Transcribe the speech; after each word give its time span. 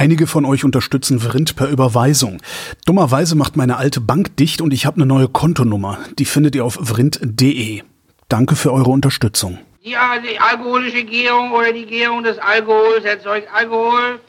Einige 0.00 0.26
von 0.26 0.46
euch 0.46 0.64
unterstützen 0.64 1.20
Vrind 1.20 1.56
per 1.56 1.68
Überweisung. 1.68 2.40
Dummerweise 2.86 3.34
macht 3.34 3.58
meine 3.58 3.76
alte 3.76 4.00
Bank 4.00 4.34
dicht 4.38 4.62
und 4.62 4.72
ich 4.72 4.86
habe 4.86 4.96
eine 4.96 5.04
neue 5.04 5.28
Kontonummer. 5.28 5.98
Die 6.18 6.24
findet 6.24 6.54
ihr 6.54 6.64
auf 6.64 6.78
vrind.de. 6.80 7.82
Danke 8.26 8.56
für 8.56 8.72
eure 8.72 8.88
Unterstützung. 8.88 9.58
Die, 9.84 9.90
die 9.90 10.40
alkoholische 10.40 11.04
Gärung 11.04 11.52
oder 11.52 11.74
die 11.74 11.84
Gärung 11.84 12.22
des 12.22 12.38
Alkohols 12.38 13.04
erzeugt 13.04 13.48
Alkohol. 13.54 14.20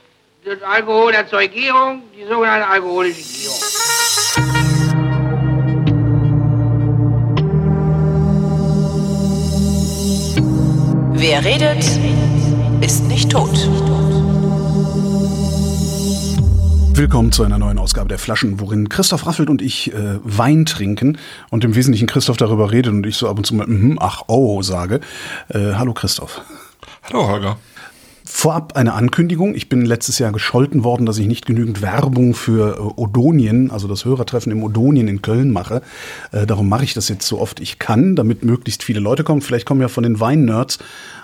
Das 0.44 0.62
Alkohol 0.62 1.14
erzeugt 1.14 1.54
Gärung, 1.54 2.02
die 2.18 2.28
sogenannte 2.28 2.68
alkoholische 2.68 3.22
Gärung. 3.22 3.56
Wer 11.14 11.46
redet, 11.46 11.86
ist 12.82 13.08
nicht 13.08 13.32
tot. 13.32 13.70
Willkommen 16.94 17.32
zu 17.32 17.44
einer 17.44 17.58
neuen 17.58 17.80
Ausgabe 17.80 18.10
der 18.10 18.20
Flaschen, 18.20 18.60
worin 18.60 18.90
Christoph 18.90 19.26
Raffelt 19.26 19.50
und 19.50 19.62
ich 19.62 19.94
äh, 19.94 20.20
Wein 20.24 20.66
trinken 20.66 21.18
und 21.50 21.64
im 21.64 21.74
Wesentlichen 21.74 22.06
Christoph 22.06 22.38
darüber 22.38 22.72
redet 22.72 22.94
und 22.94 23.06
ich 23.06 23.16
so 23.16 23.30
ab 23.30 23.38
und 23.38 23.46
zu 23.46 23.56
mal 23.56 23.66
mm, 23.66 23.98
ach 24.00 24.24
oh 24.28 24.62
sage. 24.62 25.00
Äh, 25.48 25.74
hallo 25.76 25.94
Christoph. 25.94 26.42
Hallo 27.04 27.28
Holger. 27.28 27.58
Vorab 28.26 28.76
eine 28.76 28.94
Ankündigung. 28.94 29.56
Ich 29.56 29.70
bin 29.70 29.86
letztes 29.86 30.20
Jahr 30.20 30.32
gescholten 30.32 30.84
worden, 30.84 31.06
dass 31.06 31.18
ich 31.18 31.28
nicht 31.28 31.46
genügend 31.46 31.82
Werbung 31.82 32.34
für 32.34 32.78
äh, 32.78 33.02
Odonien, 33.02 33.72
also 33.72 33.88
das 33.88 34.06
Hörertreffen 34.06 34.52
im 34.52 34.62
Odonien 34.62 35.08
in 35.08 35.22
Köln 35.22 35.52
mache. 35.52 35.82
Äh, 36.32 36.46
darum 36.46 36.70
mache 36.70 36.84
ich 36.84 36.94
das 36.94 37.10
jetzt 37.10 37.28
so 37.28 37.40
oft 37.40 37.60
ich 37.60 37.80
kann, 37.80 38.16
damit 38.16 38.44
möglichst 38.44 38.84
viele 38.84 39.00
Leute 39.00 39.24
kommen. 39.24 39.42
Vielleicht 39.42 39.66
kommen 39.66 39.82
ja 39.82 39.88
von 39.88 40.04
den 40.04 40.20
Wein-Nerds 40.20 40.80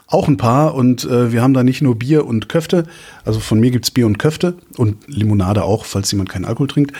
auch 0.08 0.30
ein 0.30 0.38
paar 0.38 0.74
und 0.74 1.04
äh, 1.04 1.34
wir 1.34 1.42
haben 1.42 1.54
da 1.54 1.64
nicht 1.64 1.82
nur 1.82 1.96
Bier 1.96 2.26
und 2.26 2.48
Köfte, 2.48 2.86
also 3.26 3.42
von 3.42 3.60
mir 3.60 3.72
gibt's 3.72 3.92
Bier 3.92 4.06
und 4.06 4.18
Köfte 4.18 4.56
und 4.78 4.96
Limonade 5.08 5.64
auch, 5.64 5.84
falls 5.84 6.10
jemand 6.12 6.30
keinen 6.30 6.46
Alkohol 6.46 6.68
trinkt. 6.68 6.94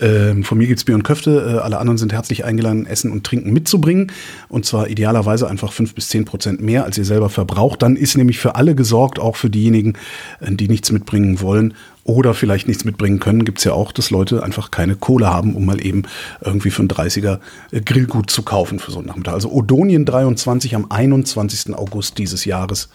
Ähm, 0.00 0.44
von 0.44 0.56
mir 0.56 0.66
gibt's 0.66 0.84
Bier 0.84 0.94
und 0.94 1.02
Köfte, 1.02 1.56
äh, 1.56 1.58
alle 1.60 1.78
anderen 1.78 1.98
sind 1.98 2.12
herzlich 2.14 2.44
eingeladen, 2.44 2.86
Essen 2.86 3.12
und 3.12 3.24
Trinken 3.24 3.52
mitzubringen 3.52 4.12
und 4.48 4.64
zwar 4.64 4.88
idealerweise 4.88 5.48
einfach 5.48 5.72
fünf 5.72 5.94
bis 5.94 6.08
zehn 6.08 6.24
Prozent 6.24 6.62
mehr, 6.62 6.84
als 6.84 6.96
ihr 6.96 7.04
selber 7.04 7.28
verbraucht. 7.28 7.82
Dann 7.82 7.96
ist 7.96 8.16
nämlich 8.16 8.38
für 8.38 8.54
alle 8.54 8.74
gesorgt, 8.74 9.18
auch 9.18 9.36
für 9.36 9.50
diejenigen, 9.50 9.94
äh, 10.40 10.50
die 10.52 10.68
nichts 10.68 10.90
mitbringen 10.90 11.42
wollen 11.42 11.74
oder 12.04 12.34
vielleicht 12.34 12.68
nichts 12.68 12.84
mitbringen 12.84 13.18
können, 13.18 13.44
gibt's 13.44 13.64
ja 13.64 13.72
auch, 13.72 13.90
dass 13.90 14.10
Leute 14.10 14.42
einfach 14.42 14.70
keine 14.70 14.94
Kohle 14.94 15.28
haben, 15.28 15.54
um 15.54 15.64
mal 15.64 15.84
eben 15.84 16.02
irgendwie 16.42 16.70
für 16.70 16.82
ein 16.82 16.88
30er 16.88 17.40
äh, 17.70 17.80
Grillgut 17.80 18.30
zu 18.30 18.42
kaufen 18.42 18.78
für 18.78 18.90
so 18.90 18.98
einen 18.98 19.08
Nachmittag. 19.08 19.32
Also 19.32 19.50
Odonien 19.50 20.04
23 20.04 20.74
am 20.76 20.90
21. 20.90 21.74
August 21.74 22.18
dieses 22.18 22.44
Jahres 22.44 22.90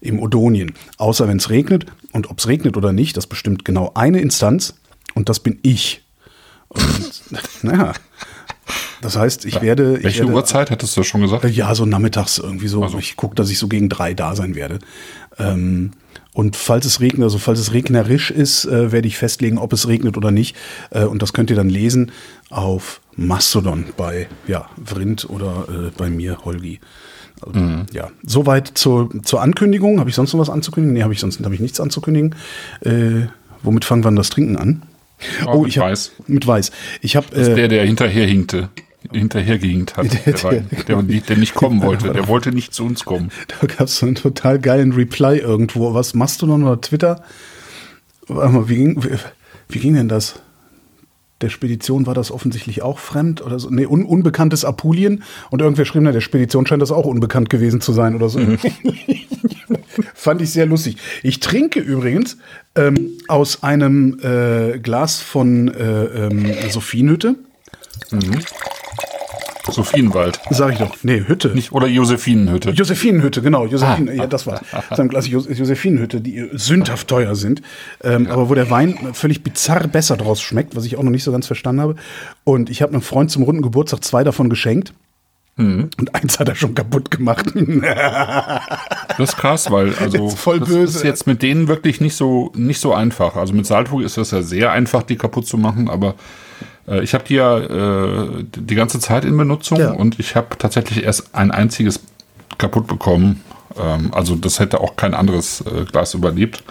im 0.00 0.20
Odonien. 0.20 0.74
Außer 0.98 1.26
wenn 1.26 1.38
es 1.38 1.50
regnet. 1.50 1.86
Und 2.12 2.30
ob 2.30 2.38
es 2.38 2.46
regnet 2.46 2.76
oder 2.76 2.92
nicht, 2.92 3.16
das 3.16 3.26
bestimmt 3.26 3.64
genau 3.64 3.92
eine 3.94 4.20
Instanz. 4.20 4.74
Und 5.14 5.28
das 5.28 5.40
bin 5.40 5.58
ich. 5.62 6.02
Und, 6.68 7.22
naja. 7.62 7.94
Das 9.00 9.16
heißt, 9.16 9.44
ich 9.44 9.60
werde. 9.60 9.94
Welche 10.02 10.08
ich 10.08 10.18
werde, 10.20 10.32
Uhrzeit 10.32 10.70
hattest 10.70 10.96
du 10.96 11.02
schon 11.02 11.20
gesagt? 11.20 11.44
Ja, 11.44 11.74
so 11.74 11.84
nachmittags 11.86 12.38
irgendwie 12.38 12.68
so. 12.68 12.82
Also. 12.82 12.98
Ich 12.98 13.16
gucke, 13.16 13.34
dass 13.34 13.50
ich 13.50 13.58
so 13.58 13.68
gegen 13.68 13.88
drei 13.88 14.14
da 14.14 14.34
sein 14.34 14.54
werde. 14.54 14.78
Ähm, 15.38 15.92
und 16.34 16.56
falls 16.56 16.84
es 16.84 17.00
regnet, 17.00 17.22
also 17.22 17.38
falls 17.38 17.60
es 17.60 17.72
regnerisch 17.72 18.30
ist, 18.30 18.64
äh, 18.66 18.90
werde 18.92 19.06
ich 19.06 19.16
festlegen, 19.16 19.56
ob 19.56 19.72
es 19.72 19.86
regnet 19.86 20.16
oder 20.16 20.32
nicht. 20.32 20.56
Äh, 20.90 21.04
und 21.04 21.22
das 21.22 21.32
könnt 21.32 21.48
ihr 21.48 21.56
dann 21.56 21.70
lesen 21.70 22.10
auf 22.50 23.00
Mastodon 23.16 23.86
bei 23.96 24.26
ja, 24.48 24.68
Vrind 24.84 25.30
oder 25.30 25.66
äh, 25.68 25.90
bei 25.96 26.10
mir, 26.10 26.44
Holgi. 26.44 26.80
Also, 27.40 27.58
Mhm. 27.58 27.86
Ja, 27.92 28.10
soweit 28.24 28.72
zur, 28.74 29.10
zur 29.22 29.42
Ankündigung. 29.42 30.00
Habe 30.00 30.10
ich 30.10 30.16
sonst 30.16 30.32
noch 30.32 30.40
was 30.40 30.50
anzukündigen? 30.50 30.94
Nee, 30.94 31.02
habe 31.04 31.12
ich 31.12 31.20
sonst 31.20 31.42
hab 31.42 31.52
ich 31.52 31.60
nichts 31.60 31.78
anzukündigen. 31.78 32.34
Äh, 32.80 33.28
womit 33.62 33.84
fangen 33.84 34.04
wir 34.04 34.10
denn 34.10 34.16
das 34.16 34.30
Trinken 34.30 34.56
an? 34.56 34.82
Oh, 35.46 35.60
mit 35.60 35.68
ich 35.68 35.78
hab, 35.78 35.86
Weiß. 35.86 36.12
Mit 36.26 36.46
Weiß. 36.46 36.72
Ich 37.00 37.14
habe 37.14 37.26
Das 37.30 37.40
ist 37.40 37.48
äh, 37.48 37.54
der, 37.54 37.68
der 37.68 37.84
hinterher 37.84 38.26
hinkte. 38.26 38.70
Hinterhergehinkt 39.12 39.96
hat. 39.96 40.06
Der- 40.26 40.32
Der, 40.34 41.02
der- 41.02 41.20
der, 41.20 41.36
nicht 41.36 41.54
kommen 41.54 41.82
wollte. 41.82 42.12
Der 42.12 42.26
wollte 42.28 42.50
nicht 42.52 42.74
zu 42.74 42.84
uns 42.84 43.04
kommen. 43.04 43.30
Da 43.60 43.66
gab 43.66 43.88
es 43.88 43.98
so 43.98 44.06
einen 44.06 44.14
total 44.14 44.58
geilen 44.58 44.92
Reply 44.92 45.38
irgendwo. 45.38 45.94
Was 45.94 46.14
Mastodon 46.14 46.62
oder 46.64 46.80
Twitter? 46.80 47.22
Warte 48.26 48.52
mal, 48.52 48.68
wie 48.68 48.76
ging, 48.76 49.04
wie, 49.04 49.10
wie 49.68 49.78
ging 49.78 49.94
denn 49.94 50.08
das? 50.08 50.40
Der 51.40 51.48
Spedition 51.50 52.06
war 52.06 52.14
das 52.14 52.30
offensichtlich 52.30 52.80
auch 52.82 52.98
fremd 52.98 53.42
oder 53.42 53.58
so. 53.58 53.68
Nee, 53.68 53.86
un, 53.86 54.04
unbekanntes 54.06 54.64
Apulien. 54.64 55.24
Und 55.50 55.60
irgendwer 55.60 55.84
schrieb, 55.84 56.02
na, 56.02 56.12
der 56.12 56.20
Spedition 56.22 56.66
scheint 56.66 56.80
das 56.80 56.90
auch 56.92 57.04
unbekannt 57.06 57.50
gewesen 57.50 57.80
zu 57.82 57.92
sein 57.92 58.14
oder 58.14 58.28
so. 58.30 58.40
Fand 60.14 60.40
ich 60.40 60.50
sehr 60.50 60.66
lustig. 60.66 60.96
Ich 61.22 61.40
trinke 61.40 61.80
übrigens 61.80 62.38
ähm, 62.76 63.10
aus 63.28 63.62
einem 63.62 64.18
äh, 64.22 64.78
Glas 64.78 65.20
von 65.20 65.68
äh, 65.68 66.04
ähm, 66.26 66.46
Sophienhütte. 66.70 67.34
Sophienwald. 69.70 70.40
Sag 70.50 70.72
ich 70.72 70.78
doch. 70.78 70.94
Nee, 71.02 71.24
Hütte. 71.26 71.48
Nicht, 71.48 71.72
oder 71.72 71.86
Josephinenhütte. 71.86 72.70
Josephinenhütte, 72.70 73.40
genau. 73.42 73.66
Josephine, 73.66 74.10
Ah. 74.10 74.14
ja, 74.14 74.26
das 74.26 74.46
war 74.46 74.60
so 74.94 75.02
ein 75.02 75.08
Glas 75.08 75.26
Jos 75.28 75.46
Josephinenhütte, 75.48 76.20
die 76.20 76.48
sündhaft 76.52 77.08
teuer 77.08 77.34
sind, 77.34 77.62
ähm, 78.02 78.26
aber 78.26 78.48
wo 78.50 78.54
der 78.54 78.70
Wein 78.70 78.98
völlig 79.14 79.42
bizarr 79.42 79.86
besser 79.88 80.16
draus 80.16 80.42
schmeckt, 80.42 80.76
was 80.76 80.84
ich 80.84 80.96
auch 80.96 81.02
noch 81.02 81.10
nicht 81.10 81.24
so 81.24 81.32
ganz 81.32 81.46
verstanden 81.46 81.80
habe. 81.80 81.96
Und 82.44 82.68
ich 82.70 82.82
habe 82.82 82.92
einem 82.92 83.02
Freund 83.02 83.30
zum 83.30 83.42
runden 83.42 83.62
Geburtstag 83.62 84.04
zwei 84.04 84.22
davon 84.24 84.50
geschenkt. 84.50 84.92
Mhm. 85.56 85.90
Und 85.98 86.14
eins 86.16 86.40
hat 86.40 86.48
er 86.48 86.56
schon 86.56 86.74
kaputt 86.74 87.10
gemacht. 87.10 87.46
Das 89.16 89.30
ist 89.30 89.36
krass, 89.36 89.70
weil 89.70 89.94
also 90.00 90.24
Jetzt 90.26 90.38
voll 90.38 90.58
das 90.60 90.68
böse. 90.68 90.98
ist 90.98 91.04
jetzt 91.04 91.26
mit 91.28 91.42
denen 91.42 91.68
wirklich 91.68 92.00
nicht 92.00 92.16
so 92.16 92.50
nicht 92.56 92.80
so 92.80 92.92
einfach. 92.92 93.36
Also 93.36 93.52
mit 93.54 93.64
Salzburg 93.66 94.02
ist 94.02 94.16
das 94.16 94.32
ja 94.32 94.42
sehr 94.42 94.72
einfach, 94.72 95.04
die 95.04 95.16
kaputt 95.16 95.46
zu 95.46 95.56
machen, 95.56 95.88
aber 95.88 96.10
äh, 96.10 96.14
ich 97.02 97.14
habe 97.14 97.24
die 97.24 97.34
ja 97.34 97.58
äh, 97.58 98.44
die 98.56 98.74
ganze 98.74 98.98
Zeit 99.00 99.24
in 99.24 99.36
Benutzung 99.36 99.78
Ja. 99.78 99.92
und 99.92 100.18
ich 100.20 100.36
habe 100.36 100.56
tatsächlich 100.58 101.04
erst 101.04 101.34
ein 101.34 101.50
einziges 101.50 102.00
kaputt 102.58 102.86
bekommen. 102.86 103.40
Ähm, 103.80 104.12
also 104.12 104.36
das 104.36 104.60
hätte 104.60 104.80
auch 104.80 104.96
kein 104.96 105.14
anderes 105.14 105.62
äh, 105.62 105.84
Glas 105.84 106.14
überlebt, 106.14 106.62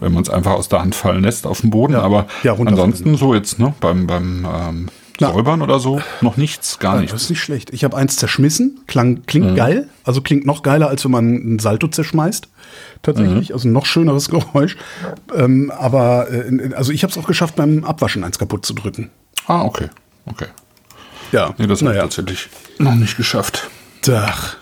wenn 0.00 0.12
man 0.12 0.22
es 0.22 0.30
einfach 0.30 0.52
aus 0.52 0.68
der 0.68 0.80
Hand 0.80 0.94
fallen 0.94 1.22
lässt 1.22 1.46
auf 1.46 1.60
den 1.60 1.70
Boden. 1.70 1.92
Ja. 1.94 2.02
Aber 2.02 2.26
Ja, 2.42 2.54
ansonsten 2.54 3.16
so 3.16 3.34
jetzt 3.34 3.58
ne 3.58 3.74
beim 3.80 4.06
beim 4.06 4.46
ähm. 4.52 4.88
Säubern 5.22 5.60
oder 5.60 5.78
so 5.80 6.00
noch 6.22 6.38
nichts, 6.38 6.78
gar 6.78 6.94
Das 6.94 7.02
nichts. 7.02 7.22
ist 7.24 7.28
nicht 7.28 7.40
schlecht. 7.42 7.68
Ich 7.74 7.84
habe 7.84 7.94
eins 7.94 8.16
zerschmissen, 8.16 8.80
klang, 8.86 9.24
klingt 9.26 9.50
Mhm. 9.50 9.54
geil, 9.54 9.88
also 10.02 10.22
klingt 10.22 10.46
noch 10.46 10.62
geiler, 10.62 10.88
als 10.88 11.04
wenn 11.04 11.10
man 11.10 11.34
ein 11.34 11.58
Salto 11.58 11.88
zerschmeißt. 11.88 12.48
Tatsächlich, 13.02 13.50
Mhm. 13.50 13.54
also 13.54 13.68
noch 13.68 13.84
schöneres 13.84 14.28
Geräusch. 14.30 14.78
Ähm, 15.36 15.70
aber 15.76 16.30
äh, 16.30 16.72
also 16.74 16.90
ich 16.92 17.02
habe 17.02 17.10
es 17.10 17.18
auch 17.18 17.26
geschafft, 17.26 17.56
beim 17.56 17.84
Abwaschen 17.84 18.24
eins 18.24 18.38
kaputt 18.38 18.64
zu 18.64 18.72
drücken. 18.72 19.10
Ah, 19.46 19.62
okay. 19.62 19.88
Okay. 20.26 20.46
Ja, 21.32 21.54
Nee, 21.58 21.66
das 21.66 21.80
habe 21.80 21.90
naja. 21.92 22.04
ich 22.06 22.14
tatsächlich 22.14 22.48
noch 22.78 22.94
nicht 22.94 23.16
geschafft. 23.16 23.68
Ach. 24.10 24.56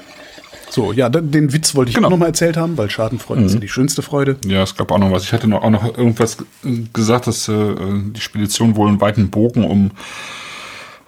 So, 0.71 0.93
ja, 0.93 1.09
den- 1.09 1.53
Witz 1.53 1.75
wollte 1.75 1.89
ich 1.89 1.95
Genau. 1.95 2.09
auch 2.09 2.11
noch 2.13 2.19
mal 2.19 2.27
erzählt 2.27 2.57
haben, 2.59 2.77
weil 2.77 2.91
Schadenfreude 2.91 3.43
ist 3.43 3.55
ja 3.55 3.61
die 3.61 3.69
schönste 3.69 4.03
Freude. 4.03 4.37
Ja, 4.45 4.63
es 4.63 4.77
gab 4.77 4.91
auch 4.93 4.99
noch 4.99 5.11
was. 5.11 5.25
Ich 5.25 5.33
hatte 5.33 5.47
noch, 5.49 5.63
auch 5.63 5.71
noch 5.71 5.85
irgendwas 5.97 6.37
g- 6.37 6.85
gesagt, 6.93 7.27
dass 7.27 7.49
äh, 7.49 7.75
die 8.13 8.21
Spedition 8.21 8.77
wohl 8.77 8.89
einen 8.89 9.01
weiten 9.01 9.31
Bogen 9.31 9.65
um 9.65 9.93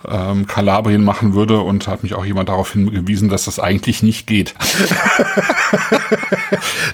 ähm, 0.09 0.47
Kalabrien 0.47 1.05
machen 1.05 1.35
würde 1.35 1.61
und 1.61 1.87
hat 1.89 2.03
mich 2.03 2.15
auch 2.15 2.25
jemand 2.25 2.49
darauf 2.49 2.73
hingewiesen, 2.73 3.29
dass 3.29 3.45
das 3.45 3.59
eigentlich 3.59 4.03
nicht 4.03 4.27
geht. 4.27 4.55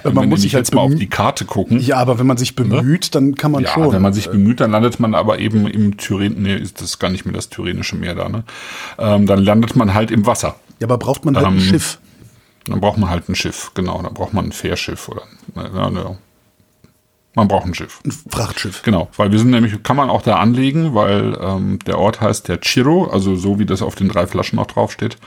Man 0.03 0.15
wenn 0.15 0.29
muss 0.29 0.41
sich 0.41 0.53
halt 0.55 0.65
jetzt 0.65 0.73
mal 0.75 0.81
auf 0.81 0.95
die 0.95 1.07
Karte 1.07 1.45
gucken. 1.45 1.79
Ja, 1.79 1.97
aber 1.97 2.19
wenn 2.19 2.27
man 2.27 2.37
sich 2.37 2.55
bemüht, 2.55 3.15
dann 3.15 3.35
kann 3.35 3.51
man 3.51 3.63
Ja, 3.63 3.69
schon. 3.73 3.91
wenn 3.91 4.01
man 4.01 4.13
sich 4.13 4.29
bemüht, 4.29 4.59
dann 4.59 4.71
landet 4.71 4.99
man 4.99 5.15
aber 5.15 5.39
eben 5.39 5.67
im 5.67 5.97
Tyren, 5.97 6.41
nee, 6.41 6.55
ist 6.55 6.81
das 6.81 6.99
gar 6.99 7.09
nicht 7.09 7.25
mehr 7.25 7.33
das 7.33 7.49
Tyrrhenische 7.49 7.95
Meer 7.95 8.15
da, 8.15 8.29
ne? 8.29 8.43
Ähm, 8.97 9.25
dann 9.25 9.43
landet 9.43 9.75
man 9.75 9.93
halt 9.93 10.11
im 10.11 10.25
Wasser. 10.25 10.55
ja, 10.79 10.87
aber 10.87 10.97
braucht 10.97 11.25
man 11.25 11.35
halt 11.35 11.47
ein 11.47 11.53
Ähm, 11.55 11.59
Schiff. 11.61 11.99
Dann 12.65 12.79
braucht 12.81 12.97
man 12.97 13.09
halt 13.09 13.29
ein 13.29 13.35
Schiff, 13.35 13.71
genau. 13.73 14.01
Dann 14.01 14.13
braucht 14.13 14.33
man 14.33 14.45
ein 14.45 14.51
Fährschiff 14.51 15.07
oder, 15.09 15.21
ja, 15.55 15.89
ja. 15.89 16.17
Man 17.37 17.47
braucht 17.47 17.67
ein 17.67 17.75
Schiff. 17.75 17.99
Ein 18.03 18.11
Frachtschiff. 18.31 18.81
Genau, 18.81 19.09
weil 19.15 19.31
wir 19.31 19.37
sind 19.37 19.51
nämlich, 19.51 19.83
kann 19.83 19.95
man 19.95 20.09
auch 20.09 20.23
da 20.23 20.37
anlegen, 20.37 20.95
weil 20.95 21.37
ähm, 21.39 21.77
der 21.85 21.99
Ort 21.99 22.19
heißt 22.19 22.47
der 22.47 22.59
Chiro, 22.61 23.11
also 23.11 23.35
so 23.35 23.59
wie 23.59 23.67
das 23.67 23.83
auf 23.83 23.93
den 23.93 24.09
drei 24.09 24.25
Flaschen 24.25 24.57
auch 24.57 24.65
draufsteht. 24.65 25.17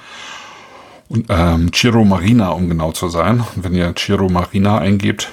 Und 1.09 1.27
ähm, 1.29 1.71
Chiro 1.71 2.05
Marina, 2.05 2.49
um 2.49 2.69
genau 2.69 2.91
zu 2.91 3.09
sein. 3.09 3.45
Und 3.55 3.63
wenn 3.63 3.75
ihr 3.75 3.95
Chiro 3.95 4.29
Marina 4.29 4.79
eingebt, 4.79 5.31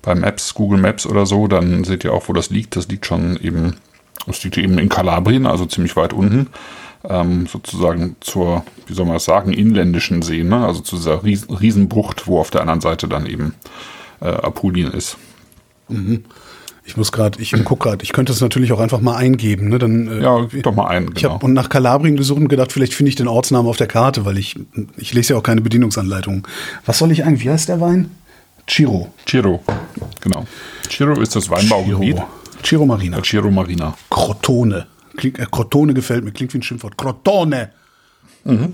bei 0.00 0.14
Maps, 0.14 0.54
Google 0.54 0.78
Maps 0.78 1.06
oder 1.06 1.26
so, 1.26 1.48
dann 1.48 1.82
seht 1.82 2.04
ihr 2.04 2.12
auch, 2.12 2.28
wo 2.28 2.32
das 2.32 2.50
liegt. 2.50 2.76
Das 2.76 2.86
liegt 2.86 3.04
schon 3.04 3.36
eben, 3.42 3.78
das 4.28 4.44
liegt 4.44 4.58
eben 4.58 4.78
in 4.78 4.88
Kalabrien, 4.88 5.44
also 5.44 5.66
ziemlich 5.66 5.96
weit 5.96 6.12
unten. 6.12 6.50
Ähm, 7.02 7.48
sozusagen 7.48 8.14
zur, 8.20 8.64
wie 8.86 8.94
soll 8.94 9.06
man 9.06 9.14
das 9.14 9.24
sagen, 9.24 9.52
inländischen 9.52 10.22
See, 10.22 10.44
ne? 10.44 10.64
also 10.64 10.82
zu 10.82 10.94
dieser 10.94 11.24
Ries 11.24 11.48
Riesenbucht, 11.48 12.28
wo 12.28 12.38
auf 12.38 12.50
der 12.50 12.60
anderen 12.60 12.80
Seite 12.80 13.08
dann 13.08 13.26
eben 13.26 13.56
äh, 14.20 14.26
Apulien 14.26 14.92
ist. 14.92 15.16
Ich 16.84 16.96
muss 16.96 17.12
gerade, 17.12 17.40
ich 17.40 17.52
guck 17.64 17.80
gerade, 17.80 18.02
ich 18.04 18.12
könnte 18.12 18.32
es 18.32 18.40
natürlich 18.40 18.72
auch 18.72 18.80
einfach 18.80 19.00
mal 19.00 19.16
eingeben, 19.16 19.68
ne? 19.68 19.78
Dann, 19.78 20.08
äh, 20.08 20.22
Ja, 20.22 20.44
gib 20.44 20.62
doch 20.62 20.74
mal 20.74 20.86
ein, 20.88 21.08
Ich 21.14 21.22
genau. 21.22 21.34
habe 21.34 21.46
und 21.46 21.52
nach 21.52 21.68
Kalabrien 21.68 22.16
gesucht 22.16 22.40
und 22.40 22.48
gedacht, 22.48 22.72
vielleicht 22.72 22.94
finde 22.94 23.08
ich 23.10 23.16
den 23.16 23.28
Ortsnamen 23.28 23.68
auf 23.68 23.76
der 23.76 23.86
Karte, 23.86 24.24
weil 24.24 24.38
ich 24.38 24.56
ich 24.96 25.12
lese 25.12 25.32
ja 25.34 25.38
auch 25.38 25.42
keine 25.42 25.60
Bedienungsanleitung. 25.60 26.46
Was 26.86 26.98
soll 26.98 27.12
ich 27.12 27.24
ein? 27.24 27.40
Wie 27.40 27.50
heißt 27.50 27.68
der 27.68 27.80
Wein? 27.80 28.10
Ciro. 28.68 29.12
Ciro, 29.28 29.62
genau. 30.20 30.46
Ciro 30.88 31.20
ist 31.20 31.34
das 31.34 31.50
Weinbaugebiet. 31.50 32.16
Ciro. 32.16 32.28
Ciro 32.62 32.86
Marina. 32.86 33.18
Äh, 33.18 33.22
Ciro 33.22 33.50
Marina. 33.50 33.94
Crotone. 34.10 34.86
Klingt, 35.16 35.38
äh, 35.38 35.46
Crotone 35.50 35.92
gefällt 35.94 36.24
mir, 36.24 36.30
klingt 36.30 36.54
wie 36.54 36.58
ein 36.58 36.62
Schimpfwort. 36.62 36.96
Crotone. 36.96 37.70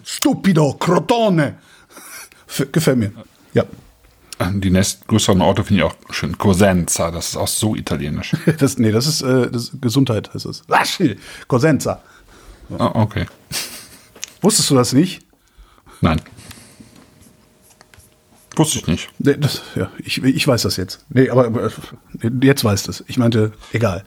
Stupido, 0.05 0.75
Crotone. 0.75 1.55
Gefällt 2.73 2.99
mir. 2.99 3.13
Ja. 3.53 3.65
Die 4.39 4.71
nächstgrößeren 4.71 5.41
Orte 5.41 5.65
finde 5.65 5.83
ich 5.83 5.89
auch 5.91 5.95
schön. 6.11 6.37
Cosenza, 6.37 7.11
das 7.11 7.29
ist 7.31 7.37
auch 7.37 7.49
so 7.49 7.75
italienisch. 7.75 8.33
Das, 8.59 8.77
nee, 8.79 8.93
das 8.93 9.07
ist, 9.07 9.23
äh, 9.23 9.51
das 9.51 9.65
ist 9.71 9.81
Gesundheit, 9.83 10.33
heißt 10.35 10.45
es. 10.47 10.63
Lasci, 10.69 11.17
Cosenza. 11.49 12.03
Ah, 12.79 12.91
okay. 12.95 13.27
Wusstest 14.43 14.69
du 14.71 14.75
das 14.75 14.93
nicht? 14.93 15.23
Nein. 16.03 16.21
Wusste 18.57 18.79
ich 18.79 18.87
nicht. 18.87 19.09
Nee, 19.19 19.37
das, 19.39 19.63
ja, 19.75 19.91
ich, 19.99 20.23
ich 20.23 20.47
weiß 20.49 20.63
das 20.63 20.77
jetzt. 20.77 21.05
Nee, 21.11 21.29
aber 21.31 21.47
äh, 21.65 21.71
jetzt 22.43 22.65
weißt 22.65 22.87
du 22.87 22.91
es. 22.91 23.05
Ich 23.07 23.19
meinte, 23.19 23.53
egal. 23.73 24.05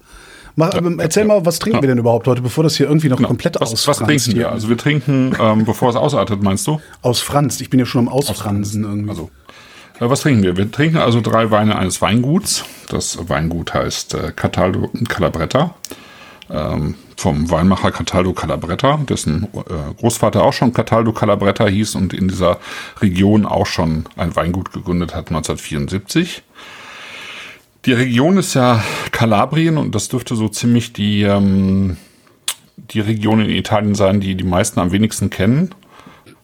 Mach, 0.56 0.74
aber 0.74 0.92
erzähl 1.02 1.26
mal, 1.26 1.46
was 1.46 1.60
trinken 1.60 1.78
Ja. 1.78 1.82
wir 1.84 1.88
denn 1.90 2.00
überhaupt 2.00 2.28
heute, 2.28 2.42
bevor 2.42 2.64
das 2.64 2.76
hier 2.76 2.88
irgendwie 2.88 3.10
noch 3.10 3.22
komplett 3.22 3.56
Was, 3.56 3.72
was 3.72 3.88
ausfranst 3.88 4.08
trinken 4.08 4.32
hier? 4.32 4.36
wir? 4.48 4.52
Also 4.52 4.68
wir 4.70 4.78
trinken, 4.78 5.36
ähm, 5.40 5.66
bevor 5.66 5.90
es 5.90 5.96
ausartet, 5.96 6.42
meinst 6.44 6.66
du? 6.68 6.82
Ausfranst. 7.02 7.62
Ich 7.62 7.70
bin 7.70 7.80
ja 7.80 7.86
schon 7.86 8.08
am 8.08 8.10
Ausfransen 8.10 8.84
irgendwie. 8.84 9.10
Also, 9.10 9.24
äh, 9.24 9.49
was 10.00 10.22
trinken 10.22 10.44
wir? 10.44 10.56
Wir 10.56 10.72
trinken 10.72 10.98
also 10.98 11.20
drei 11.20 11.52
Weine 11.52 11.78
eines 11.78 12.02
Weinguts. 12.02 12.64
Das 12.88 13.30
Weingut 13.30 13.74
heißt 13.74 14.14
äh, 14.14 14.32
Cataldo 14.36 14.90
Calabretta. 15.08 15.76
Ähm, 16.50 16.96
vom 17.16 17.52
Weinmacher 17.52 17.92
Cataldo 17.92 18.34
Calabretta, 18.34 18.98
dessen 19.08 19.44
äh, 19.54 19.94
Großvater 20.00 20.42
auch 20.42 20.54
schon 20.54 20.74
Cataldo 20.74 21.12
Calabretta 21.12 21.68
hieß 21.68 21.96
und 21.96 22.14
in 22.14 22.30
dieser 22.30 22.60
Region 23.02 23.46
auch 23.46 23.66
schon 23.66 24.06
ein 24.16 24.36
Weingut 24.36 24.72
gegründet 24.72 25.14
hat 25.14 25.28
1974. 25.28 26.44
Die 27.86 27.94
Region 27.94 28.38
ist 28.38 28.54
ja 28.54 28.84
Kalabrien 29.12 29.78
und 29.78 29.94
das 29.94 30.08
dürfte 30.08 30.36
so 30.36 30.48
ziemlich 30.48 30.94
die, 30.94 31.24
ähm, 31.24 31.98
die 32.78 33.02
Region 33.02 33.42
in 33.42 33.50
Italien 33.50 33.96
sein, 33.96 34.22
die 34.22 34.36
die 34.36 34.44
meisten 34.44 34.80
am 34.80 34.92
wenigsten 34.92 35.30
kennen. 35.30 35.76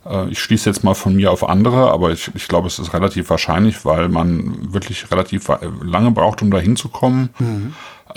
Äh, 0.06 0.30
Ich 0.30 0.40
schließe 0.40 0.69
jetzt 0.69 0.84
mal 0.84 0.94
von 0.94 1.16
mir 1.16 1.31
auf 1.31 1.48
andere, 1.48 1.92
aber 1.92 2.12
ich, 2.12 2.31
ich 2.36 2.48
glaube, 2.48 2.68
es 2.68 2.80
ist 2.80 2.94
relativ 2.94 3.30
wahrscheinlich, 3.30 3.86
weil 3.86 4.10
man 4.10 4.74
wirklich 4.74 5.12
relativ 5.12 5.50
lange 5.81 6.12
braucht, 6.12 6.42
um 6.42 6.52
da 6.52 6.60
hinzukommen. 6.60 7.30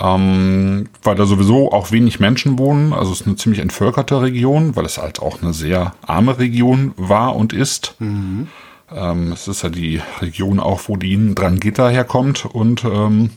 Ähm, 0.00 0.88
weil 1.02 1.16
da 1.16 1.26
sowieso 1.26 1.72
auch 1.72 1.90
wenig 1.90 2.20
Menschen 2.20 2.58
wohnen. 2.58 2.92
Also 2.92 3.10
es 3.12 3.22
ist 3.22 3.26
eine 3.26 3.36
ziemlich 3.36 3.60
entvölkerte 3.60 4.20
Region, 4.22 4.76
weil 4.76 4.84
es 4.84 4.98
halt 4.98 5.20
auch 5.20 5.42
eine 5.42 5.52
sehr 5.52 5.94
arme 6.06 6.38
Region 6.38 6.92
war 6.96 7.34
und 7.34 7.52
ist. 7.52 7.94
Ähm, 8.94 9.32
es 9.32 9.48
ist 9.48 9.62
ja 9.62 9.70
die 9.70 10.00
Region 10.20 10.60
auch, 10.60 10.82
wo 10.86 10.96
die 10.96 11.34
Drangheta 11.34 11.88
herkommt 11.88 12.44
und 12.46 12.84
ähm, 12.84 13.30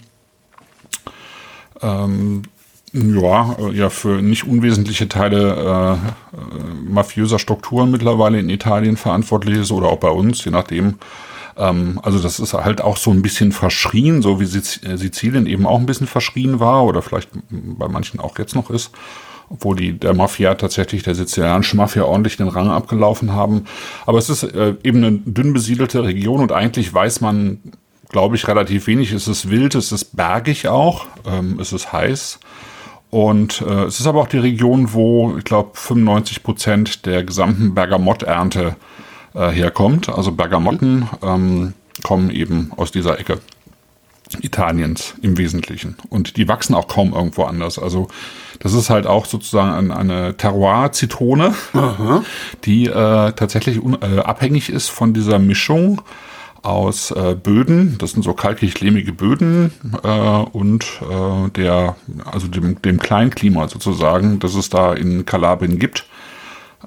ähm, 1.82 2.44
ja, 2.94 3.56
äh, 3.60 3.72
ja, 3.74 3.90
für 3.90 4.22
nicht 4.22 4.46
unwesentliche 4.46 5.08
Teile 5.08 5.56
äh, 5.56 5.94
äh, 5.94 6.74
mafiöser 6.90 7.40
Strukturen 7.40 7.92
mittlerweile 7.92 8.40
in 8.40 8.50
Italien 8.50 8.98
verantwortlich 8.98 9.60
ist 9.60 9.72
oder 9.72 9.88
auch 9.88 10.00
bei 10.00 10.10
uns, 10.10 10.44
je 10.44 10.52
nachdem. 10.52 10.96
Ähm, 11.58 12.00
also 12.04 12.20
das 12.20 12.40
ist 12.40 12.54
halt 12.54 12.82
auch 12.82 12.98
so 12.98 13.12
ein 13.12 13.22
bisschen 13.22 13.52
verschrien, 13.54 14.22
so 14.22 14.40
wie 14.40 14.46
Siz 14.46 14.82
äh, 14.84 14.98
Sizilien 14.98 15.46
eben 15.46 15.66
auch 15.66 15.80
ein 15.80 15.86
bisschen 15.86 16.08
verschrien 16.08 16.60
war 16.60 16.84
oder 16.84 17.02
vielleicht 17.02 17.30
bei 17.50 17.88
manchen 17.88 18.20
auch 18.20 18.38
jetzt 18.38 18.56
noch 18.56 18.70
ist, 18.70 18.92
obwohl 19.50 19.78
die 19.78 19.98
der 19.98 20.14
Mafia 20.14 20.56
tatsächlich 20.56 21.04
der 21.04 21.16
sizilianischen 21.16 21.78
Mafia 21.78 22.04
ordentlich 22.04 22.38
den 22.38 22.50
Rang 22.50 22.70
abgelaufen 22.70 23.32
haben. 23.32 23.66
Aber 24.06 24.18
es 24.18 24.30
ist 24.30 24.44
äh, 24.44 24.76
eben 24.84 25.04
eine 25.04 25.18
dünn 25.18 25.54
besiedelte 25.54 26.04
Region 26.04 26.42
und 26.42 26.52
eigentlich 26.52 26.94
weiß 26.94 27.22
man, 27.22 27.60
glaube 28.10 28.36
ich, 28.36 28.48
relativ 28.50 28.88
wenig. 28.88 29.14
Es 29.14 29.30
ist 29.30 29.50
wild, 29.50 29.76
es 29.76 29.94
ist 29.94 30.16
bergig 30.16 30.68
auch, 30.68 31.06
ähm, 31.26 31.58
es 31.60 31.72
ist 31.72 31.94
heiß. 31.94 32.40
Und 33.12 33.62
äh, 33.62 33.84
es 33.84 34.00
ist 34.00 34.08
aber 34.08 34.22
auch 34.22 34.28
die 34.28 34.38
Region, 34.40 34.94
wo, 34.94 35.36
ich 35.38 35.44
glaube, 35.44 35.72
95 35.74 36.44
Prozent 36.44 37.06
der 37.06 37.24
gesamten 37.24 37.76
Bergamotternte 37.76 38.76
äh, 39.36 39.50
herkommt. 39.50 40.10
Also 40.10 40.32
Bergamotten 40.32 41.08
ähm, 41.22 41.74
kommen 42.04 42.30
eben 42.32 42.72
aus 42.78 42.92
dieser 42.92 43.20
Ecke 43.20 43.40
Italiens 44.42 45.14
im 45.22 45.38
Wesentlichen. 45.38 45.98
Und 46.10 46.38
die 46.38 46.48
wachsen 46.48 46.74
auch 46.74 46.88
kaum 46.88 47.14
irgendwo 47.14 47.44
anders. 47.44 47.78
Also 47.78 48.08
das 48.60 48.72
ist 48.74 48.90
halt 48.90 49.06
auch 49.06 49.26
sozusagen 49.26 49.74
ein- 49.74 49.92
eine 49.92 50.38
Terroir-Zitrone, 50.38 51.54
die 52.64 52.86
äh, 52.86 53.32
tatsächlich 53.34 53.80
äh, 54.02 54.20
abhängig 54.20 54.70
ist 54.70 54.88
von 54.90 55.14
dieser 55.14 55.38
Mischung 55.38 56.02
aus 56.62 57.12
äh, 57.12 57.36
Böden, 57.36 57.98
das 57.98 58.12
sind 58.12 58.24
so 58.24 58.34
kalkig-lehmige 58.34 59.14
Böden 59.14 59.72
äh, 60.04 60.08
und 60.08 60.86
äh, 61.02 61.50
der, 61.50 61.96
also 62.26 62.48
dem, 62.48 62.82
dem 62.82 63.00
Kleinklima 63.00 63.68
sozusagen, 63.68 64.40
das 64.40 64.56
es 64.56 64.70
da 64.70 64.94
in 64.94 65.26
Kalabrien 65.26 65.80
gibt. 65.80 66.06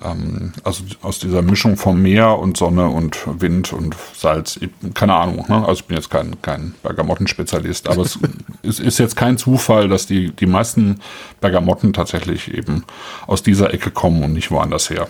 Ähm, 0.03 0.53
also 0.63 0.85
aus 1.03 1.19
dieser 1.19 1.43
Mischung 1.43 1.77
vom 1.77 2.01
Meer 2.01 2.39
und 2.39 2.57
Sonne 2.57 2.89
und 2.89 3.19
Wind 3.41 3.73
und 3.73 3.97
Salz, 4.15 4.61
keine 4.95 5.15
Ahnung. 5.15 5.45
Ne? 5.49 5.57
Also 5.67 5.81
ich 5.81 5.85
bin 5.87 5.97
jetzt 5.97 6.11
kein, 6.11 6.41
kein 6.41 6.75
Bergamottenspezialist, 6.83 7.89
aber 7.89 8.03
es 8.03 8.19
ist, 8.63 8.81
ist 8.81 8.99
jetzt 8.99 9.17
kein 9.17 9.39
Zufall, 9.39 9.89
dass 9.89 10.07
die, 10.07 10.31
die 10.31 10.47
meisten 10.47 11.01
Bergamotten 11.41 11.93
tatsächlich 11.93 12.53
eben 12.53 12.85
aus 13.27 13.43
dieser 13.43 13.75
Ecke 13.75 13.91
kommen 13.91 14.23
und 14.23 14.33
nicht 14.33 14.51
woanders 14.51 14.91
her. 14.91 15.09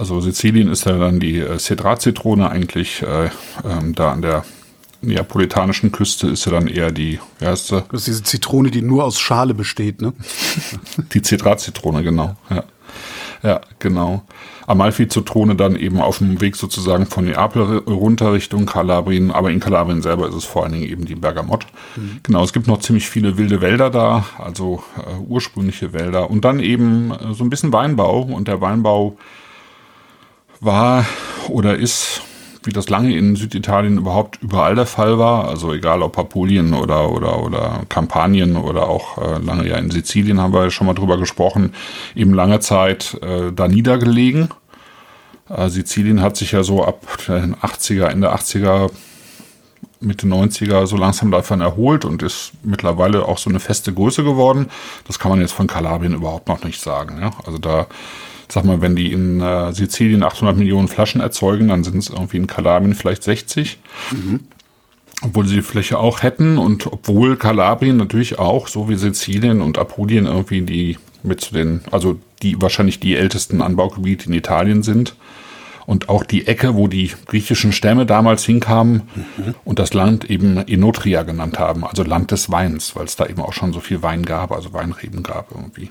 Also 0.00 0.18
Sizilien 0.18 0.68
ist 0.68 0.86
ja 0.86 0.96
dann 0.96 1.20
die 1.20 1.40
äh, 1.40 1.58
Cedrat-Zitrone 1.58 2.48
eigentlich, 2.48 3.02
äh, 3.02 3.28
ähm, 3.68 3.94
da 3.94 4.12
an 4.12 4.22
der 4.22 4.46
neapolitanischen 5.02 5.92
Küste 5.92 6.28
ist 6.28 6.46
ja 6.46 6.52
dann 6.52 6.68
eher 6.68 6.90
die, 6.90 7.18
sie? 7.38 7.46
Das 7.46 8.00
ist 8.00 8.06
diese 8.06 8.22
Zitrone, 8.22 8.70
die 8.70 8.80
nur 8.80 9.04
aus 9.04 9.20
Schale 9.20 9.52
besteht, 9.52 10.00
ne? 10.00 10.14
Die 11.12 11.20
Cedrat-Zitrone, 11.20 12.02
genau. 12.02 12.34
Ja. 12.48 12.64
ja, 13.42 13.60
genau. 13.78 14.22
Amalfi-Zitrone 14.66 15.54
dann 15.54 15.76
eben 15.76 16.00
auf 16.00 16.18
dem 16.18 16.40
Weg 16.40 16.56
sozusagen 16.56 17.04
von 17.04 17.26
Neapel 17.26 17.78
runter 17.86 18.32
Richtung 18.32 18.64
Kalabrien, 18.64 19.30
aber 19.30 19.50
in 19.50 19.60
Kalabrien 19.60 20.00
selber 20.00 20.28
ist 20.30 20.34
es 20.34 20.44
vor 20.46 20.62
allen 20.62 20.72
Dingen 20.72 20.88
eben 20.88 21.04
die 21.04 21.14
Bergamott. 21.14 21.66
Genau, 22.22 22.42
es 22.42 22.54
gibt 22.54 22.68
noch 22.68 22.80
ziemlich 22.80 23.06
viele 23.06 23.36
wilde 23.36 23.60
Wälder 23.60 23.90
da, 23.90 24.24
also 24.38 24.82
äh, 24.96 25.18
ursprüngliche 25.28 25.92
Wälder 25.92 26.30
und 26.30 26.46
dann 26.46 26.58
eben 26.58 27.10
äh, 27.10 27.34
so 27.34 27.44
ein 27.44 27.50
bisschen 27.50 27.74
Weinbau 27.74 28.22
und 28.22 28.48
der 28.48 28.62
Weinbau 28.62 29.18
war 30.60 31.06
oder 31.48 31.76
ist, 31.76 32.22
wie 32.62 32.72
das 32.72 32.88
lange 32.90 33.16
in 33.16 33.36
Süditalien 33.36 33.98
überhaupt 33.98 34.38
überall 34.42 34.74
der 34.74 34.86
Fall 34.86 35.18
war, 35.18 35.48
also 35.48 35.72
egal 35.72 36.02
ob 36.02 36.18
Apulien 36.18 36.74
oder, 36.74 37.10
oder, 37.10 37.42
oder 37.42 37.82
Kampanien 37.88 38.56
oder 38.56 38.88
auch 38.88 39.18
äh, 39.18 39.38
lange 39.38 39.66
ja 39.66 39.76
in 39.76 39.90
Sizilien 39.90 40.40
haben 40.40 40.52
wir 40.52 40.64
ja 40.64 40.70
schon 40.70 40.86
mal 40.86 40.94
drüber 40.94 41.16
gesprochen, 41.16 41.74
eben 42.14 42.34
lange 42.34 42.60
Zeit 42.60 43.18
äh, 43.22 43.52
da 43.52 43.68
niedergelegen. 43.68 44.50
Äh, 45.48 45.70
Sizilien 45.70 46.20
hat 46.20 46.36
sich 46.36 46.52
ja 46.52 46.62
so 46.62 46.84
ab 46.84 47.00
den 47.26 47.56
80er, 47.56 48.06
Ende 48.06 48.32
80er, 48.34 48.90
Mitte 50.00 50.26
90er 50.26 50.86
so 50.86 50.96
langsam 50.96 51.30
davon 51.30 51.60
erholt 51.60 52.04
und 52.04 52.22
ist 52.22 52.52
mittlerweile 52.62 53.26
auch 53.26 53.38
so 53.38 53.50
eine 53.50 53.60
feste 53.60 53.92
Größe 53.92 54.24
geworden. 54.24 54.70
Das 55.06 55.18
kann 55.18 55.30
man 55.30 55.40
jetzt 55.40 55.52
von 55.52 55.66
Kalabrien 55.66 56.14
überhaupt 56.14 56.48
noch 56.48 56.64
nicht 56.64 56.80
sagen. 56.80 57.18
Ja? 57.20 57.30
Also 57.44 57.58
da, 57.58 57.86
sag 58.50 58.64
mal, 58.64 58.80
wenn 58.80 58.96
die 58.96 59.12
in 59.12 59.40
äh, 59.40 59.72
Sizilien 59.72 60.22
800 60.22 60.56
Millionen 60.56 60.88
Flaschen 60.88 61.20
erzeugen, 61.20 61.68
dann 61.68 61.84
sind 61.84 61.96
es 61.96 62.10
irgendwie 62.10 62.38
in 62.38 62.46
Kalabrien 62.46 62.94
vielleicht 62.94 63.22
60. 63.22 63.78
Obwohl 65.22 65.46
sie 65.46 65.56
die 65.56 65.62
Fläche 65.62 65.98
auch 65.98 66.22
hätten 66.22 66.56
und 66.56 66.86
obwohl 66.86 67.36
Kalabrien 67.36 67.96
natürlich 67.96 68.38
auch, 68.38 68.68
so 68.68 68.88
wie 68.88 68.96
Sizilien 68.96 69.60
und 69.60 69.78
Apulien 69.78 70.26
irgendwie 70.26 70.62
die 70.62 70.96
mit 71.22 71.40
zu 71.42 71.52
den, 71.52 71.82
also 71.90 72.18
die 72.42 72.60
wahrscheinlich 72.60 73.00
die 73.00 73.16
ältesten 73.16 73.60
Anbaugebiete 73.60 74.26
in 74.26 74.32
Italien 74.32 74.82
sind. 74.82 75.14
Und 75.86 76.08
auch 76.08 76.24
die 76.24 76.46
Ecke, 76.46 76.76
wo 76.76 76.86
die 76.86 77.10
griechischen 77.26 77.72
Stämme 77.72 78.06
damals 78.06 78.44
hinkamen 78.44 79.02
und 79.64 79.80
das 79.80 79.92
Land 79.92 80.30
eben 80.30 80.56
Enotria 80.56 81.24
genannt 81.24 81.58
haben, 81.58 81.84
also 81.84 82.04
Land 82.04 82.30
des 82.30 82.50
Weins, 82.50 82.94
weil 82.94 83.06
es 83.06 83.16
da 83.16 83.26
eben 83.26 83.42
auch 83.42 83.52
schon 83.52 83.72
so 83.72 83.80
viel 83.80 84.00
Wein 84.00 84.24
gab, 84.24 84.52
also 84.52 84.72
Weinreben 84.72 85.24
gab 85.24 85.50
irgendwie. 85.52 85.90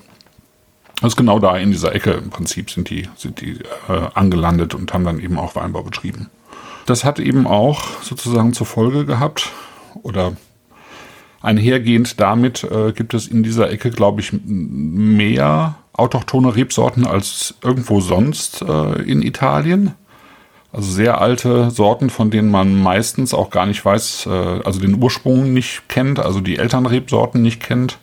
Ist 1.02 1.16
genau 1.16 1.38
da 1.38 1.56
in 1.56 1.70
dieser 1.70 1.94
Ecke 1.94 2.12
im 2.12 2.30
Prinzip 2.30 2.70
sind 2.70 2.90
die, 2.90 3.08
sind 3.16 3.40
die 3.40 3.58
äh, 3.88 4.08
angelandet 4.14 4.74
und 4.74 4.92
haben 4.92 5.04
dann 5.04 5.18
eben 5.18 5.38
auch 5.38 5.54
Weinbau 5.54 5.82
betrieben. 5.82 6.28
Das 6.84 7.04
hat 7.04 7.18
eben 7.18 7.46
auch 7.46 8.02
sozusagen 8.02 8.52
zur 8.52 8.66
Folge 8.66 9.06
gehabt 9.06 9.50
oder 10.02 10.36
einhergehend 11.40 12.20
damit 12.20 12.64
äh, 12.64 12.92
gibt 12.92 13.14
es 13.14 13.26
in 13.26 13.42
dieser 13.42 13.70
Ecke, 13.70 13.90
glaube 13.90 14.20
ich, 14.20 14.32
mehr 14.44 15.76
autochthone 15.92 16.54
Rebsorten 16.54 17.06
als 17.06 17.54
irgendwo 17.62 18.00
sonst 18.00 18.62
äh, 18.62 19.02
in 19.02 19.22
Italien. 19.22 19.94
Also 20.72 20.92
sehr 20.92 21.20
alte 21.20 21.70
Sorten, 21.70 22.10
von 22.10 22.30
denen 22.30 22.50
man 22.50 22.80
meistens 22.80 23.34
auch 23.34 23.50
gar 23.50 23.66
nicht 23.66 23.84
weiß, 23.84 24.26
äh, 24.26 24.60
also 24.64 24.80
den 24.80 25.02
Ursprung 25.02 25.52
nicht 25.52 25.88
kennt, 25.88 26.20
also 26.20 26.40
die 26.40 26.58
Elternrebsorten 26.58 27.42
nicht 27.42 27.60
kennt. 27.60 27.98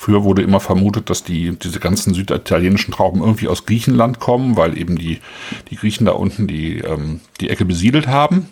Früher 0.00 0.22
wurde 0.22 0.42
immer 0.42 0.60
vermutet, 0.60 1.10
dass 1.10 1.24
die, 1.24 1.58
diese 1.58 1.80
ganzen 1.80 2.14
süditalienischen 2.14 2.94
Trauben 2.94 3.20
irgendwie 3.20 3.48
aus 3.48 3.66
Griechenland 3.66 4.20
kommen, 4.20 4.56
weil 4.56 4.78
eben 4.78 4.96
die, 4.96 5.18
die 5.70 5.74
Griechen 5.76 6.06
da 6.06 6.12
unten 6.12 6.46
die, 6.46 6.78
ähm, 6.78 7.18
die 7.40 7.50
Ecke 7.50 7.64
besiedelt 7.64 8.06
haben. 8.06 8.46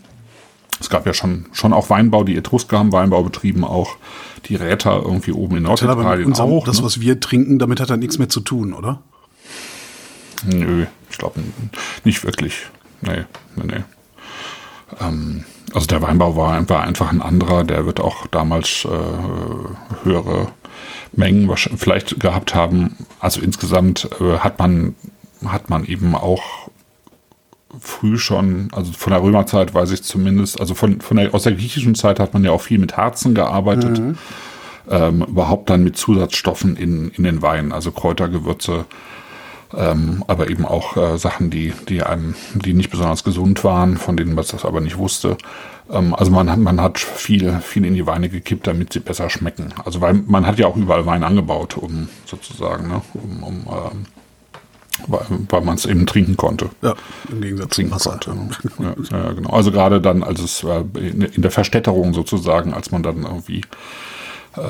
Es 0.80 0.90
gab 0.90 1.06
ja 1.06 1.14
schon, 1.14 1.46
schon 1.52 1.72
auch 1.72 1.88
Weinbau, 1.88 2.24
die 2.24 2.36
Etrusker 2.36 2.80
haben 2.80 2.90
Weinbau 2.90 3.22
betrieben, 3.22 3.62
auch 3.64 3.96
die 4.46 4.56
Räter 4.56 5.00
irgendwie 5.04 5.30
oben 5.30 5.58
in 5.58 5.62
Das 5.64 5.82
Norditalien 5.82 6.26
unserem, 6.26 6.50
auch. 6.50 6.64
das, 6.64 6.80
ne? 6.80 6.84
was 6.84 7.00
wir 7.00 7.20
trinken, 7.20 7.60
damit 7.60 7.78
hat 7.78 7.90
er 7.90 7.96
nichts 7.96 8.18
mehr 8.18 8.28
zu 8.28 8.40
tun, 8.40 8.72
oder? 8.72 9.00
Nö, 10.44 10.86
ich 11.08 11.16
glaube 11.16 11.40
nicht 12.02 12.24
wirklich. 12.24 12.66
Nee, 13.02 13.24
nee, 13.54 13.66
nee. 13.66 13.84
Ähm, 15.00 15.44
also 15.72 15.86
der 15.86 16.02
Weinbau 16.02 16.34
war, 16.34 16.68
war 16.68 16.82
einfach 16.82 17.12
ein 17.12 17.22
anderer, 17.22 17.62
der 17.62 17.86
wird 17.86 18.00
auch 18.00 18.26
damals 18.26 18.84
äh, 18.84 20.04
höhere 20.04 20.48
Mengen 21.12 21.54
vielleicht 21.56 22.20
gehabt 22.20 22.54
haben. 22.54 22.96
Also 23.20 23.40
insgesamt 23.40 24.08
äh, 24.20 24.38
hat 24.38 24.58
man 24.58 24.94
hat 25.44 25.70
man 25.70 25.84
eben 25.84 26.14
auch 26.14 26.70
früh 27.78 28.18
schon, 28.18 28.68
also 28.72 28.92
von 28.92 29.12
der 29.12 29.22
Römerzeit 29.22 29.74
weiß 29.74 29.90
ich 29.90 30.02
zumindest, 30.02 30.60
also 30.60 30.74
von, 30.74 31.00
von 31.00 31.16
der, 31.16 31.34
aus 31.34 31.42
der 31.42 31.52
griechischen 31.52 31.94
Zeit 31.94 32.20
hat 32.20 32.32
man 32.32 32.44
ja 32.44 32.50
auch 32.50 32.62
viel 32.62 32.78
mit 32.78 32.96
Harzen 32.96 33.34
gearbeitet, 33.34 34.00
ähm, 34.88 35.22
überhaupt 35.22 35.68
dann 35.68 35.84
mit 35.84 35.96
Zusatzstoffen 35.96 36.76
in, 36.76 37.10
in 37.10 37.24
den 37.24 37.42
Wein, 37.42 37.72
also 37.72 37.90
Kräuter, 37.90 38.28
Gewürze, 38.28 38.86
ähm, 39.74 40.24
aber 40.26 40.50
eben 40.50 40.64
auch 40.64 40.96
äh, 40.96 41.18
Sachen, 41.18 41.50
die, 41.50 41.72
die 41.88 42.02
einem, 42.02 42.34
die 42.54 42.74
nicht 42.74 42.90
besonders 42.90 43.24
gesund 43.24 43.64
waren, 43.64 43.96
von 43.96 44.16
denen 44.16 44.34
man 44.34 44.44
das 44.44 44.64
aber 44.64 44.80
nicht 44.80 44.98
wusste. 44.98 45.36
Ähm, 45.90 46.14
also 46.14 46.30
man 46.30 46.50
hat, 46.50 46.58
man 46.58 46.80
hat 46.80 46.98
viel, 46.98 47.60
viel 47.60 47.84
in 47.84 47.94
die 47.94 48.06
Weine 48.06 48.28
gekippt, 48.28 48.66
damit 48.66 48.92
sie 48.92 49.00
besser 49.00 49.30
schmecken. 49.30 49.74
Also 49.84 50.00
weil 50.00 50.14
man 50.14 50.46
hat 50.46 50.58
ja 50.58 50.66
auch 50.66 50.76
überall 50.76 51.06
Wein 51.06 51.24
angebaut, 51.24 51.76
um 51.76 52.08
sozusagen, 52.26 52.88
ne, 52.88 53.02
um, 53.14 53.42
um 53.42 53.54
ähm, 53.68 54.06
weil, 55.08 55.26
weil 55.50 55.60
man 55.60 55.74
es 55.74 55.84
eben 55.84 56.06
trinken 56.06 56.36
konnte 56.38 56.70
Ja, 56.80 56.94
im 57.30 57.42
Gegensatz 57.42 57.74
trinken 57.76 57.92
Wasser. 57.92 58.18
konnte. 58.24 58.34
Ja, 58.78 58.94
ja, 59.24 59.32
genau. 59.32 59.50
Also 59.50 59.70
gerade 59.70 60.00
dann, 60.00 60.22
als 60.22 60.40
es 60.40 60.62
äh, 60.64 60.84
in 60.98 61.20
in 61.22 61.42
der 61.42 61.50
Verstädterung 61.50 62.14
sozusagen, 62.14 62.72
als 62.72 62.90
man 62.92 63.02
dann 63.02 63.22
irgendwie 63.24 63.60
äh, 64.56 64.60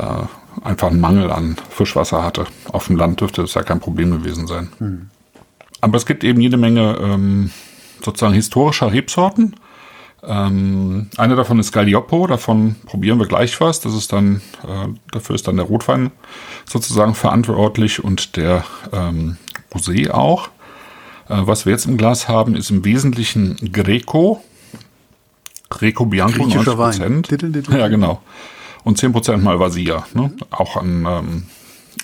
einfach 0.63 0.91
einen 0.91 1.01
Mangel 1.01 1.31
an 1.31 1.57
Fischwasser 1.71 2.23
hatte. 2.23 2.47
Auf 2.71 2.87
dem 2.87 2.97
Land 2.97 3.21
dürfte 3.21 3.43
das 3.43 3.55
ja 3.55 3.63
kein 3.63 3.81
Problem 3.81 4.11
gewesen 4.11 4.47
sein. 4.47 4.71
Aber 5.81 5.97
es 5.97 6.07
gibt 6.07 6.25
eben 6.25 6.41
jede 6.41 6.57
Menge 6.57 6.99
ähm, 7.01 7.51
sozusagen 8.03 8.35
historischer 8.35 8.93
Rebsorten. 8.93 9.57
Ähm, 10.25 11.09
eine 11.17 11.37
davon 11.37 11.59
ist 11.59 11.73
Galliopo, 11.73 12.27
davon 12.27 12.77
probieren 12.87 13.19
wir 13.19 13.27
gleich 13.27 13.61
was. 13.61 13.81
Das 13.81 13.95
ist 13.95 14.13
dann, 14.13 14.41
äh, 14.65 14.89
dafür 15.13 15.35
ist 15.37 15.47
dann 15.47 15.57
der 15.57 15.67
Rotwein 15.67 16.11
sozusagen 16.65 17.15
verantwortlich 17.15 18.03
und 18.03 18.37
der 18.37 18.65
ähm, 18.93 19.37
Rosé 19.73 20.11
auch. 20.11 20.49
Äh, 21.29 21.37
was 21.39 21.67
wir 21.67 21.73
jetzt 21.73 21.87
im 21.87 21.97
Glas 21.97 22.29
haben, 22.29 22.57
ist 22.57 22.71
im 22.71 22.85
Wesentlichen 22.85 23.57
Greco. 23.73 24.43
Greco 25.69 26.07
Bianco, 26.07 26.45
Griechischer 26.45 26.77
90 26.77 27.03
Wein. 27.03 27.23
Diddle, 27.23 27.51
diddle. 27.51 27.79
Ja, 27.79 27.89
genau. 27.89 28.23
Und 28.87 29.01
10% 29.01 29.39
Malvasia. 29.39 30.07
Ne? 30.15 30.33
Auch, 30.53 30.77
ein, 30.77 31.05
ähm, 31.09 31.47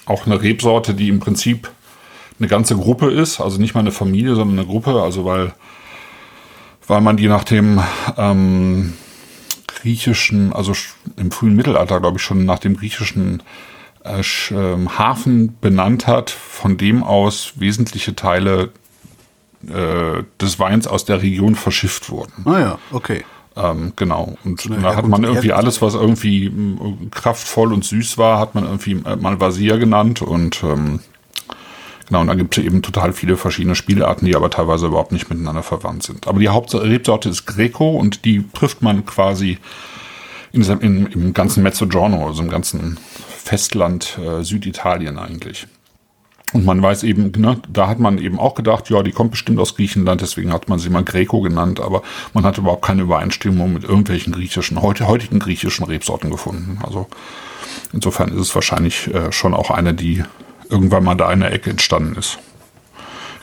auch 0.04 0.26
eine 0.26 0.42
Rebsorte, 0.42 0.94
die 0.94 1.10
im 1.10 1.20
Prinzip 1.20 1.70
eine 2.40 2.48
ganze 2.48 2.74
Gruppe 2.74 3.08
ist. 3.08 3.40
Also 3.40 3.60
nicht 3.60 3.74
mal 3.74 3.82
eine 3.82 3.92
Familie, 3.92 4.34
sondern 4.34 4.58
eine 4.58 4.66
Gruppe. 4.66 5.00
Also 5.00 5.24
weil, 5.24 5.54
weil 6.88 7.00
man 7.00 7.16
die 7.16 7.28
nach 7.28 7.44
dem 7.44 7.80
ähm, 8.16 8.94
griechischen, 9.68 10.52
also 10.52 10.72
im 11.16 11.30
frühen 11.30 11.54
Mittelalter, 11.54 12.00
glaube 12.00 12.16
ich, 12.16 12.24
schon 12.24 12.44
nach 12.44 12.58
dem 12.58 12.76
griechischen 12.76 13.44
äh, 14.04 14.24
ähm, 14.50 14.98
Hafen 14.98 15.56
benannt 15.60 16.08
hat, 16.08 16.30
von 16.30 16.78
dem 16.78 17.04
aus 17.04 17.52
wesentliche 17.60 18.16
Teile 18.16 18.70
äh, 19.68 20.24
des 20.40 20.58
Weins 20.58 20.88
aus 20.88 21.04
der 21.04 21.22
Region 21.22 21.54
verschifft 21.54 22.10
wurden. 22.10 22.32
Ah 22.44 22.58
ja, 22.58 22.78
okay. 22.90 23.24
Ähm, 23.56 23.92
genau. 23.96 24.36
Und 24.44 24.64
eine 24.70 24.80
da 24.80 24.96
hat 24.96 25.06
man 25.06 25.24
irgendwie 25.24 25.52
alles, 25.52 25.82
was 25.82 25.94
irgendwie 25.94 26.48
mm, 26.48 27.10
kraftvoll 27.10 27.72
und 27.72 27.84
süß 27.84 28.16
war, 28.18 28.38
hat 28.38 28.54
man 28.54 28.64
irgendwie 28.64 28.92
äh, 29.04 29.16
Malvasia 29.16 29.76
genannt 29.76 30.22
und 30.22 30.62
ähm, 30.62 31.00
genau, 32.06 32.20
und 32.22 32.28
dann 32.28 32.38
gibt 32.38 32.56
es 32.56 32.64
eben 32.64 32.80
total 32.82 33.12
viele 33.12 33.36
verschiedene 33.36 33.74
Spielarten, 33.74 34.26
die 34.26 34.36
aber 34.36 34.48
teilweise 34.50 34.86
überhaupt 34.86 35.12
nicht 35.12 35.28
miteinander 35.28 35.62
verwandt 35.62 36.02
sind. 36.02 36.26
Aber 36.28 36.40
die 36.40 36.48
Hauptrebsorte 36.48 37.28
ist 37.28 37.46
Greco 37.46 37.90
und 37.90 38.24
die 38.24 38.44
trifft 38.54 38.80
man 38.82 39.04
quasi 39.04 39.58
in, 40.52 40.60
diesem- 40.60 40.80
in, 40.80 41.06
im 41.06 41.34
ganzen 41.34 41.62
Mezzogiorno, 41.62 42.26
also 42.26 42.42
im 42.42 42.48
ganzen 42.50 42.98
Festland 43.28 44.18
äh, 44.18 44.42
Süditalien 44.44 45.18
eigentlich. 45.18 45.66
Und 46.52 46.64
man 46.64 46.82
weiß 46.82 47.02
eben, 47.04 47.32
ne, 47.36 47.60
da 47.72 47.88
hat 47.88 47.98
man 47.98 48.18
eben 48.18 48.38
auch 48.38 48.54
gedacht, 48.54 48.90
ja, 48.90 49.02
die 49.02 49.12
kommt 49.12 49.30
bestimmt 49.30 49.58
aus 49.58 49.74
Griechenland, 49.74 50.20
deswegen 50.20 50.52
hat 50.52 50.68
man 50.68 50.78
sie 50.78 50.90
mal 50.90 51.04
Greco 51.04 51.40
genannt, 51.40 51.80
aber 51.80 52.02
man 52.34 52.44
hat 52.44 52.58
überhaupt 52.58 52.84
keine 52.84 53.02
Übereinstimmung 53.02 53.72
mit 53.72 53.84
irgendwelchen 53.84 54.32
griechischen, 54.32 54.82
heute, 54.82 55.06
heutigen 55.06 55.38
griechischen 55.38 55.84
Rebsorten 55.84 56.30
gefunden. 56.30 56.78
Also 56.82 57.06
insofern 57.92 58.30
ist 58.30 58.40
es 58.40 58.54
wahrscheinlich 58.54 59.12
äh, 59.14 59.32
schon 59.32 59.54
auch 59.54 59.70
eine, 59.70 59.94
die 59.94 60.22
irgendwann 60.68 61.04
mal 61.04 61.14
da 61.14 61.32
in 61.32 61.40
der 61.40 61.52
Ecke 61.52 61.70
entstanden 61.70 62.16
ist. 62.16 62.38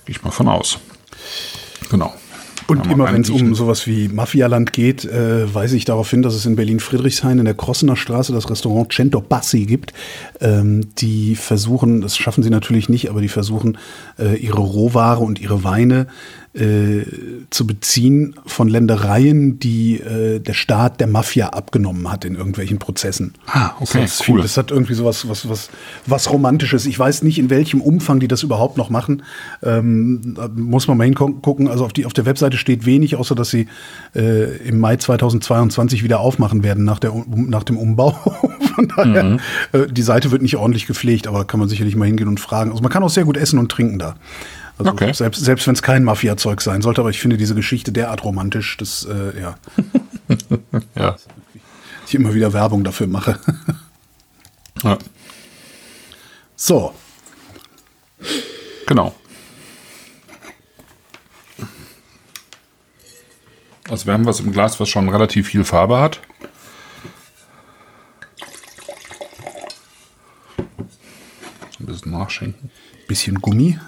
Gehe 0.05 0.15
ich 0.15 0.23
mal 0.23 0.31
von 0.31 0.47
aus. 0.47 0.79
Genau. 1.89 2.13
Und 2.69 2.91
immer 2.91 3.11
wenn 3.11 3.21
es 3.21 3.29
um 3.29 3.55
sowas 3.55 3.87
wie 3.87 4.07
Mafialand 4.07 4.73
geht, 4.73 5.03
äh, 5.05 5.53
weise 5.53 5.75
ich 5.75 5.85
darauf 5.85 6.09
hin, 6.09 6.21
dass 6.21 6.35
es 6.35 6.45
in 6.45 6.55
Berlin-Friedrichshain 6.55 7.39
in 7.39 7.45
der 7.45 7.55
Krossener 7.55 7.95
Straße 7.95 8.31
das 8.31 8.49
Restaurant 8.49 8.93
Cento 8.93 9.21
Passi 9.21 9.65
gibt. 9.65 9.93
Ähm, 10.39 10.89
die 10.97 11.35
versuchen, 11.35 12.01
das 12.01 12.17
schaffen 12.17 12.43
sie 12.43 12.49
natürlich 12.49 12.89
nicht, 12.89 13.09
aber 13.09 13.21
die 13.21 13.27
versuchen, 13.27 13.77
äh, 14.17 14.35
ihre 14.37 14.61
Rohware 14.61 15.19
und 15.19 15.41
ihre 15.41 15.63
Weine 15.63 16.07
äh, 16.53 17.03
zu 17.49 17.67
beziehen 17.67 18.35
von 18.45 18.67
Ländereien, 18.69 19.59
die 19.59 19.99
äh, 19.99 20.39
der 20.39 20.53
Staat 20.53 20.99
der 20.99 21.07
Mafia 21.07 21.49
abgenommen 21.49 22.11
hat 22.11 22.25
in 22.25 22.35
irgendwelchen 22.35 22.79
Prozessen. 22.79 23.33
Ah, 23.47 23.71
okay, 23.79 24.01
das, 24.01 24.21
viel, 24.21 24.35
cool. 24.35 24.41
das 24.41 24.57
hat 24.57 24.71
irgendwie 24.71 24.95
sowas 24.95 25.29
was, 25.29 25.47
was, 25.47 25.69
was 26.05 26.29
Romantisches. 26.31 26.85
Ich 26.85 26.97
weiß 26.97 27.21
nicht, 27.23 27.37
in 27.37 27.49
welchem 27.49 27.81
Umfang 27.81 28.19
die 28.19 28.27
das 28.27 28.41
überhaupt 28.43 28.77
noch 28.77 28.89
machen. 28.89 29.23
Ähm, 29.63 30.33
da 30.35 30.47
muss 30.47 30.87
man 30.87 30.97
mal 30.97 31.03
hingucken. 31.03 31.67
Also 31.67 31.85
auf, 31.85 31.93
die, 31.93 32.05
auf 32.05 32.13
der 32.13 32.25
Webseite 32.25 32.57
steht 32.57 32.85
wenig, 32.85 33.15
außer 33.15 33.35
dass 33.35 33.49
sie 33.51 33.67
äh, 34.15 34.57
im 34.67 34.79
Mai 34.79 34.95
2022 34.97 36.03
wieder 36.03 36.19
aufmachen 36.19 36.63
werden 36.63 36.83
nach, 36.83 36.99
der, 36.99 37.13
um, 37.13 37.49
nach 37.49 37.63
dem 37.63 37.77
Umbau. 37.77 38.11
Von 38.75 38.87
daher, 38.95 39.23
Mhm. 39.23 39.39
äh, 39.73 39.87
die 39.91 40.01
Seite 40.01 40.31
wird 40.31 40.41
nicht 40.41 40.55
ordentlich 40.57 40.87
gepflegt, 40.87 41.27
aber 41.27 41.45
kann 41.45 41.59
man 41.59 41.69
sicherlich 41.69 41.95
mal 41.95 42.05
hingehen 42.05 42.27
und 42.27 42.39
fragen. 42.39 42.71
Also 42.71 42.81
man 42.81 42.91
kann 42.91 43.03
auch 43.03 43.09
sehr 43.09 43.25
gut 43.25 43.37
essen 43.37 43.59
und 43.59 43.71
trinken 43.71 43.99
da. 43.99 44.15
Also 44.79 44.91
Okay. 44.91 45.13
Selbst, 45.13 45.43
selbst 45.43 45.67
wenn 45.67 45.75
es 45.75 45.81
kein 45.83 46.03
Mafia-Zeug 46.03 46.61
sein 46.61 46.81
sollte, 46.81 47.01
aber 47.01 47.09
ich 47.11 47.19
finde 47.19 47.37
diese 47.37 47.53
Geschichte 47.53 47.91
derart 47.91 48.23
romantisch, 48.23 48.77
dass 48.77 49.05
äh, 49.05 49.39
ja, 49.39 49.57
Ja. 50.95 51.15
ich 52.07 52.15
immer 52.15 52.33
wieder 52.33 52.53
Werbung 52.53 52.83
dafür 52.83 53.07
mache. 53.07 53.39
ja. 54.83 54.97
so, 56.55 56.93
Genau. 58.89 59.13
Also 63.87 64.07
wir 64.07 64.13
haben 64.13 64.25
was 64.25 64.39
im 64.39 64.51
Glas, 64.51 64.79
was 64.79 64.89
schon 64.89 65.09
relativ 65.09 65.47
viel 65.49 65.63
Farbe 65.63 65.99
hat. 65.99 66.21
Ein 71.79 71.85
bisschen 71.85 72.11
nachschenken. 72.11 72.71
bisschen 73.07 73.35
Gummi. 73.41 73.79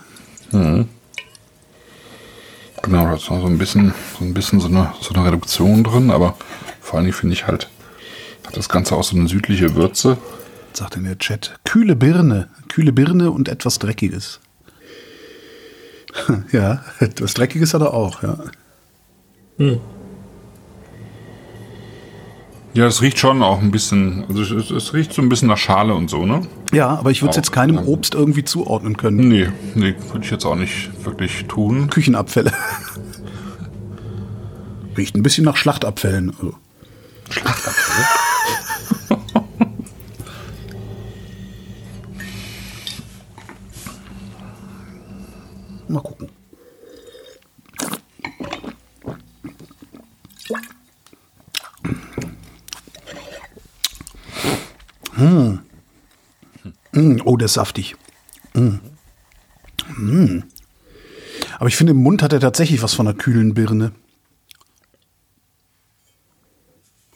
Genau, 2.82 3.06
da 3.06 3.16
ist 3.16 3.30
noch 3.30 3.42
so 3.42 3.48
ein 3.48 3.58
bisschen, 3.58 3.94
so 4.18 4.26
ein 4.26 4.34
bisschen 4.34 4.60
so 4.60 4.68
eine, 4.68 4.94
so 5.02 5.14
eine 5.14 5.26
Reduktion 5.26 5.84
drin, 5.84 6.10
aber 6.12 6.36
vor 6.82 6.98
allen 6.98 7.06
Dingen 7.06 7.18
finde 7.18 7.34
ich 7.34 7.48
halt, 7.48 7.70
hat 8.46 8.58
das 8.58 8.70
Ganze 8.70 8.96
auch 8.96 9.04
so 9.04 9.16
eine 9.16 9.28
südliche 9.28 9.76
Würze. 9.76 10.18
sagt 10.74 10.96
in 10.98 11.04
der 11.04 11.18
Chat. 11.18 11.60
Kühle 11.64 11.96
Birne. 11.96 12.50
Kühle 12.70 12.92
Birne 12.92 13.32
und 13.32 13.50
etwas 13.50 13.80
Dreckiges. 13.80 14.40
ja, 16.52 16.84
etwas 17.00 17.34
Dreckiges 17.34 17.74
hat 17.74 17.82
er 17.82 17.94
auch, 17.94 18.24
ja. 18.24 18.38
Ja, 22.74 22.86
es 22.88 23.02
riecht 23.02 23.20
schon 23.20 23.44
auch 23.44 23.62
ein 23.62 23.70
bisschen, 23.70 24.24
also 24.30 24.56
es, 24.56 24.72
es 24.72 24.94
riecht 24.94 25.12
so 25.12 25.22
ein 25.22 25.28
bisschen 25.28 25.50
nach 25.50 25.58
Schale 25.58 25.94
und 25.94 26.10
so, 26.10 26.26
ne? 26.26 26.48
Ja, 26.72 26.88
aber 26.88 27.12
ich 27.12 27.22
würde 27.22 27.32
es 27.32 27.36
jetzt 27.36 27.52
keinem 27.52 27.80
ähm, 27.80 27.88
Obst 27.88 28.16
irgendwie 28.16 28.46
zuordnen 28.46 28.96
können. 28.96 29.28
Nee, 29.28 29.50
nee, 29.76 29.94
würde 30.12 30.24
ich 30.24 30.32
jetzt 30.32 30.46
auch 30.46 30.56
nicht 30.56 30.90
wirklich 31.04 31.46
tun. 31.48 31.90
Küchenabfälle. 31.90 32.54
Riecht 34.98 35.16
ein 35.16 35.24
bisschen 35.24 35.44
nach 35.44 35.58
Schlachtabfällen. 35.58 36.30
Also. 36.30 36.54
Mal 45.90 46.02
gucken. 46.02 46.30
Mm, 55.18 55.60
oh, 57.26 57.38
der 57.38 57.46
ist 57.46 57.54
saftig. 57.54 57.96
Mm. 58.54 58.76
Mm. 59.98 60.44
Aber 61.58 61.68
ich 61.68 61.76
finde, 61.76 61.92
im 61.92 62.02
Mund 62.02 62.22
hat 62.24 62.34
er 62.34 62.40
tatsächlich 62.40 62.82
was 62.82 62.94
von 62.94 63.08
einer 63.08 63.18
kühlen 63.18 63.54
Birne. 63.54 63.92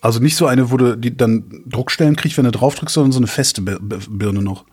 Also 0.02 0.20
nicht 0.20 0.36
so 0.36 0.46
eine, 0.46 0.70
wo 0.72 0.78
du 0.78 0.96
die 0.98 1.16
dann 1.18 1.64
Druckstellen 1.68 2.16
kriegst, 2.16 2.38
wenn 2.38 2.46
du 2.46 2.52
drauf 2.52 2.75
drückst, 2.75 2.94
sondern 2.94 3.12
so 3.12 3.20
eine 3.20 3.28
feste 3.28 3.62
Bir- 3.62 3.80
Bir- 3.80 4.02
Birne 4.10 4.42
noch. 4.44 4.66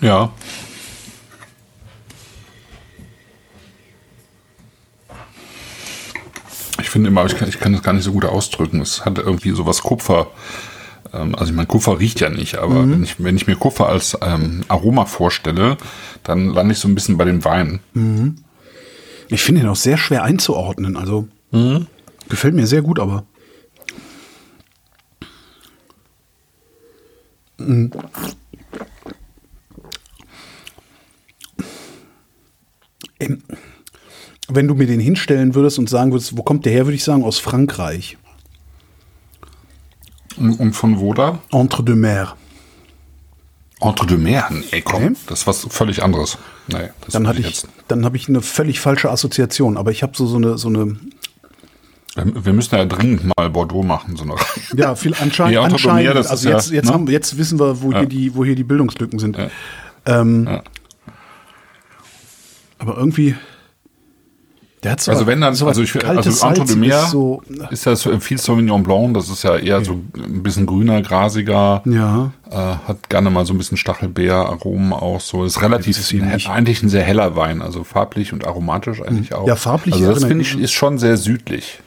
Ja. 0.00 0.32
Finde 6.94 7.08
immer, 7.10 7.26
ich 7.26 7.36
kann, 7.36 7.48
ich 7.48 7.58
kann 7.58 7.72
das 7.72 7.82
gar 7.82 7.92
nicht 7.92 8.04
so 8.04 8.12
gut 8.12 8.24
ausdrücken. 8.24 8.80
Es 8.80 9.04
hat 9.04 9.18
irgendwie 9.18 9.50
sowas 9.50 9.82
Kupfer. 9.82 10.28
ähm, 11.12 11.34
Also 11.34 11.50
ich 11.50 11.56
meine, 11.56 11.66
Kupfer 11.66 11.98
riecht 11.98 12.20
ja 12.20 12.30
nicht, 12.30 12.54
aber 12.58 12.88
wenn, 12.88 13.02
ich, 13.02 13.16
wenn 13.18 13.34
ich 13.36 13.48
mir 13.48 13.56
Kupfer 13.56 13.88
als 13.88 14.16
ähm, 14.22 14.62
Aroma 14.68 15.04
vorstelle, 15.04 15.76
dann 16.22 16.50
lande 16.50 16.72
ich 16.72 16.78
so 16.78 16.86
ein 16.86 16.94
bisschen 16.94 17.16
bei 17.16 17.24
dem 17.24 17.44
Wein. 17.44 17.80
Ich 19.26 19.42
finde 19.42 19.62
ihn 19.62 19.66
auch 19.66 19.74
sehr 19.74 19.96
schwer 19.96 20.22
einzuordnen. 20.22 20.96
Also 20.96 21.26
gefällt 22.28 22.54
mir 22.54 22.68
sehr 22.68 22.82
gut, 22.82 23.00
aber. 23.00 23.24
Mm. 27.58 27.86
Ähm, 33.18 33.42
Wenn 34.54 34.68
du 34.68 34.74
mir 34.74 34.86
den 34.86 35.00
hinstellen 35.00 35.54
würdest 35.54 35.78
und 35.78 35.88
sagen 35.88 36.12
würdest, 36.12 36.36
wo 36.36 36.42
kommt 36.42 36.64
der 36.64 36.72
her, 36.72 36.86
würde 36.86 36.96
ich 36.96 37.04
sagen, 37.04 37.24
aus 37.24 37.38
Frankreich. 37.38 38.16
Und, 40.36 40.58
und 40.58 40.72
von 40.72 40.98
wo 40.98 41.14
da? 41.14 41.38
Entre 41.52 41.82
deux 41.84 41.96
Mers. 41.96 42.30
Entre 43.80 44.06
deux 44.06 44.18
Mer. 44.18 44.48
Nee, 44.50 44.80
komm, 44.80 45.04
Okay. 45.04 45.14
das 45.26 45.40
ist 45.40 45.46
was 45.46 45.66
völlig 45.70 46.02
anderes. 46.02 46.38
Nee, 46.68 46.88
das 47.02 47.12
Dann 47.12 47.26
hatte 47.28 47.40
ich, 47.40 47.62
dann 47.88 48.04
habe 48.04 48.16
ich 48.16 48.28
eine 48.28 48.40
völlig 48.40 48.80
falsche 48.80 49.10
Assoziation, 49.10 49.76
aber 49.76 49.90
ich 49.90 50.02
habe 50.02 50.16
so, 50.16 50.26
so 50.26 50.36
eine, 50.36 50.56
so 50.56 50.68
eine, 50.68 50.96
Wir 52.16 52.52
müssen 52.52 52.74
ja 52.74 52.84
dringend 52.86 53.24
mal 53.36 53.50
Bordeaux 53.50 53.82
machen, 53.82 54.16
so 54.16 54.24
eine 54.24 54.34
ja, 54.76 54.94
viel 54.94 55.14
anscheinend, 55.20 55.54
Ja, 55.54 55.62
deux 55.64 55.72
anscheinend, 55.74 56.14
das 56.16 56.28
also 56.28 56.48
ist 56.48 56.50
ja, 56.50 56.56
jetzt, 56.56 56.70
jetzt 56.70 56.86
ne? 56.86 56.92
haben, 56.94 57.06
jetzt 57.08 57.36
wissen 57.36 57.58
wir, 57.60 57.82
wo 57.82 57.92
hier 57.92 58.06
die, 58.06 58.34
wo 58.34 58.44
hier 58.44 58.54
die 58.56 58.64
Bildungslücken 58.64 59.18
sind. 59.18 59.36
Ja. 59.36 59.50
Ähm, 60.06 60.46
Ja. 60.48 60.62
Aber 62.78 62.96
irgendwie, 62.96 63.34
der 64.84 64.92
hat 64.92 65.00
so, 65.00 65.10
Also 65.10 65.26
wenn 65.26 65.40
dann, 65.40 65.54
so 65.54 65.66
also 65.66 65.82
ich 65.82 65.94
also 66.06 66.22
deux 66.22 66.38
Salziges, 66.38 66.76
Mer 66.76 67.06
so, 67.06 67.42
ist 67.70 67.86
das 67.86 68.08
viel 68.20 68.38
Sauvignon 68.38 68.82
Blanc, 68.82 69.14
das 69.14 69.28
ist 69.30 69.42
ja 69.42 69.56
eher 69.56 69.84
so 69.84 69.94
ein 69.94 70.42
bisschen 70.42 70.66
grüner, 70.66 71.02
grasiger, 71.02 71.82
ja, 71.86 72.30
äh, 72.50 72.54
hat 72.86 73.08
gerne 73.08 73.30
mal 73.30 73.46
so 73.46 73.54
ein 73.54 73.58
bisschen 73.58 73.76
Stachelbeer-Aromen 73.78 74.92
auch 74.92 75.20
so. 75.20 75.44
Ist 75.44 75.62
relativ, 75.62 75.98
ist 75.98 76.12
ein, 76.12 76.30
eigentlich 76.46 76.82
ein 76.82 76.88
sehr 76.88 77.02
heller 77.02 77.34
Wein, 77.34 77.62
also 77.62 77.82
farblich 77.82 78.32
und 78.32 78.46
aromatisch 78.46 79.00
eigentlich 79.02 79.34
auch. 79.34 79.48
Ja, 79.48 79.56
farblich 79.56 79.94
Also 79.94 80.12
das 80.12 80.24
finde 80.24 80.42
ich 80.42 80.58
ist 80.58 80.72
schon 80.72 80.98
sehr 80.98 81.16
südlich. 81.16 81.80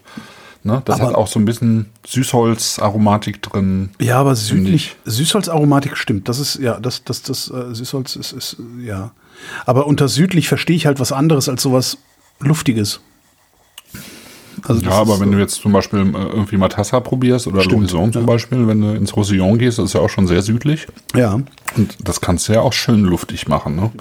Ne? 0.64 0.82
Das 0.86 1.00
Aber- 1.00 1.10
hat 1.10 1.16
auch 1.16 1.28
so 1.28 1.40
ein 1.40 1.46
bisschen 1.46 1.86
Süßholz-Aromatik 2.06 3.42
drin. 3.42 3.90
ja, 4.00 4.18
aber 4.20 4.36
südlich, 4.36 4.96
Süßholzaromatik 5.06 5.98
stimmt. 5.98 6.28
Das 6.30 6.40
ist 6.40 6.56
ja, 6.60 6.80
das, 6.80 7.04
das, 7.04 7.22
das 7.22 7.50
äh, 7.50 7.74
Süßholz 7.74 8.16
ist, 8.16 8.34
ist, 8.34 8.58
ja. 8.84 9.12
Aber 9.66 9.86
unter 9.88 10.08
südlich 10.08 10.48
verstehe 10.48 10.76
ich 10.76 10.86
halt 10.86 11.00
was 11.00 11.12
anderes 11.12 11.48
als 11.48 11.62
sowas 11.62 11.98
Luftiges. 12.40 13.00
Also 14.68 14.82
Ja, 14.82 14.92
aber 14.92 15.20
wenn 15.20 15.30
so- 15.30 15.36
du 15.36 15.40
jetzt 15.40 15.56
zum 15.62 15.72
Beispiel 15.72 16.00
äh, 16.00 16.04
irgendwie 16.18 16.58
Matassa 16.58 17.00
probierst 17.00 17.48
oder 17.48 17.62
Stimmt, 17.62 17.82
Louison 17.82 18.12
zum 18.12 18.26
Beispiel, 18.26 18.68
wenn 18.68 18.82
du 18.82 18.94
ins 18.96 19.16
Roussillon 19.16 19.58
gehst, 19.60 19.78
das 19.78 19.86
ist 19.86 19.94
ja 19.94 20.02
auch 20.02 20.10
schon 20.10 20.28
sehr 20.28 20.42
südlich. 20.42 20.88
ja, 21.16 21.34
Und 21.76 21.98
das 22.04 22.22
kannst 22.22 22.48
du 22.50 22.54
ja 22.54 22.62
auch 22.62 22.74
schön 22.74 23.02
luftig 23.04 23.48
machen. 23.48 23.76
Ne? 23.76 23.92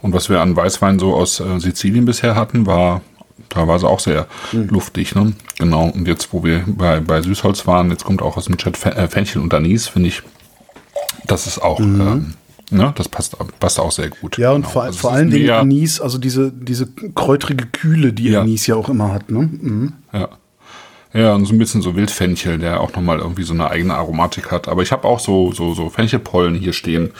Und 0.00 0.14
was 0.14 0.28
wir 0.30 0.40
an 0.40 0.56
Weißwein 0.56 0.98
so 0.98 1.14
aus 1.14 1.40
äh, 1.40 1.60
Sizilien 1.60 2.04
bisher 2.06 2.34
hatten, 2.34 2.66
war 2.66 3.02
teilweise 3.50 3.86
auch 3.86 4.00
sehr 4.00 4.26
luftig. 4.52 5.14
Ne? 5.14 5.34
Genau. 5.58 5.88
Und 5.88 6.08
jetzt, 6.08 6.32
wo 6.32 6.42
wir 6.42 6.64
bei, 6.66 7.00
bei 7.00 7.20
Süßholz 7.20 7.66
waren, 7.66 7.90
jetzt 7.90 8.04
kommt 8.04 8.22
auch 8.22 8.36
aus 8.38 8.46
dem 8.46 8.56
Chat 8.56 8.78
Fe- 8.78 8.96
äh, 8.96 9.08
Fenchel 9.08 9.42
und 9.42 9.52
Anis, 9.52 9.88
finde 9.88 10.08
ich, 10.08 10.22
das 11.26 11.46
ist 11.46 11.60
auch, 11.62 11.78
ähm, 11.80 12.34
ne? 12.72 12.92
das 12.96 13.08
passt, 13.08 13.36
passt 13.60 13.78
auch 13.78 13.92
sehr 13.92 14.08
gut. 14.10 14.38
Ja, 14.38 14.50
und 14.52 14.62
Genau. 14.62 14.72
vor, 14.72 14.82
Also 14.84 14.98
vor 14.98 15.12
allen 15.12 15.30
Dingen 15.30 15.50
Anis, 15.50 16.00
also 16.00 16.18
diese, 16.18 16.50
diese 16.52 16.86
kräutrige 17.14 17.66
Kühle, 17.66 18.12
die 18.12 18.30
Ja. 18.30 18.40
Anis 18.42 18.66
ja 18.66 18.74
auch 18.76 18.88
immer 18.88 19.12
hat. 19.12 19.30
Ne? 19.30 19.40
Mhm. 19.40 19.92
Ja. 20.12 20.28
Ja, 21.14 21.34
und 21.34 21.44
so 21.44 21.52
ein 21.52 21.58
bisschen 21.58 21.82
so 21.82 21.94
Wildfenchel, 21.94 22.56
der 22.58 22.80
auch 22.80 22.92
nochmal 22.94 23.18
irgendwie 23.18 23.42
so 23.42 23.52
eine 23.52 23.70
eigene 23.70 23.94
Aromatik 23.94 24.50
hat. 24.50 24.66
Aber 24.66 24.82
ich 24.82 24.92
habe 24.92 25.06
auch 25.06 25.20
so, 25.20 25.52
so, 25.52 25.74
so 25.74 25.90
Fenchelpollen 25.90 26.54
hier 26.54 26.72
stehen. 26.72 27.10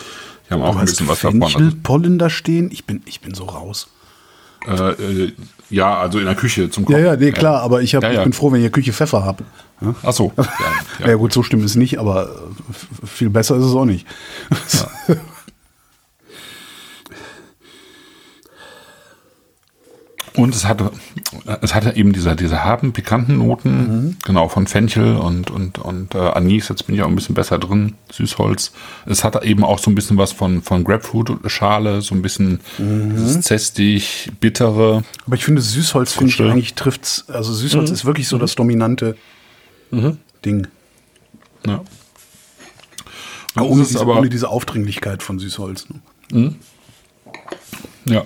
Die 0.48 0.54
haben 0.54 0.62
auch 0.62 0.76
ein 0.76 0.86
bisschen 0.86 1.08
was 1.08 1.20
davon. 1.20 1.42
Also, 1.42 1.58
Fenchelpollen 1.58 2.18
da 2.18 2.30
stehen. 2.30 2.70
Ich 2.72 2.86
bin, 2.86 3.02
ich 3.04 3.20
bin 3.20 3.34
so 3.34 3.44
raus. 3.44 3.88
äh, 4.66 4.72
äh, 4.92 5.32
ja, 5.68 5.98
also 5.98 6.18
in 6.18 6.24
der 6.26 6.34
Küche 6.34 6.70
zum 6.70 6.84
Ja, 6.84 6.90
Kochen. 6.90 7.04
ja, 7.04 7.16
nee, 7.16 7.32
klar, 7.32 7.60
aber 7.62 7.82
ich, 7.82 7.94
hab, 7.94 8.02
Ja, 8.02 8.10
ja. 8.12 8.18
ich 8.20 8.24
bin 8.24 8.32
froh, 8.32 8.50
wenn 8.52 8.62
ihr 8.62 8.70
Küche 8.70 8.92
Pfeffer 8.94 9.24
habt. 9.24 9.42
Ja? 9.82 9.94
Ach 10.02 10.12
so. 10.12 10.32
Ja, 10.38 10.44
Ja. 11.00 11.08
ja. 11.08 11.14
gut, 11.16 11.32
so 11.34 11.42
stimmt 11.42 11.64
es 11.64 11.74
nicht, 11.76 11.98
aber 11.98 12.26
äh, 12.30 13.06
viel 13.06 13.28
besser 13.30 13.56
ist 13.56 13.64
es 13.64 13.74
auch 13.74 13.84
nicht. 13.84 14.06
Und 20.34 20.54
es 20.54 20.64
hatte, 20.64 20.90
es 21.60 21.74
hatte 21.74 21.94
eben 21.94 22.12
diese, 22.14 22.34
diese 22.36 22.64
harten, 22.64 22.92
pikanten 22.94 23.36
Noten, 23.38 23.70
Mhm. 24.06 24.16
genau, 24.24 24.48
von 24.48 24.66
Fenchel 24.66 25.16
und, 25.16 25.50
und, 25.50 25.78
und 25.78 26.14
äh, 26.14 26.18
Anis, 26.18 26.68
jetzt 26.70 26.86
bin 26.86 26.94
ich 26.94 27.02
auch 27.02 27.08
ein 27.08 27.14
bisschen 27.14 27.34
besser 27.34 27.58
drin, 27.58 27.94
Süßholz. 28.10 28.72
Es 29.04 29.24
hatte 29.24 29.42
eben 29.44 29.62
auch 29.62 29.78
so 29.78 29.90
ein 29.90 29.94
bisschen 29.94 30.16
was 30.16 30.32
von, 30.32 30.62
von 30.62 30.84
Grapefruit-Schale, 30.84 32.00
so 32.00 32.14
ein 32.14 32.22
bisschen 32.22 32.60
Mhm. 32.78 33.42
zestig, 33.42 34.32
bittere. 34.40 35.04
Aber 35.26 35.36
ich 35.36 35.44
finde, 35.44 35.60
Süßholz, 35.60 36.14
finde 36.14 36.32
ich 36.32 36.40
eigentlich 36.40 36.74
trifft's. 36.74 37.28
Also 37.28 37.52
Süßholz 37.52 37.90
Mhm. 37.90 37.94
ist 37.94 38.04
wirklich 38.06 38.26
so 38.28 38.38
das 38.38 38.54
dominante 38.54 39.16
Ding. 40.44 40.66
Ja. 41.66 41.82
Aber 43.54 43.66
ohne, 43.66 43.82
diese, 43.84 44.00
aber, 44.00 44.16
ohne 44.18 44.30
diese 44.30 44.48
Aufdringlichkeit 44.48 45.22
von 45.22 45.38
Süßholz. 45.38 45.88
Ne? 46.30 46.54
ja. 48.06 48.24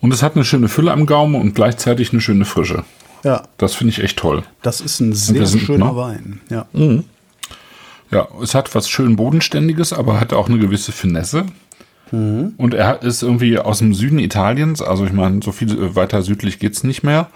Und 0.00 0.12
es 0.12 0.22
hat 0.22 0.34
eine 0.36 0.44
schöne 0.44 0.68
Fülle 0.68 0.92
am 0.92 1.06
Gaumen 1.06 1.34
und 1.40 1.54
gleichzeitig 1.54 2.12
eine 2.12 2.20
schöne 2.20 2.44
Frische. 2.44 2.84
Ja, 3.24 3.42
Das 3.58 3.74
finde 3.74 3.92
ich 3.92 4.02
echt 4.02 4.18
toll. 4.18 4.42
das 4.62 4.80
ist 4.80 5.00
ein 5.00 5.12
sehr 5.12 5.46
sind, 5.46 5.62
schöner 5.62 5.86
ne? 5.92 5.96
Wein. 5.96 6.40
Ja. 6.50 6.66
Ja, 8.10 8.28
es 8.42 8.54
hat 8.54 8.74
was 8.74 8.88
schön 8.88 9.16
Bodenständiges, 9.16 9.92
aber 9.92 10.20
hat 10.20 10.32
auch 10.32 10.48
eine 10.48 10.58
gewisse 10.58 10.92
Finesse. 10.92 11.46
Und 12.12 12.72
er 12.72 13.02
ist 13.02 13.22
irgendwie 13.24 13.58
aus 13.58 13.78
dem 13.78 13.92
Süden 13.92 14.20
Italiens, 14.20 14.80
also 14.80 15.04
ich 15.06 15.12
meine, 15.12 15.40
so 15.42 15.50
viel 15.50 15.72
äh, 15.72 15.96
weiter 15.96 16.22
südlich 16.22 16.60
geht's 16.60 16.84
nicht 16.84 17.02
mehr. 17.02 17.30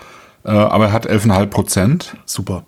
Äh, 0.44 0.51
aber 0.51 0.87
er 0.87 0.92
hat 0.92 1.11
11,5 1.11 1.46
Prozent 1.46 2.16
Super. 2.25 2.62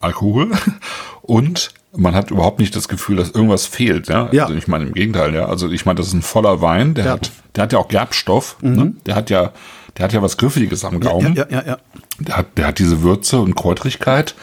Alkohol 0.00 0.50
und 1.22 1.70
man 1.96 2.16
hat 2.16 2.32
überhaupt 2.32 2.58
nicht 2.58 2.74
das 2.74 2.88
Gefühl, 2.88 3.16
dass 3.18 3.30
irgendwas 3.30 3.66
fehlt. 3.66 4.08
Ja? 4.08 4.28
Ja. 4.32 4.44
Also 4.44 4.56
ich 4.56 4.66
meine 4.66 4.86
im 4.86 4.94
Gegenteil, 4.94 5.32
ja. 5.32 5.46
Also 5.46 5.70
ich 5.70 5.86
meine, 5.86 5.98
das 5.98 6.08
ist 6.08 6.14
ein 6.14 6.22
voller 6.22 6.60
Wein, 6.60 6.94
der 6.94 7.04
Ja. 7.04 7.10
hat, 7.12 7.30
der 7.56 7.64
hat 7.64 7.72
ja 7.72 7.78
auch 7.78 7.88
Gerbstoff, 7.88 8.56
ne? 8.62 8.94
der 9.06 9.14
hat 9.14 9.30
ja, 9.30 9.52
der 9.96 10.04
hat 10.04 10.12
ja 10.12 10.22
was 10.22 10.36
Griffiges 10.36 10.84
am 10.84 10.94
Ja, 10.94 10.98
Gaumen. 11.10 11.34
ja, 11.36 11.46
ja, 11.48 11.62
ja. 11.66 11.78
Der 12.18 12.36
hat, 12.36 12.46
der 12.58 12.66
hat 12.66 12.78
diese 12.78 13.02
Würze 13.02 13.40
und 13.40 13.54
Kräutrigkeit. 13.54 14.34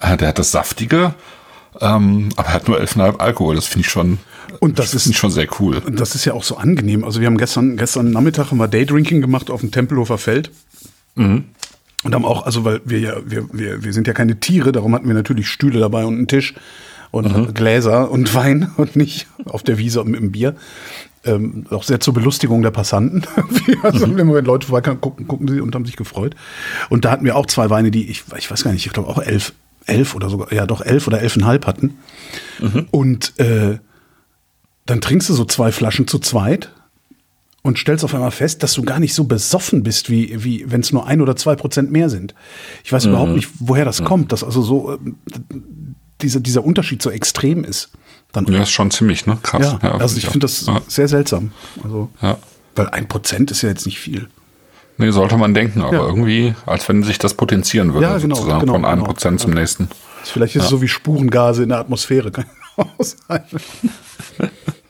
Äh, 0.00 0.16
der 0.16 0.28
hat 0.28 0.38
das 0.38 0.52
Saftige. 0.52 1.14
Ähm, 1.80 2.30
aber 2.36 2.48
er 2.48 2.54
hat 2.54 2.68
nur 2.68 2.78
11,5 2.80 3.18
Alkohol. 3.18 3.54
Das 3.56 3.66
finde 3.66 3.86
ich 3.86 3.90
schon, 3.90 4.18
Und 4.60 4.78
das 4.78 4.94
ist- 4.94 5.14
schon 5.14 5.30
sehr 5.30 5.46
cool. 5.60 5.78
Und 5.84 6.00
das 6.00 6.14
ist 6.14 6.24
ja 6.24 6.32
auch 6.32 6.44
so 6.44 6.56
angenehm. 6.56 7.04
Also 7.04 7.20
wir 7.20 7.26
haben 7.26 7.36
gestern, 7.36 7.76
gestern 7.76 8.10
Nachmittag 8.10 8.50
haben 8.50 8.56
wir 8.58 8.68
Daydrinking 8.68 9.20
gemacht 9.20 9.50
auf 9.50 9.60
dem 9.60 9.70
Tempelhofer 9.70 10.16
Feld. 10.18 10.50
Und 11.16 11.44
haben 12.14 12.24
auch, 12.24 12.44
also 12.46 12.64
weil 12.64 12.80
wir 12.84 12.98
ja, 13.00 13.14
wir, 13.24 13.48
wir, 13.52 13.82
wir 13.82 13.92
sind 13.92 14.06
ja 14.06 14.12
keine 14.12 14.38
Tiere, 14.38 14.72
darum 14.72 14.94
hatten 14.94 15.06
wir 15.08 15.14
natürlich 15.14 15.48
Stühle 15.48 15.80
dabei 15.80 16.04
und 16.04 16.14
einen 16.14 16.28
Tisch 16.28 16.54
und 17.10 17.54
Gläser 17.54 18.10
und 18.10 18.34
Wein 18.34 18.70
und 18.76 18.96
nicht 18.96 19.26
auf 19.44 19.62
der 19.62 19.78
Wiese 19.78 20.00
im, 20.00 20.14
im 20.14 20.32
Bier. 20.32 20.56
Ähm, 21.24 21.66
auch 21.70 21.82
sehr 21.82 21.98
zur 21.98 22.14
Belustigung 22.14 22.62
der 22.62 22.70
Passanten. 22.70 23.24
also 23.82 24.04
immer 24.04 24.34
wenn 24.34 24.44
Leute 24.44 24.68
vorbeikamen, 24.68 25.00
gucken, 25.00 25.26
gucken 25.26 25.48
sie 25.48 25.60
und 25.60 25.74
haben 25.74 25.84
sich 25.84 25.96
gefreut. 25.96 26.36
Und 26.88 27.04
da 27.04 27.10
hatten 27.10 27.24
wir 27.24 27.36
auch 27.36 27.46
zwei 27.46 27.68
Weine, 27.68 27.90
die 27.90 28.08
ich, 28.08 28.24
ich 28.36 28.50
weiß 28.50 28.62
gar 28.62 28.72
nicht, 28.72 28.86
ich 28.86 28.92
glaube 28.92 29.08
auch 29.08 29.18
elf, 29.18 29.52
elf 29.86 30.14
oder 30.14 30.30
sogar, 30.30 30.52
ja 30.52 30.66
doch 30.66 30.80
elf 30.80 31.06
oder 31.08 31.20
elfeinhalb 31.20 31.66
hatten. 31.66 31.98
Und 32.92 33.38
äh, 33.40 33.78
dann 34.86 35.00
trinkst 35.00 35.28
du 35.28 35.34
so 35.34 35.44
zwei 35.44 35.72
Flaschen 35.72 36.06
zu 36.06 36.20
zweit 36.20 36.70
und 37.62 37.78
stellst 37.78 38.04
auf 38.04 38.14
einmal 38.14 38.30
fest, 38.30 38.62
dass 38.62 38.74
du 38.74 38.82
gar 38.82 39.00
nicht 39.00 39.12
so 39.12 39.24
besoffen 39.24 39.82
bist, 39.82 40.08
wie, 40.08 40.44
wie 40.44 40.70
wenn 40.70 40.80
es 40.80 40.92
nur 40.92 41.06
ein 41.06 41.20
oder 41.20 41.34
zwei 41.34 41.56
Prozent 41.56 41.90
mehr 41.90 42.08
sind. 42.08 42.34
Ich 42.84 42.92
weiß 42.92 43.06
überhaupt 43.06 43.32
nicht, 43.32 43.48
woher 43.58 43.84
das 43.84 44.04
kommt, 44.04 44.30
dass 44.30 44.44
also 44.44 44.62
so 44.62 44.92
ähm, 44.94 45.95
dieser, 46.22 46.40
dieser 46.40 46.64
Unterschied 46.64 47.02
so 47.02 47.10
extrem 47.10 47.64
ist. 47.64 47.90
Dann, 48.32 48.46
Ja, 48.46 48.62
ist 48.62 48.70
schon 48.70 48.90
ziemlich, 48.90 49.26
ne? 49.26 49.38
Krass. 49.42 49.76
ja, 49.82 49.92
also 49.92 50.16
ich 50.16 50.24
finde 50.26 50.40
das 50.40 50.66
Ja. 50.66 50.80
sehr 50.88 51.08
seltsam. 51.08 51.52
Also, 51.82 52.10
Ja. 52.20 52.38
weil 52.74 52.88
ein 52.88 53.08
Prozent 53.08 53.50
ist 53.50 53.62
ja 53.62 53.68
jetzt 53.68 53.86
nicht 53.86 53.98
viel. 53.98 54.28
Nee, 54.98 55.10
sollte 55.10 55.36
man 55.36 55.52
denken, 55.54 55.82
aber 55.82 55.92
Ja. 55.94 56.06
irgendwie, 56.06 56.54
als 56.64 56.88
wenn 56.88 57.02
sich 57.02 57.18
das 57.18 57.34
potenzieren 57.34 57.92
würde, 57.94 58.06
Ja, 58.06 58.18
genau, 58.18 58.34
sozusagen, 58.36 58.60
genau, 58.60 58.72
von 58.74 58.84
einem 58.84 59.00
genau. 59.00 59.12
Prozent 59.12 59.40
zum 59.40 59.52
nächsten. 59.52 59.88
Vielleicht 60.24 60.56
ist 60.56 60.64
es 60.64 60.68
so 60.70 60.82
wie 60.82 60.88
Spurengase 60.88 61.62
in 61.62 61.68
der 61.68 61.78
Atmosphäre. 61.78 62.30
Kann 62.30 62.46
auch 62.76 62.86
sein. 63.00 63.42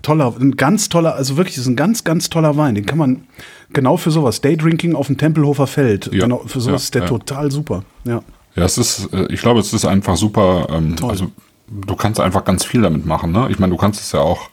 toller, 0.02 0.34
ein 0.40 0.56
ganz 0.56 0.88
toller, 0.88 1.14
also 1.14 1.36
wirklich, 1.36 1.56
das 1.56 1.62
ist 1.62 1.68
ein 1.68 1.76
ganz, 1.76 2.04
ganz 2.04 2.30
toller 2.30 2.56
Wein. 2.56 2.74
Den 2.74 2.86
kann 2.86 2.98
man 2.98 3.26
genau 3.72 3.96
für 3.96 4.10
sowas, 4.10 4.40
Daydrinking 4.40 4.94
auf 4.94 5.08
dem 5.08 5.18
Tempelhofer 5.18 5.66
Feld, 5.66 6.06
Ja, 6.12 6.20
genau, 6.20 6.42
für 6.46 6.60
sowas 6.60 6.82
ja, 6.82 6.84
ist 6.86 6.94
der 6.94 7.02
ja. 7.02 7.08
total 7.08 7.50
super. 7.50 7.84
Ja. 8.04 8.22
Ja, 8.56 8.64
es 8.64 8.78
ist, 8.78 9.12
äh, 9.12 9.26
ich 9.30 9.40
glaube, 9.40 9.60
es 9.60 9.72
ist 9.72 9.84
einfach 9.84 10.16
super. 10.16 10.68
Ähm, 10.70 10.96
also 11.02 11.26
du 11.68 11.96
kannst 11.96 12.20
einfach 12.20 12.44
ganz 12.44 12.64
viel 12.64 12.82
damit 12.82 13.06
machen. 13.06 13.32
Ne? 13.32 13.46
Ich 13.50 13.58
meine, 13.58 13.72
du 13.72 13.76
kannst 13.76 14.00
es 14.00 14.12
ja 14.12 14.20
auch. 14.20 14.48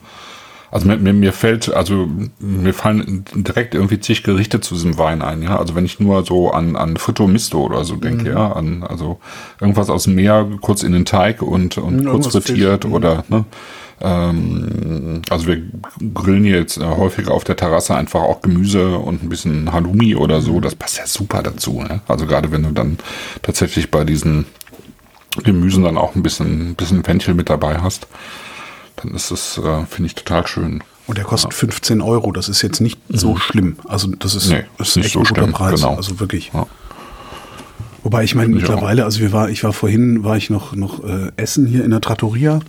Also 0.72 0.88
mir, 0.88 0.98
mir, 0.98 1.14
mir 1.14 1.34
fällt, 1.34 1.72
also 1.72 2.08
mir 2.40 2.74
fallen 2.74 3.26
direkt 3.36 3.76
irgendwie 3.76 4.00
zig 4.00 4.24
Gerichte 4.24 4.60
zu 4.60 4.74
diesem 4.74 4.98
Wein 4.98 5.22
ein, 5.22 5.44
ja. 5.44 5.60
Also 5.60 5.76
wenn 5.76 5.86
ich 5.86 6.00
nur 6.00 6.26
so 6.26 6.50
an, 6.50 6.76
an 6.76 6.98
Fritto 6.98 7.28
Misto 7.28 7.62
oder 7.62 7.86
so 7.86 7.96
denke, 7.96 8.32
Mhm. 8.32 8.36
ja, 8.36 8.52
an 8.54 8.82
also 8.82 9.20
irgendwas 9.62 9.92
aus 9.92 10.06
dem 10.06 10.16
Meer, 10.16 10.48
kurz 10.62 10.82
in 10.82 10.92
den 10.92 11.06
Teig 11.06 11.44
und, 11.44 11.78
und 11.78 11.98
Mhm, 11.98 12.10
kurz 12.10 12.26
frittiert 12.32 12.86
mhm. 12.86 12.94
oder 12.94 13.24
ne, 13.28 13.46
ähm, 14.02 15.22
also 15.30 15.48
wir 15.48 15.62
grillen 16.14 16.44
hier 16.44 16.58
jetzt 16.60 16.78
äh, 16.78 16.84
häufiger 16.86 17.32
auf 17.34 17.44
der 17.44 17.56
Terrasse 17.56 17.96
einfach 17.96 18.22
auch 18.22 18.42
Gemüse 18.42 18.98
und 18.98 19.24
ein 19.24 19.30
bisschen 19.30 19.72
Halloumi 19.72 20.16
oder 20.16 20.42
so. 20.42 20.60
Das 20.60 20.76
passt 20.76 20.98
ja 20.98 21.08
super 21.08 21.44
dazu. 21.44 21.82
Ne? 21.82 22.02
Also 22.08 22.26
gerade 22.26 22.52
wenn 22.52 22.64
du 22.64 22.72
dann 22.72 22.98
tatsächlich 23.42 23.92
bei 23.92 24.04
diesen 24.04 24.46
Gemüsen 25.44 25.84
dann 25.84 25.98
auch 25.98 26.16
ein 26.16 26.24
bisschen, 26.24 26.76
bisschen 26.76 27.04
Fenchel 27.04 27.34
mit 27.34 27.50
dabei 27.50 27.78
hast, 27.80 28.08
dann 28.98 29.14
ist 29.16 29.32
es, 29.32 29.58
äh, 29.58 29.86
finde 29.86 30.08
ich, 30.08 30.16
total 30.16 30.46
schön. 30.48 30.84
Und 31.08 31.18
der 31.18 31.26
kostet 31.26 31.54
15 31.54 32.02
Euro. 32.02 32.32
Das 32.32 32.48
ist 32.50 32.62
jetzt 32.62 32.80
nicht 32.80 33.00
so 33.10 33.36
schlimm. 33.36 33.78
Also 33.88 34.08
das 34.10 34.36
ist, 34.36 34.50
Mhm. 34.50 34.56
Nee, 34.58 34.64
das 34.78 34.90
ist 34.90 34.96
nicht 34.98 35.06
echt 35.08 35.14
so 35.14 35.20
ein 35.20 35.26
guter 35.26 35.42
schlimm, 35.42 35.54
Preis. 35.54 35.82
genau. 35.82 35.96
Also 35.96 36.20
wirklich. 36.20 36.52
Ja. 36.54 36.66
Wobei 38.04 38.24
ich 38.24 38.36
meine, 38.36 38.54
mittlerweile, 38.54 39.06
also 39.06 39.20
wir 39.22 39.32
war, 39.32 39.50
ich 39.50 39.64
war 39.64 39.74
vorhin, 39.74 40.24
war 40.24 40.36
ich 40.38 40.50
noch, 40.50 40.76
noch 40.76 41.04
äh, 41.04 41.32
essen 41.38 41.66
hier 41.66 41.84
in 41.86 41.92
der 41.92 42.02
Trattoria. 42.02 42.60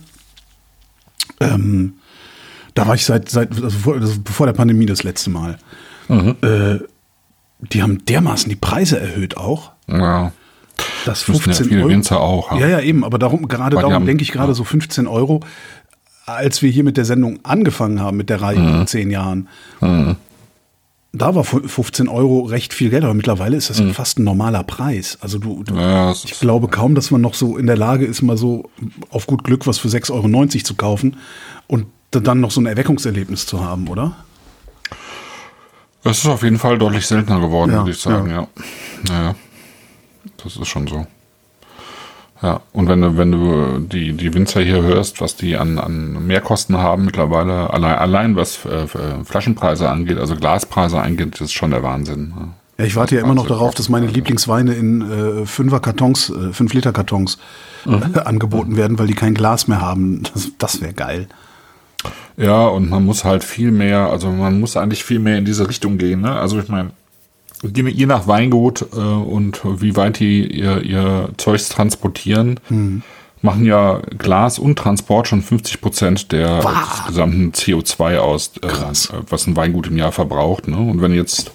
Ähm, 1.39 1.95
da 2.73 2.87
war 2.87 2.95
ich 2.95 3.05
seit, 3.05 3.29
seit 3.29 3.51
also 3.51 3.69
vor, 3.77 3.95
also 3.95 4.19
bevor 4.23 4.45
der 4.45 4.53
Pandemie 4.53 4.85
das 4.85 5.03
letzte 5.03 5.29
Mal. 5.29 5.57
Mhm. 6.07 6.35
Äh, 6.41 6.79
die 7.71 7.81
haben 7.81 8.03
dermaßen 8.05 8.49
die 8.49 8.55
Preise 8.55 8.99
erhöht 8.99 9.37
auch. 9.37 9.71
Ja, 9.87 10.31
Das 11.05 11.27
müssen 11.27 11.41
15 11.41 11.65
ja 11.65 11.69
viele 11.69 11.81
Euro. 11.81 11.89
Winzer 11.91 12.19
auch. 12.19 12.59
Ja, 12.59 12.67
ja, 12.67 12.79
eben, 12.81 13.03
aber 13.03 13.17
darum, 13.17 13.47
gerade 13.47 13.75
Weil 13.75 13.81
darum 13.81 13.93
haben- 13.95 14.05
denke 14.05 14.23
ich 14.23 14.31
gerade 14.31 14.49
ja. 14.49 14.53
so 14.55 14.63
15 14.63 15.07
Euro, 15.07 15.39
als 16.25 16.61
wir 16.61 16.69
hier 16.69 16.83
mit 16.83 16.97
der 16.97 17.05
Sendung 17.05 17.39
angefangen 17.43 17.99
haben, 18.01 18.17
mit 18.17 18.29
der 18.29 18.41
Reihe 18.41 18.59
Mhm. 18.59 18.81
in 18.81 18.87
zehn 18.87 19.09
Jahren. 19.11 19.47
Da 21.17 21.33
war 21.33 21.43
fu- 21.45 21.65
15 21.65 22.09
Euro 22.09 22.41
recht 22.41 22.73
viel 22.73 22.89
Geld, 22.89 23.03
aber 23.05 23.13
mittlerweile 23.13 23.55
ist 23.55 23.69
das 23.69 23.81
fast 23.93 24.19
ein 24.19 24.23
normaler 24.25 24.63
Preis. 24.63 25.17
Also 25.21 25.39
du, 25.39 25.63
du 25.63 25.73
Mhm. 25.73 25.79
Ja, 25.79 26.11
ich 26.11 26.39
glaube 26.39 26.67
kaum, 26.67 26.93
dass 26.95 27.09
man 27.11 27.21
noch 27.21 27.33
so 27.35 27.57
in 27.57 27.67
der 27.67 27.77
Lage 27.77 28.05
ist, 28.05 28.21
mal 28.21 28.37
so 28.37 28.69
auf 29.09 29.25
gut 29.25 29.43
Glück 29.43 29.65
was 29.65 29.77
für 29.77 29.87
6,90 29.87 30.11
Euro 30.11 30.63
zu 30.63 30.75
kaufen 30.75 31.17
und 31.67 31.85
dann 32.11 32.39
noch 32.41 32.51
so 32.51 32.59
ein 32.61 32.65
Erweckungserlebnis 32.65 33.45
zu 33.45 33.63
haben, 33.63 33.87
oder? 33.87 34.15
Es 36.03 36.19
ist 36.19 36.27
auf 36.27 36.43
jeden 36.43 36.59
Fall 36.59 36.77
deutlich 36.77 37.07
seltener 37.07 37.39
geworden, 37.39 37.71
Ja, 37.71 37.77
würde 37.79 37.91
ich 37.91 37.97
sagen, 37.99 38.29
ja. 38.29 38.47
ja. 39.09 39.35
Das 40.43 40.55
ist 40.55 40.67
schon 40.67 40.85
so. 40.87 41.07
Ja, 42.41 42.59
und 42.73 42.89
wenn 42.89 43.01
du, 43.01 43.17
wenn 43.17 43.31
du 43.31 43.79
die, 43.79 44.13
die 44.13 44.33
Winzer 44.33 44.61
hier 44.61 44.81
hörst, 44.81 45.21
was 45.21 45.35
die 45.37 45.55
an, 45.55 45.79
an 45.79 46.27
Mehrkosten 46.27 46.77
haben 46.77 47.05
mittlerweile, 47.05 47.71
allein, 47.71 47.95
allein 47.97 48.35
was 48.35 48.65
äh, 48.65 48.87
Flaschenpreise 49.23 49.89
angeht, 49.89 50.17
also 50.17 50.35
Glaspreise 50.35 50.99
angeht, 50.99 51.35
das 51.35 51.41
ist 51.41 51.53
schon 51.53 51.71
der 51.71 51.81
Wahnsinn. 51.81 52.33
ne? 52.37 52.49
Ja, 52.77 52.83
ich 52.83 52.97
warte 52.97 53.15
ja 53.15 53.21
immer 53.21 53.35
noch 53.35 53.47
darauf, 53.47 53.73
dass 53.73 53.87
meine 53.87 54.07
Lieblingsweine 54.07 54.73
in 54.73 55.01
äh, 55.01 55.45
Fünfer 55.45 55.79
Kartons, 55.79 56.29
äh, 56.29 56.51
5 56.51 56.73
Liter 56.73 56.91
Kartons 56.91 57.37
äh, 57.85 58.19
angeboten 58.19 58.75
werden, 58.75 58.99
weil 58.99 59.07
die 59.07 59.13
kein 59.13 59.33
Glas 59.33 59.69
mehr 59.69 59.79
haben. 59.79 60.23
Das, 60.33 60.51
das 60.57 60.81
wäre 60.81 60.93
geil. 60.93 61.27
Ja, 62.35 62.67
und 62.67 62.89
man 62.89 63.05
muss 63.05 63.23
halt 63.23 63.45
viel 63.45 63.71
mehr, 63.71 64.09
also 64.09 64.29
man 64.29 64.59
muss 64.59 64.75
eigentlich 64.75 65.05
viel 65.05 65.19
mehr 65.19 65.37
in 65.37 65.45
diese 65.45 65.69
Richtung 65.69 65.97
gehen. 65.97 66.21
Ne? 66.21 66.33
Also 66.37 66.59
ich 66.59 66.67
meine, 66.67 66.91
je 67.73 67.89
je 67.89 68.05
nach 68.05 68.27
Weingut 68.27 68.85
äh, 68.93 68.97
und 68.97 69.61
wie 69.63 69.95
weit 69.95 70.19
die 70.19 70.45
ihr, 70.45 70.81
ihr 70.81 71.29
Zeugs 71.37 71.69
transportieren, 71.69 72.59
machen 73.41 73.65
ja 73.65 74.01
Glas 74.17 74.59
und 74.59 74.77
Transport 74.77 75.27
schon 75.27 75.41
50 75.41 75.79
Prozent 75.79 76.31
der 76.31 76.59
des 76.59 77.05
gesamten 77.07 77.51
CO2 77.51 78.17
aus, 78.17 78.51
äh, 78.61 78.67
Krass. 78.67 79.13
was 79.29 79.47
ein 79.47 79.55
Weingut 79.55 79.87
im 79.87 79.97
Jahr 79.97 80.11
verbraucht. 80.11 80.67
Ne? 80.67 80.77
Und 80.77 81.01
wenn 81.01 81.11
du 81.11 81.17
jetzt 81.17 81.51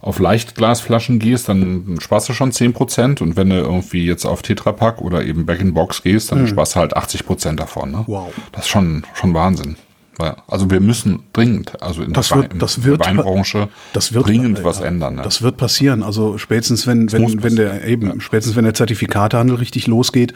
auf 0.00 0.18
Leichtglasflaschen 0.18 1.20
gehst, 1.20 1.48
dann 1.48 1.96
sparst 2.00 2.28
du 2.28 2.32
schon 2.32 2.52
10 2.52 2.72
Prozent. 2.72 3.20
Und 3.20 3.36
wenn 3.36 3.50
du 3.50 3.56
irgendwie 3.56 4.04
jetzt 4.04 4.24
auf 4.24 4.42
Tetrapack 4.42 5.00
oder 5.00 5.24
eben 5.24 5.46
Back-in-Box 5.46 6.02
gehst, 6.02 6.32
dann 6.32 6.46
sparst 6.48 6.74
du 6.74 6.80
halt 6.80 6.96
80 6.96 7.24
Prozent 7.24 7.60
davon. 7.60 7.92
Ne? 7.92 8.04
Wow. 8.06 8.32
Das 8.50 8.64
ist 8.64 8.68
schon, 8.68 9.04
schon 9.14 9.32
Wahnsinn. 9.32 9.76
Ja, 10.22 10.36
Also 10.46 10.70
wir 10.70 10.80
müssen 10.80 11.20
dringend, 11.32 11.82
also 11.82 12.02
in 12.02 12.12
Das 12.12 12.28
der, 12.28 12.36
wird- 12.38 12.62
das 12.62 12.84
wird- 12.84 13.00
Weinbranche 13.04 13.68
Das 13.92 14.12
wird 14.12 14.26
dringend 14.26 14.62
was 14.64 14.78
ja, 14.80 14.86
ändern. 14.86 15.16
Ne? 15.16 15.22
Das 15.22 15.42
wird 15.42 15.56
passieren. 15.56 16.02
Also 16.02 16.38
spätestens 16.38 16.86
wenn 16.86 17.10
wenn 17.12 17.42
wenn 17.42 17.56
der 17.56 17.84
eben 17.84 18.20
spätestens 18.20 18.56
wenn 18.56 18.64
der 18.64 18.74
Zertifikatehandel 18.74 19.56
richtig 19.56 19.86
losgeht, 19.86 20.32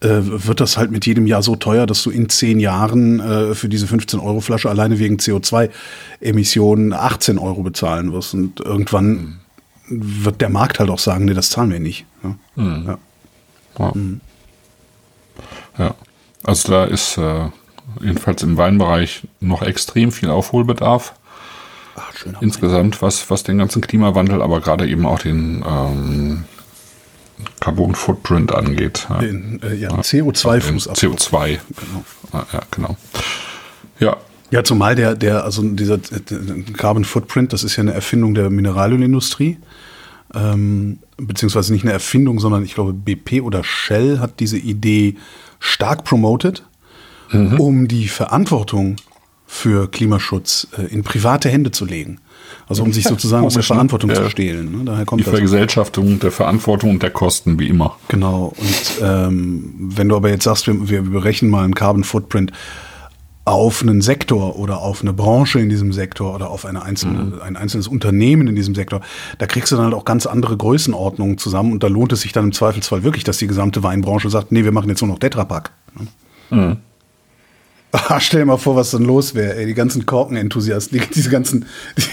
äh, 0.00 0.08
wird 0.22 0.60
das 0.60 0.76
halt 0.76 0.90
mit 0.90 1.06
jedem 1.06 1.26
Jahr 1.26 1.42
so 1.42 1.56
teuer, 1.56 1.86
dass 1.86 2.02
du 2.02 2.10
in 2.10 2.28
zehn 2.28 2.58
Jahren 2.60 3.20
äh, 3.20 3.54
für 3.54 3.68
diese 3.68 3.86
15 3.86 4.18
Euro 4.20 4.40
Flasche 4.40 4.68
alleine 4.70 4.98
wegen 4.98 5.16
CO2-Emissionen 5.16 6.92
18 6.92 7.38
Euro 7.38 7.62
bezahlen 7.62 8.12
wirst 8.12 8.34
und 8.34 8.60
irgendwann 8.60 9.40
wird 9.88 10.40
der 10.40 10.50
Markt 10.50 10.78
halt 10.78 10.90
auch 10.90 10.98
sagen, 10.98 11.24
nee, 11.24 11.34
das 11.34 11.50
zahlen 11.50 11.70
wir 11.70 11.80
nicht. 11.80 12.04
Ja. 12.22 12.36
Ja. 12.56 12.98
ja. 13.78 13.90
Mhm. 13.94 14.20
ja. 15.78 15.94
Also 16.44 16.70
da 16.72 16.84
ist 16.84 17.18
äh, 17.18 17.48
jedenfalls 18.00 18.42
im 18.42 18.56
Weinbereich 18.56 19.22
noch 19.40 19.62
extrem 19.62 20.12
viel 20.12 20.30
Aufholbedarf. 20.30 21.14
Ach, 21.96 22.12
Insgesamt, 22.40 23.02
was, 23.02 23.30
was 23.30 23.42
den 23.42 23.58
ganzen 23.58 23.82
Klimawandel, 23.82 24.42
aber 24.42 24.60
gerade 24.60 24.88
eben 24.88 25.06
auch 25.06 25.18
den 25.18 25.64
ähm, 25.66 26.44
Carbon 27.60 27.94
Footprint 27.94 28.54
angeht. 28.54 29.06
Ja. 29.08 29.18
Den, 29.18 29.60
äh, 29.62 29.74
ja, 29.74 29.88
Den 29.88 30.00
CO2-Fußabdruck. 30.00 31.18
CO2. 31.18 31.58
Genau. 31.76 32.44
Ja, 32.52 32.60
genau. 32.70 32.96
Ja, 33.98 34.16
Ja, 34.50 34.64
zumal 34.64 34.94
der, 34.94 35.14
der, 35.14 35.44
also 35.44 35.62
dieser 35.62 35.98
Carbon 36.76 37.04
Footprint, 37.04 37.52
das 37.52 37.64
ist 37.64 37.76
ja 37.76 37.82
eine 37.82 37.92
Erfindung 37.92 38.34
der 38.34 38.50
Mineralölindustrie. 38.50 39.58
Ähm, 40.34 40.98
beziehungsweise 41.16 41.72
nicht 41.72 41.84
eine 41.84 41.92
Erfindung, 41.92 42.38
sondern 42.40 42.64
ich 42.64 42.74
glaube, 42.74 42.92
BP 42.92 43.42
oder 43.42 43.64
Shell 43.64 44.20
hat 44.20 44.40
diese 44.40 44.58
Idee 44.58 45.16
stark 45.58 46.04
promoted, 46.04 46.64
um 47.32 47.88
die 47.88 48.08
Verantwortung 48.08 48.96
für 49.46 49.90
Klimaschutz 49.90 50.68
äh, 50.78 50.82
in 50.86 51.02
private 51.02 51.48
Hände 51.48 51.72
zu 51.72 51.84
legen. 51.84 52.20
Also 52.68 52.84
um 52.84 52.92
sich 52.92 53.04
sozusagen 53.04 53.44
aus 53.44 53.54
der 53.54 53.62
ne? 53.62 53.66
Verantwortung 53.66 54.14
zu 54.14 54.30
stehlen. 54.30 54.70
Ne? 54.70 54.84
Daher 54.84 55.04
kommt 55.04 55.20
die. 55.20 55.28
Vergesellschaftung 55.28 56.20
der 56.20 56.30
Verantwortung 56.30 56.90
und 56.90 57.02
der 57.02 57.10
Kosten, 57.10 57.58
wie 57.58 57.68
immer. 57.68 57.96
Genau. 58.08 58.52
Und 58.56 59.02
ähm, 59.02 59.74
wenn 59.76 60.08
du 60.08 60.16
aber 60.16 60.30
jetzt 60.30 60.44
sagst, 60.44 60.68
wir, 60.68 60.88
wir 60.88 61.02
berechnen 61.02 61.50
mal 61.50 61.64
einen 61.64 61.74
Carbon 61.74 62.04
Footprint 62.04 62.52
auf 63.44 63.82
einen 63.82 64.02
Sektor 64.02 64.56
oder 64.56 64.78
auf 64.78 65.02
eine 65.02 65.12
Branche 65.12 65.58
in 65.58 65.68
diesem 65.68 65.92
Sektor 65.92 66.32
oder 66.34 66.50
auf 66.50 66.64
eine 66.64 66.82
einzelne, 66.82 67.40
ein 67.42 67.56
einzelnes 67.56 67.88
Unternehmen 67.88 68.46
in 68.46 68.54
diesem 68.54 68.76
Sektor, 68.76 69.00
da 69.38 69.46
kriegst 69.46 69.72
du 69.72 69.76
dann 69.76 69.86
halt 69.86 69.94
auch 69.94 70.04
ganz 70.04 70.26
andere 70.26 70.56
Größenordnungen 70.56 71.38
zusammen 71.38 71.72
und 71.72 71.82
da 71.82 71.88
lohnt 71.88 72.12
es 72.12 72.20
sich 72.20 72.32
dann 72.32 72.44
im 72.44 72.52
Zweifelsfall 72.52 73.02
wirklich, 73.02 73.24
dass 73.24 73.38
die 73.38 73.48
gesamte 73.48 73.82
Weinbranche 73.82 74.30
sagt, 74.30 74.52
nee, 74.52 74.62
wir 74.62 74.72
machen 74.72 74.88
jetzt 74.88 75.00
nur 75.00 75.08
noch 75.08 75.18
Tetrapack. 75.18 75.72
Ne? 76.50 76.76
Ah, 77.92 78.20
stell 78.20 78.40
dir 78.40 78.46
mal 78.46 78.56
vor, 78.56 78.76
was 78.76 78.92
dann 78.92 79.02
los 79.02 79.34
wäre, 79.34 79.56
ey, 79.56 79.66
die 79.66 79.74
ganzen 79.74 80.06
Korkenenthusiasten, 80.06 81.00
die, 81.00 81.06
diese 81.06 81.28
ganzen, 81.28 81.66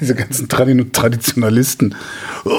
diese 0.00 0.16
ganzen 0.16 0.48
Tradi 0.48 0.90
Traditionalisten. 0.90 1.94
Oh, 2.44 2.50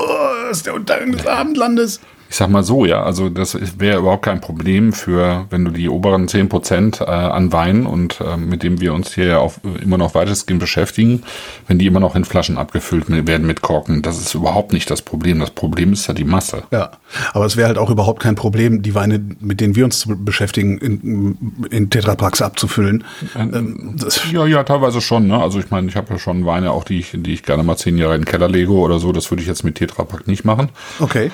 das 0.48 0.58
ist 0.58 0.68
der 0.68 0.76
Untergang 0.76 1.12
des 1.12 1.28
Abendlandes. 1.28 2.00
Ich 2.36 2.40
sag 2.40 2.50
mal 2.50 2.66
so, 2.66 2.84
ja, 2.84 3.02
also 3.02 3.30
das 3.30 3.58
wäre 3.80 4.00
überhaupt 4.00 4.26
kein 4.26 4.42
Problem 4.42 4.92
für, 4.92 5.46
wenn 5.52 5.64
du 5.64 5.72
die 5.72 5.88
oberen 5.88 6.28
10 6.28 6.50
Prozent 6.50 7.00
äh, 7.00 7.06
an 7.06 7.54
Wein 7.54 7.86
und 7.86 8.20
äh, 8.20 8.36
mit 8.36 8.62
dem 8.62 8.82
wir 8.82 8.94
uns 8.94 9.16
hier 9.16 9.26
ja 9.26 9.38
auch 9.38 9.54
immer 9.82 9.98
noch 9.98 10.16
weitestgehend 10.16 10.60
beschäftigen, 10.60 11.24
wenn 11.70 11.80
die 11.80 11.86
immer 11.86 12.02
noch 12.02 12.14
in 12.14 12.26
Flaschen 12.26 12.58
abgefüllt 12.58 13.06
werden 13.08 13.48
mit 13.48 13.62
Korken. 13.62 14.02
Das 14.02 14.20
ist 14.20 14.34
überhaupt 14.34 14.74
nicht 14.74 14.92
das 14.92 15.02
Problem. 15.02 15.40
Das 15.40 15.52
Problem 15.52 15.94
ist 15.94 16.08
ja 16.08 16.14
die 16.14 16.26
Masse. 16.26 16.64
Ja, 16.72 16.92
aber 17.32 17.46
es 17.46 17.56
wäre 17.56 17.70
halt 17.70 17.78
auch 17.78 17.90
überhaupt 17.90 18.22
kein 18.22 18.36
Problem, 18.36 18.82
die 18.82 18.96
Weine, 18.96 19.22
mit 19.40 19.62
denen 19.62 19.78
wir 19.78 19.86
uns 19.86 20.06
beschäftigen, 20.06 20.78
in, 20.80 21.38
in 21.72 21.90
Tetrapacks 21.90 22.42
abzufüllen. 22.42 23.06
Ähm, 23.38 23.96
das, 23.98 24.30
Ja, 24.30 24.46
ja, 24.46 24.66
teilweise 24.66 25.00
schon. 25.00 25.28
Ne? 25.28 25.42
Also 25.42 25.58
ich 25.60 25.72
meine, 25.72 25.88
ich 25.88 25.96
habe 25.96 26.12
ja 26.12 26.20
schon 26.20 26.46
Weine, 26.46 26.72
auch 26.72 26.84
die 26.84 27.00
ich, 27.00 27.12
die 27.14 27.34
ich 27.34 27.44
gerne 27.44 27.64
mal 27.64 27.78
zehn 27.78 27.98
Jahre 27.98 28.16
in 28.16 28.24
den 28.24 28.26
Keller 28.26 28.50
lege 28.50 28.74
oder 28.74 29.00
so. 29.00 29.14
Das 29.14 29.32
würde 29.32 29.42
ich 29.42 29.48
jetzt 29.48 29.64
mit 29.64 29.76
Tetrapack 29.76 30.28
nicht 30.28 30.44
machen. 30.44 30.68
okay. 31.00 31.32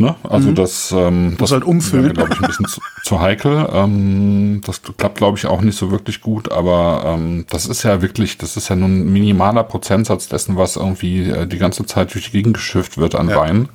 Ne? 0.00 0.16
Also 0.22 0.50
das, 0.52 0.92
ähm, 0.96 1.36
das 1.38 1.52
halt 1.52 1.62
umfüllen. 1.62 2.12
glaube 2.14 2.32
ich, 2.32 2.40
ein 2.40 2.46
bisschen 2.46 2.66
zu, 2.66 2.80
zu 3.04 3.20
heikel. 3.20 3.68
Ähm, 3.72 4.62
das 4.64 4.80
klappt, 4.82 5.18
glaube 5.18 5.36
ich, 5.38 5.46
auch 5.46 5.60
nicht 5.60 5.76
so 5.78 5.90
wirklich 5.90 6.20
gut, 6.20 6.50
aber 6.50 7.02
ähm, 7.06 7.44
das 7.50 7.66
ist 7.66 7.82
ja 7.82 8.00
wirklich, 8.02 8.38
das 8.38 8.56
ist 8.56 8.68
ja 8.68 8.76
nur 8.76 8.88
ein 8.88 9.12
minimaler 9.12 9.62
Prozentsatz 9.62 10.28
dessen, 10.28 10.56
was 10.56 10.76
irgendwie 10.76 11.28
äh, 11.28 11.46
die 11.46 11.58
ganze 11.58 11.84
Zeit 11.86 12.14
durch 12.14 12.24
die 12.26 12.32
Gegend 12.32 12.54
geschifft 12.54 12.96
wird 12.98 13.14
an 13.14 13.28
Ja. 13.28 13.36
Wein. 13.36 13.68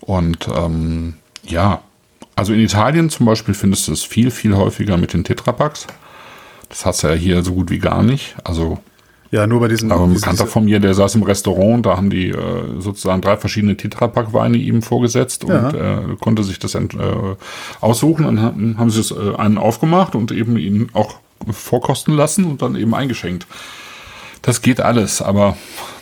Und 0.00 0.48
ähm, 0.54 1.14
ja, 1.46 1.80
Also 2.36 2.52
in 2.52 2.60
Italien 2.60 3.10
zum 3.10 3.26
Beispiel 3.26 3.54
findest 3.54 3.86
du 3.88 3.92
es 3.92 4.02
viel, 4.02 4.30
viel 4.30 4.56
häufiger 4.56 4.96
mit 4.96 5.12
den 5.12 5.24
Tetrapacks. 5.24 5.86
Das 6.68 6.84
hast 6.86 7.02
du 7.02 7.08
ja 7.08 7.14
hier 7.14 7.42
so 7.42 7.52
gut 7.52 7.70
wie 7.70 7.78
gar 7.78 8.02
nicht. 8.02 8.34
Also 8.44 8.78
Ja, 9.34 9.46
nur 9.48 9.58
bei 9.60 9.66
diesen. 9.68 9.90
aber 9.90 10.04
ein 10.04 10.14
Bekannter 10.14 10.46
von 10.46 10.64
mir, 10.64 10.78
der 10.78 10.94
saß 10.94 11.16
im 11.16 11.24
Restaurant, 11.24 11.84
da 11.84 11.96
haben 11.96 12.08
die 12.08 12.28
äh, 12.28 12.36
sozusagen 12.78 13.20
drei 13.20 13.36
verschiedene 13.36 13.76
Tetrapack-Weine 13.76 14.56
ihm 14.56 14.80
vorgesetzt 14.80 15.44
Ja. 15.48 15.66
und 15.68 15.74
er 15.74 16.02
konnte 16.20 16.44
sich 16.44 16.60
das 16.60 16.76
äh, 16.76 16.80
aussuchen. 17.80 18.26
Und 18.26 18.40
haben, 18.40 18.78
haben 18.78 18.90
sie 18.90 19.00
es 19.00 19.10
äh, 19.10 19.34
einen 19.36 19.58
aufgemacht 19.58 20.14
und 20.14 20.30
eben 20.30 20.56
ihn 20.56 20.88
auch 20.92 21.16
vorkosten 21.50 22.14
lassen 22.16 22.44
und 22.44 22.62
dann 22.62 22.76
eben 22.76 22.94
eingeschenkt. 22.94 23.46
Das 24.42 24.62
geht 24.62 24.80
alles, 24.80 25.20
aber 25.22 25.56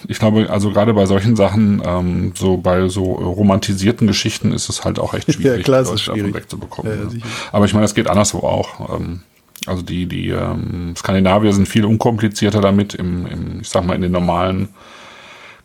ich 0.09 0.18
glaube, 0.18 0.51
also 0.51 0.71
gerade 0.71 0.92
bei 0.92 1.07
solchen 1.07 1.35
Sachen, 1.37 1.81
ähm, 1.87 2.33
so 2.37 2.57
bei 2.59 2.88
so 2.88 3.05
romantisierten 3.12 4.07
Geschichten 4.09 4.53
ist 4.53 4.68
es 4.68 4.85
halt 4.85 4.99
auch 4.99 5.14
echt 5.14 5.33
schwierig, 5.33 5.64
klar, 5.64 5.85
die 5.85 5.85
ist 5.85 5.90
Leute 5.90 6.05
davon 6.05 6.14
schwierig. 6.18 6.35
wegzubekommen. 6.35 6.92
Ja, 6.92 7.18
ja, 7.18 7.25
aber 7.53 7.64
ich 7.64 7.73
meine, 7.73 7.85
das 7.85 7.95
geht 7.95 8.09
anderswo 8.09 8.38
auch. 8.40 8.99
Ähm, 9.01 9.21
also 9.66 9.83
die, 9.83 10.07
die 10.07 10.29
ähm, 10.31 10.94
Skandinavier 10.96 11.53
sind 11.53 11.68
viel 11.68 11.85
unkomplizierter 11.85 12.61
damit, 12.61 12.94
im, 12.94 13.27
im, 13.27 13.61
ich 13.61 13.68
sag 13.68 13.85
mal, 13.85 13.94
in 13.94 14.03
den 14.03 14.12
normalen 14.12 14.70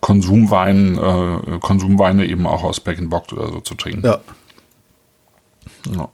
Konsumweinen, 0.02 0.98
äh, 0.98 1.60
Konsumweine 1.60 2.28
eben 2.28 2.46
auch 2.46 2.64
aus 2.64 2.80
Back 2.80 3.00
and 3.00 3.10
Box 3.10 3.34
oder 3.34 3.48
so 3.48 3.60
zu 3.62 3.76
trinken. 3.76 4.06
Ja. 4.06 4.20
Ja. 5.96 6.10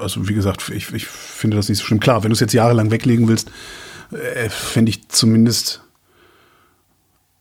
Also 0.00 0.28
wie 0.28 0.34
gesagt, 0.34 0.68
ich, 0.74 0.92
ich 0.92 1.06
finde 1.06 1.56
das 1.56 1.68
nicht 1.68 1.78
so 1.78 1.84
schlimm. 1.84 2.00
Klar, 2.00 2.22
wenn 2.22 2.30
du 2.30 2.34
es 2.34 2.40
jetzt 2.40 2.54
jahrelang 2.54 2.90
weglegen 2.90 3.28
willst, 3.28 3.50
äh, 4.10 4.48
fände 4.48 4.90
ich 4.90 5.08
zumindest. 5.08 5.82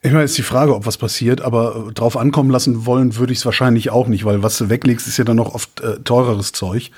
Ich 0.03 0.11
meine, 0.11 0.25
ist 0.25 0.37
die 0.37 0.43
Frage, 0.43 0.75
ob 0.75 0.85
was 0.85 0.97
passiert, 0.97 1.41
aber 1.41 1.87
äh, 1.89 1.93
drauf 1.93 2.17
ankommen 2.17 2.51
lassen 2.51 2.85
wollen 2.85 3.15
würde 3.15 3.33
ich 3.33 3.39
es 3.39 3.45
wahrscheinlich 3.45 3.89
auch 3.89 4.07
nicht, 4.07 4.25
weil 4.25 4.43
was 4.43 4.57
du 4.57 4.69
weglegst, 4.69 5.07
ist 5.07 5.17
ja 5.17 5.23
dann 5.23 5.37
noch 5.37 5.55
oft 5.55 5.81
äh, 5.81 5.99
teureres 5.99 6.51
Zeug. 6.51 6.91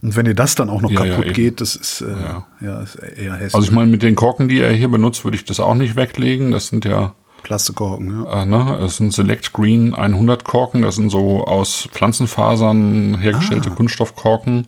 Und 0.00 0.14
wenn 0.16 0.26
dir 0.26 0.34
das 0.34 0.54
dann 0.54 0.70
auch 0.70 0.80
noch 0.80 0.90
Ja, 0.90 1.04
ja, 1.04 1.10
kaputt 1.10 1.26
eben. 1.26 1.34
geht, 1.34 1.60
das 1.60 1.74
ist, 1.74 2.00
äh, 2.02 2.06
Ja. 2.10 2.46
ja. 2.60 2.80
ist 2.82 2.94
eher 2.96 3.34
hässlich. 3.34 3.54
Also 3.54 3.66
ich 3.66 3.72
meine, 3.72 3.90
mit 3.90 4.02
den 4.02 4.14
Korken, 4.14 4.48
die 4.48 4.60
er 4.60 4.72
hier 4.72 4.88
benutzt, 4.88 5.24
würde 5.24 5.36
ich 5.36 5.44
das 5.44 5.58
auch 5.60 5.74
nicht 5.74 5.96
weglegen. 5.96 6.50
Das 6.52 6.68
sind 6.68 6.84
ja 6.84 7.14
Plastikkorken, 7.42 8.24
ja. 8.24 8.42
Äh, 8.42 8.46
ne? 8.46 8.78
Es 8.84 8.96
sind 8.98 9.12
Select 9.12 9.52
Green 9.52 9.94
100 9.94 10.44
Korken, 10.44 10.82
das 10.82 10.96
sind 10.96 11.08
so 11.10 11.44
aus 11.44 11.88
Pflanzenfasern 11.92 13.18
hergestellte 13.18 13.70
Kunststoffkorken. 13.70 14.66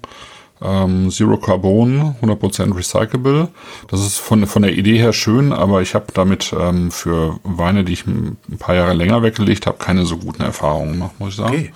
Ähm, 0.63 1.11
Zero 1.11 1.39
Carbon, 1.39 2.17
100% 2.23 2.77
recyclable. 2.77 3.49
Das 3.89 4.01
ist 4.01 4.19
von, 4.19 4.47
von 4.47 4.61
der 4.63 4.75
Idee 4.77 4.99
her 4.99 5.15
schön, 5.15 5.55
aber 5.55 5.81
ich 5.81 5.95
habe 5.95 6.07
damit 6.13 6.55
ähm, 6.59 6.91
für 6.91 7.41
Weine, 7.45 7.83
die 7.83 7.95
ich 7.95 8.07
ein 8.07 8.37
paar 8.59 8.75
Jahre 8.75 8.93
länger 8.93 9.23
weggelegt 9.23 9.67
habe, 9.67 9.79
keine 9.79 10.05
so 10.05 10.19
guten 10.19 10.43
Erfahrungen 10.43 10.93
gemacht, 10.93 11.13
muss 11.19 11.31
ich 11.31 11.37
sagen. 11.37 11.55
Okay. 11.55 11.73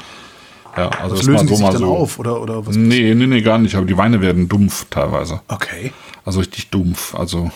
Ja, 0.76 0.88
also 0.88 1.12
Was 1.12 1.20
das 1.20 1.26
lösen 1.26 1.34
mal 1.34 1.42
die 1.42 1.48
so 1.48 1.54
sich 1.54 1.64
mal 1.64 1.72
dann 1.72 1.80
so. 1.80 1.96
auf? 1.96 2.18
Oder, 2.18 2.40
oder 2.40 2.66
was? 2.66 2.76
Nee, 2.76 3.14
nee, 3.14 3.26
nee, 3.26 3.42
gar 3.42 3.58
nicht. 3.58 3.74
Aber 3.76 3.86
die 3.86 3.96
Weine 3.96 4.20
werden 4.20 4.48
dumpf 4.48 4.86
teilweise. 4.90 5.40
Okay. 5.48 5.92
Also 6.24 6.40
richtig 6.40 6.70
dumpf. 6.70 7.14
Also 7.14 7.50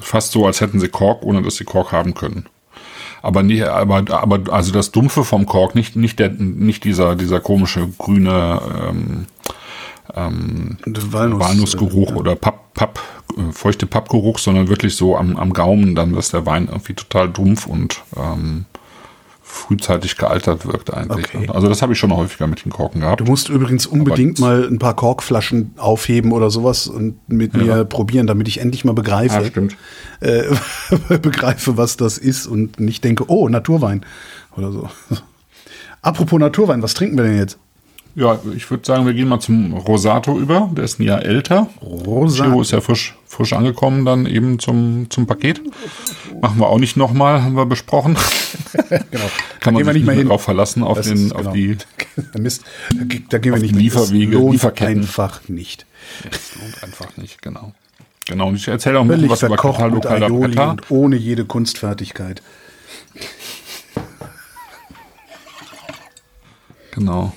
fast 0.00 0.32
so, 0.32 0.46
als 0.46 0.60
hätten 0.60 0.80
sie 0.80 0.88
Kork, 0.88 1.22
ohne 1.22 1.42
dass 1.42 1.56
sie 1.56 1.64
Kork 1.64 1.92
haben 1.92 2.14
können. 2.14 2.46
Aber 3.20 3.42
nie, 3.42 3.62
aber, 3.62 4.04
aber 4.10 4.52
also 4.52 4.72
das 4.72 4.90
Dumpfe 4.90 5.24
vom 5.24 5.46
Kork, 5.46 5.74
nicht, 5.74 5.94
nicht, 5.94 6.18
der, 6.18 6.30
nicht 6.30 6.84
dieser, 6.84 7.14
dieser 7.14 7.38
komische 7.38 7.88
grüne 7.98 8.60
ähm, 8.88 9.26
Walnuss, 10.14 11.40
Walnussgeruch 11.40 12.10
äh, 12.10 12.14
oder 12.14 12.34
Papp, 12.34 12.74
Papp, 12.74 13.00
äh, 13.36 13.52
feuchte 13.52 13.86
Pappgeruch, 13.86 14.38
sondern 14.38 14.68
wirklich 14.68 14.96
so 14.96 15.16
am, 15.16 15.36
am 15.36 15.52
Gaumen 15.52 15.94
dann, 15.94 16.14
dass 16.14 16.30
der 16.30 16.46
Wein 16.46 16.66
irgendwie 16.68 16.94
total 16.94 17.28
dumpf 17.28 17.66
und 17.66 18.02
ähm, 18.16 18.66
frühzeitig 19.52 20.16
gealtert 20.16 20.64
wirkt 20.66 20.92
eigentlich. 20.94 21.26
Okay. 21.34 21.48
Also 21.52 21.68
das 21.68 21.82
habe 21.82 21.92
ich 21.92 21.98
schon 21.98 22.10
häufiger 22.16 22.46
mit 22.46 22.64
den 22.64 22.72
Korken 22.72 23.02
gehabt. 23.02 23.20
Du 23.20 23.24
musst 23.26 23.50
übrigens 23.50 23.86
unbedingt 23.86 24.38
mal 24.38 24.66
ein 24.66 24.78
paar 24.78 24.96
Korkflaschen 24.96 25.72
aufheben 25.76 26.32
oder 26.32 26.48
sowas 26.48 26.86
und 26.86 27.16
mit 27.28 27.54
mir 27.54 27.84
probieren, 27.84 28.26
damit 28.26 28.48
ich 28.48 28.60
endlich 28.60 28.84
mal 28.86 28.94
begreife, 28.94 29.36
Ah, 29.36 29.44
stimmt. 29.44 29.76
äh, 30.20 30.44
begreife, 31.18 31.76
was 31.76 31.98
das 31.98 32.16
ist 32.16 32.46
und 32.46 32.80
nicht 32.80 33.04
denke, 33.04 33.24
oh, 33.28 33.48
Naturwein 33.48 34.06
oder 34.56 34.72
so. 34.72 34.88
Apropos 36.02 36.40
Naturwein, 36.40 36.82
was 36.82 36.94
trinken 36.94 37.16
wir 37.18 37.24
denn 37.24 37.36
jetzt? 37.36 37.58
Ja, 38.14 38.38
ich 38.54 38.70
würde 38.70 38.84
sagen, 38.84 39.06
wir 39.06 39.14
gehen 39.14 39.28
mal 39.28 39.40
zum 39.40 39.72
Rosato 39.72 40.38
über. 40.38 40.68
Der 40.72 40.84
ist 40.84 41.00
ein 41.00 41.04
Jahr 41.04 41.22
älter. 41.22 41.68
Rosato. 41.80 42.50
Giro 42.50 42.60
ist 42.60 42.70
ja 42.70 42.80
frisch, 42.82 43.14
frisch 43.26 43.54
angekommen 43.54 44.04
dann 44.04 44.26
eben 44.26 44.58
zum, 44.58 45.06
zum 45.08 45.26
Paket. 45.26 45.62
Machen 46.40 46.58
wir 46.58 46.68
auch 46.68 46.78
nicht 46.78 46.96
nochmal, 46.98 47.42
haben 47.42 47.54
wir 47.56 47.66
besprochen. 47.66 48.16
Genau. 49.10 49.24
Kann 49.60 49.74
man 49.74 49.84
da 49.84 49.84
gehen 49.84 49.86
wir 49.86 49.92
sich 49.92 49.94
nicht 49.94 50.06
mehr 50.06 50.16
hin. 50.16 50.28
drauf 50.28 50.42
verlassen, 50.42 50.82
auf, 50.82 50.96
Das 50.96 51.06
den, 51.06 51.26
ist, 51.26 51.32
auf 51.32 51.40
genau. 51.42 51.52
die 51.52 51.76
Mist, 52.38 52.64
da, 52.90 53.04
da 53.28 53.38
gehen 53.38 53.52
wir 53.52 53.56
auf 53.56 53.60
nicht 53.62 53.74
mehr 53.74 53.82
Lieferwege, 53.82 54.32
lohnt 54.36 54.52
Lieferketten. 54.54 55.00
einfach 55.02 55.46
nicht. 55.48 55.84
Das 56.30 56.54
lohnt 56.56 56.82
einfach 56.82 57.16
nicht, 57.18 57.42
genau. 57.42 57.72
Genau, 58.26 58.48
und 58.48 58.56
ich 58.56 58.66
erzähle 58.68 58.98
auch 58.98 59.02
ein 59.02 59.08
bisschen 59.08 59.28
was 59.28 59.42
über 59.42 59.56
Cataldo 59.56 59.96
mit 59.96 60.06
Aioli 60.06 60.58
und 60.58 60.90
ohne 60.90 61.16
jede 61.16 61.44
Kunstfertigkeit. 61.44 62.42
Genau. 66.92 67.32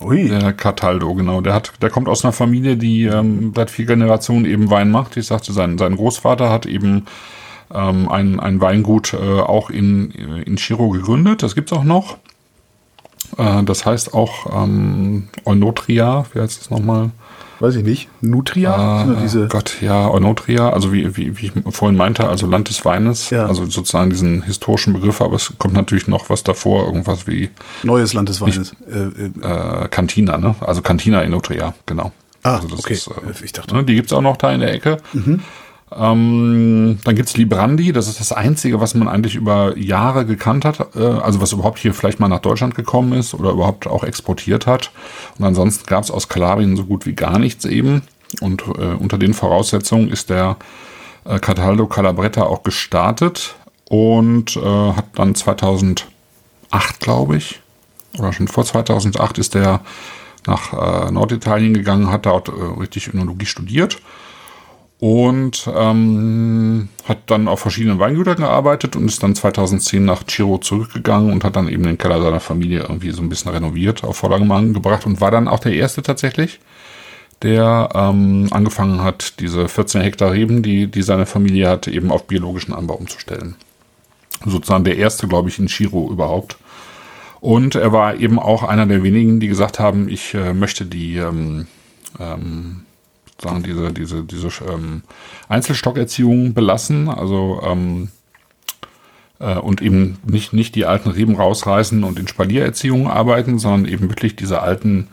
Ui. 0.00 0.28
Der 0.28 0.52
Cataldo, 0.52 1.14
genau. 1.14 1.40
Der 1.40 1.54
hat, 1.54 1.72
der 1.82 1.90
kommt 1.90 2.08
aus 2.08 2.24
einer 2.24 2.32
Familie, 2.32 2.76
die 2.76 3.04
ähm, 3.04 3.52
seit 3.54 3.70
vier 3.70 3.86
Generationen 3.86 4.44
eben 4.46 4.70
Wein 4.70 4.90
macht. 4.90 5.16
Ich 5.16 5.26
sagte, 5.26 5.52
sein, 5.52 5.76
sein 5.78 5.96
Großvater 5.96 6.50
hat 6.50 6.66
eben 6.66 7.06
ähm, 7.72 8.08
ein, 8.08 8.40
ein 8.40 8.60
Weingut 8.60 9.12
äh, 9.12 9.40
auch 9.40 9.70
in, 9.70 10.10
in 10.10 10.56
Chiro 10.56 10.90
gegründet. 10.90 11.42
Das 11.42 11.54
gibt's 11.54 11.72
auch 11.72 11.84
noch. 11.84 12.16
Äh, 13.36 13.62
das 13.64 13.84
heißt 13.84 14.14
auch 14.14 14.64
ähm, 14.64 15.28
Onotria, 15.44 16.24
wie 16.32 16.40
heißt 16.40 16.60
das 16.60 16.70
nochmal? 16.70 17.10
Weiß 17.60 17.76
ich 17.76 17.84
nicht. 17.84 18.08
Nutria? 18.22 19.04
Das 19.04 19.22
diese 19.22 19.46
Gott, 19.48 19.76
ja, 19.82 20.08
Onotria, 20.08 20.70
also 20.70 20.92
wie, 20.92 21.16
wie, 21.16 21.36
wie 21.38 21.46
ich 21.46 21.52
vorhin 21.74 21.96
meinte, 21.96 22.26
also 22.28 22.46
Land 22.46 22.70
des 22.70 22.84
Weines, 22.86 23.28
Ja. 23.30 23.46
also 23.46 23.66
sozusagen 23.66 24.08
diesen 24.10 24.42
historischen 24.42 24.94
Begriff, 24.94 25.20
aber 25.20 25.36
es 25.36 25.52
kommt 25.58 25.74
natürlich 25.74 26.08
noch 26.08 26.30
was 26.30 26.42
davor, 26.42 26.86
irgendwas 26.86 27.26
wie 27.26 27.50
neues 27.82 28.14
Land 28.14 28.30
des 28.30 28.40
Weines. 28.40 28.72
Äh, 28.90 28.98
äh, 28.98 29.84
äh, 29.84 29.88
Cantina, 29.88 30.38
ne? 30.38 30.54
Also 30.60 30.80
Cantina 30.80 31.22
Enotria, 31.22 31.74
genau. 31.86 32.12
Ah, 32.42 32.56
also 32.56 32.68
das 32.68 32.78
okay. 32.80 32.94
Ist, 32.94 33.08
äh, 33.08 33.44
Ich 33.44 33.52
dachte- 33.52 33.74
ne, 33.76 33.84
die 33.84 33.94
gibt's 33.94 34.12
auch 34.14 34.22
noch 34.22 34.38
da 34.38 34.50
in 34.52 34.60
der 34.60 34.72
Ecke. 34.72 34.96
Ähm, 35.92 36.98
dann 37.02 37.16
gibt's 37.16 37.36
Librandi, 37.36 37.92
das 37.92 38.06
ist 38.06 38.20
das 38.20 38.30
Einzige, 38.30 38.80
was 38.80 38.94
man 38.94 39.08
eigentlich 39.08 39.34
über 39.34 39.76
Jahre 39.76 40.24
gekannt 40.24 40.64
hat, 40.64 40.94
äh, 40.94 41.02
also 41.02 41.40
was 41.40 41.52
überhaupt 41.52 41.80
hier 41.80 41.94
vielleicht 41.94 42.20
mal 42.20 42.28
nach 42.28 42.40
Deutschland 42.40 42.76
gekommen 42.76 43.12
ist 43.12 43.34
oder 43.34 43.50
überhaupt 43.50 43.88
auch 43.88 44.04
exportiert 44.04 44.66
hat. 44.66 44.92
Und 45.38 45.44
ansonsten 45.44 45.86
gab's 45.86 46.10
aus 46.10 46.28
Kalabrien 46.28 46.76
so 46.76 46.84
gut 46.84 47.06
wie 47.06 47.14
gar 47.14 47.38
nichts 47.38 47.64
eben. 47.64 48.02
Und 48.40 48.62
äh, 48.62 48.94
unter 48.94 49.18
den 49.18 49.34
Voraussetzungen 49.34 50.10
ist 50.10 50.30
der 50.30 50.56
äh, 51.24 51.40
Cataldo 51.40 51.86
Calabretta 51.86 52.44
auch 52.44 52.62
gestartet 52.62 53.56
und 53.88 54.56
äh, 54.56 54.92
hat 54.92 55.06
dann 55.16 55.34
2008, 55.34 56.06
glaube 57.00 57.36
ich, 57.36 57.60
oder 58.16 58.32
schon 58.32 58.46
vor 58.46 58.64
2008 58.64 59.38
ist 59.38 59.54
der 59.54 59.80
nach 60.46 60.72
äh, 60.72 61.10
Norditalien 61.10 61.74
gegangen, 61.74 62.10
hat 62.10 62.26
dort 62.26 62.48
äh, 62.48 62.52
richtig 62.52 63.12
Önologie 63.12 63.46
studiert 63.46 64.00
und 65.00 65.66
ähm, 65.74 66.90
hat 67.04 67.18
dann 67.26 67.48
auf 67.48 67.60
verschiedenen 67.60 67.98
Weingütern 67.98 68.36
gearbeitet 68.36 68.96
und 68.96 69.06
ist 69.06 69.22
dann 69.22 69.34
2010 69.34 70.04
nach 70.04 70.24
Chiro 70.24 70.58
zurückgegangen 70.58 71.32
und 71.32 71.42
hat 71.42 71.56
dann 71.56 71.70
eben 71.70 71.84
den 71.84 71.96
Keller 71.96 72.20
seiner 72.20 72.38
Familie 72.38 72.80
irgendwie 72.80 73.10
so 73.10 73.22
ein 73.22 73.30
bisschen 73.30 73.50
renoviert, 73.50 74.04
auf 74.04 74.18
Vordermann 74.18 74.74
gebracht 74.74 75.06
und 75.06 75.22
war 75.22 75.30
dann 75.30 75.48
auch 75.48 75.60
der 75.60 75.72
erste 75.72 76.02
tatsächlich, 76.02 76.60
der 77.40 77.88
ähm, 77.94 78.48
angefangen 78.50 79.02
hat, 79.02 79.40
diese 79.40 79.68
14 79.68 80.02
Hektar 80.02 80.32
Reben, 80.32 80.62
die, 80.62 80.86
die 80.86 81.02
seine 81.02 81.24
Familie 81.24 81.70
hat, 81.70 81.88
eben 81.88 82.12
auf 82.12 82.26
biologischen 82.26 82.74
Anbau 82.74 82.94
umzustellen. 82.94 83.56
Sozusagen 84.44 84.84
der 84.84 84.98
erste, 84.98 85.26
glaube 85.28 85.48
ich, 85.48 85.58
in 85.58 85.68
Chiro 85.68 86.10
überhaupt. 86.10 86.58
Und 87.40 87.74
er 87.74 87.92
war 87.92 88.16
eben 88.16 88.38
auch 88.38 88.64
einer 88.64 88.84
der 88.84 89.02
wenigen, 89.02 89.40
die 89.40 89.48
gesagt 89.48 89.78
haben, 89.78 90.10
ich 90.10 90.34
äh, 90.34 90.52
möchte 90.52 90.84
die 90.84 91.16
ähm, 91.16 91.66
ähm, 92.18 92.82
sagen 93.42 93.62
diese 93.62 93.92
diese 93.92 94.22
diese 94.24 94.48
ähm, 94.68 95.02
Einzelstockerziehung 95.48 96.54
belassen, 96.54 97.08
also 97.08 97.60
ähm, 97.64 98.08
äh, 99.38 99.56
und 99.56 99.82
eben 99.82 100.18
nicht 100.24 100.52
nicht 100.52 100.74
die 100.74 100.86
alten 100.86 101.10
Reben 101.10 101.36
rausreißen 101.36 102.04
und 102.04 102.18
in 102.18 102.28
Spaliererziehung 102.28 103.08
arbeiten, 103.08 103.58
sondern 103.58 103.90
eben 103.90 104.10
wirklich 104.10 104.36
diese 104.36 104.62
alten 104.62 105.08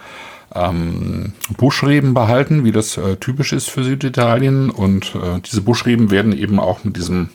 ähm, 0.54 1.34
Buschreben 1.58 2.14
behalten, 2.14 2.64
wie 2.64 2.72
das 2.72 2.98
äh, 2.98 3.18
typisch 3.18 3.54
ist 3.54 3.70
für 3.70 3.84
Süditalien. 3.84 4.70
Und 4.70 5.16
äh, 5.16 5.40
diese 5.42 5.62
Buschreben 5.62 6.12
werden 6.12 6.38
eben 6.38 6.60
auch 6.60 6.84
mit 6.84 6.98
diesem 6.98 7.30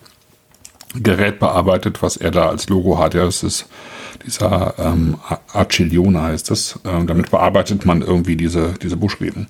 Gerät 0.95 1.39
bearbeitet, 1.39 2.03
was 2.03 2.17
er 2.17 2.31
da 2.31 2.49
als 2.49 2.69
Logo 2.69 2.99
hat. 2.99 3.15
Ja, 3.15 3.25
das 3.25 3.43
ist 3.43 3.67
dieser 4.27 4.75
ähm, 4.79 5.17
Archilione 5.53 6.23
heißt 6.23 6.51
das. 6.51 6.79
Ähm, 6.85 7.07
damit 7.07 7.31
bearbeitet 7.31 7.85
man 7.85 8.03
irgendwie 8.03 8.37
diese, 8.37 8.75
diese 8.83 8.97
Buschreben. 8.97 9.49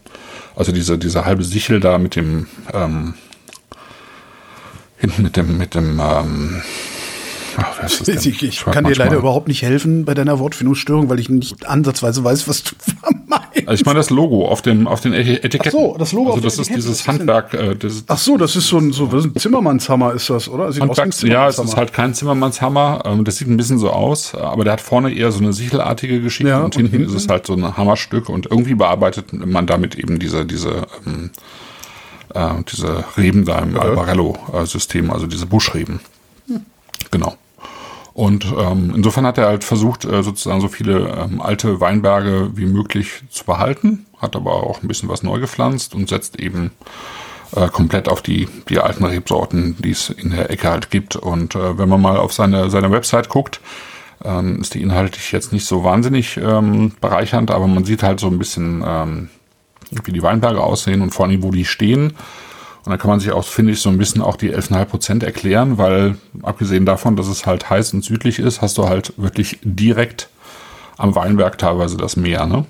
Also 0.56 0.72
diese, 0.72 0.98
diese 0.98 1.24
halbe 1.24 1.44
Sichel 1.44 1.80
da 1.80 1.98
mit 1.98 2.16
dem 2.16 2.46
ähm, 2.72 3.14
hinten 4.98 5.22
mit 5.22 5.36
dem, 5.36 5.58
mit 5.58 5.74
dem 5.74 6.00
ähm, 6.00 6.62
ach, 7.58 7.82
ist 7.82 8.06
denn? 8.08 8.18
Ich, 8.18 8.42
ich 8.42 8.64
kann 8.64 8.84
dir 8.84 8.94
leider 8.94 9.16
überhaupt 9.16 9.48
nicht 9.48 9.62
helfen 9.62 10.04
bei 10.04 10.14
deiner 10.14 10.38
Wortfindungsstörung, 10.38 11.08
weil 11.08 11.18
ich 11.20 11.28
nicht 11.28 11.66
ansatzweise 11.66 12.22
weiß, 12.24 12.48
was 12.48 12.62
du 12.64 12.70
vermeinst. 12.78 13.68
Also 13.68 13.72
ich 13.74 13.84
meine 13.84 13.98
das 13.98 14.10
Logo 14.10 14.48
auf 14.48 14.62
dem 14.62 14.86
auf 14.86 15.00
den 15.00 15.12
Eti- 15.12 15.42
Etiketten. 15.42 15.78
Ach 15.80 15.92
so, 15.92 15.96
das 15.98 16.12
Logo 16.12 16.32
Also 16.32 16.38
auf 16.38 16.44
das 16.44 16.58
ist 16.58 16.74
dieses 16.74 17.06
Handwerk. 17.06 17.54
Äh, 17.54 17.76
das, 17.76 18.04
Ach 18.08 18.18
so, 18.18 18.36
das 18.36 18.56
ist 18.56 18.68
so 18.68 18.78
ein, 18.78 18.92
so 18.92 19.06
ein 19.06 19.34
Zimmermannshammer, 19.36 20.12
ist 20.14 20.30
das, 20.30 20.48
oder? 20.48 20.72
Sieht 20.72 20.82
aus 20.82 20.96
wie 20.96 21.00
ein 21.02 21.06
Handwerk, 21.06 21.32
ja, 21.32 21.48
es 21.48 21.58
ist 21.58 21.76
halt 21.76 21.92
kein 21.92 22.14
Zimmermannshammer. 22.14 23.02
Ähm, 23.04 23.24
das 23.24 23.36
sieht 23.36 23.48
ein 23.48 23.56
bisschen 23.56 23.78
so 23.78 23.90
aus, 23.90 24.34
aber 24.34 24.64
der 24.64 24.74
hat 24.74 24.80
vorne 24.80 25.12
eher 25.14 25.30
so 25.32 25.38
eine 25.40 25.52
sichelartige 25.52 26.20
Geschichte 26.20 26.50
Ja, 26.50 26.58
und 26.58 26.64
und 26.64 26.76
hinten, 26.76 26.96
hinten? 26.98 27.14
ist 27.16 27.22
es 27.24 27.28
halt 27.28 27.46
so 27.46 27.54
ein 27.54 27.76
Hammerstück 27.76 28.28
und 28.28 28.46
irgendwie 28.50 28.74
bearbeitet 28.74 29.32
man 29.32 29.66
damit 29.66 29.94
eben 29.96 30.18
diese 30.18 30.44
diese 30.46 30.86
ähm, 31.06 31.30
äh, 32.34 32.48
diese 32.72 33.04
Reben 33.16 33.44
da 33.44 33.58
im 33.58 33.78
Albarello-System, 33.78 35.10
also 35.10 35.26
diese 35.26 35.46
Buschreben. 35.46 36.00
Genau. 37.10 37.34
Und 38.14 38.44
ähm, 38.58 38.92
insofern 38.94 39.26
hat 39.26 39.38
er 39.38 39.46
halt 39.46 39.64
versucht, 39.64 40.04
äh, 40.04 40.22
sozusagen 40.22 40.60
so 40.60 40.68
viele 40.68 41.08
ähm, 41.08 41.40
alte 41.40 41.80
Weinberge 41.80 42.50
wie 42.54 42.66
möglich 42.66 43.22
zu 43.30 43.44
behalten, 43.44 44.06
hat 44.18 44.36
aber 44.36 44.52
auch 44.52 44.82
ein 44.82 44.88
bisschen 44.88 45.08
was 45.08 45.22
neu 45.22 45.40
gepflanzt 45.40 45.94
und 45.94 46.08
setzt 46.10 46.38
eben 46.38 46.72
äh, 47.56 47.68
komplett 47.68 48.08
auf 48.08 48.20
die, 48.20 48.48
die 48.68 48.78
alten 48.80 49.04
Rebsorten, 49.04 49.76
die 49.78 49.90
es 49.90 50.10
in 50.10 50.30
der 50.30 50.50
Ecke 50.50 50.68
halt 50.68 50.90
gibt. 50.90 51.16
Und 51.16 51.54
äh, 51.54 51.78
wenn 51.78 51.88
man 51.88 52.02
mal 52.02 52.18
auf 52.18 52.32
seine, 52.32 52.68
seine 52.70 52.90
Website 52.90 53.30
guckt, 53.30 53.60
ähm, 54.24 54.60
ist 54.60 54.74
die 54.74 54.82
inhaltlich 54.82 55.32
jetzt 55.32 55.52
nicht 55.52 55.66
so 55.66 55.84
wahnsinnig 55.84 56.36
ähm, 56.36 56.92
bereichernd, 57.00 57.50
aber 57.50 57.66
man 57.66 57.84
sieht 57.84 58.02
halt 58.02 58.20
so 58.20 58.28
ein 58.28 58.38
bisschen, 58.38 58.84
ähm, 58.86 59.28
wie 60.04 60.12
die 60.12 60.22
Weinberge 60.22 60.62
aussehen 60.62 61.02
und 61.02 61.12
vor 61.12 61.26
allem, 61.26 61.42
wo 61.42 61.50
die 61.50 61.64
stehen. 61.64 62.14
Und 62.84 62.90
dann 62.90 62.98
kann 62.98 63.10
man 63.10 63.20
sich 63.20 63.30
auch, 63.30 63.44
finde 63.44 63.72
ich, 63.72 63.80
so 63.80 63.88
ein 63.90 63.98
bisschen 63.98 64.22
auch 64.22 64.36
die 64.36 64.52
11,5 64.54 64.84
Prozent 64.86 65.22
erklären, 65.22 65.78
weil 65.78 66.16
abgesehen 66.42 66.84
davon, 66.84 67.14
dass 67.16 67.28
es 67.28 67.46
halt 67.46 67.70
heiß 67.70 67.94
und 67.94 68.04
südlich 68.04 68.38
ist, 68.40 68.60
hast 68.60 68.76
du 68.78 68.88
halt 68.88 69.12
wirklich 69.16 69.58
direkt 69.62 70.28
am 70.98 71.14
Weinberg 71.14 71.58
teilweise 71.58 71.96
das 71.96 72.16
Meer. 72.16 72.46
Ne? 72.46 72.64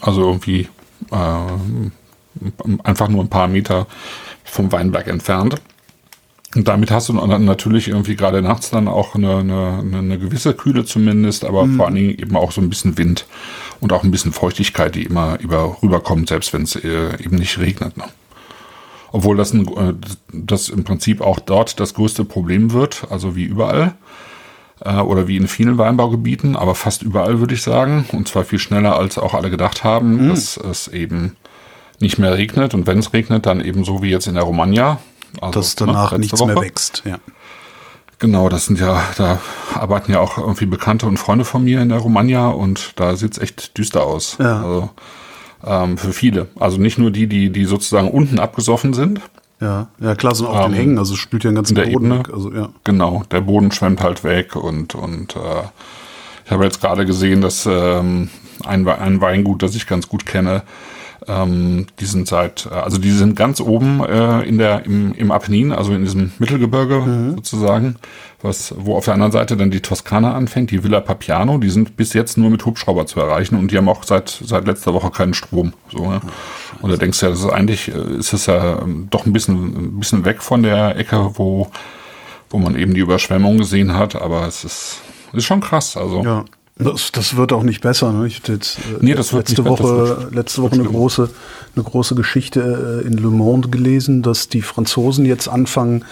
Also 0.00 0.22
irgendwie 0.22 0.68
äh, 1.10 2.76
einfach 2.84 3.08
nur 3.08 3.22
ein 3.24 3.28
paar 3.28 3.48
Meter 3.48 3.86
vom 4.44 4.72
Weinberg 4.72 5.06
entfernt. 5.08 5.56
Und 6.54 6.66
damit 6.66 6.90
hast 6.90 7.10
du 7.10 7.12
dann 7.12 7.44
natürlich 7.44 7.88
irgendwie 7.88 8.16
gerade 8.16 8.40
nachts 8.40 8.70
dann 8.70 8.88
auch 8.88 9.14
eine, 9.14 9.36
eine, 9.38 9.82
eine- 9.98 10.18
gewisse 10.18 10.54
Kühle 10.54 10.86
zumindest, 10.86 11.44
aber 11.44 11.66
vor 11.76 11.84
allen 11.86 11.94
Dingen 11.94 12.10
eben 12.18 12.36
auch 12.36 12.52
so 12.52 12.62
ein 12.62 12.70
bisschen 12.70 12.96
Wind 12.96 13.26
und 13.80 13.92
auch 13.92 14.02
ein 14.02 14.10
bisschen 14.10 14.32
Feuchtigkeit, 14.32 14.94
die 14.94 15.02
immer 15.04 15.38
über 15.40 15.76
rüberkommt, 15.82 16.30
selbst 16.30 16.54
wenn 16.54 16.62
es 16.62 16.74
äh, 16.76 17.22
eben 17.22 17.36
nicht 17.36 17.58
regnet. 17.58 17.98
Ne? 17.98 18.04
Obwohl 19.12 19.36
das, 19.36 19.52
ein, 19.52 19.66
äh, 19.68 19.94
das 20.32 20.68
im 20.68 20.84
Prinzip 20.84 21.20
auch 21.20 21.40
dort 21.40 21.80
das 21.80 21.94
größte 21.94 22.24
Problem 22.24 22.72
wird, 22.72 23.06
also 23.10 23.36
wie 23.36 23.44
überall 23.44 23.94
äh, 24.84 24.96
oder 24.96 25.28
wie 25.28 25.36
in 25.36 25.48
vielen 25.48 25.78
Weinbaugebieten, 25.78 26.56
aber 26.56 26.74
fast 26.74 27.02
überall 27.02 27.40
würde 27.40 27.54
ich 27.54 27.62
sagen, 27.62 28.04
und 28.12 28.28
zwar 28.28 28.44
viel 28.44 28.58
schneller 28.58 28.96
als 28.96 29.18
auch 29.18 29.34
alle 29.34 29.50
gedacht 29.50 29.84
haben, 29.84 30.28
dass 30.28 30.56
es 30.56 30.88
eben 30.88 31.36
nicht 32.00 32.18
mehr 32.18 32.36
regnet 32.36 32.74
und 32.74 32.86
wenn 32.86 32.98
es 32.98 33.12
regnet, 33.12 33.46
dann 33.46 33.60
eben 33.60 33.84
so 33.84 34.02
wie 34.02 34.10
jetzt 34.10 34.26
in 34.26 34.34
der 34.34 34.44
Romagna. 34.44 34.98
Also, 35.40 35.60
Dass 35.60 35.74
danach 35.74 36.12
ne, 36.12 36.20
nichts 36.20 36.40
mehr 36.44 36.56
Woche. 36.56 36.64
wächst. 36.64 37.02
Ja. 37.04 37.18
Genau, 38.18 38.48
das 38.48 38.66
sind 38.66 38.80
ja, 38.80 39.04
da 39.16 39.40
arbeiten 39.74 40.10
ja 40.10 40.20
auch 40.20 40.38
irgendwie 40.38 40.66
Bekannte 40.66 41.06
und 41.06 41.18
Freunde 41.18 41.44
von 41.44 41.62
mir 41.62 41.80
in 41.80 41.88
der 41.88 41.98
Romagna 41.98 42.48
und 42.48 42.92
da 42.96 43.14
sieht's 43.14 43.38
echt 43.38 43.78
düster 43.78 44.04
aus. 44.04 44.36
Ja. 44.40 44.62
Also 44.62 44.90
ähm, 45.64 45.98
für 45.98 46.12
viele. 46.12 46.48
Also 46.58 46.78
nicht 46.78 46.98
nur 46.98 47.10
die, 47.10 47.26
die, 47.26 47.50
die 47.50 47.64
sozusagen 47.64 48.10
unten 48.10 48.38
abgesoffen 48.38 48.92
sind. 48.92 49.20
Ja, 49.60 49.88
ja 49.98 50.14
klar, 50.14 50.34
sind 50.34 50.48
den 50.48 50.54
Ähm, 50.66 50.72
Hängen, 50.72 50.98
also 50.98 51.16
spült 51.16 51.44
ja 51.44 51.50
den 51.50 51.56
ganzen 51.56 51.74
Boden 51.74 51.90
Ebene. 51.90 52.18
weg. 52.20 52.30
Also, 52.32 52.52
ja. 52.52 52.68
Genau, 52.84 53.24
der 53.30 53.40
Boden 53.40 53.72
schwemmt 53.72 54.02
halt 54.02 54.22
weg 54.22 54.54
und, 54.54 54.94
und 54.94 55.34
äh, 55.34 55.62
ich 56.44 56.50
habe 56.52 56.64
jetzt 56.64 56.80
gerade 56.80 57.04
gesehen, 57.04 57.40
dass 57.40 57.66
ähm, 57.66 58.30
ein, 58.64 58.86
ein 58.88 59.20
Weingut, 59.20 59.62
das 59.62 59.74
ich 59.74 59.86
ganz 59.86 60.08
gut 60.08 60.26
kenne, 60.26 60.62
ähm, 61.26 61.86
die 61.98 62.04
sind 62.04 62.28
seit, 62.28 62.66
äh, 62.70 62.74
also 62.74 62.98
die 62.98 63.10
sind 63.10 63.34
ganz 63.34 63.60
oben 63.60 64.04
äh, 64.04 64.42
in 64.42 64.58
der, 64.58 64.84
im, 64.86 65.12
im 65.14 65.30
Apennin, 65.30 65.72
also 65.72 65.92
in 65.92 66.04
diesem 66.04 66.32
Mittelgebirge 66.38 67.34
sozusagen, 67.34 67.96
was, 68.40 68.72
wo 68.78 68.96
auf 68.96 69.04
der 69.04 69.14
anderen 69.14 69.32
Seite 69.32 69.56
dann 69.56 69.70
die 69.70 69.80
Toskana 69.80 70.34
anfängt, 70.34 70.70
die 70.70 70.84
Villa 70.84 71.00
Papiano, 71.00 71.58
die 71.58 71.70
sind 71.70 71.96
bis 71.96 72.12
jetzt 72.12 72.38
nur 72.38 72.50
mit 72.50 72.64
Hubschrauber 72.64 73.06
zu 73.06 73.20
erreichen 73.20 73.56
und 73.56 73.72
die 73.72 73.76
haben 73.76 73.88
auch 73.88 74.04
seit, 74.04 74.28
seit 74.28 74.66
letzter 74.66 74.94
Woche 74.94 75.10
keinen 75.10 75.34
Strom. 75.34 75.72
So, 75.90 76.08
ne? 76.08 76.20
Und 76.80 76.90
da 76.90 76.96
denkst 76.96 77.18
du 77.18 77.26
ja, 77.26 77.30
das 77.30 77.40
ist 77.40 77.50
eigentlich, 77.50 77.88
äh, 77.88 78.18
ist 78.18 78.32
es 78.32 78.46
ja 78.46 78.80
ähm, 78.80 79.08
doch 79.10 79.26
ein 79.26 79.32
bisschen, 79.32 79.56
ein 79.56 79.98
bisschen 79.98 80.24
weg 80.24 80.42
von 80.42 80.62
der 80.62 80.96
Ecke, 80.96 81.32
wo, 81.34 81.68
wo 82.50 82.58
man 82.58 82.76
eben 82.76 82.94
die 82.94 83.00
Überschwemmung 83.00 83.58
gesehen 83.58 83.94
hat, 83.94 84.14
aber 84.14 84.46
es 84.46 84.64
ist, 84.64 85.00
ist 85.32 85.44
schon 85.44 85.60
krass. 85.60 85.96
Also 85.96 86.22
Ja. 86.22 86.44
Das, 86.78 87.10
das 87.12 87.36
wird 87.36 87.52
auch 87.52 87.62
nicht 87.64 87.80
besser. 87.80 88.12
Ne? 88.12 88.26
Ich 88.26 88.36
hatte 88.36 88.52
jetzt 88.52 88.78
äh, 88.78 88.98
Nee, 89.00 89.14
das 89.14 89.32
letzte 89.32 89.56
das 89.62 89.66
Woche, 89.66 89.84
wird- 89.84 90.34
letzte 90.34 90.62
Woche 90.62 90.74
eine 90.74 90.84
große, 90.84 91.28
eine 91.74 91.84
große 91.84 92.14
Geschichte 92.14 93.02
äh, 93.04 93.06
in 93.06 93.14
Le 93.14 93.30
Monde 93.30 93.68
gelesen, 93.68 94.22
dass 94.22 94.48
die 94.48 94.62
Franzosen 94.62 95.24
jetzt 95.26 95.48
anfangen, 95.48 96.04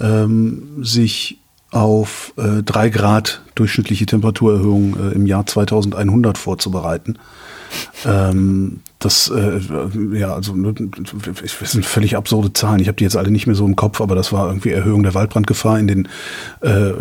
ähm, 0.00 0.82
sich 0.82 1.38
auf 1.70 2.32
äh, 2.36 2.62
drei 2.62 2.88
Grad 2.90 3.42
durchschnittliche 3.54 4.04
Temperaturerhöhung 4.06 4.96
äh, 5.10 5.12
im 5.14 5.26
Jahr 5.26 5.46
2100 5.46 6.36
vorzubereiten. 6.36 7.16
Ähm, 8.06 8.80
das, 8.98 9.32
äh, 9.34 9.60
ja, 10.12 10.34
also 10.34 10.54
ne, 10.54 10.74
das 10.74 11.72
sind 11.72 11.86
völlig 11.86 12.16
absurde 12.16 12.52
Zahlen. 12.52 12.80
Ich 12.80 12.88
habe 12.88 12.96
die 12.96 13.04
jetzt 13.04 13.16
alle 13.16 13.30
nicht 13.30 13.46
mehr 13.46 13.56
so 13.56 13.64
im 13.64 13.76
Kopf, 13.76 14.00
aber 14.00 14.14
das 14.14 14.32
war 14.32 14.48
irgendwie 14.48 14.70
Erhöhung 14.70 15.02
der 15.02 15.14
Waldbrandgefahr 15.14 15.78
in 15.78 15.86
den 15.86 16.08
äh, 16.60 16.92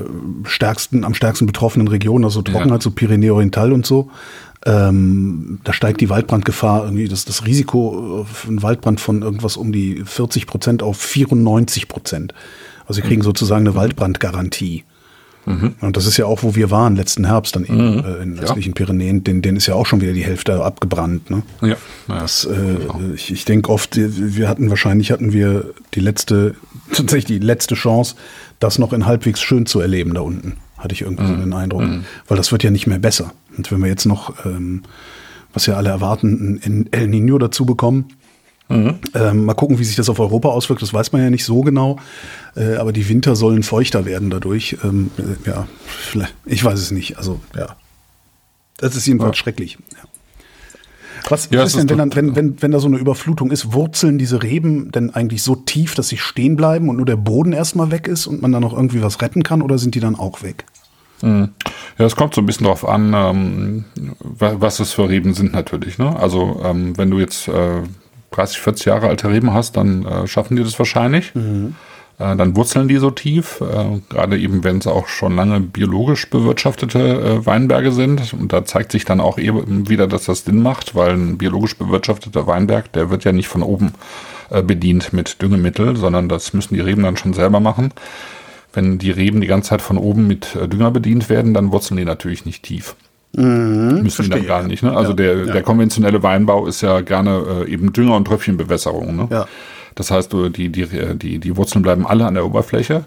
stärksten, 0.43 1.03
am 1.03 1.13
stärksten 1.13 1.45
betroffenen 1.45 1.89
Regionen, 1.89 2.23
also 2.23 2.41
Trockenheit, 2.41 2.81
so 2.81 2.91
Pyrenäe 2.91 3.33
Oriental 3.33 3.73
und 3.73 3.85
so. 3.85 4.09
Ähm, 4.65 5.59
da 5.63 5.73
steigt 5.73 6.01
die 6.01 6.09
Waldbrandgefahr 6.09 6.83
irgendwie, 6.83 7.07
das, 7.07 7.25
das 7.25 7.45
Risiko 7.45 8.25
für 8.31 8.47
einen 8.47 8.61
Waldbrand 8.61 8.99
von 8.99 9.21
irgendwas 9.21 9.57
um 9.57 9.71
die 9.71 10.03
40 10.05 10.47
Prozent 10.47 10.83
auf 10.83 10.97
94 10.97 11.87
Prozent. 11.87 12.33
Also 12.81 13.01
sie 13.01 13.07
kriegen 13.07 13.21
sozusagen 13.21 13.67
eine 13.67 13.75
Waldbrandgarantie. 13.75 14.83
Und 15.81 15.97
das 15.97 16.05
ist 16.05 16.17
ja 16.17 16.25
auch, 16.25 16.43
wo 16.43 16.55
wir 16.55 16.69
waren 16.69 16.95
letzten 16.95 17.25
Herbst 17.25 17.55
dann 17.55 17.63
eben 17.63 18.03
äh, 18.03 18.21
in 18.21 18.35
den 18.35 18.39
östlichen 18.39 18.73
Pyrenäen, 18.73 19.23
den, 19.23 19.41
den 19.41 19.55
ist 19.55 19.65
ja 19.65 19.73
auch 19.73 19.85
schon 19.85 19.99
wieder 19.99 20.13
die 20.13 20.23
Hälfte 20.23 20.63
abgebrannt. 20.63 21.29
Ne? 21.31 21.41
ja, 21.61 21.67
ja. 21.69 21.75
Das, 22.07 22.45
äh, 22.45 23.13
ich, 23.15 23.31
ich 23.31 23.45
denke 23.45 23.71
oft, 23.71 23.97
wir 23.97 24.47
hatten 24.47 24.69
wahrscheinlich 24.69 25.11
hatten 25.11 25.33
wir 25.33 25.73
die 25.95 26.01
letzte, 26.01 26.55
tatsächlich 26.91 27.25
die 27.25 27.39
letzte 27.39 27.75
Chance, 27.75 28.15
das 28.59 28.77
noch 28.77 28.93
in 28.93 29.05
halbwegs 29.05 29.41
schön 29.41 29.65
zu 29.65 29.79
erleben 29.79 30.13
da 30.13 30.21
unten. 30.21 30.57
Hatte 30.77 30.93
ich 30.93 31.01
irgendwie 31.01 31.25
so 31.25 31.35
den 31.35 31.51
Eindruck. 31.53 31.83
Weil 32.27 32.37
das 32.37 32.51
wird 32.51 32.63
ja 32.63 32.71
nicht 32.71 32.87
mehr 32.87 32.99
besser. 32.99 33.33
Und 33.57 33.69
wenn 33.71 33.81
wir 33.81 33.89
jetzt 33.89 34.05
noch, 34.05 34.45
ähm, 34.45 34.83
was 35.53 35.65
ja 35.65 35.75
alle 35.75 35.89
erwarten, 35.89 36.61
ein 36.63 36.87
El 36.91 37.07
Nino 37.07 37.37
dazu 37.37 37.65
bekommen, 37.65 38.05
ähm, 38.69 39.45
mal 39.45 39.55
gucken, 39.55 39.79
wie 39.79 39.83
sich 39.83 39.95
das 39.95 40.09
auf 40.09 40.19
Europa 40.19 40.49
auswirkt. 40.49 40.81
Das 40.81 40.93
weiß 40.93 41.11
man 41.11 41.23
ja 41.23 41.29
nicht 41.31 41.43
so 41.43 41.61
genau. 41.61 41.97
Äh, 42.55 42.75
aber 42.75 42.93
die 42.93 43.09
Winter 43.09 43.35
sollen 43.35 43.63
feuchter 43.63 44.05
werden 44.05 44.29
dadurch. 44.29 44.77
Ähm, 44.83 45.09
äh, 45.17 45.49
ja, 45.49 45.67
vielleicht, 45.87 46.35
ich 46.45 46.63
weiß 46.63 46.79
es 46.79 46.91
nicht. 46.91 47.17
Also, 47.17 47.39
ja. 47.55 47.75
Das 48.77 48.95
ist 48.95 49.07
jedenfalls 49.07 49.37
schrecklich. 49.37 49.77
Ja. 49.93 49.97
Was, 51.29 51.49
Ja, 51.51 51.61
was 51.61 51.73
es 51.73 51.79
ist 51.81 51.89
denn, 51.89 51.97
wenn, 51.97 52.15
wenn, 52.15 52.35
wenn, 52.35 52.61
wenn 52.61 52.71
da 52.71 52.79
so 52.79 52.87
eine 52.87 52.97
Überflutung 52.97 53.51
ist, 53.51 53.73
wurzeln 53.73 54.17
diese 54.17 54.41
Reben 54.41 54.91
denn 54.91 55.13
eigentlich 55.13 55.43
so 55.43 55.55
tief, 55.55 55.93
dass 55.95 56.07
sie 56.07 56.17
stehen 56.17 56.55
bleiben 56.55 56.89
und 56.89 56.95
nur 56.97 57.05
der 57.05 57.17
Boden 57.17 57.53
erstmal 57.53 57.91
weg 57.91 58.07
ist 58.07 58.25
und 58.27 58.41
man 58.41 58.51
dann 58.51 58.61
noch 58.61 58.73
irgendwie 58.73 59.01
was 59.01 59.21
retten 59.21 59.43
kann 59.43 59.61
oder 59.61 59.77
sind 59.77 59.95
die 59.95 59.99
dann 59.99 60.15
auch 60.15 60.41
weg? 60.43 60.65
Ja, 61.21 61.49
es 61.97 62.15
kommt 62.15 62.33
so 62.33 62.39
ein 62.41 62.45
bisschen 62.45 62.65
drauf 62.65 62.87
an, 62.87 63.13
ähm, 63.13 63.85
wa- 64.19 64.55
was 64.59 64.79
es 64.79 64.93
für 64.93 65.09
Reben 65.09 65.33
sind 65.33 65.51
natürlich. 65.51 65.97
Ne? 65.97 66.15
Also 66.17 66.61
ähm, 66.63 66.97
wenn 66.97 67.11
du 67.11 67.19
jetzt 67.19 67.49
äh, 67.49 67.81
30, 68.31 68.59
40 68.59 68.85
Jahre 68.85 69.07
alte 69.07 69.29
Reben 69.29 69.53
hast, 69.53 69.77
dann 69.77 70.05
äh, 70.05 70.27
schaffen 70.27 70.55
die 70.55 70.63
das 70.63 70.77
wahrscheinlich. 70.79 71.31
Äh, 72.19 72.35
dann 72.35 72.55
wurzeln 72.55 72.87
die 72.87 72.97
so 72.97 73.11
tief, 73.11 73.61
äh, 73.61 74.01
gerade 74.09 74.37
eben 74.37 74.63
wenn 74.63 74.77
es 74.79 74.87
auch 74.87 75.07
schon 75.07 75.35
lange 75.35 75.61
biologisch 75.61 76.29
bewirtschaftete 76.29 76.99
äh, 76.99 77.45
Weinberge 77.45 77.91
sind. 77.91 78.33
Und 78.33 78.51
da 78.51 78.65
zeigt 78.65 78.91
sich 78.91 79.05
dann 79.05 79.21
auch 79.21 79.37
eben 79.37 79.89
wieder, 79.89 80.05
dass 80.05 80.25
das 80.25 80.43
Sinn 80.43 80.61
macht, 80.61 80.95
weil 80.95 81.13
ein 81.13 81.37
biologisch 81.37 81.77
bewirtschafteter 81.77 82.45
Weinberg, 82.45 82.91
der 82.91 83.09
wird 83.09 83.23
ja 83.23 83.31
nicht 83.31 83.47
von 83.47 83.63
oben 83.63 83.93
äh, 84.49 84.61
bedient 84.61 85.13
mit 85.13 85.41
Düngemittel, 85.41 85.95
sondern 85.95 86.27
das 86.27 86.53
müssen 86.53 86.73
die 86.73 86.81
Reben 86.81 87.03
dann 87.03 87.17
schon 87.17 87.33
selber 87.33 87.61
machen. 87.61 87.93
Wenn 88.73 88.99
die 88.99 89.11
Reben 89.11 89.41
die 89.41 89.47
ganze 89.47 89.69
Zeit 89.69 89.81
von 89.81 89.97
oben 89.97 90.27
mit 90.27 90.55
äh, 90.55 90.67
Dünger 90.67 90.91
bedient 90.91 91.29
werden, 91.29 91.53
dann 91.53 91.71
wurzeln 91.71 91.97
die 91.97 92.05
natürlich 92.05 92.45
nicht 92.45 92.63
tief. 92.63 92.95
Müssen 93.33 94.23
die 94.23 94.29
dann 94.29 94.39
verstehe, 94.39 94.43
gar 94.43 94.63
nicht. 94.63 94.83
Ne? 94.83 94.95
Also 94.95 95.11
Ja, 95.11 95.15
der, 95.15 95.45
ja. 95.45 95.53
der 95.53 95.63
konventionelle 95.63 96.23
Weinbau 96.23 96.65
ist 96.65 96.81
ja 96.81 97.01
gerne 97.01 97.65
äh, 97.65 97.71
eben 97.71 97.93
Dünger 97.93 98.15
und 98.15 98.25
Tröpfchenbewässerung. 98.25 99.15
Ne? 99.15 99.27
Ja. 99.29 99.45
Das 99.95 100.11
heißt, 100.11 100.31
du, 100.33 100.49
die, 100.49 100.69
die, 100.69 100.87
die, 101.15 101.39
die 101.39 101.57
Wurzeln 101.57 101.81
bleiben 101.81 102.07
alle 102.07 102.25
an 102.25 102.33
der 102.33 102.45
Oberfläche 102.45 103.05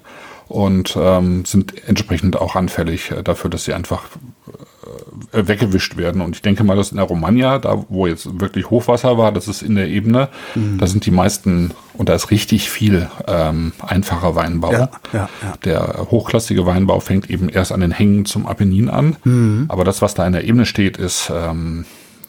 und 0.49 0.97
ähm, 1.01 1.45
sind 1.45 1.87
entsprechend 1.89 2.37
auch 2.37 2.57
anfällig 2.57 3.11
äh, 3.11 3.23
dafür, 3.23 3.51
dass 3.51 3.65
sie 3.65 3.75
einfach 3.75 4.03
äh, 5.33 5.47
weggewischt 5.49 5.97
werden. 5.97 6.21
Und 6.21 6.37
ich 6.37 6.43
denke 6.43 6.65
mal, 6.65 6.77
dass 6.77 6.91
in 6.91 6.97
der 6.97 7.07
Romagna, 7.07 7.59
da 7.59 7.85
wo 7.89 8.07
jetzt 8.07 8.41
wirklich 8.41 8.71
Hochwasser 8.71 9.17
war, 9.19 9.33
das 9.33 9.49
ist 9.49 9.63
in 9.63 9.75
der 9.75 9.89
Ebene, 9.89 10.29
Mhm. 10.55 10.79
da 10.79 10.87
sind 10.87 11.07
die 11.07 11.11
meisten, 11.11 11.73
und 11.95 12.09
da 12.09 12.15
ist 12.15 12.31
richtig 12.31 12.69
viel 12.69 13.09
ähm, 13.27 13.73
einfacher 13.87 14.35
Weinbau. 14.35 14.73
Ja, 14.73 14.91
ja, 15.13 15.29
ja. 15.43 15.55
Der 15.65 16.07
hochklassige 16.11 16.67
Weinbau 16.67 17.01
fängt 17.01 17.31
eben 17.31 17.49
erst 17.49 17.73
an 17.73 17.81
den 17.81 17.91
Hängen 17.93 18.25
zum 18.25 18.47
Apennin 18.47 18.89
an. 18.89 19.17
Mhm. 19.25 19.67
Aber 19.69 19.85
das, 19.85 20.03
was 20.03 20.15
da 20.15 20.27
in 20.27 20.33
der 20.33 20.45
Ebene 20.45 20.67
steht, 20.67 20.97
ist 20.97 21.31
ähm, 21.35 21.85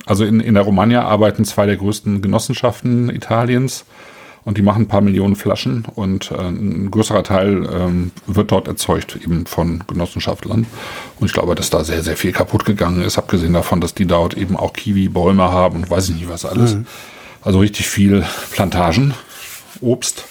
also 0.06 0.26
in, 0.26 0.40
in 0.40 0.54
der 0.54 0.64
Romagna 0.64 1.04
arbeiten 1.04 1.46
zwei 1.46 1.66
der 1.66 1.78
größten 1.78 2.22
Genossenschaften 2.22 3.10
Italiens 3.10 3.86
und 4.46 4.58
die 4.58 4.62
machen 4.62 4.84
ein 4.84 4.88
paar 4.88 5.02
Millionen 5.02 5.36
Flaschen 5.36 5.86
und 5.96 6.32
äh, 6.32 6.36
ein 6.36 6.92
größerer 6.92 7.24
Teil 7.24 7.68
ähm, 7.72 8.12
wird 8.28 8.52
dort 8.52 8.68
erzeugt 8.68 9.16
eben 9.16 9.46
von 9.46 9.84
Genossenschaftlern. 9.88 10.66
Und 11.20 11.26
ich 11.26 11.34
glaube, 11.34 11.56
dass 11.56 11.70
da 11.70 11.84
sehr, 11.84 12.04
sehr 12.04 12.18
viel 12.18 12.32
kaputt 12.32 12.66
gegangen 12.66 13.02
ist, 13.02 13.18
abgesehen 13.18 13.54
davon, 13.54 13.82
dass 13.82 13.94
die 13.94 14.06
dort 14.06 14.36
eben 14.36 14.58
auch 14.58 14.74
Kiwi-Bäume 14.74 15.44
haben 15.44 15.78
und 15.78 15.90
weiß 15.90 16.10
ich 16.10 16.16
nicht 16.16 16.30
was 16.30 16.46
alles. 16.46 16.78
Also 17.42 17.60
richtig 17.60 17.88
viel 17.88 18.26
Plantagen, 18.52 19.14
Obst. 19.82 20.26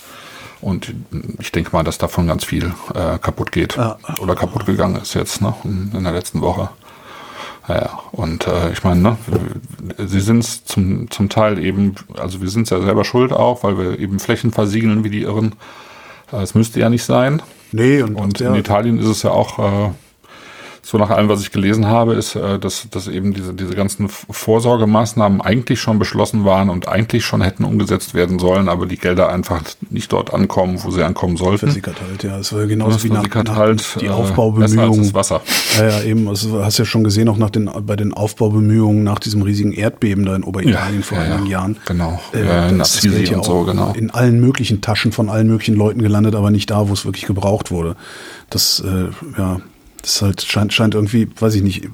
Und 0.60 0.94
ich 1.40 1.50
denke 1.50 1.70
mal, 1.72 1.82
dass 1.82 1.98
davon 1.98 2.28
ganz 2.28 2.44
viel 2.44 2.72
äh, 2.94 3.18
kaputt 3.18 3.50
geht. 3.50 3.76
Ja. 3.76 3.98
Oder 4.20 4.36
kaputt 4.36 4.64
gegangen 4.64 4.94
ist 5.02 5.14
jetzt, 5.14 5.42
ne? 5.42 5.52
In 5.64 6.04
der 6.04 6.12
letzten 6.12 6.40
Woche. 6.40 6.70
Ja, 7.68 8.00
und 8.10 8.46
äh, 8.48 8.72
ich 8.72 8.82
meine, 8.82 9.00
ne, 9.00 9.16
sie 9.98 10.20
sind 10.20 10.40
es 10.40 10.64
zum, 10.64 11.10
zum 11.10 11.28
Teil 11.28 11.58
eben, 11.58 11.94
also 12.18 12.40
wir 12.40 12.48
sind 12.48 12.64
es 12.64 12.70
ja 12.70 12.80
selber 12.80 13.04
schuld 13.04 13.32
auch, 13.32 13.62
weil 13.62 13.78
wir 13.78 13.98
eben 14.00 14.18
Flächen 14.18 14.50
versiegeln 14.50 15.04
wie 15.04 15.10
die 15.10 15.22
Irren. 15.22 15.54
Äh, 16.32 16.42
Es 16.42 16.54
müsste 16.54 16.80
ja 16.80 16.88
nicht 16.90 17.04
sein. 17.04 17.40
Nee, 17.70 18.02
und, 18.02 18.16
Und 18.16 18.40
in 18.40 18.54
Italien 18.54 18.98
ist 18.98 19.06
es 19.06 19.22
ja 19.22 19.30
auch, 19.30 19.58
äh, 19.58 19.90
so 20.84 20.98
nach 20.98 21.10
allem, 21.10 21.28
was 21.28 21.40
ich 21.42 21.52
gelesen 21.52 21.86
habe, 21.86 22.14
ist, 22.14 22.34
äh, 22.34 22.58
dass, 22.58 22.88
dass 22.90 23.06
eben 23.06 23.32
diese, 23.32 23.54
diese 23.54 23.74
ganzen 23.74 24.08
Vorsorgemaßnahmen 24.08 25.40
eigentlich 25.40 25.80
schon 25.80 26.00
beschlossen 26.00 26.44
waren 26.44 26.70
und 26.70 26.88
eigentlich 26.88 27.24
schon 27.24 27.40
hätten 27.40 27.64
umgesetzt 27.64 28.14
werden 28.14 28.40
sollen, 28.40 28.68
aber 28.68 28.86
die 28.86 28.98
Gelder 28.98 29.28
einfach 29.28 29.62
nicht 29.90 30.12
dort 30.12 30.34
ankommen, 30.34 30.80
wo 30.82 30.90
sie 30.90 31.04
ankommen 31.04 31.36
sollten. 31.36 31.66
versickert 31.66 31.96
halt, 32.00 32.24
ja. 32.24 32.36
Es 32.38 32.52
war 32.52 32.66
genauso 32.66 32.94
Das 32.94 33.04
wie 33.04 33.10
nach, 33.10 33.22
nach 33.32 33.56
halt, 33.56 34.00
die 34.00 34.06
äh, 34.06 34.08
als 34.08 34.18
Aufbaubemühungen. 34.18 35.02
das 35.04 35.14
Wasser. 35.14 35.40
Ja, 35.78 35.88
ja, 35.88 36.02
eben. 36.02 36.26
Also, 36.26 36.50
du 36.50 36.64
hast 36.64 36.78
ja 36.78 36.84
schon 36.84 37.04
gesehen, 37.04 37.28
auch 37.28 37.38
nach 37.38 37.50
den, 37.50 37.70
bei 37.86 37.94
den 37.94 38.12
Aufbaubemühungen 38.12 39.04
nach 39.04 39.20
diesem 39.20 39.42
riesigen 39.42 39.72
Erdbeben 39.72 40.24
da 40.24 40.34
in 40.34 40.42
Oberitalien 40.42 41.04
vor 41.04 41.18
ja, 41.18 41.24
ja. 41.24 41.32
einigen 41.34 41.46
Jahren. 41.48 41.76
Genau. 41.86 42.20
Äh, 42.34 42.44
Ja, 42.44 42.68
in 42.68 42.80
Assisi 42.80 43.22
ja 43.22 43.36
und 43.36 43.44
so, 43.44 43.62
genau. 43.62 43.92
In 43.92 44.10
allen 44.10 44.40
möglichen 44.40 44.80
Taschen 44.80 45.12
von 45.12 45.28
allen 45.28 45.46
möglichen 45.46 45.76
Leuten 45.76 46.02
gelandet, 46.02 46.34
aber 46.34 46.50
nicht 46.50 46.70
da, 46.70 46.88
wo 46.88 46.92
es 46.92 47.04
wirklich 47.04 47.26
gebraucht 47.26 47.70
wurde. 47.70 47.94
Das, 48.50 48.82
äh, 48.84 49.10
ja, 49.38 49.60
das 50.02 50.20
halt, 50.22 50.42
scheint, 50.42 50.72
scheint 50.72 50.94
irgendwie, 50.94 51.28
weiß 51.38 51.54
ich 51.54 51.62
nicht, 51.62 51.88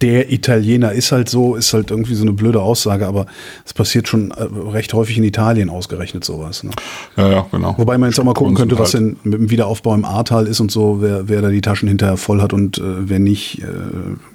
der 0.00 0.30
Italiener 0.30 0.92
ist 0.92 1.12
halt 1.12 1.28
so, 1.30 1.54
ist 1.54 1.72
halt 1.72 1.90
irgendwie 1.90 2.14
so 2.14 2.22
eine 2.24 2.32
blöde 2.32 2.60
Aussage, 2.60 3.06
aber 3.06 3.26
es 3.64 3.72
passiert 3.72 4.06
schon 4.08 4.32
äh, 4.32 4.42
recht 4.70 4.92
häufig 4.92 5.16
in 5.16 5.24
Italien 5.24 5.70
ausgerechnet 5.70 6.24
sowas. 6.24 6.62
Ne? 6.64 6.72
Ja, 7.16 7.30
ja, 7.30 7.46
genau. 7.50 7.74
Wobei 7.78 7.96
man 7.96 8.10
jetzt 8.10 8.18
auch 8.18 8.24
mal 8.24 8.34
gucken 8.34 8.54
könnte, 8.54 8.78
was 8.78 8.92
halt- 8.92 9.02
denn 9.02 9.16
mit 9.22 9.34
dem 9.38 9.50
Wiederaufbau 9.50 9.94
im 9.94 10.04
Ahrtal 10.04 10.46
ist 10.46 10.60
und 10.60 10.70
so, 10.70 10.98
wer, 11.00 11.28
wer 11.28 11.40
da 11.42 11.48
die 11.48 11.60
Taschen 11.62 11.88
hinterher 11.88 12.16
voll 12.18 12.42
hat 12.42 12.52
und 12.52 12.76
äh, 12.78 12.82
wer 13.08 13.18
nicht, 13.20 13.62
äh, 13.62 13.66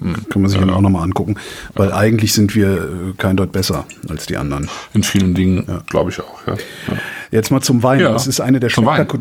Hm. 0.00 0.14
kann 0.30 0.42
man 0.42 0.50
sich 0.50 0.58
dann 0.58 0.70
auch 0.70 0.80
nochmal 0.80 1.04
angucken. 1.04 1.36
Weil 1.74 1.92
eigentlich 1.92 2.32
sind 2.32 2.54
wir 2.56 2.68
äh, 2.76 2.88
kein 3.18 3.36
Deut 3.36 3.52
besser 3.52 3.84
als 4.08 4.26
die 4.26 4.38
anderen. 4.38 4.68
In 4.94 5.02
vielen 5.04 5.34
Dingen, 5.34 5.66
glaube 5.88 6.10
ich 6.10 6.18
auch. 6.20 6.46
Ja. 6.46 6.54
Ja. 6.88 6.94
Jetzt 7.30 7.50
mal 7.50 7.60
zum 7.60 7.82
Wein. 7.82 8.00
Ja, 8.00 8.12
das 8.12 8.26
ist 8.26 8.40
eine 8.40 8.58
der, 8.58 8.70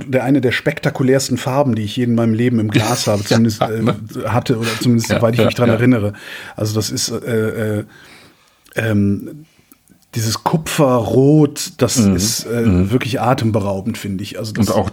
der, 0.07 0.23
eine 0.23 0.41
der 0.41 0.51
spektakulärsten 0.51 1.37
Farben, 1.37 1.75
die 1.75 1.83
ich 1.83 1.95
je 1.95 2.05
in 2.05 2.15
meinem 2.15 2.33
Leben 2.33 2.59
im 2.59 2.69
Glas 2.71 3.07
habe, 3.07 3.23
zumindest 3.23 3.61
äh, 3.61 3.83
hatte 4.27 4.57
oder 4.57 4.69
zumindest 4.81 5.09
Ja, 5.09 5.17
soweit 5.17 5.33
ich 5.35 5.39
ja, 5.39 5.45
mich 5.45 5.55
dran 5.55 5.69
ja. 5.69 5.75
erinnere. 5.75 6.13
Also 6.55 6.73
das 6.73 6.89
ist 6.89 7.09
äh, 7.09 7.79
äh, 7.79 7.83
ähm, 8.75 9.45
dieses 10.15 10.43
Kupferrot, 10.43 11.73
das 11.77 11.97
ist 11.97 12.45
äh, 12.47 12.89
wirklich 12.89 13.21
atemberaubend, 13.21 13.95
finde 13.95 14.23
ich. 14.23 14.39
Also 14.39 14.53
Mhm. 14.53 14.61
Und 14.61 14.71
auch 14.71 14.89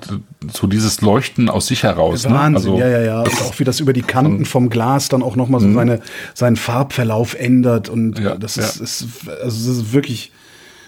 so 0.52 0.66
dieses 0.66 1.00
Leuchten 1.00 1.48
aus 1.48 1.68
sich 1.68 1.84
heraus. 1.84 2.24
Ne? 2.24 2.34
Wahnsinn, 2.34 2.72
Also, 2.72 2.78
ja, 2.78 2.88
ja, 2.88 3.00
ja. 3.00 3.20
Und 3.20 3.42
auch 3.42 3.58
wie 3.58 3.64
das 3.64 3.80
über 3.80 3.94
die 3.94 4.02
Kanten 4.02 4.44
vom 4.44 4.68
Glas 4.68 5.08
dann 5.08 5.22
auch 5.22 5.34
nochmal 5.34 5.62
so 5.62 5.72
seine, 5.72 6.00
seinen 6.34 6.56
Farbverlauf 6.56 7.34
ändert. 7.34 7.88
Und 7.88 8.18
Mhm. 8.18 8.24
Ja, 8.26 8.36
das 8.36 8.56
ja. 8.56 8.64
ist, 8.64 8.80
ist, 8.80 9.06
also 9.42 9.70
das 9.70 9.78
ist 9.78 9.92
wirklich, 9.94 10.32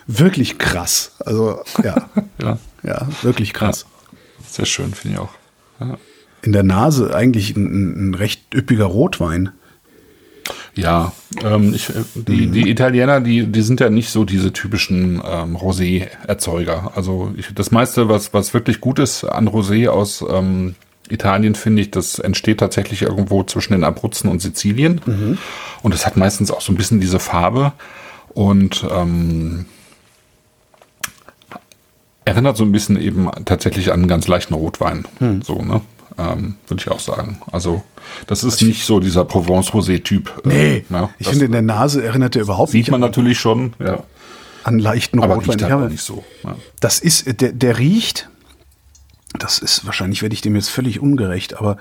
wirklich 0.08 0.58
krass. 0.58 1.12
Also, 1.24 1.60
ja, 1.84 2.08
Ja, 2.42 2.58
ja, 2.82 3.08
wirklich 3.22 3.52
krass. 3.52 3.86
sehr 4.48 4.66
schön, 4.66 4.92
finde 4.94 5.16
ich 5.16 5.20
auch. 5.20 5.30
Ja. 5.80 5.96
In 6.42 6.52
der 6.52 6.62
Nase 6.64 7.14
eigentlich 7.14 7.56
ein, 7.56 8.10
ein 8.10 8.14
recht 8.14 8.54
üppiger 8.54 8.84
Rotwein. 8.86 9.50
Ja, 10.74 11.12
ähm, 11.44 11.74
ich, 11.74 11.90
äh, 11.90 12.04
die, 12.14 12.46
Mhm. 12.46 12.52
die 12.52 12.70
Italiener, 12.70 13.20
die, 13.20 13.46
die 13.46 13.62
sind 13.62 13.80
ja 13.80 13.90
nicht 13.90 14.10
so 14.10 14.24
diese 14.24 14.52
typischen 14.52 15.20
ähm, 15.24 15.56
Rosé-Erzeuger. 15.56 16.92
Also 16.94 17.32
ich, 17.36 17.52
das 17.54 17.70
meiste, 17.70 18.08
was, 18.08 18.32
was 18.32 18.54
wirklich 18.54 18.80
gut 18.80 18.98
ist 18.98 19.24
an 19.24 19.48
Rosé 19.48 19.88
aus 19.88 20.24
ähm, 20.28 20.74
Italien, 21.10 21.54
finde 21.54 21.82
ich, 21.82 21.90
das 21.90 22.18
entsteht 22.18 22.60
tatsächlich 22.60 23.02
irgendwo 23.02 23.42
zwischen 23.42 23.72
den 23.72 23.84
Abruzzen 23.84 24.30
und 24.30 24.40
Sizilien. 24.40 25.00
Mhm. 25.04 25.38
Und 25.82 25.92
das 25.94 26.06
hat 26.06 26.16
meistens 26.16 26.50
auch 26.50 26.60
so 26.60 26.72
ein 26.72 26.76
bisschen 26.76 27.00
diese 27.00 27.18
Farbe 27.18 27.72
und 28.34 28.86
ähm, 28.90 29.66
erinnert 32.28 32.56
so 32.56 32.64
ein 32.64 32.72
bisschen 32.72 33.00
eben 33.00 33.28
tatsächlich 33.44 33.88
an 33.92 34.00
einen 34.00 34.08
ganz 34.08 34.28
leichten 34.28 34.54
Rotwein. 34.54 35.04
Hm. 35.18 35.42
So, 35.42 35.62
ne? 35.62 35.80
Ähm, 36.16 36.56
Würde 36.66 36.82
ich 36.82 36.90
auch 36.90 37.00
sagen. 37.00 37.40
Also, 37.52 37.82
das 38.26 38.42
ist 38.44 38.60
nicht 38.62 38.84
so 38.84 38.98
dieser 39.00 39.24
Provence-Rosé-Typ. 39.24 40.42
äh, 40.44 40.48
Nee, 40.48 40.84
ne? 40.88 41.10
ich 41.18 41.26
Das 41.26 41.30
finde, 41.30 41.46
in 41.46 41.52
der 41.52 41.62
Nase 41.62 42.04
erinnert 42.04 42.34
er 42.36 42.42
überhaupt 42.42 42.70
sieht 42.70 42.80
nicht 42.82 42.90
man 42.90 43.02
an, 43.02 43.08
natürlich 43.10 43.38
schon, 43.38 43.74
ja. 43.78 44.02
an 44.64 44.78
leichten 44.78 45.20
Aber 45.20 45.34
Rotwein. 45.34 45.50
riecht 45.58 45.62
Ich 45.62 45.70
halt 45.72 45.90
nicht 45.90 46.02
so. 46.02 46.24
Ja. 46.44 46.56
Das 46.80 46.98
ist, 46.98 47.40
der, 47.40 47.52
der 47.52 47.78
riecht, 47.78 48.28
das 49.38 49.58
ist, 49.58 49.86
wahrscheinlich 49.86 50.22
werde 50.22 50.34
ich 50.34 50.40
dem 50.40 50.56
jetzt 50.56 50.70
völlig 50.70 51.00
ungerecht, 51.00 51.54
aber 51.58 51.76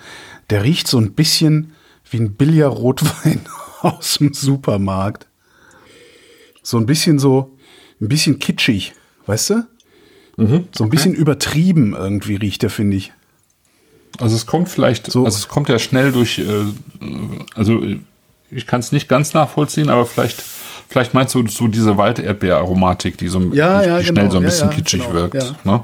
der 0.51 0.63
riecht 0.63 0.87
so 0.87 0.99
ein 0.99 1.13
bisschen 1.13 1.73
wie 2.09 2.17
ein 2.19 2.33
billiger 2.35 2.67
Rotwein 2.67 3.41
aus 3.81 4.17
dem 4.19 4.33
Supermarkt. 4.33 5.27
So 6.61 6.77
ein 6.77 6.85
bisschen 6.85 7.17
so, 7.17 7.57
ein 8.01 8.07
bisschen 8.07 8.37
kitschig, 8.39 8.93
weißt 9.25 9.49
du? 9.51 9.63
So 10.37 10.83
ein 10.83 10.89
bisschen 10.91 11.15
übertrieben 11.15 11.95
irgendwie 11.97 12.35
riecht 12.35 12.61
der, 12.61 12.69
finde 12.69 12.97
ich. 12.97 13.11
Also 14.19 14.35
es 14.35 14.45
kommt 14.45 14.69
vielleicht, 14.69 15.11
So. 15.11 15.25
also 15.25 15.35
es 15.35 15.47
kommt 15.47 15.67
ja 15.69 15.79
schnell 15.79 16.11
durch, 16.11 16.39
äh, 16.39 16.45
also 17.55 17.81
ich 18.51 18.67
kann 18.67 18.79
es 18.79 18.91
nicht 18.91 19.09
ganz 19.09 19.33
nachvollziehen, 19.33 19.89
aber 19.89 20.05
vielleicht, 20.05 20.43
vielleicht 20.89 21.13
meinst 21.13 21.33
du 21.35 21.47
so 21.47 21.67
diese 21.67 21.97
Walderdbeeraromatik, 21.97 23.17
die 23.17 23.27
so 23.27 23.39
Ja, 23.53 23.81
die, 23.81 23.87
ja, 23.87 23.99
die 23.99 24.05
schnell 24.05 24.15
genau. 24.27 24.31
so 24.31 24.37
ein 24.37 24.43
bisschen 24.43 24.69
ja, 24.69 24.75
kitschig 24.75 25.01
genau. 25.01 25.13
wirkt. 25.13 25.35
Ja. 25.35 25.55
Ne? 25.63 25.83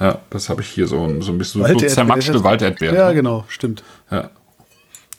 Ja, 0.00 0.18
das 0.30 0.48
habe 0.48 0.60
ich 0.62 0.68
hier 0.68 0.86
so, 0.86 1.20
so 1.20 1.32
ein 1.32 1.38
bisschen 1.38 1.60
so 1.60 1.64
Walderdbeer, 1.64 1.88
zermatschte 1.88 2.44
Walderdbeeren. 2.44 2.96
Ja, 2.96 3.08
ne? 3.08 3.14
genau, 3.14 3.44
stimmt. 3.48 3.82
Ja. 4.10 4.30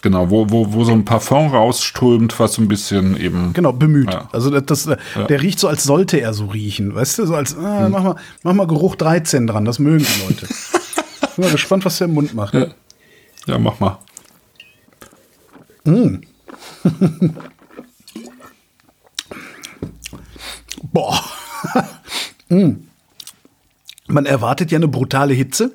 Genau, 0.02 0.30
wo, 0.30 0.50
wo, 0.50 0.72
wo 0.72 0.86
so 0.86 0.94
ein 0.94 1.04
Parfum 1.04 1.48
rausströmt, 1.48 2.40
was 2.40 2.54
so 2.54 2.62
ein 2.62 2.70
bisschen 2.70 3.20
eben. 3.20 3.52
Genau, 3.54 3.74
bemüht. 3.74 4.14
Ja. 4.14 4.30
Also 4.32 4.50
das, 4.50 4.86
das, 4.86 4.98
Der 5.28 5.42
riecht 5.42 5.60
so, 5.60 5.68
als 5.68 5.84
sollte 5.84 6.22
er 6.22 6.34
so 6.34 6.46
riechen. 6.46 6.96
Weißt 6.96 7.20
du, 7.20 7.26
so 7.26 7.36
als, 7.36 7.58
ah, 7.58 7.90
mach, 7.90 8.04
mal, 8.04 8.16
mach 8.44 8.54
mal 8.54 8.68
Geruch 8.68 8.96
13 8.96 9.48
dran, 9.48 9.66
das 9.66 9.80
mögen 9.80 10.06
die 10.06 10.22
Leute. 10.26 10.48
Bin 11.36 11.46
mal 11.46 11.52
gespannt, 11.52 11.84
was 11.84 11.98
der 11.98 12.08
im 12.08 12.14
Mund 12.14 12.34
macht. 12.34 12.54
Ja, 12.54 12.68
ja 13.46 13.60
mach 13.60 13.80
mal. 13.80 13.98
Boah. 20.94 21.20
Mm. 22.50 22.72
Man 24.08 24.26
erwartet 24.26 24.72
ja 24.72 24.78
eine 24.78 24.88
brutale 24.88 25.34
Hitze. 25.34 25.74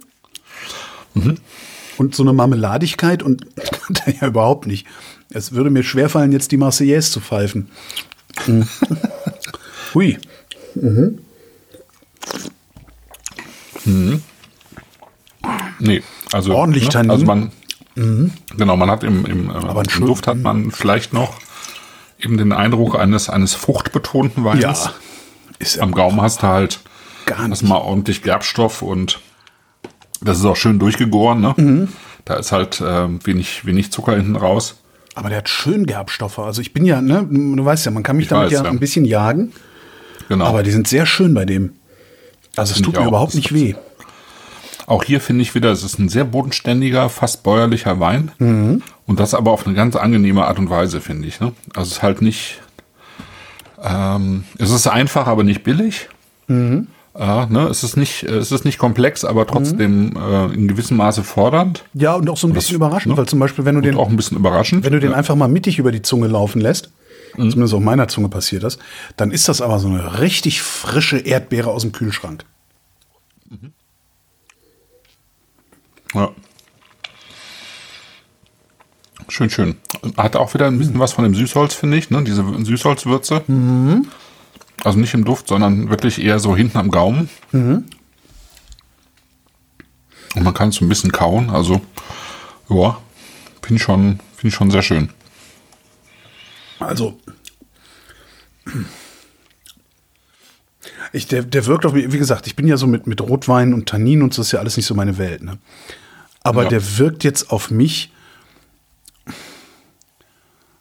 Und 1.98 2.14
so 2.14 2.22
eine 2.22 2.32
Marmeladigkeit 2.32 3.22
und 3.22 3.46
kann 3.56 3.96
er 4.06 4.14
ja 4.20 4.26
überhaupt 4.28 4.66
nicht. 4.66 4.86
Es 5.30 5.52
würde 5.52 5.70
mir 5.70 5.82
schwerfallen, 5.82 6.32
jetzt 6.32 6.52
die 6.52 6.56
Marseillaise 6.56 7.10
zu 7.10 7.20
pfeifen. 7.20 7.68
Mm. 8.46 8.62
Hui. 9.94 10.18
Nee, 15.78 16.02
also. 16.32 16.54
Ordentlich 16.54 16.88
Tannin. 16.88 17.10
Also 17.10 17.24
man. 17.26 17.52
Genau, 18.56 18.76
man 18.76 18.90
hat 18.90 19.04
im, 19.04 19.24
im, 19.24 19.50
äh, 19.50 19.52
Aber 19.52 19.82
im 19.84 19.88
schön- 19.88 20.06
Duft 20.06 20.26
hat 20.26 20.38
man 20.38 20.72
vielleicht 20.72 21.12
noch 21.12 21.34
eben 22.18 22.38
den 22.38 22.52
Eindruck 22.52 22.98
eines, 22.98 23.28
eines 23.28 23.54
fruchtbetonten 23.54 24.44
Weins. 24.44 24.62
Ja. 24.62 24.92
Ist 25.60 25.78
Am 25.78 25.92
Gaumen 25.92 26.20
hast 26.20 26.42
du 26.42 26.48
halt 26.48 26.80
Gar 27.26 27.48
hast 27.48 27.62
nicht. 27.62 27.68
mal 27.68 27.76
ordentlich 27.78 28.22
Gerbstoff 28.22 28.82
und 28.82 29.20
das 30.24 30.38
ist 30.38 30.44
auch 30.44 30.56
schön 30.56 30.78
durchgegoren, 30.78 31.40
ne? 31.40 31.54
Mhm. 31.56 31.88
Da 32.24 32.34
ist 32.36 32.52
halt 32.52 32.80
äh, 32.80 33.08
wenig, 33.24 33.66
wenig 33.66 33.92
Zucker 33.92 34.16
hinten 34.16 34.36
raus. 34.36 34.76
Aber 35.14 35.28
der 35.28 35.38
hat 35.38 35.48
schön 35.48 35.86
Gerbstoffe. 35.86 36.38
Also 36.38 36.60
ich 36.60 36.72
bin 36.72 36.84
ja, 36.84 37.00
ne, 37.00 37.26
du 37.30 37.64
weißt 37.64 37.84
ja, 37.86 37.92
man 37.92 38.02
kann 38.02 38.16
mich 38.16 38.24
Ich 38.24 38.28
damit 38.30 38.46
weiß, 38.46 38.52
ja, 38.52 38.64
ja. 38.64 38.70
ein 38.70 38.80
bisschen 38.80 39.04
jagen, 39.04 39.52
Genau. 40.28 40.46
aber 40.46 40.62
die 40.62 40.70
sind 40.72 40.88
sehr 40.88 41.06
schön 41.06 41.34
bei 41.34 41.44
dem. 41.44 41.74
Also 42.56 42.74
es 42.74 42.82
tut 42.82 42.94
mir 42.94 43.02
auch. 43.02 43.08
überhaupt 43.08 43.34
nicht 43.34 43.52
weh. 43.52 43.74
Auch 44.86 45.02
hier 45.04 45.20
finde 45.20 45.42
ich 45.42 45.54
wieder, 45.54 45.70
es 45.72 45.82
ist 45.82 45.98
ein 45.98 46.08
sehr 46.08 46.24
bodenständiger, 46.24 47.08
fast 47.08 47.42
bäuerlicher 47.42 48.00
Wein. 48.00 48.32
Mhm. 48.38 48.82
Und 49.06 49.20
das 49.20 49.34
aber 49.34 49.50
auf 49.50 49.66
eine 49.66 49.74
ganz 49.74 49.96
angenehme 49.96 50.46
Art 50.46 50.58
und 50.58 50.68
Weise, 50.70 51.00
finde 51.00 51.28
ich. 51.28 51.40
Ne? 51.40 51.52
Also 51.74 51.88
es 51.90 51.96
ist 51.98 52.02
halt 52.02 52.22
nicht, 52.22 52.60
ähm, 53.82 54.44
es 54.58 54.70
ist 54.70 54.86
einfach, 54.86 55.26
aber 55.26 55.44
nicht 55.44 55.62
billig. 55.62 56.08
Mhm. 56.48 56.88
Äh, 57.16 57.46
ne? 57.46 57.68
es, 57.70 57.84
ist 57.84 57.96
nicht, 57.96 58.24
es 58.24 58.50
ist 58.50 58.64
nicht 58.64 58.78
komplex, 58.78 59.24
aber 59.24 59.46
trotzdem 59.46 60.16
äh, 60.16 60.46
in 60.52 60.66
gewissem 60.66 60.96
Maße 60.96 61.22
fordernd. 61.22 61.84
Ja, 61.94 62.14
und 62.14 62.28
auch 62.28 62.36
so 62.36 62.48
ein 62.48 62.52
bisschen 62.52 62.74
überraschend, 62.74 63.12
ne? 63.12 63.16
weil 63.18 63.26
zum 63.26 63.38
Beispiel, 63.38 63.64
wenn 63.64 63.76
du 63.76 63.78
Und 63.78 63.84
den, 63.84 63.96
auch 63.96 64.08
ein 64.08 64.16
bisschen 64.16 64.36
überraschend. 64.36 64.84
wenn 64.84 64.92
du 64.92 65.00
den 65.00 65.12
ja. 65.12 65.16
einfach 65.16 65.36
mal 65.36 65.48
mittig 65.48 65.78
über 65.78 65.92
die 65.92 66.02
Zunge 66.02 66.26
laufen 66.26 66.60
lässt, 66.60 66.90
zumindest 67.36 67.74
auf 67.74 67.80
meiner 67.80 68.08
Zunge 68.08 68.28
passiert 68.28 68.64
das, 68.64 68.78
dann 69.16 69.30
ist 69.30 69.48
das 69.48 69.60
aber 69.60 69.78
so 69.78 69.88
eine 69.88 70.20
richtig 70.20 70.62
frische 70.62 71.18
Erdbeere 71.18 71.70
aus 71.70 71.82
dem 71.82 71.92
Kühlschrank. 71.92 72.44
Ja. 76.14 76.30
Schön, 79.28 79.50
schön. 79.50 79.76
Hat 80.16 80.36
auch 80.36 80.54
wieder 80.54 80.66
ein 80.66 80.78
bisschen 80.78 80.98
was 80.98 81.12
von 81.12 81.24
dem 81.24 81.34
Süßholz, 81.34 81.74
finde 81.74 81.96
ich, 81.96 82.10
ne? 82.10 82.22
Diese 82.24 82.44
Süßholzwürze. 82.64 83.42
Also 84.82 84.98
nicht 84.98 85.14
im 85.14 85.24
Duft, 85.24 85.48
sondern 85.48 85.88
wirklich 85.88 86.20
eher 86.22 86.38
so 86.38 86.54
hinten 86.56 86.76
am 86.78 86.90
Gaumen. 86.90 87.30
Und 87.52 87.84
man 90.42 90.52
kann 90.54 90.70
es 90.70 90.74
so 90.76 90.84
ein 90.84 90.88
bisschen 90.88 91.12
kauen. 91.12 91.48
Also, 91.50 91.80
ja, 92.68 92.98
finde 93.62 93.76
ich, 93.76 93.82
schon- 93.82 94.18
finde 94.36 94.48
ich 94.48 94.54
schon 94.54 94.70
sehr 94.70 94.82
schön. 94.82 95.08
Also, 96.80 97.18
ich, 101.12 101.26
der, 101.28 101.42
der 101.42 101.66
wirkt 101.66 101.86
auf 101.86 101.92
mich, 101.92 102.12
wie 102.12 102.18
gesagt, 102.18 102.46
ich 102.46 102.56
bin 102.56 102.66
ja 102.66 102.76
so 102.76 102.86
mit, 102.86 103.06
mit 103.06 103.20
Rotwein 103.20 103.72
und 103.72 103.88
Tannin 103.88 104.22
und 104.22 104.34
so 104.34 104.42
ist 104.42 104.52
ja 104.52 104.58
alles 104.58 104.76
nicht 104.76 104.86
so 104.86 104.94
meine 104.94 105.16
Welt. 105.18 105.42
Ne? 105.42 105.58
Aber 106.42 106.64
Ja. 106.64 106.68
der 106.70 106.98
wirkt 106.98 107.24
jetzt 107.24 107.50
auf 107.50 107.70
mich 107.70 108.10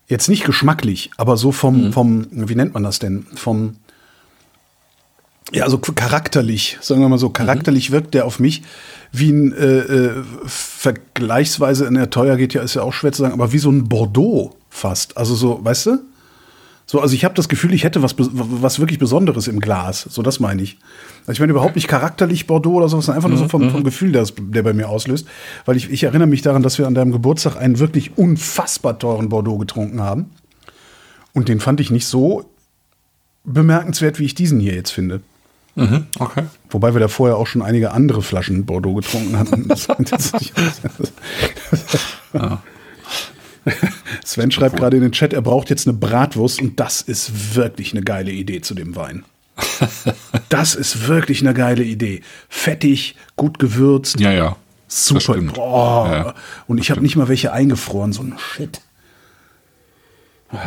jetzt 0.08 0.28
nicht 0.30 0.44
geschmacklich, 0.44 1.12
aber 1.18 1.38
so 1.38 1.52
vom, 1.52 1.94
vom, 1.94 2.28
wie 2.32 2.56
nennt 2.56 2.74
man 2.74 2.84
das 2.84 3.00
denn? 3.00 3.26
Vom, 3.36 3.78
ja, 5.52 5.66
also 5.66 5.78
charakterlich, 5.78 6.78
sagen 6.82 7.02
wir 7.02 7.10
mal 7.10 7.18
so, 7.18 7.30
charakterlich 7.30 7.92
wirkt 7.92 8.14
der 8.14 8.26
auf 8.26 8.40
mich 8.40 8.64
wie 9.12 9.32
ein 9.32 9.54
äh, 9.54 9.80
äh, 9.80 10.24
vergleichsweise, 10.46 11.86
in 11.86 11.94
der 11.94 12.10
teuer 12.10 12.36
geht 12.36 12.54
ja, 12.54 12.64
ist 12.64 12.74
ja 12.74 12.82
auch 12.82 12.94
schwer 12.94 13.12
zu 13.12 13.22
sagen, 13.22 13.34
aber 13.34 13.54
wie 13.54 13.60
so 13.60 13.70
ein 13.70 13.88
Bordeaux 13.88 14.56
fast. 14.70 15.18
Also 15.18 15.36
so, 15.36 15.64
weißt 15.64 15.86
du? 15.86 16.00
So, 16.86 17.00
also 17.00 17.16
ich 17.16 17.24
habe 17.24 17.36
das 17.36 17.48
Gefühl, 17.48 17.74
ich 17.74 17.84
hätte 17.84 18.02
was, 18.02 18.16
was 18.18 18.80
wirklich 18.80 19.00
Besonderes 19.00 19.48
im 19.48 19.60
Glas. 19.60 20.02
So, 20.10 20.22
das 20.22 20.40
meine 20.40 20.62
ich. 20.62 20.78
Also 21.22 21.34
ich 21.34 21.40
meine 21.40 21.52
überhaupt 21.52 21.76
nicht 21.76 21.88
charakterlich 21.88 22.48
Bordeaux 22.48 22.74
oder 22.74 22.90
sowas, 22.90 23.10
einfach 23.10 23.30
nur 23.30 23.38
so 23.38 23.48
vom, 23.48 23.70
vom 23.70 23.84
Gefühl, 23.84 24.12
das, 24.12 24.34
der 24.38 24.64
bei 24.64 24.74
mir 24.74 24.90
auslöst. 24.90 25.28
Weil 25.66 25.78
ich, 25.78 25.90
ich 25.92 26.04
erinnere 26.04 26.28
mich 26.28 26.42
daran, 26.42 26.62
dass 26.62 26.78
wir 26.78 26.88
an 26.88 26.94
deinem 26.94 27.12
Geburtstag 27.12 27.56
einen 27.56 27.80
wirklich 27.80 28.18
unfassbar 28.18 29.00
teuren 29.00 29.30
Bordeaux 29.30 29.58
getrunken 29.60 30.02
haben. 30.02 30.32
Und 31.34 31.48
den 31.48 31.60
fand 31.60 31.80
ich 31.80 31.90
nicht 31.90 32.06
so 32.06 32.50
bemerkenswert, 33.46 34.20
wie 34.20 34.26
ich 34.26 34.36
diesen 34.36 34.60
hier 34.60 34.76
jetzt 34.76 34.92
finde. 34.92 35.22
Mhm, 35.76 36.06
okay. 36.20 36.44
Wobei 36.70 36.94
wir 36.94 37.00
da 37.00 37.08
vorher 37.08 37.38
auch 37.38 37.48
schon 37.48 37.62
einige 37.64 37.92
andere 37.92 38.22
Flaschen 38.22 38.66
Bordeaux 38.66 38.94
getrunken 38.96 39.38
hatten. 39.38 39.68
Das, 39.68 39.88
das, 39.88 40.32
Sven 44.26 44.52
schreibt 44.52 44.76
gerade 44.76 44.98
in 44.98 45.04
den 45.04 45.12
Chat, 45.14 45.34
er 45.34 45.42
braucht 45.42 45.70
jetzt 45.70 45.88
eine 45.88 45.96
Bratwurst 45.98 46.62
und 46.62 46.80
das 46.80 47.02
ist 47.02 47.56
wirklich 47.56 47.94
eine 47.94 48.02
geile 48.02 48.32
Idee 48.32 48.62
zu 48.62 48.74
dem 48.76 48.96
Wein. 48.96 49.24
Das 50.50 50.76
ist 50.76 51.08
wirklich 51.08 51.42
eine 51.42 51.54
geile 51.56 51.84
Idee. 51.84 52.22
Fettig, 52.50 53.16
gut 53.36 53.58
gewürzt, 53.58 54.20
Ja, 54.20 54.32
ja. 54.32 54.56
Super. 54.88 55.22
stimmt. 55.22 55.54
Boah. 55.56 56.08
Ja. 56.12 56.34
Und 56.68 56.78
ich 56.78 56.92
habe 56.92 57.02
nicht 57.02 57.16
mal 57.16 57.28
welche 57.28 57.52
eingefroren, 57.52 58.14
so 58.14 58.22
ein 58.22 58.36
Shit. 58.38 58.82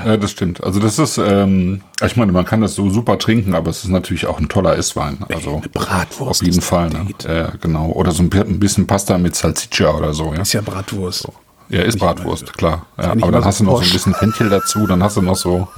Ja, 0.04 0.16
das 0.16 0.32
stimmt. 0.32 0.62
Also 0.64 0.80
das 0.80 0.98
ist, 0.98 1.16
ähm, 1.18 1.82
ich 2.04 2.16
meine, 2.16 2.32
man 2.32 2.44
kann 2.44 2.60
das 2.60 2.74
so 2.74 2.90
super 2.90 3.18
trinken, 3.18 3.54
aber 3.54 3.70
es 3.70 3.84
ist 3.84 3.90
natürlich 3.90 4.26
auch 4.26 4.38
ein 4.40 4.48
toller 4.48 4.76
Esswein. 4.76 5.18
Also 5.32 5.58
Eine 5.58 5.68
Bratwurst 5.68 6.40
auf 6.42 6.46
jeden 6.46 6.60
Fall. 6.60 6.90
Ne? 6.90 7.06
Ja, 7.26 7.52
genau. 7.60 7.90
Oder 7.92 8.10
so 8.10 8.22
ein 8.22 8.28
bi- 8.30 8.40
ein 8.40 8.58
bisschen 8.58 8.86
Pasta 8.86 9.16
mit 9.16 9.36
Salsiccia 9.36 9.90
oder 9.94 10.12
so. 10.12 10.34
Ja, 10.34 10.42
Ist 10.42 10.52
ja 10.54 10.60
Bratwurst. 10.60 11.28
ja 11.68 11.82
ist 11.82 11.98
Bratwurst, 11.98 12.52
klar. 12.58 12.86
Ja, 12.98 13.04
ja 13.04 13.10
aber 13.12 13.30
dann 13.32 13.42
so 13.42 13.46
hast 13.46 13.60
du 13.60 13.64
noch 13.64 13.80
so 13.82 13.88
ein 13.88 13.92
bisschen 13.92 14.14
Fenchel 14.14 14.48
dazu, 14.50 14.86
dann 14.88 15.02
hast 15.02 15.16
du 15.16 15.22
noch 15.22 15.36
so. 15.36 15.68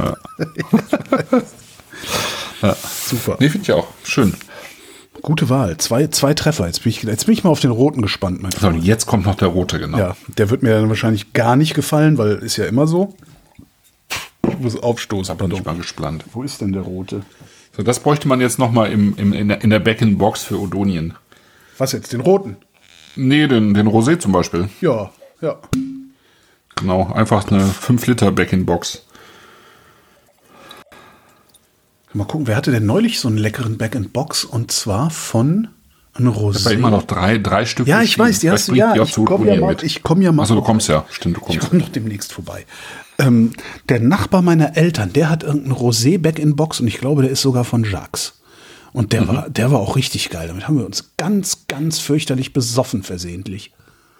Ja. 2.62 2.74
Super. 3.06 3.36
Nee, 3.40 3.48
finde 3.50 3.62
ich 3.64 3.72
auch. 3.72 3.86
Schön. 4.04 4.34
Gute 5.22 5.48
Wahl. 5.48 5.76
Zwei, 5.78 6.06
zwei 6.08 6.34
Treffer. 6.34 6.66
Jetzt 6.66 6.82
bin, 6.82 6.90
ich, 6.90 7.02
jetzt 7.02 7.26
bin 7.26 7.32
ich 7.34 7.44
mal 7.44 7.50
auf 7.50 7.60
den 7.60 7.70
roten 7.70 8.02
gespannt, 8.02 8.42
mein 8.42 8.52
So, 8.52 8.58
Freund. 8.58 8.76
und 8.78 8.84
jetzt 8.84 9.06
kommt 9.06 9.26
noch 9.26 9.34
der 9.36 9.48
rote, 9.48 9.78
genau. 9.78 9.98
Ja, 9.98 10.16
der 10.36 10.50
wird 10.50 10.62
mir 10.62 10.70
dann 10.74 10.88
wahrscheinlich 10.88 11.32
gar 11.32 11.56
nicht 11.56 11.74
gefallen, 11.74 12.18
weil 12.18 12.36
ist 12.36 12.56
ja 12.56 12.66
immer 12.66 12.86
so. 12.86 13.14
Ich 14.58 14.64
muss 14.64 14.76
aufstoßen. 14.82 15.36
Bin 15.36 15.46
ich 15.46 15.52
Pardon. 15.58 15.74
mal 15.74 15.80
gespannt. 15.80 16.24
Wo 16.32 16.42
ist 16.42 16.60
denn 16.60 16.72
der 16.72 16.82
rote? 16.82 17.22
So, 17.76 17.82
das 17.84 18.00
bräuchte 18.00 18.26
man 18.26 18.40
jetzt 18.40 18.58
noch 18.58 18.72
mal 18.72 18.90
im, 18.90 19.14
im, 19.16 19.32
in 19.32 19.48
der, 19.48 19.62
in 19.62 19.70
der 19.70 19.78
Back-in-Box 19.78 20.42
für 20.42 20.58
Odonien. 20.60 21.14
Was 21.78 21.92
jetzt? 21.92 22.12
Den 22.12 22.20
roten? 22.20 22.56
Nee, 23.14 23.46
den, 23.46 23.72
den 23.74 23.88
Rosé 23.88 24.18
zum 24.18 24.32
Beispiel. 24.32 24.68
Ja, 24.80 25.10
ja. 25.40 25.56
Genau, 26.76 27.12
einfach 27.12 27.48
eine 27.50 27.64
5 27.66 28.06
Liter 28.08 28.32
Back-in-Box. 28.32 29.04
Mal 32.14 32.24
gucken, 32.24 32.46
wer 32.46 32.56
hatte 32.56 32.70
denn 32.72 32.86
neulich 32.86 33.20
so 33.20 33.28
einen 33.28 33.38
leckeren 33.38 33.76
Back-and-Box? 33.78 34.44
Und 34.44 34.72
zwar 34.72 35.10
von 35.10 35.68
einem 36.14 36.32
Rosé. 36.32 36.64
Da 36.64 36.70
immer 36.70 36.90
noch 36.90 37.04
drei, 37.04 37.38
drei 37.38 37.64
Stück. 37.66 37.86
ja, 37.86 38.02
ich 38.02 38.18
weiß, 38.18 38.40
die 38.40 38.50
hast 38.50 38.68
du, 38.68 38.74
ja. 38.74 38.86
bringt 38.92 38.96
die 38.96 39.00
auch 39.02 39.18
Ich 39.20 39.24
komme 39.26 39.54
ja, 39.54 39.60
mal- 39.60 39.68
mit. 39.70 39.82
ich 39.82 40.02
komm 40.02 40.22
ja 40.22 40.32
mal. 40.32 40.42
Achso, 40.42 40.54
du 40.54 40.62
kommst 40.62 40.88
ja. 40.88 41.04
Stimmt, 41.10 41.36
du 41.36 41.40
Ich 41.42 41.46
kommst. 41.46 41.68
komme 41.68 41.80
noch 41.82 41.90
demnächst 41.90 42.32
vorbei. 42.32 42.64
Ähm, 43.18 43.52
der 43.88 44.00
Nachbar 44.00 44.42
meiner 44.42 44.76
Eltern, 44.76 45.12
der 45.12 45.28
hat 45.28 45.42
irgendeinen 45.42 45.74
Rosé 45.74 46.18
Back-in-Box 46.18 46.80
und 46.80 46.86
ich 46.86 46.98
glaube, 46.98 47.22
der 47.22 47.30
ist 47.32 47.42
sogar 47.42 47.64
von 47.64 47.84
Jacques. 47.84 48.34
Und 48.92 49.12
der, 49.12 49.28
war, 49.28 49.50
der 49.50 49.70
war 49.70 49.80
auch 49.80 49.96
richtig 49.96 50.30
geil. 50.30 50.48
Damit 50.48 50.66
haben 50.66 50.78
wir 50.78 50.86
uns 50.86 51.10
ganz, 51.16 51.66
ganz 51.68 51.98
fürchterlich 51.98 52.52
besoffen 52.52 53.02
versehentlich. 53.02 53.72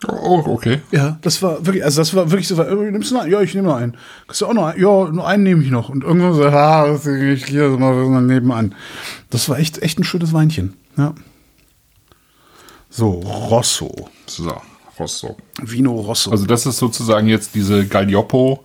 Oh, 0.07 0.42
okay. 0.46 0.80
Ja, 0.92 1.18
das 1.22 1.42
war 1.42 1.64
wirklich, 1.66 1.84
also 1.84 2.01
das 2.01 2.14
war 2.14 2.30
wirklich 2.30 2.46
so, 2.46 2.61
äh, 2.62 2.90
nimmst 2.90 3.11
du 3.11 3.14
noch 3.14 3.22
einen? 3.22 3.32
Ja, 3.32 3.40
ich 3.40 3.55
nehme 3.55 3.68
noch 3.68 3.76
einen. 3.76 3.96
Kriegst 4.26 4.40
du 4.42 4.46
auch 4.46 4.53
noch 4.53 4.66
einen? 4.66 4.80
Ja, 4.80 5.09
nur 5.11 5.26
einen 5.26 5.42
nehme 5.42 5.62
ich 5.64 5.70
noch. 5.70 5.88
Und 5.88 6.05
irgendwann 6.05 6.34
so, 6.34 6.44
ah, 6.44 6.86
das- 6.86 7.07
ich 7.07 7.46
gehe 7.46 7.68
das 7.70 7.78
mal 7.78 8.20
nebenan. 8.22 8.74
Das 9.30 9.49
war 9.49 9.59
echt, 9.59 9.82
echt 9.82 9.99
ein 9.99 10.05
schönes 10.05 10.32
Weinchen. 10.32 10.74
Ja. 10.96 11.14
So, 12.90 13.11
Rosso. 13.11 14.09
So, 14.26 14.53
Rosso. 14.99 15.36
Vino 15.62 15.92
Rosso. 15.94 16.30
Also 16.30 16.46
das 16.46 16.66
ist 16.66 16.78
sozusagen 16.78 17.26
jetzt 17.26 17.55
diese 17.55 17.86
Gaglioppo 17.86 18.64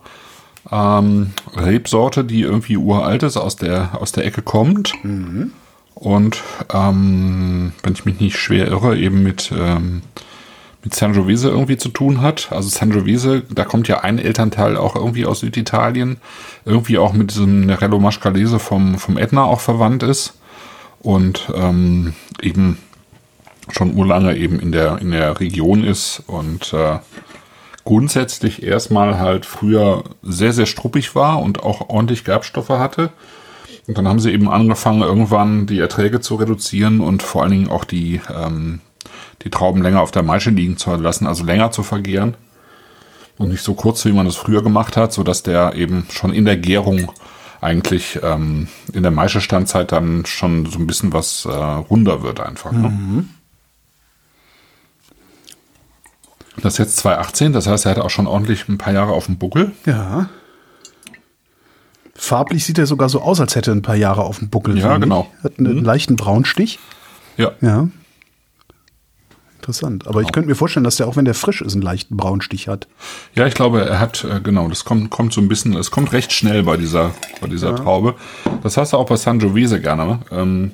ähm, 0.70 1.32
Rebsorte, 1.54 2.24
die 2.24 2.42
irgendwie 2.42 2.76
uralt 2.76 3.22
ist, 3.22 3.36
aus 3.36 3.56
der, 3.56 4.00
aus 4.00 4.12
der 4.12 4.24
Ecke 4.24 4.42
kommt. 4.42 4.94
Und 5.94 6.42
ähm, 6.72 7.72
wenn 7.82 7.92
ich 7.92 8.04
mich 8.04 8.20
nicht 8.20 8.36
schwer 8.36 8.68
irre, 8.68 8.98
eben 8.98 9.22
mit, 9.22 9.52
ähm, 9.56 10.02
mit 10.82 10.94
Sangiovese 10.94 11.48
irgendwie 11.48 11.76
zu 11.76 11.88
tun 11.88 12.20
hat. 12.20 12.48
Also 12.50 12.68
Sangiovese, 12.68 13.42
da 13.48 13.64
kommt 13.64 13.88
ja 13.88 14.00
ein 14.00 14.18
Elternteil 14.18 14.76
auch 14.76 14.96
irgendwie 14.96 15.24
aus 15.24 15.40
Süditalien, 15.40 16.18
irgendwie 16.64 16.98
auch 16.98 17.12
mit 17.12 17.30
diesem 17.30 17.66
Nerello 17.66 17.98
Mascalese 18.00 18.58
vom, 18.58 18.98
vom 18.98 19.16
Etna 19.16 19.44
auch 19.44 19.60
verwandt 19.60 20.02
ist. 20.02 20.38
Und 21.00 21.50
ähm, 21.54 22.14
eben 22.42 22.78
schon 23.70 23.94
urlange 23.94 24.36
eben 24.36 24.58
in 24.60 24.72
der, 24.72 24.98
in 24.98 25.10
der 25.10 25.40
Region 25.40 25.84
ist 25.84 26.22
und 26.26 26.72
äh, 26.72 26.98
grundsätzlich 27.84 28.62
erstmal 28.62 29.18
halt 29.18 29.46
früher 29.46 30.04
sehr, 30.22 30.52
sehr 30.52 30.66
struppig 30.66 31.14
war 31.14 31.40
und 31.42 31.62
auch 31.62 31.88
ordentlich 31.88 32.24
Gerbstoffe 32.24 32.70
hatte. 32.70 33.10
Und 33.86 33.98
dann 33.98 34.08
haben 34.08 34.20
sie 34.20 34.32
eben 34.32 34.48
angefangen, 34.48 35.02
irgendwann 35.02 35.66
die 35.66 35.78
Erträge 35.78 36.20
zu 36.20 36.36
reduzieren 36.36 37.00
und 37.00 37.22
vor 37.22 37.42
allen 37.42 37.50
Dingen 37.50 37.68
auch 37.68 37.84
die, 37.84 38.20
ähm, 38.34 38.80
die 39.42 39.50
Trauben 39.50 39.82
länger 39.82 40.00
auf 40.00 40.10
der 40.10 40.22
Maische 40.22 40.50
liegen 40.50 40.78
zu 40.78 40.94
lassen, 40.94 41.26
also 41.26 41.44
länger 41.44 41.70
zu 41.70 41.82
vergären. 41.82 42.36
Und 43.36 43.50
nicht 43.50 43.62
so 43.62 43.74
kurz, 43.74 44.04
wie 44.04 44.12
man 44.12 44.26
es 44.26 44.36
früher 44.36 44.62
gemacht 44.62 44.96
hat, 44.96 45.12
sodass 45.12 45.42
der 45.42 45.74
eben 45.74 46.06
schon 46.10 46.32
in 46.32 46.44
der 46.44 46.56
Gärung 46.56 47.10
eigentlich 47.60 48.20
ähm, 48.22 48.68
in 48.92 49.02
der 49.02 49.10
Maischestandzeit 49.10 49.90
dann 49.90 50.24
schon 50.24 50.66
so 50.66 50.78
ein 50.78 50.86
bisschen 50.86 51.12
was 51.12 51.44
äh, 51.44 51.50
runder 51.50 52.22
wird 52.22 52.40
einfach. 52.40 52.72
Ne? 52.72 53.24
Das 56.62 56.74
ist 56.74 56.78
jetzt 56.78 56.96
2018, 56.98 57.52
das 57.52 57.66
heißt, 57.66 57.86
er 57.86 57.92
hat 57.92 57.98
auch 57.98 58.10
schon 58.10 58.26
ordentlich 58.26 58.68
ein 58.68 58.78
paar 58.78 58.92
Jahre 58.92 59.12
auf 59.12 59.26
dem 59.26 59.38
Buckel. 59.38 59.72
ja. 59.86 60.28
Farblich 62.16 62.64
sieht 62.64 62.78
er 62.78 62.86
sogar 62.86 63.08
so 63.08 63.20
aus, 63.20 63.40
als 63.40 63.56
hätte 63.56 63.72
er 63.72 63.74
ein 63.74 63.82
paar 63.82 63.96
Jahre 63.96 64.22
auf 64.22 64.38
dem 64.38 64.48
Buckel. 64.48 64.78
Ja, 64.78 64.92
finde 64.92 64.96
ich. 64.98 65.02
genau. 65.02 65.26
Hat 65.42 65.58
einen 65.58 65.84
leichten 65.84 66.14
Braunstich. 66.14 66.78
Ja. 67.36 67.50
Ja. 67.60 67.88
Interessant. 69.56 70.06
Aber 70.06 70.20
ich 70.20 70.30
könnte 70.30 70.48
mir 70.48 70.54
vorstellen, 70.54 70.84
dass 70.84 70.96
der, 70.96 71.08
auch 71.08 71.16
wenn 71.16 71.24
der 71.24 71.34
frisch 71.34 71.60
ist, 71.60 71.72
einen 71.72 71.82
leichten 71.82 72.16
Braunstich 72.16 72.68
hat. 72.68 72.86
Ja, 73.34 73.46
ich 73.46 73.54
glaube, 73.54 73.84
er 73.84 73.98
hat, 73.98 74.22
äh, 74.22 74.40
genau, 74.40 74.68
das 74.68 74.84
kommt, 74.84 75.10
kommt 75.10 75.32
so 75.32 75.40
ein 75.40 75.48
bisschen, 75.48 75.74
es 75.74 75.90
kommt 75.90 76.12
recht 76.12 76.32
schnell 76.32 76.62
bei 76.62 76.76
dieser, 76.76 77.12
bei 77.40 77.48
dieser 77.48 77.74
Traube. 77.74 78.14
Das 78.62 78.76
hast 78.76 78.92
du 78.92 78.98
auch 78.98 79.06
bei 79.06 79.16
Sangiovese 79.16 79.80
gerne, 79.80 80.06
ne? 80.06 80.20
ähm, 80.30 80.70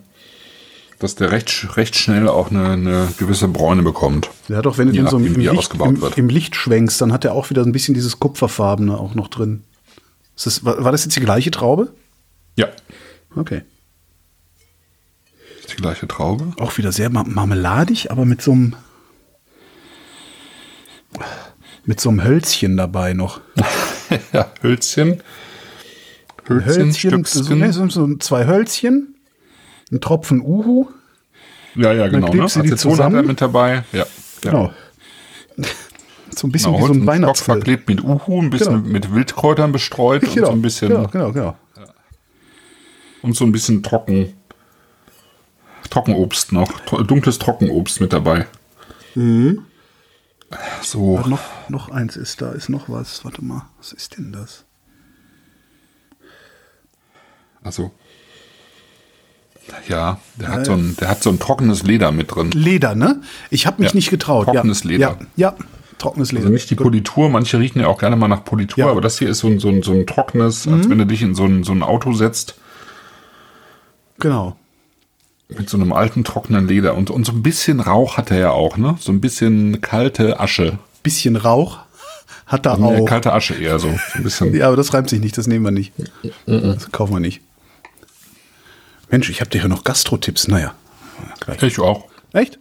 dass 1.01 1.15
der 1.15 1.33
recht, 1.33 1.77
recht 1.77 1.97
schnell 1.97 2.29
auch 2.29 2.51
eine, 2.51 2.69
eine 2.69 3.09
gewisse 3.19 3.49
Bräune 3.49 3.83
bekommt. 3.83 4.31
Hat 4.53 4.67
auch, 4.67 4.77
wenn 4.79 4.89
du 4.89 4.93
den 4.93 5.09
so 5.09 5.17
im, 5.17 5.35
Licht, 5.35 5.75
im, 5.75 6.03
im 6.15 6.29
Licht 6.29 6.55
schwenkst, 6.55 7.01
dann 7.01 7.13
hat 7.13 7.25
er 7.25 7.33
auch 7.33 7.49
wieder 7.51 7.63
ein 7.63 7.73
bisschen 7.73 7.95
dieses 7.95 8.21
Kupferfarbene 8.21 8.97
auch 8.97 9.15
noch 9.15 9.29
drin. 9.29 9.65
Ist 10.37 10.47
das, 10.47 10.65
war, 10.65 10.93
das 10.93 11.05
jetzt 11.05 11.17
die 11.17 11.21
gleiche 11.21 11.51
Traube? 11.51 11.95
Ja. 12.57 12.69
Okay. 13.35 13.63
Ist 15.61 15.73
die 15.73 15.77
gleiche 15.77 16.07
Traube. 16.07 16.53
Auch 16.59 16.77
wieder 16.77 16.93
sehr 16.93 17.09
mar 17.09 17.25
marmeladig, 17.27 18.11
aber 18.11 18.27
mit 18.27 18.43
so 18.43 18.53
einem 18.53 18.77
mit 21.87 21.99
so 21.99 22.11
einem 22.11 22.23
Hölzchen 22.23 22.77
dabei 22.77 23.15
noch. 23.15 23.41
ja, 24.33 24.53
Hölzchen. 24.63 25.23
Hölzchen, 26.47 26.87
Hölzchen, 26.87 27.25
so, 27.25 27.55
nee, 27.55 27.71
so, 27.71 27.89
so 27.89 28.17
zwei 28.17 28.47
Hölzchen, 28.47 29.15
ein 29.91 30.01
Tropfen 30.01 30.41
Uhu. 30.41 30.89
Ja, 31.75 31.93
ja, 31.93 32.09
genau. 32.09 32.27
Ne? 32.27 32.33
du 32.33 32.37
die 32.39 32.43
Aceton 32.43 32.63
hat 32.73 32.79
zusammen? 32.79 33.17
er 33.17 33.23
mit 33.23 33.41
dabei. 33.41 33.85
Ja. 33.93 34.05
Genau. 34.41 34.73
So 36.33 36.47
ein 36.47 36.53
bisschen 36.53 36.73
Genau, 36.73 36.85
wie 36.85 36.87
so 36.87 36.93
ein 36.93 37.03
Stock 37.03 37.07
Weihnachtsfilm. 37.09 37.57
verklebt 37.59 37.89
mit 37.89 38.05
Uhu, 38.05 38.41
ein 38.41 38.51
bisschen 38.51 38.83
Genau. 38.85 38.89
mit 38.93 39.13
Wildkräutern 39.13 39.73
bestreut 39.73 40.23
und 40.23 40.33
so 40.33 40.47
ein 40.51 40.63
bisschen 40.63 40.89
genau, 40.91 41.09
genau, 41.09 41.33
genau. 41.33 41.57
und 43.23 43.35
so 43.37 43.45
ein 43.45 43.51
bisschen 43.51 43.83
trocken 43.83 44.33
Trockenobst 45.91 46.53
noch, 46.53 46.71
dunkles 47.05 47.41
Trockenobst 47.41 48.01
mit 48.01 48.13
dabei. 48.13 48.47
Mhm. 49.17 49.67
So, 50.83 51.19
Aber 51.19 51.29
noch, 51.29 51.41
noch 51.69 51.91
eins 51.91 52.17
ist 52.17 52.41
da, 52.41 52.53
ist 52.53 52.69
noch 52.69 52.89
was. 52.89 53.25
Warte 53.25 53.45
mal, 53.45 53.67
was 53.79 53.93
ist 53.93 54.17
denn 54.17 54.33
das? 54.33 54.65
also 57.63 57.91
ja, 59.89 60.19
der 60.37 60.49
hat 60.49 60.67
so 60.67 60.73
ein, 60.73 60.97
der 61.01 61.09
hat 61.09 61.23
so 61.23 61.31
ein 61.31 61.39
trockenes 61.39 61.83
Leder 61.83 62.13
mit 62.13 62.35
drin. 62.35 62.51
Leder, 62.53 62.95
ne? 62.95 63.21
Ich 63.51 63.67
habe 63.67 63.83
mich 63.83 63.91
Ja, 63.93 63.97
nicht 63.97 64.11
getraut. 64.11 64.47
trockenes 64.47 64.83
ja, 64.85 64.89
Leder. 64.91 65.17
Ja, 65.37 65.53
ja, 65.53 65.55
trockenes 65.99 66.33
Leder. 66.33 66.45
Also 66.45 66.53
nicht 66.53 66.71
die 66.71 66.75
Politur, 66.77 67.29
manche 67.29 67.59
riechen 67.59 67.81
ja 67.81 67.87
auch 67.89 67.99
gerne 67.99 68.17
mal 68.17 68.29
nach 68.29 68.45
Politur, 68.45 68.79
Ja. 68.79 68.85
Mhm. 68.87 68.91
aber 68.93 69.01
das 69.01 69.19
hier 69.19 69.29
ist 69.29 69.39
so 69.41 69.49
ein, 69.49 69.59
so 69.59 69.69
ein, 69.69 69.83
so 69.83 69.93
ein 69.93 70.07
trockenes, 70.07 70.67
als 70.69 70.89
wenn 70.89 70.99
du 70.99 71.07
dich 71.07 71.23
in 71.23 71.35
so 71.35 71.45
ein, 71.45 71.63
so 71.65 71.73
ein 71.73 71.83
Auto 71.83 72.13
setzt 72.13 72.55
Genau. 74.19 74.57
mit 75.49 75.69
so 75.71 75.77
einem 75.77 75.93
alten 75.93 76.25
trockenen 76.25 76.69
Leder. 76.69 76.95
Und, 76.95 77.11
und 77.11 77.25
so 77.27 77.33
ein 77.33 77.43
bisschen 77.43 77.81
Rauch 77.81 78.17
hat 78.17 78.31
er 78.31 78.39
ja 78.39 78.51
auch, 78.51 78.77
ne? 78.77 78.97
So 79.01 79.13
ein 79.13 79.21
bisschen 79.21 79.81
kalte 79.81 80.39
Asche. 80.41 80.79
Bisschen 81.03 81.37
Rauch 81.37 81.79
hat 82.47 82.67
er 82.67 82.77
Nee, 82.77 83.01
auch. 83.01 83.05
kalte 83.07 83.33
Asche 83.33 83.55
eher 83.55 83.79
so. 83.79 83.89
so 83.89 83.95
ein 84.19 84.23
bisschen. 84.23 84.55
Ja, 84.57 84.67
aber 84.69 84.77
das 84.77 84.93
reimt 84.93 85.09
sich 85.09 85.21
nicht, 85.21 85.37
das 85.39 85.47
nehmen 85.47 85.65
wir 85.65 85.71
nicht. 85.73 85.93
Das 86.47 86.93
kaufen 86.93 87.15
wir 87.15 87.21
nicht. 87.21 87.41
Mensch, 89.11 89.29
ich 89.31 89.41
habe 89.41 89.51
dir 89.51 89.61
hier 89.61 89.69
noch 89.69 89.85
Gastro-Tipps. 89.85 90.49
Naja, 90.49 90.73
gleich. 91.41 91.63
Ich 91.63 91.79
auch. 91.81 92.05
Echt? 92.33 92.59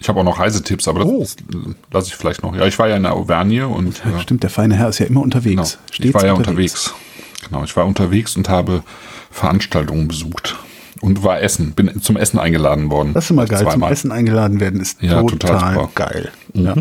Ich 0.00 0.08
habe 0.08 0.20
auch 0.20 0.24
noch 0.24 0.38
Reisetipps, 0.38 0.86
aber 0.86 1.00
das 1.00 1.08
Oh. 1.08 1.26
lasse 1.90 2.06
ich 2.08 2.14
vielleicht 2.14 2.42
noch. 2.42 2.54
Ja, 2.54 2.66
ich 2.66 2.78
war 2.78 2.88
ja 2.88 2.96
in 2.96 3.02
der 3.02 3.14
Auvergne 3.14 3.66
und 3.66 4.00
äh, 4.06 4.20
Stimmt, 4.20 4.42
der 4.44 4.50
feine 4.50 4.76
Herr 4.76 4.88
ist 4.88 4.98
ja 5.00 5.06
immer 5.06 5.22
genau, 5.22 5.24
unterwegs. 5.24 5.78
ich 5.90 5.96
Stets 5.96 6.14
war 6.14 6.24
ja 6.24 6.32
unterwegs. 6.34 6.94
Genau, 7.48 7.64
ich 7.64 7.76
war 7.76 7.84
unterwegs 7.86 8.36
und 8.36 8.48
habe 8.48 8.82
Veranstaltungen 9.30 10.06
besucht 10.06 10.56
und 11.00 11.22
war 11.24 11.40
essen, 11.40 11.72
bin 11.72 12.00
zum 12.00 12.16
Essen 12.16 12.38
eingeladen 12.38 12.90
worden. 12.90 13.12
Das 13.14 13.24
ist 13.24 13.30
immer 13.30 13.46
geil, 13.46 13.58
zum 13.60 13.68
Zweimal. 13.70 13.92
Essen 13.92 14.12
eingeladen 14.12 14.60
werden 14.60 14.80
ist 14.80 15.02
Ja, 15.02 15.20
total, 15.22 15.38
total 15.38 15.74
super. 15.74 15.86
Mhm. 15.86 15.94
geil. 15.94 16.32
Ja. 16.54 16.74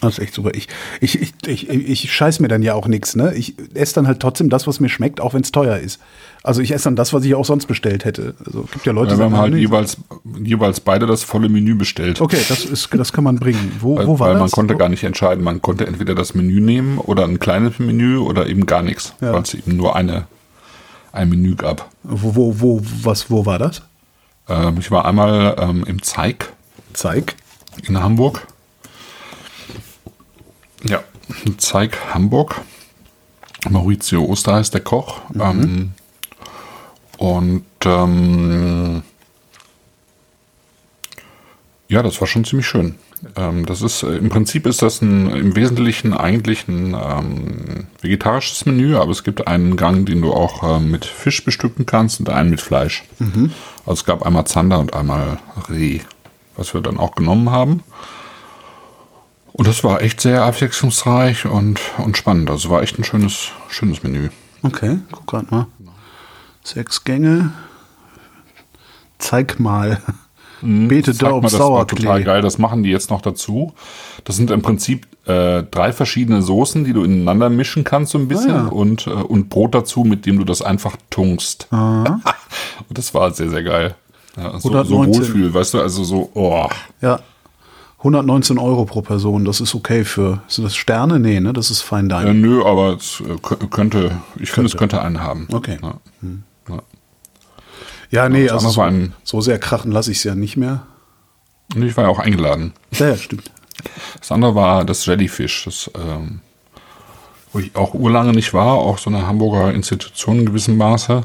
Das 0.00 0.18
ist 0.18 0.24
echt 0.24 0.34
super. 0.34 0.50
Ich, 0.54 0.68
ich, 1.00 1.20
ich, 1.22 1.46
ich, 1.46 1.68
ich 1.70 2.12
scheiß 2.12 2.40
mir 2.40 2.48
dann 2.48 2.62
ja 2.62 2.74
auch 2.74 2.86
nichts. 2.86 3.16
Ne? 3.16 3.32
Ich 3.34 3.54
esse 3.74 3.94
dann 3.94 4.06
halt 4.06 4.20
trotzdem 4.20 4.50
das, 4.50 4.66
was 4.66 4.78
mir 4.80 4.88
schmeckt, 4.88 5.20
auch 5.20 5.32
wenn 5.34 5.42
es 5.42 5.52
teuer 5.52 5.78
ist. 5.78 6.00
Also 6.42 6.60
ich 6.60 6.70
esse 6.72 6.84
dann 6.84 6.96
das, 6.96 7.12
was 7.12 7.24
ich 7.24 7.34
auch 7.34 7.44
sonst 7.44 7.66
bestellt 7.66 8.04
hätte. 8.04 8.34
Also 8.44 8.62
gibt 8.70 8.84
ja 8.86 8.92
Leute, 8.92 9.12
Ja, 9.12 9.16
die 9.16 9.22
haben 9.24 9.36
halt 9.36 9.54
jeweils, 9.54 9.96
jeweils 10.42 10.80
beide 10.80 11.06
das 11.06 11.22
volle 11.24 11.48
Menü 11.48 11.74
bestellt. 11.74 12.20
Okay, 12.20 12.38
das 12.48 12.64
ist, 12.64 12.88
das 12.92 13.12
kann 13.12 13.24
man 13.24 13.36
bringen. 13.38 13.72
Wo, 13.80 13.96
Weil, 13.96 14.06
wo 14.06 14.18
war 14.18 14.28
weil 14.28 14.34
das? 14.34 14.40
man 14.42 14.50
konnte 14.50 14.76
gar 14.76 14.88
nicht 14.88 15.02
entscheiden. 15.02 15.42
Man 15.42 15.62
konnte 15.62 15.86
entweder 15.86 16.14
das 16.14 16.34
Menü 16.34 16.60
nehmen 16.60 16.98
oder 16.98 17.24
ein 17.24 17.38
kleines 17.40 17.78
Menü 17.78 18.18
oder 18.18 18.46
eben 18.46 18.66
gar 18.66 18.82
nichts, 18.82 19.14
Ja. 19.20 19.32
weil 19.32 19.42
es 19.42 19.54
eben 19.54 19.76
nur 19.76 19.96
eine, 19.96 20.26
ein 21.12 21.28
Menü 21.30 21.56
gab. 21.56 21.88
Wo, 22.02 22.34
wo, 22.36 22.60
wo, 22.60 22.80
was, 23.02 23.30
wo 23.30 23.46
war 23.46 23.58
das? 23.58 23.82
Ähm, 24.48 24.76
ich 24.78 24.90
war 24.90 25.04
einmal 25.06 25.56
ähm, 25.58 25.84
im 25.86 26.02
Zeig 26.02 26.52
Zeig. 26.92 27.34
in 27.88 28.00
Hamburg. 28.00 28.46
Ja, 30.88 31.02
Zeig 31.58 32.14
Hamburg. 32.14 32.60
Maurizio 33.68 34.24
Oster 34.24 34.54
heißt 34.54 34.74
der 34.74 34.82
Koch. 34.82 35.20
Ähm, 35.34 35.92
und 37.18 37.64
ähm, 37.84 39.02
ja, 41.88 42.02
das 42.02 42.20
war 42.20 42.28
schon 42.28 42.44
ziemlich 42.44 42.66
schön. 42.66 42.96
Ähm, 43.36 43.66
das 43.66 43.82
ist 43.82 44.02
äh, 44.02 44.16
im 44.16 44.28
Prinzip 44.28 44.66
ist 44.66 44.82
das 44.82 45.00
ein, 45.02 45.30
im 45.30 45.56
Wesentlichen 45.56 46.12
eigentlich 46.12 46.68
ein 46.68 46.94
ähm, 46.94 47.86
vegetarisches 48.00 48.66
Menü, 48.66 48.96
aber 48.96 49.10
es 49.10 49.24
gibt 49.24 49.46
einen 49.46 49.76
Gang, 49.76 50.06
den 50.06 50.20
du 50.20 50.32
auch 50.32 50.76
ähm, 50.76 50.90
mit 50.90 51.04
Fisch 51.04 51.44
bestücken 51.44 51.86
kannst 51.86 52.20
und 52.20 52.28
einen 52.28 52.50
mit 52.50 52.60
Fleisch. 52.60 53.04
Also 53.86 54.00
es 54.00 54.04
gab 54.04 54.24
einmal 54.24 54.46
Zander 54.46 54.78
und 54.78 54.94
einmal 54.94 55.38
Reh, 55.68 56.00
was 56.56 56.74
wir 56.74 56.80
dann 56.82 56.98
auch 56.98 57.14
genommen 57.14 57.50
haben. 57.50 57.82
Und 59.56 59.66
das 59.66 59.82
war 59.82 60.02
echt 60.02 60.20
sehr 60.20 60.42
abwechslungsreich 60.42 61.46
und, 61.46 61.80
und 61.96 62.18
spannend. 62.18 62.50
Also 62.50 62.68
war 62.68 62.82
echt 62.82 62.98
ein 62.98 63.04
schönes, 63.04 63.52
schönes 63.68 64.02
Menü. 64.02 64.28
Okay, 64.62 64.98
guck 65.10 65.26
grad 65.26 65.50
mal. 65.50 65.66
Sechs 66.62 67.04
Gänge. 67.04 67.52
Zeig 69.16 69.58
mal. 69.58 70.02
Zeig 70.60 71.18
Daub, 71.18 71.42
mal, 71.42 71.48
das 71.48 71.58
war 71.58 71.86
total 71.86 72.22
geil. 72.22 72.42
Das 72.42 72.58
machen 72.58 72.82
die 72.82 72.90
jetzt 72.90 73.08
noch 73.08 73.22
dazu. 73.22 73.72
Das 74.24 74.36
sind 74.36 74.50
im 74.50 74.60
Prinzip 74.60 75.06
äh, 75.24 75.62
drei 75.62 75.94
verschiedene 75.94 76.42
Soßen, 76.42 76.84
die 76.84 76.92
du 76.92 77.02
ineinander 77.02 77.48
mischen 77.48 77.82
kannst 77.82 78.12
so 78.12 78.18
ein 78.18 78.28
bisschen 78.28 78.50
Ah, 78.50 78.64
ja. 78.64 78.66
und, 78.66 79.06
äh, 79.06 79.10
und 79.10 79.48
Brot 79.48 79.74
dazu, 79.74 80.04
mit 80.04 80.26
dem 80.26 80.38
du 80.38 80.44
das 80.44 80.60
einfach 80.60 80.96
tunkst. 81.08 81.68
und 81.70 82.20
das 82.90 83.14
war 83.14 83.30
sehr, 83.32 83.48
sehr 83.48 83.62
geil. 83.62 83.94
Ja, 84.36 84.52
so, 84.60 84.68
so 84.68 84.76
119. 84.76 85.14
Wohlfühl, 85.14 85.54
weißt 85.54 85.72
du, 85.72 85.80
also 85.80 86.04
so, 86.04 86.30
oh. 86.34 86.68
Ja. 87.00 87.20
119 87.98 88.58
Euro 88.58 88.84
pro 88.84 89.02
Person, 89.02 89.44
das 89.44 89.60
ist 89.60 89.74
okay 89.74 90.04
für. 90.04 90.42
Sind 90.48 90.64
das 90.64 90.76
Sterne? 90.76 91.18
Nee, 91.18 91.40
ne? 91.40 91.52
Das 91.52 91.70
ist 91.70 91.82
Fine 91.82 92.14
Äh, 92.14 92.20
Dining. 92.24 92.40
nö, 92.40 92.64
aber 92.64 92.94
es 92.96 93.20
äh, 93.26 93.32
kö- 93.34 93.68
könnte, 93.68 94.12
ich 94.38 94.50
finde, 94.52 94.68
es 94.68 94.76
könnte 94.76 95.00
einen 95.02 95.20
haben. 95.22 95.48
Okay. 95.52 95.78
Ja. 95.82 95.94
Ja. 96.68 96.82
Ja, 98.10 98.28
nee, 98.28 98.48
also 98.48 98.68
so, 98.68 98.80
war 98.80 98.86
ein- 98.88 99.14
so 99.24 99.40
sehr 99.40 99.58
krachen 99.58 99.90
lasse 99.90 100.10
ich 100.12 100.18
es 100.18 100.24
ja 100.24 100.34
nicht 100.34 100.56
mehr. 100.56 100.82
Und 101.74 101.82
ich 101.82 101.96
war 101.96 102.04
ja 102.04 102.10
auch 102.10 102.20
eingeladen. 102.20 102.72
Ja, 102.92 103.08
ja, 103.08 103.16
stimmt. 103.16 103.50
Das 104.20 104.30
andere 104.30 104.54
war 104.54 104.84
das 104.84 105.04
Jellyfish, 105.06 105.64
das, 105.64 105.90
ähm, 105.96 106.40
wo 107.52 107.58
ich 107.58 107.74
auch 107.74 107.94
urlange 107.94 108.32
nicht 108.32 108.54
war, 108.54 108.74
auch 108.74 108.98
so 108.98 109.10
eine 109.10 109.26
Hamburger 109.26 109.72
Institution 109.74 110.38
in 110.40 110.46
gewissem 110.46 110.76
Maße. 110.76 111.22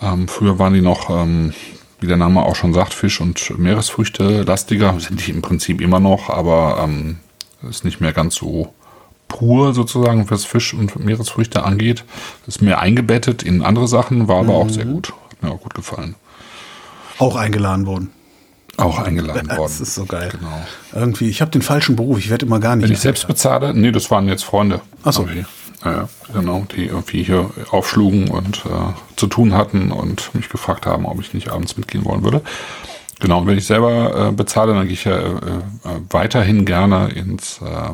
Ähm, 0.00 0.28
früher 0.28 0.58
waren 0.58 0.74
die 0.74 0.82
noch, 0.82 1.08
ähm, 1.08 1.54
wie 2.00 2.06
der 2.06 2.16
Name 2.16 2.42
auch 2.42 2.56
schon 2.56 2.72
sagt, 2.72 2.94
Fisch- 2.94 3.20
und 3.20 3.58
Meeresfrüchte 3.58 4.42
lastiger, 4.42 4.98
sind 5.00 5.26
die 5.26 5.30
im 5.30 5.42
Prinzip 5.42 5.80
immer 5.80 6.00
noch, 6.00 6.30
aber 6.30 6.80
ähm, 6.82 7.18
ist 7.68 7.84
nicht 7.84 8.00
mehr 8.00 8.12
ganz 8.12 8.36
so 8.36 8.72
pur 9.26 9.74
sozusagen, 9.74 10.30
was 10.30 10.44
Fisch- 10.44 10.74
und 10.74 10.98
Meeresfrüchte 11.04 11.64
angeht. 11.64 12.04
Ist 12.46 12.62
mehr 12.62 12.80
eingebettet 12.80 13.42
in 13.42 13.62
andere 13.62 13.88
Sachen, 13.88 14.28
war 14.28 14.38
aber 14.38 14.54
auch 14.54 14.70
sehr 14.70 14.86
gut. 14.86 15.12
Hat 15.30 15.42
mir 15.42 15.50
auch 15.50 15.60
gut 15.60 15.74
gefallen. 15.74 16.14
Auch 17.18 17.36
eingeladen 17.36 17.86
worden. 17.86 18.10
Auch 18.76 18.98
eingeladen 19.00 19.48
worden. 19.56 19.62
Das 19.62 19.80
ist 19.80 19.94
so 19.94 20.06
geil. 20.06 20.30
Genau. 20.30 20.66
Irgendwie, 20.94 21.28
ich 21.28 21.40
habe 21.40 21.50
den 21.50 21.62
falschen 21.62 21.96
Beruf, 21.96 22.18
ich 22.18 22.30
werde 22.30 22.46
immer 22.46 22.60
gar 22.60 22.76
nicht. 22.76 22.84
Wenn 22.84 22.92
ich 22.92 23.00
selbst 23.00 23.26
bezahle, 23.26 23.74
nee, 23.74 23.92
das 23.92 24.10
waren 24.10 24.28
jetzt 24.28 24.44
Freunde. 24.44 24.80
Ach 25.02 25.12
so. 25.12 25.22
Irgendwie. 25.22 25.44
Ja, 25.84 25.92
ja, 25.92 26.08
genau, 26.34 26.66
die 26.74 26.86
irgendwie 26.86 27.22
hier 27.22 27.50
aufschlugen 27.70 28.28
und 28.30 28.64
äh, 28.66 29.16
zu 29.16 29.26
tun 29.28 29.54
hatten 29.54 29.92
und 29.92 30.34
mich 30.34 30.48
gefragt 30.48 30.86
haben, 30.86 31.06
ob 31.06 31.20
ich 31.20 31.34
nicht 31.34 31.50
abends 31.50 31.76
mitgehen 31.76 32.04
wollen 32.04 32.24
würde. 32.24 32.42
Genau, 33.20 33.40
und 33.40 33.46
wenn 33.46 33.58
ich 33.58 33.66
selber 33.66 34.28
äh, 34.28 34.32
bezahle, 34.32 34.74
dann 34.74 34.84
gehe 34.84 34.92
ich 34.94 35.04
ja 35.04 35.16
äh, 35.16 35.28
äh, 35.28 36.00
weiterhin 36.10 36.64
gerne 36.64 37.08
ins, 37.10 37.60
äh, 37.62 37.90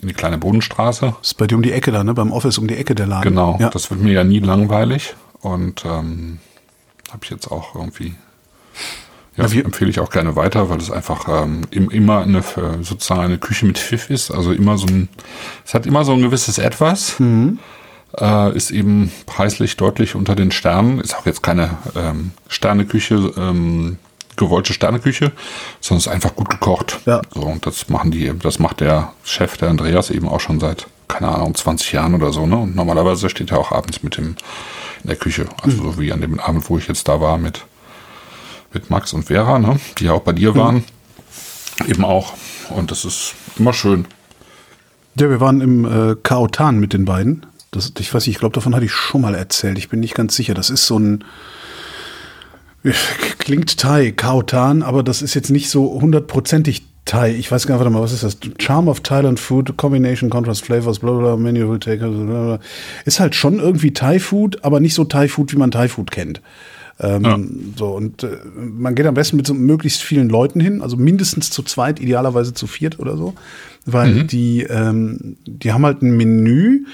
in 0.00 0.08
die 0.08 0.14
kleine 0.14 0.38
Bodenstraße. 0.38 1.14
Das 1.20 1.28
ist 1.28 1.34
bei 1.34 1.46
dir 1.46 1.56
um 1.56 1.62
die 1.62 1.72
Ecke 1.72 1.90
da, 1.92 2.04
ne? 2.04 2.14
Beim 2.14 2.32
Office 2.32 2.58
um 2.58 2.68
die 2.68 2.76
Ecke 2.76 2.94
der 2.94 3.06
Laden. 3.06 3.30
Genau, 3.30 3.56
Ja. 3.60 3.70
das 3.70 3.90
wird 3.90 4.00
mir 4.00 4.12
ja 4.12 4.24
nie 4.24 4.40
langweilig 4.40 5.14
und 5.40 5.84
ähm, 5.86 6.38
habe 7.10 7.20
ich 7.24 7.30
jetzt 7.30 7.50
auch 7.50 7.74
irgendwie 7.74 8.14
ja, 9.36 9.50
wir- 9.52 9.64
empfehle 9.64 9.90
ich 9.90 10.00
auch 10.00 10.10
gerne 10.10 10.36
weiter, 10.36 10.68
weil 10.70 10.78
es 10.78 10.90
einfach 10.90 11.26
ähm, 11.44 11.62
im, 11.70 11.90
immer 11.90 12.20
eine 12.22 12.42
sozusagen 12.82 13.22
eine 13.22 13.38
Küche 13.38 13.66
mit 13.66 13.78
Pfiff 13.78 14.10
ist. 14.10 14.30
Also 14.30 14.52
immer 14.52 14.76
so 14.78 14.86
ein, 14.86 15.08
es 15.64 15.74
hat 15.74 15.86
immer 15.86 16.04
so 16.04 16.12
ein 16.12 16.22
gewisses 16.22 16.58
Etwas. 16.58 17.16
Äh, 18.18 18.54
ist 18.56 18.70
eben 18.70 19.10
preislich 19.24 19.76
deutlich 19.78 20.14
unter 20.14 20.34
den 20.34 20.50
Sternen. 20.50 21.00
Ist 21.00 21.16
auch 21.16 21.24
jetzt 21.24 21.42
keine 21.42 21.70
ähm, 21.96 22.32
Sterneküche, 22.48 23.32
ähm, 23.38 23.96
gewollte 24.36 24.74
Sterneküche, 24.74 25.32
sondern 25.80 25.98
es 26.00 26.06
ist 26.06 26.12
einfach 26.12 26.34
gut 26.36 26.50
gekocht. 26.50 27.00
Ja. 27.06 27.22
So, 27.34 27.40
und 27.42 27.64
das 27.66 27.88
machen 27.88 28.10
die, 28.10 28.30
das 28.38 28.58
macht 28.58 28.80
der 28.80 29.12
Chef, 29.24 29.56
der 29.56 29.70
Andreas, 29.70 30.10
eben 30.10 30.28
auch 30.28 30.40
schon 30.40 30.60
seit, 30.60 30.86
keine 31.08 31.28
Ahnung, 31.28 31.54
20 31.54 31.92
Jahren 31.92 32.14
oder 32.14 32.32
so, 32.32 32.46
ne? 32.46 32.56
Und 32.58 32.74
normalerweise 32.76 33.30
steht 33.30 33.50
er 33.50 33.58
auch 33.58 33.72
abends 33.72 34.02
mit 34.02 34.16
dem 34.18 34.36
in 35.02 35.08
der 35.08 35.16
Küche. 35.16 35.46
Also 35.62 35.78
so 35.82 35.98
wie 35.98 36.12
an 36.12 36.20
dem 36.20 36.38
Abend, 36.38 36.68
wo 36.68 36.76
ich 36.78 36.88
jetzt 36.88 37.08
da 37.08 37.20
war 37.20 37.38
mit 37.38 37.64
mit 38.74 38.90
Max 38.90 39.12
und 39.12 39.24
Vera, 39.24 39.58
ne, 39.58 39.78
die 39.98 40.04
ja 40.04 40.12
auch 40.12 40.22
bei 40.22 40.32
dir 40.32 40.54
waren, 40.54 40.84
eben 41.86 42.04
auch. 42.04 42.34
Und 42.70 42.90
das 42.90 43.04
ist 43.04 43.34
immer 43.58 43.72
schön. 43.72 44.06
Ja, 45.18 45.28
wir 45.28 45.40
waren 45.40 45.60
im 45.60 45.84
äh, 45.84 46.16
Kaotan 46.22 46.78
mit 46.78 46.92
den 46.92 47.04
beiden. 47.04 47.44
Das, 47.70 47.92
ich 47.98 48.12
weiß 48.12 48.26
nicht, 48.26 48.36
ich 48.36 48.40
glaube, 48.40 48.54
davon 48.54 48.74
hatte 48.74 48.84
ich 48.84 48.92
schon 48.92 49.20
mal 49.20 49.34
erzählt. 49.34 49.78
Ich 49.78 49.88
bin 49.88 50.00
nicht 50.00 50.14
ganz 50.14 50.34
sicher. 50.36 50.54
Das 50.54 50.70
ist 50.70 50.86
so 50.86 50.98
ein. 50.98 51.24
Klingt 53.38 53.78
Thai, 53.78 54.10
Kaotan, 54.10 54.82
aber 54.82 55.02
das 55.02 55.22
ist 55.22 55.34
jetzt 55.34 55.50
nicht 55.50 55.70
so 55.70 56.00
hundertprozentig 56.00 56.82
Thai. 57.04 57.34
Ich 57.34 57.50
weiß 57.50 57.66
gar 57.66 57.74
nicht, 57.74 57.80
warte 57.80 57.92
mal, 57.92 58.02
was 58.02 58.12
ist 58.12 58.24
das? 58.24 58.38
Charm 58.58 58.88
of 58.88 59.00
Thailand 59.00 59.38
Food, 59.38 59.76
Combination, 59.76 60.30
Contrast 60.30 60.64
Flavors, 60.64 60.98
bla 60.98 61.12
bla, 61.12 61.36
Menu 61.36 61.68
will 61.68 61.78
take, 61.78 61.98
bla 61.98 62.24
bla. 62.24 62.58
Ist 63.04 63.20
halt 63.20 63.34
schon 63.34 63.58
irgendwie 63.58 63.92
Thai-Food, 63.92 64.64
aber 64.64 64.80
nicht 64.80 64.94
so 64.94 65.04
Thai-Food, 65.04 65.52
wie 65.52 65.58
man 65.58 65.70
Thai-Food 65.70 66.10
kennt. 66.10 66.40
Ähm, 67.00 67.24
Ja. 67.24 67.38
So, 67.76 67.88
und 67.88 68.22
äh, 68.22 68.38
man 68.56 68.94
geht 68.94 69.06
am 69.06 69.14
besten 69.14 69.36
mit 69.36 69.46
so 69.46 69.54
möglichst 69.54 70.02
vielen 70.02 70.28
Leuten 70.28 70.60
hin, 70.60 70.82
also 70.82 70.96
mindestens 70.96 71.50
zu 71.50 71.62
zweit, 71.62 72.00
idealerweise 72.00 72.54
zu 72.54 72.66
viert 72.66 72.98
oder 72.98 73.16
so. 73.16 73.34
Weil 73.84 74.24
die, 74.24 74.62
ähm, 74.62 75.36
die 75.44 75.72
haben 75.72 75.84
halt 75.84 76.02
ein 76.02 76.16
Menü. 76.16 76.84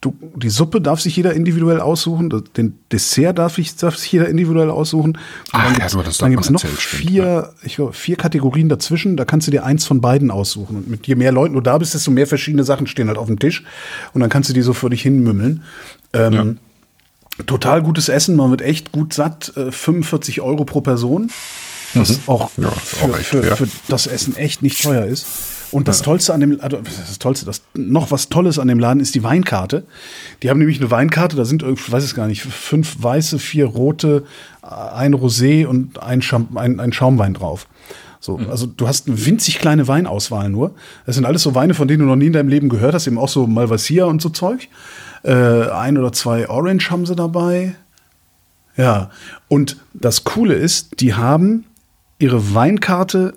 Du, 0.00 0.16
die 0.34 0.50
Suppe 0.50 0.80
darf 0.80 1.00
sich 1.00 1.14
jeder 1.14 1.34
individuell 1.34 1.78
aussuchen, 1.78 2.32
den 2.56 2.78
Dessert 2.90 3.38
darf, 3.38 3.58
ich, 3.58 3.76
darf 3.76 3.96
sich 3.96 4.10
jeder 4.10 4.28
individuell 4.28 4.68
aussuchen. 4.68 5.12
Und 5.12 5.18
Ach, 5.52 5.64
dann 5.64 5.78
ja, 5.78 5.88
doch 5.88 6.02
gibt's 6.02 6.20
mal 6.20 6.30
noch 6.30 6.64
erzählt, 6.64 6.80
stimmt, 6.80 7.10
vier, 7.10 7.54
ich 7.62 7.76
glaube, 7.76 7.92
vier 7.92 8.16
Kategorien 8.16 8.68
dazwischen. 8.68 9.16
Da 9.16 9.24
kannst 9.24 9.46
du 9.46 9.52
dir 9.52 9.64
eins 9.64 9.84
von 9.84 10.00
beiden 10.00 10.32
aussuchen. 10.32 10.78
Und 10.78 10.88
mit 10.88 11.06
je 11.06 11.14
mehr 11.14 11.30
Leuten 11.30 11.54
du 11.54 11.60
da 11.60 11.78
bist, 11.78 11.94
desto 11.94 12.10
mehr 12.10 12.26
verschiedene 12.26 12.64
Sachen 12.64 12.88
stehen 12.88 13.06
halt 13.06 13.18
auf 13.18 13.28
dem 13.28 13.38
Tisch. 13.38 13.62
Und 14.12 14.22
dann 14.22 14.30
kannst 14.30 14.48
du 14.50 14.54
die 14.54 14.62
so 14.62 14.72
für 14.72 14.90
dich 14.90 15.02
hinmümmeln. 15.02 15.62
Ähm, 16.12 16.58
Total 17.46 17.82
gutes 17.82 18.08
Essen, 18.08 18.36
man 18.36 18.50
wird 18.50 18.62
echt 18.62 18.92
gut 18.92 19.14
satt. 19.14 19.56
Äh, 19.56 19.72
45 19.72 20.40
Euro 20.40 20.64
pro 20.64 20.80
Person. 20.80 21.30
Was 21.94 22.20
auch, 22.26 22.50
Ja, 22.56 22.68
ist 22.68 22.80
für, 22.82 23.04
auch 23.04 23.18
echt 23.18 23.26
für, 23.26 23.42
für 23.56 23.68
das 23.88 24.06
Essen 24.06 24.36
echt 24.36 24.62
nicht 24.62 24.82
teuer 24.82 25.04
ist. 25.04 25.26
Und 25.72 25.88
das 25.88 26.02
Tollste 26.02 26.34
an 26.34 26.40
dem, 26.40 26.60
also 26.60 26.78
das 26.78 27.18
Tollste, 27.18 27.46
das 27.46 27.62
noch 27.74 28.10
was 28.10 28.28
Tolles 28.28 28.58
an 28.58 28.68
dem 28.68 28.78
Laden 28.78 29.00
ist 29.00 29.14
die 29.14 29.22
Weinkarte. 29.22 29.84
Die 30.42 30.50
haben 30.50 30.58
nämlich 30.58 30.78
eine 30.78 30.90
Weinkarte, 30.90 31.34
da 31.34 31.46
sind, 31.46 31.62
irgendwie, 31.62 31.82
ich 31.86 31.92
weiß 31.92 32.04
es 32.04 32.14
gar 32.14 32.26
nicht, 32.26 32.42
fünf 32.42 33.02
weiße, 33.02 33.38
vier 33.38 33.66
rote, 33.66 34.24
ein 34.60 35.14
Rosé 35.14 35.66
und 35.66 36.02
ein, 36.02 36.20
Champ 36.20 36.56
ein, 36.58 36.78
ein 36.78 36.92
Schaumwein 36.92 37.32
drauf. 37.32 37.66
So, 38.20 38.38
also 38.50 38.66
du 38.66 38.86
hast 38.86 39.08
eine 39.08 39.24
winzig 39.24 39.58
kleine 39.58 39.88
Weinauswahl 39.88 40.48
nur. 40.50 40.74
Das 41.06 41.16
sind 41.16 41.24
alles 41.24 41.42
so 41.42 41.54
Weine, 41.54 41.74
von 41.74 41.88
denen 41.88 42.00
du 42.00 42.06
noch 42.06 42.16
nie 42.16 42.26
in 42.26 42.32
deinem 42.34 42.48
Leben 42.48 42.68
gehört 42.68 42.94
hast, 42.94 43.06
eben 43.06 43.18
auch 43.18 43.28
so 43.28 43.46
Malvasia 43.46 44.04
und 44.04 44.22
so 44.22 44.28
Zeug. 44.28 44.68
Äh, 45.24 45.68
ein 45.70 45.98
oder 45.98 46.12
zwei 46.12 46.48
Orange 46.48 46.90
haben 46.90 47.06
sie 47.06 47.14
dabei. 47.14 47.74
Ja, 48.76 49.10
und 49.48 49.76
das 49.92 50.24
Coole 50.24 50.54
ist, 50.54 51.00
die 51.00 51.14
haben 51.14 51.64
ihre 52.18 52.54
Weinkarte 52.54 53.34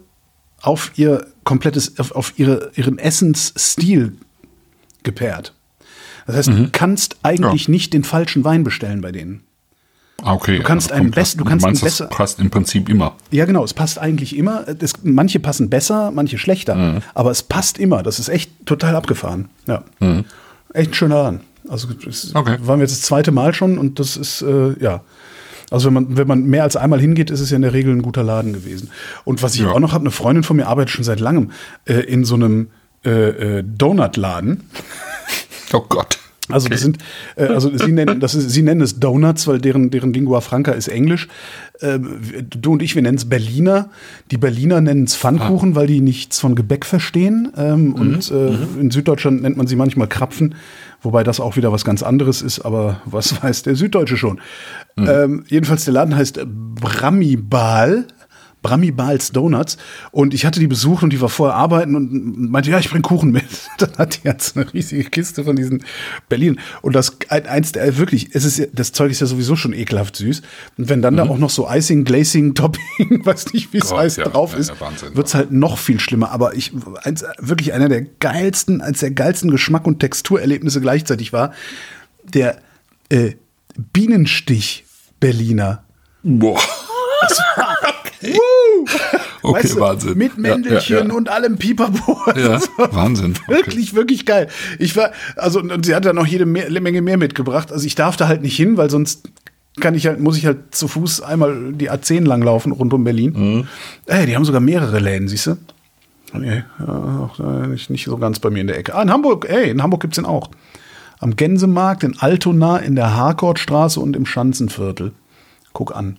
auf 0.62 0.92
ihr 0.96 1.28
komplettes, 1.44 2.00
auf, 2.00 2.12
auf 2.14 2.34
ihre, 2.40 2.72
ihren 2.76 2.98
Essensstil 2.98 4.14
gepaart. 5.04 5.54
Das 6.26 6.38
heißt, 6.38 6.48
du 6.50 6.70
kannst 6.72 7.18
eigentlich 7.22 7.68
Ja. 7.68 7.72
nicht 7.72 7.94
den 7.94 8.04
falschen 8.04 8.44
Wein 8.44 8.64
bestellen 8.64 9.02
bei 9.02 9.12
denen. 9.12 9.42
Ah, 10.24 10.34
okay. 10.34 10.58
Du 10.58 10.64
kannst 10.64 10.92
einen 10.92 11.12
kommt 11.12 11.18
das- 11.18 11.24
best- 11.34 11.40
du 11.40 11.44
kannst 11.44 11.66
meinst, 11.66 11.84
einen 11.84 11.90
das 11.90 11.98
besser- 12.00 12.08
passt 12.08 12.40
im 12.40 12.50
Prinzip 12.50 12.90
immer. 12.90 13.16
Ja, 13.30 13.46
genau, 13.46 13.64
es 13.64 13.74
passt 13.76 14.00
eigentlich 14.00 14.36
immer. 14.36 14.66
Es, 14.80 14.94
manche 15.04 15.40
passen 15.40 15.70
besser, 15.70 16.10
manche 16.12 16.38
schlechter, 16.40 17.02
aber 17.14 17.30
es 17.32 17.44
passt 17.44 17.78
immer. 17.78 18.02
Das 18.02 18.18
ist 18.18 18.30
echt 18.30 18.50
total 18.66 18.96
abgefahren. 18.96 19.50
Ja. 19.68 19.84
Echt 20.74 20.92
ein 20.92 20.94
schöner 20.96 21.16
Laden. 21.24 21.42
Also 21.70 21.88
Okay. 22.34 22.58
waren 22.62 22.80
wir 22.80 22.84
jetzt 22.86 22.94
das 22.94 23.02
zweite 23.02 23.32
Mal 23.32 23.54
schon 23.54 23.78
und 23.78 24.00
das 24.00 24.18
ist, 24.18 24.42
äh, 24.42 24.74
ja. 24.80 25.02
Also 25.72 25.88
wenn 25.88 25.94
man, 25.94 26.18
wenn 26.18 26.28
man 26.28 26.44
mehr 26.46 26.64
als 26.64 26.76
einmal 26.76 27.00
hingeht, 27.00 27.32
ist 27.32 27.40
es 27.40 27.50
ja 27.50 27.56
in 27.56 27.64
der 27.64 27.74
Regel 27.74 27.94
ein 27.94 28.04
guter 28.04 28.24
Laden 28.24 28.54
gewesen. 28.54 28.90
Und 29.24 29.42
was 29.42 29.56
ich 29.56 29.62
Ja. 29.62 29.72
auch 29.72 29.80
noch 29.80 29.94
habe, 29.94 30.04
eine 30.04 30.12
Freundin 30.12 30.44
von 30.44 30.58
mir 30.58 30.68
arbeitet 30.68 30.92
schon 30.92 31.04
seit 31.04 31.20
langem 31.20 31.52
äh, 31.86 31.94
in 32.02 32.24
so 32.24 32.36
einem 32.36 32.68
äh, 33.04 33.60
äh, 33.60 33.64
Donutladen. 33.64 34.62
Oh 35.74 35.82
Gott. 35.90 36.20
Also 36.48 36.70
das 36.70 36.82
sind, 36.82 37.00
äh, 37.38 37.46
also 37.46 37.76
sie 37.76 37.92
nennen, 37.92 38.20
das 38.20 38.36
ist, 38.36 38.52
sie 38.52 38.62
nennen 38.62 38.82
es 38.82 39.00
Donuts, 39.00 39.48
weil 39.48 39.60
deren, 39.60 39.90
deren 39.90 40.14
Lingua 40.14 40.42
Franca 40.42 40.74
ist 40.74 40.88
Englisch. 40.88 41.28
Ähm, 41.82 42.20
du 42.52 42.74
und 42.74 42.84
ich, 42.84 42.94
wir 42.94 43.02
nennen 43.02 43.18
es 43.18 43.26
Berliner. 43.28 43.90
Die 44.30 44.38
Berliner 44.38 44.80
nennen 44.80 45.06
es 45.06 45.16
Pfannkuchen, 45.16 45.74
weil 45.76 45.88
die 45.88 46.02
nichts 46.02 46.40
von 46.40 46.54
Gebäck 46.54 46.86
verstehen. 46.86 47.52
Ähm, 47.58 47.94
Und 47.96 48.30
äh, 48.30 48.54
in 48.80 48.92
Süddeutschland 48.92 49.42
nennt 49.42 49.58
man 49.58 49.66
sie 49.66 49.76
manchmal 49.76 50.08
Krapfen, 50.08 50.54
wobei 51.06 51.24
das 51.24 51.40
auch 51.40 51.56
wieder 51.56 51.72
was 51.72 51.86
ganz 51.86 52.04
anderes 52.04 52.42
ist, 52.42 52.60
aber 52.62 53.02
was 53.06 53.42
weiß 53.44 53.64
der 53.64 53.76
Süddeutsche 53.76 54.18
schon. 54.18 54.42
Ähm, 54.98 55.46
jedenfalls 55.48 55.86
der 55.86 55.94
Laden 55.94 56.16
heißt 56.16 56.40
Bramibal. 56.46 58.06
Bramibals 58.66 59.32
Donuts 59.32 59.78
und 60.12 60.34
ich 60.34 60.46
hatte 60.46 60.60
die 60.60 60.68
besucht 60.68 61.04
und 61.04 61.12
die 61.12 61.22
war 61.22 61.30
vorher 61.30 61.56
arbeiten 61.56 61.96
und 61.96 62.50
meinte, 62.50 62.72
ja, 62.72 62.80
ich 62.80 62.90
bring 62.90 63.02
Kuchen 63.02 63.32
mit. 63.32 63.46
Dann 63.78 63.92
hat 63.98 64.16
die 64.24 64.28
jetzt 64.28 64.58
eine 64.58 64.72
riesige 64.74 65.04
Kiste 65.06 65.44
von 65.44 65.56
diesen 65.56 65.84
Berlin 66.30 66.60
und 66.82 66.96
das 66.96 67.18
ein- 67.30 67.46
eins 67.46 67.72
der 67.74 67.98
wirklich, 67.98 68.30
es 68.34 68.44
ist 68.46 68.70
das 68.74 68.92
Zeug 68.92 69.12
ist 69.12 69.22
ja 69.22 69.28
sowieso 69.28 69.56
schon 69.56 69.74
ekelhaft 69.74 70.16
süß 70.16 70.42
und 70.78 70.90
wenn 70.90 71.02
dann 71.02 71.16
da 71.18 71.24
auch 71.30 71.38
noch 71.38 71.50
so 71.50 71.70
Icing, 71.70 72.04
Glazing, 72.06 72.56
Topping, 72.56 73.24
weiß 73.26 73.54
nicht, 73.54 73.72
wie 73.74 73.78
es 73.78 73.94
heißt, 73.94 74.18
ja, 74.18 74.26
drauf 74.26 74.54
ja, 74.54 74.60
ist, 74.60 74.70
ja, 74.70 74.80
Wahnsinn. 74.80 75.16
wird's 75.16 75.34
halt 75.36 75.52
noch 75.52 75.78
viel 75.78 76.00
schlimmer. 76.00 76.32
Aber 76.32 76.56
ich 76.56 76.72
eins, 77.04 77.24
wirklich 77.40 77.74
einer 77.74 77.90
der 77.90 78.02
geilsten, 78.02 78.82
als 78.82 79.00
der 79.02 79.12
geilsten 79.12 79.52
Geschmack 79.52 79.86
und 79.86 80.00
Texturerlebnisse 80.00 80.82
gleichzeitig 80.82 81.34
war 81.34 81.54
der 82.24 82.58
äh, 83.10 83.34
Bienenstich 83.94 84.86
Berliner. 85.20 85.84
Boah. 86.24 86.60
Okay, 89.46 89.64
Weißt 89.64 89.76
du, 89.76 89.80
Wahnsinn. 89.80 90.18
Mit 90.18 90.34
Ja, 90.34 90.42
Mändelchen 90.42 90.98
ja, 90.98 91.06
ja. 91.06 91.14
und 91.14 91.30
allem 91.30 91.58
Pipapo. 91.58 92.18
Ja, 92.36 92.60
war 92.78 92.94
Wahnsinn. 92.94 93.34
Okay. 93.48 93.56
Wirklich, 93.58 93.94
wirklich 93.94 94.26
geil. 94.26 94.48
Ich 94.80 94.96
war, 94.96 95.12
also, 95.36 95.60
und 95.60 95.86
sie 95.86 95.96
hat 95.96 96.06
dann 96.06 96.16
noch 96.16 96.28
jede 96.28 96.46
mehr, 96.46 96.70
Menge 96.82 97.02
mehr 97.02 97.18
mitgebracht. 97.18 97.72
Also 97.72 97.86
ich 97.86 97.96
darf 97.96 98.18
da 98.18 98.28
halt 98.28 98.42
nicht 98.42 98.56
hin, 98.56 98.78
weil 98.78 98.90
sonst 98.90 99.30
kann 99.80 99.94
ich 99.94 100.08
halt, 100.08 100.20
muss 100.20 100.38
ich 100.38 100.46
halt 100.46 100.74
zu 100.74 100.88
Fuß 100.88 101.22
einmal 101.22 101.74
die 101.74 101.92
A10 101.92 102.26
langlaufen 102.26 102.72
rund 102.72 102.94
um 102.94 103.04
Berlin. 103.04 103.34
Mhm. 103.36 103.68
Ey, 104.06 104.26
die 104.26 104.36
haben 104.36 104.46
sogar 104.46 104.62
mehrere 104.62 105.00
Läden, 105.00 105.28
siehst 105.28 105.48
du? 105.48 105.58
Nee, 106.34 106.64
ja, 106.80 107.30
auch, 107.30 107.40
nicht, 107.68 107.90
nicht 107.90 108.06
so 108.06 108.18
ganz 108.18 108.40
bei 108.40 108.50
mir 108.50 108.62
in 108.62 108.68
der 108.68 108.78
Ecke. 108.78 108.96
Ah, 108.96 109.02
in 109.02 109.10
Hamburg, 109.12 109.48
ey, 109.50 109.70
in 109.70 109.82
Hamburg 109.84 110.02
gibt's 110.02 110.16
den 110.16 110.26
auch. 110.26 110.50
Am 111.20 111.36
Gänsemarkt, 111.36 112.04
in 112.04 112.18
Altona, 112.20 112.78
in 112.78 112.96
der 112.96 113.16
Harkortstraße 113.16 114.00
und 114.00 114.16
im 114.16 114.26
Schanzenviertel. 114.26 115.14
Guck 115.74 115.96
an. 115.96 116.18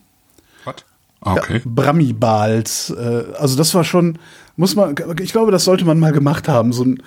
Okay. 1.26 1.54
Ja, 1.54 1.60
Bramibals. 1.64 2.90
Äh, 2.90 3.24
also 3.38 3.56
das 3.56 3.74
war 3.74 3.84
schon, 3.84 4.18
muss 4.56 4.76
man, 4.76 4.94
ich 5.20 5.32
glaube, 5.32 5.50
das 5.50 5.64
sollte 5.64 5.84
man 5.84 5.98
mal 5.98 6.12
gemacht 6.12 6.48
haben. 6.48 6.72
So 6.72 6.84
ein, 6.84 7.02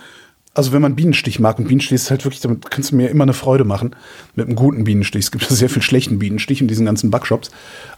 also 0.54 0.74
wenn 0.74 0.82
man 0.82 0.96
Bienenstich 0.96 1.40
mag 1.40 1.58
und 1.58 1.68
Bienenstich 1.68 1.96
ist 1.96 2.12
halt 2.12 2.26
wirklich, 2.26 2.42
damit 2.42 2.70
kannst 2.70 2.92
du 2.92 2.98
mir 2.98 3.10
immer 3.10 3.24
eine 3.24 3.34
Freude 3.34 3.64
machen 3.64 3.96
mit 4.36 4.48
einem 4.48 4.56
guten 4.56 4.84
Bienenstich. 4.84 5.26
Es 5.26 5.32
gibt 5.32 5.50
ja 5.50 5.56
sehr 5.56 5.70
viel 5.70 5.82
schlechten 5.82 6.20
Bienenstich 6.20 6.60
in 6.60 6.68
diesen 6.68 6.86
ganzen 6.86 7.12
Backshops. 7.12 7.50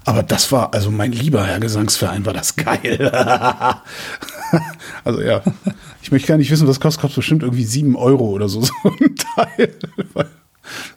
Aber 0.06 0.22
das 0.22 0.52
war, 0.52 0.74
also 0.74 0.92
mein 0.92 1.12
lieber 1.12 1.44
Herr 1.44 1.60
Gesangsverein, 1.60 2.26
war 2.26 2.34
das 2.34 2.56
geil. 2.56 3.12
also 5.04 5.22
ja, 5.22 5.42
ich 6.04 6.12
möchte 6.12 6.28
gar 6.28 6.38
nicht 6.38 6.52
wissen, 6.52 6.68
was 6.68 6.80
kostet. 6.80 7.02
Kostet 7.02 7.16
bestimmt 7.16 7.44
irgendwie 7.44 7.64
sieben 7.64 7.96
Euro 7.96 8.26
oder 8.30 8.48
so, 8.48 8.62
so 8.62 8.72
ein 8.84 9.16
Teil. 9.16 9.74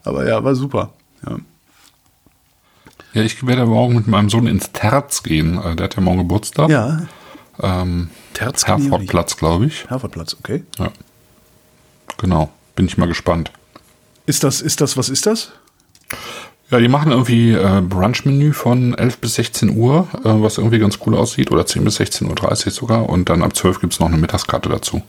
Aber 0.03 0.29
ja, 0.29 0.45
war 0.45 0.55
super. 0.55 0.93
Ja. 1.27 1.39
Ja, 3.15 3.23
ich 3.23 3.47
werde 3.47 3.65
morgen 3.67 3.95
mit 3.95 4.07
meinem 4.09 4.29
Sohn 4.29 4.47
ins 4.47 4.73
Terz 4.73 5.23
gehen. 5.23 5.57
Äh, 5.63 5.77
Der 5.77 5.85
hat 5.85 5.97
ja 5.97 6.03
morgen 6.03 6.19
Geburtstag. 6.19 6.69
Ja, 6.69 7.03
Ähm, 7.63 8.11
Terz. 8.33 8.67
Herfordplatz, 8.67 9.37
glaube 9.37 9.67
ich. 9.67 9.89
Herfordplatz, 9.89 10.35
okay. 10.39 10.65
Ja. 10.79 10.91
Genau. 12.19 12.51
Bin 12.75 12.87
ich 12.87 12.99
mal 12.99 13.07
gespannt. 13.07 13.53
Ist 14.27 14.43
das, 14.43 14.61
ist 14.61 14.81
das, 14.81 14.97
was 14.97 15.09
ist 15.09 15.27
das? 15.27 15.53
Ja, 16.71 16.81
die 16.81 16.89
machen 16.89 17.13
irgendwie 17.13 17.53
äh, 17.53 17.81
Brunch-Menü 17.81 18.53
von 18.53 18.95
11 18.95 19.19
bis 19.19 19.35
16 19.35 19.77
Uhr, 19.77 20.09
äh, 20.25 20.43
was 20.43 20.59
irgendwie 20.59 20.81
ganz 20.81 20.99
cool 21.07 21.15
aussieht, 21.17 21.53
oder 21.53 21.65
10 21.67 21.85
bis 21.85 22.01
16.30 22.01 22.67
Uhr 22.67 22.73
sogar. 22.73 23.09
Und 23.09 23.29
dann 23.29 23.43
ab 23.45 23.55
12 23.55 23.81
gibt's 23.81 24.01
noch 24.01 24.09
eine 24.09 24.17
Mittagskarte 24.17 24.69
dazu. 24.69 25.03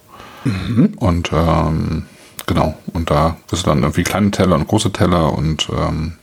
Und 0.98 1.32
ähm, 1.34 2.04
genau, 2.46 2.78
und 2.94 3.10
da 3.10 3.38
ist 3.52 3.66
dann 3.66 3.82
irgendwie 3.82 4.04
kleine 4.04 4.30
Teller 4.30 4.56
und 4.58 4.68
große 4.68 4.92
Teller 4.92 5.34
und 5.34 5.68
ähm, 5.76 6.14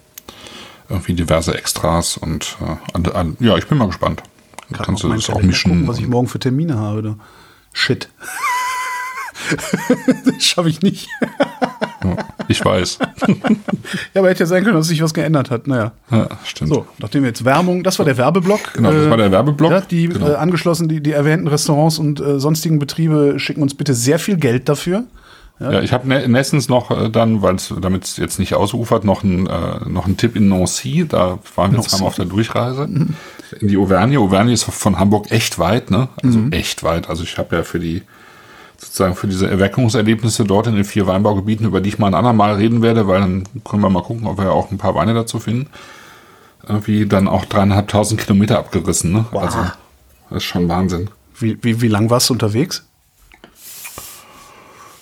irgendwie 0.88 1.14
diverse 1.14 1.54
Extras 1.56 2.16
und 2.16 2.56
äh, 2.60 3.24
ja, 3.40 3.56
ich 3.56 3.66
bin 3.66 3.78
mal 3.78 3.86
gespannt. 3.86 4.22
Gerade 4.70 4.84
Kannst 4.84 5.02
du 5.02 5.08
das 5.12 5.28
auch 5.30 5.42
mischen? 5.42 5.70
Gucken, 5.72 5.88
was 5.88 5.98
ich 5.98 6.08
morgen 6.08 6.28
für 6.28 6.38
Termine 6.38 6.78
habe. 6.78 7.02
Du. 7.02 7.16
Shit. 7.72 8.08
das 10.24 10.44
schaffe 10.44 10.68
ich 10.68 10.82
nicht. 10.82 11.08
ja, 12.04 12.16
ich 12.48 12.64
weiß. 12.64 12.98
Ja, 14.14 14.20
aber 14.20 14.30
hätte 14.30 14.40
ja 14.40 14.46
sein 14.46 14.62
können, 14.64 14.76
dass 14.76 14.86
sich 14.88 15.02
was 15.02 15.12
geändert 15.12 15.50
hat. 15.50 15.66
Naja. 15.66 15.92
ja, 16.10 16.28
stimmt. 16.44 16.70
So, 16.70 16.86
nachdem 16.98 17.22
wir 17.24 17.28
jetzt 17.28 17.44
Werbung, 17.44 17.82
das 17.82 17.98
war 17.98 18.06
der 18.06 18.16
Werbeblock. 18.16 18.74
Genau, 18.74 18.90
das 18.92 19.10
war 19.10 19.16
der 19.16 19.30
Werbeblock. 19.30 19.70
Ja, 19.70 19.80
die 19.82 20.08
Genau. 20.08 20.28
äh, 20.30 20.34
angeschlossen, 20.36 20.88
die, 20.88 21.02
die 21.02 21.12
erwähnten 21.12 21.46
Restaurants 21.48 21.98
und 21.98 22.20
äh, 22.20 22.38
sonstigen 22.38 22.78
Betriebe 22.78 23.38
schicken 23.38 23.60
uns 23.60 23.74
bitte 23.74 23.92
sehr 23.92 24.18
viel 24.18 24.36
Geld 24.36 24.68
dafür. 24.68 25.04
Ja, 25.62 25.80
ich 25.80 25.92
habe 25.92 26.08
ne 26.08 26.26
letztens 26.26 26.68
noch 26.68 26.90
äh, 26.90 27.08
dann, 27.08 27.42
weil 27.42 27.54
es 27.54 27.72
damit 27.80 28.04
es 28.04 28.16
jetzt 28.16 28.38
nicht 28.38 28.54
ausufert, 28.54 29.04
noch 29.04 29.22
einen 29.22 29.46
äh, 29.46 29.88
noch 29.88 30.06
einen 30.06 30.16
Tipp 30.16 30.34
in 30.34 30.48
Nancy. 30.48 31.06
Da 31.08 31.38
waren 31.54 31.72
wir 31.72 31.80
zweimal 31.82 32.08
auf 32.08 32.16
der 32.16 32.24
Durchreise 32.24 32.84
in 32.84 33.68
die 33.68 33.76
Auvergne. 33.76 34.18
Auvergne 34.18 34.52
ist 34.52 34.64
von 34.64 34.98
Hamburg 34.98 35.30
echt 35.30 35.58
weit, 35.58 35.90
ne? 35.90 36.08
Also 36.22 36.40
echt 36.50 36.82
weit. 36.82 37.08
Also 37.08 37.22
ich 37.22 37.38
habe 37.38 37.56
ja 37.56 37.62
für 37.62 37.78
die 37.78 38.02
sozusagen 38.76 39.14
für 39.14 39.28
diese 39.28 39.48
Erweckungserlebnisse 39.48 40.44
dort 40.44 40.66
in 40.66 40.74
den 40.74 40.84
vier 40.84 41.06
Weinbaugebieten, 41.06 41.66
über 41.66 41.80
die 41.80 41.90
ich 41.90 41.98
mal 41.98 42.08
ein 42.08 42.14
andermal 42.14 42.54
reden 42.54 42.82
werde, 42.82 43.06
weil 43.06 43.20
dann 43.20 43.44
können 43.64 43.82
wir 43.82 43.90
mal 43.90 44.02
gucken, 44.02 44.26
ob 44.26 44.38
wir 44.38 44.50
auch 44.50 44.72
ein 44.72 44.78
paar 44.78 44.96
Weine 44.96 45.14
dazu 45.14 45.38
finden. 45.38 45.68
Irgendwie 46.66 47.06
dann 47.06 47.28
auch 47.28 47.44
dreieinhalbtausend 47.44 48.20
Kilometer 48.20 48.58
abgerissen, 48.58 49.12
ne? 49.12 49.24
Also 49.32 49.58
das 50.30 50.38
ist 50.38 50.44
schon 50.44 50.68
Wahnsinn. 50.68 51.10
Wie, 51.38 51.58
wie, 51.62 51.80
wie 51.80 51.88
lang 51.88 52.10
warst 52.10 52.28
du 52.28 52.34
unterwegs? 52.34 52.84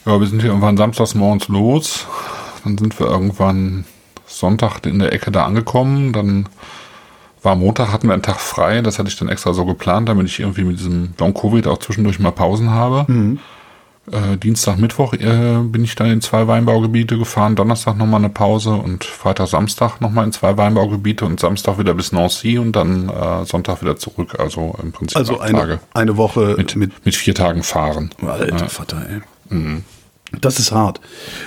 Ja, 0.06 0.18
wir 0.18 0.26
sind 0.26 0.40
hier 0.40 0.50
irgendwann 0.50 0.76
samstags 0.76 1.14
morgens 1.14 1.48
los. 1.48 2.06
Dann 2.64 2.78
sind 2.78 2.98
wir 2.98 3.06
irgendwann 3.06 3.84
Sonntag 4.26 4.84
in 4.86 4.98
der 4.98 5.12
Ecke 5.12 5.30
da 5.30 5.44
angekommen. 5.44 6.12
Dann 6.12 6.48
war 7.42 7.54
Montag, 7.56 7.92
hatten 7.92 8.06
wir 8.08 8.12
einen 8.14 8.22
Tag 8.22 8.40
frei. 8.40 8.80
Das 8.82 8.98
hatte 8.98 9.08
ich 9.08 9.16
dann 9.18 9.28
extra 9.28 9.52
so 9.54 9.64
geplant, 9.64 10.08
damit 10.08 10.26
ich 10.26 10.40
irgendwie 10.40 10.64
mit 10.64 10.78
diesem 10.78 11.14
Long-Covid 11.18 11.66
auch 11.66 11.78
zwischendurch 11.78 12.18
mal 12.18 12.32
Pausen 12.32 12.70
habe. 12.70 13.38
Äh, 14.10 14.36
Dienstag, 14.38 14.78
Mittwoch 14.78 15.12
äh, 15.14 15.58
bin 15.62 15.84
ich 15.84 15.94
dann 15.94 16.10
in 16.10 16.20
zwei 16.20 16.46
Weinbaugebiete 16.48 17.16
gefahren. 17.18 17.54
Donnerstag 17.54 17.96
nochmal 17.96 18.20
eine 18.20 18.30
Pause 18.30 18.72
und 18.72 19.04
Freitag, 19.04 19.48
Samstag 19.48 20.00
nochmal 20.00 20.24
in 20.24 20.32
zwei 20.32 20.56
Weinbaugebiete 20.56 21.24
und 21.24 21.38
Samstag 21.38 21.78
wieder 21.78 21.94
bis 21.94 22.10
Nancy 22.10 22.58
und 22.58 22.72
dann 22.72 23.08
äh, 23.08 23.44
Sonntag 23.44 23.82
wieder 23.82 23.96
zurück. 23.96 24.36
Also 24.38 24.74
im 24.82 24.92
Prinzip 24.92 25.16
Also 25.18 25.38
eine, 25.38 25.58
Tage. 25.58 25.80
eine 25.94 26.16
Woche 26.16 26.54
Mit, 26.56 26.76
mit, 26.76 27.04
mit 27.06 27.14
vier 27.14 27.34
Tagen 27.34 27.62
fahren. 27.62 28.10
Alter 28.26 28.68
Vater, 28.68 29.06
ey. 29.08 29.20
Das 30.40 30.60
ist 30.60 30.70
hart. 30.70 31.00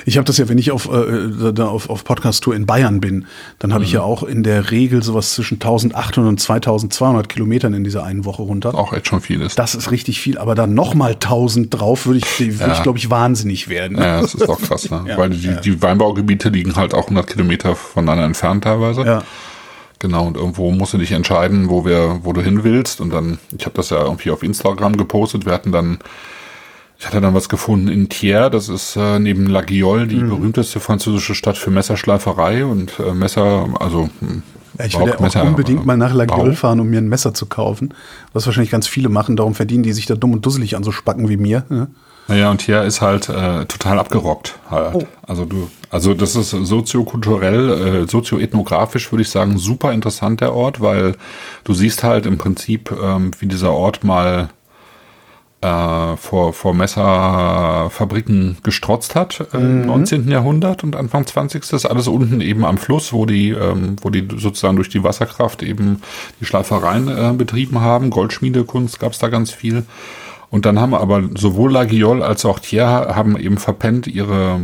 Ich 0.06 0.18
habe 0.18 0.26
das 0.26 0.38
ja, 0.38 0.50
wenn 0.50 0.58
ich 0.58 0.72
auf, 0.72 0.92
äh, 0.92 1.54
da 1.54 1.68
auf, 1.68 1.90
auf 1.90 2.04
Podcast-Tour 2.04 2.54
in 2.54 2.66
Bayern 2.66 3.00
bin, 3.00 3.28
dann 3.60 3.74
habe 3.74 3.86
ich 3.86 3.94
ja 3.94 4.02
auch 4.02 4.24
in 4.24 4.44
der 4.44 4.72
Regel 4.72 5.02
sowas 5.02 5.34
zwischen 5.34 5.56
1800 5.56 6.18
und 6.18 6.42
2200 6.42 7.30
Kilometern 7.30 7.74
in 7.74 7.86
dieser 7.86 8.04
einen 8.04 8.26
Woche 8.26 8.42
runter. 8.42 8.76
Auch 8.76 8.92
echt 8.92 9.08
schon 9.08 9.22
vieles. 9.22 9.56
Das 9.56 9.74
ist 9.74 9.92
richtig 9.92 10.20
viel, 10.20 10.38
aber 10.38 10.54
dann 10.54 10.74
nochmal 10.74 11.14
1000 11.14 11.74
drauf, 11.74 12.06
würde 12.06 12.20
ich, 12.20 12.60
würde 12.60 12.74
ich 12.74 12.84
glaube 12.84 12.98
ich, 12.98 13.10
wahnsinnig 13.10 13.70
werden. 13.70 13.98
Ja, 13.98 14.20
das 14.20 14.36
ist 14.36 14.50
auch 14.50 14.62
krass, 14.62 14.90
ne? 14.90 15.06
Ja, 15.08 15.18
Weil 15.18 15.30
die, 15.30 15.56
die 15.64 15.82
Weinbaugebiete 15.82 16.50
liegen 16.50 16.76
halt 16.76 16.94
auch 16.94 17.04
100 17.04 17.28
Kilometer 17.28 17.76
voneinander 17.76 18.26
entfernt 18.26 18.66
teilweise. 18.66 19.04
Ja. 19.04 19.24
Genau, 20.00 20.28
und 20.28 20.36
irgendwo 20.36 20.72
musst 20.72 20.94
du 20.94 20.98
dich 20.98 21.14
entscheiden, 21.14 21.70
wo 21.70 21.86
wir, 21.86 22.20
wo 22.24 22.34
du 22.34 22.42
hin 22.42 22.66
willst. 22.66 23.00
Und 23.00 23.12
dann, 23.12 23.38
ich 23.58 23.66
habe 23.66 23.76
das 23.76 23.90
ja 23.90 24.04
irgendwie 24.04 24.32
auf 24.32 24.44
Instagram 24.44 24.98
gepostet. 24.98 25.46
Wir 25.46 25.54
hatten 25.54 25.72
dann, 25.72 26.00
ich 27.04 27.08
hatte 27.08 27.20
dann 27.20 27.34
was 27.34 27.50
gefunden 27.50 27.90
in 27.90 28.08
Thiers, 28.08 28.50
das 28.50 28.70
ist 28.70 28.96
äh, 28.96 29.20
neben 29.20 29.48
La 29.48 29.60
Guiole 29.62 30.06
Mhm. 30.06 30.10
die 30.10 30.16
berühmteste 30.24 30.80
französische 30.80 31.36
Stadt 31.36 31.58
für 31.58 31.70
Messerschleiferei 31.70 32.64
und 32.66 32.94
äh, 33.00 33.14
Messer, 33.14 33.68
also 33.78 34.08
hm, 34.22 34.42
Ja, 34.80 34.86
ich 34.86 34.96
überhaupt 34.96 35.36
auch 35.36 35.44
unbedingt 35.46 35.86
mal 35.86 35.98
nach 35.98 36.14
La. 36.14 36.24
Gueule 36.26 36.54
fahren, 36.54 36.80
um 36.80 36.88
mir 36.90 37.00
ein 37.00 37.10
Messer 37.10 37.34
zu 37.34 37.46
kaufen. 37.48 37.94
Was 38.32 38.46
wahrscheinlich 38.46 38.72
ganz 38.72 38.88
viele 38.88 39.10
machen, 39.10 39.36
darum 39.36 39.54
verdienen 39.54 39.84
die 39.84 39.92
sich 39.92 40.06
da 40.06 40.16
dumm 40.16 40.32
und 40.32 40.46
dusselig 40.46 40.78
an 40.78 40.84
so 40.84 40.94
Spacken 40.94 41.28
wie 41.28 41.36
mir. 41.38 41.66
ne? 41.68 41.88
Naja, 42.30 42.50
und 42.50 42.62
hier 42.62 42.84
ist 42.84 43.02
halt 43.02 43.28
äh, 43.28 43.66
total 43.66 44.00
abgerockt. 44.00 44.56
Halt. 44.72 44.96
Oh. 44.96 45.04
Also 45.28 45.44
du, 45.44 45.70
also 45.90 46.14
das 46.14 46.38
ist 46.38 46.52
soziokulturell, 46.52 48.04
äh, 48.04 48.08
sozioethnografisch 48.08 49.12
würde 49.12 49.24
ich 49.24 49.30
sagen, 49.30 49.58
super 49.58 49.92
interessant 49.92 50.40
der 50.42 50.54
Ort, 50.54 50.80
weil 50.80 51.16
du 51.66 51.74
siehst 51.74 52.04
halt 52.04 52.26
im 52.26 52.38
Prinzip, 52.38 52.92
ähm, 53.04 53.32
wie 53.40 53.48
dieser 53.48 53.72
Ort 53.74 54.04
mal 54.06 54.50
äh, 55.64 56.18
vor, 56.18 56.52
vor 56.54 56.74
Messerfabriken 56.74 58.58
gestrotzt 58.64 59.16
hat 59.16 59.48
im 59.54 59.86
19. 59.86 60.28
Jahrhundert 60.28 60.84
und 60.84 60.96
Anfang 60.96 61.26
20. 61.26 61.66
Das 61.70 61.86
alles 61.86 62.08
unten 62.08 62.42
eben 62.42 62.66
am 62.66 62.78
Fluss, 62.78 63.14
wo 63.14 63.26
die, 63.26 63.52
ähm, 63.52 63.96
wo 64.02 64.10
die 64.10 64.28
sozusagen 64.36 64.76
durch 64.76 64.90
die 64.90 65.04
Wasserkraft 65.04 65.64
eben 65.64 66.02
die 66.42 66.46
Schleifereien 66.46 67.08
äh, 67.08 67.34
betrieben 67.34 67.80
haben. 67.80 68.10
Goldschmiedekunst 68.10 69.00
gab 69.00 69.14
es 69.14 69.20
da 69.20 69.30
ganz 69.30 69.52
viel. 69.52 69.86
Und 70.50 70.66
dann 70.66 70.80
haben 70.80 70.94
aber 70.94 71.24
sowohl 71.36 71.72
La 71.72 71.86
Guiole 71.86 72.24
als 72.24 72.46
auch 72.46 72.60
Thiers 72.60 73.16
haben 73.16 73.38
eben 73.38 73.58
verpennt, 73.58 74.06
ihre, 74.06 74.60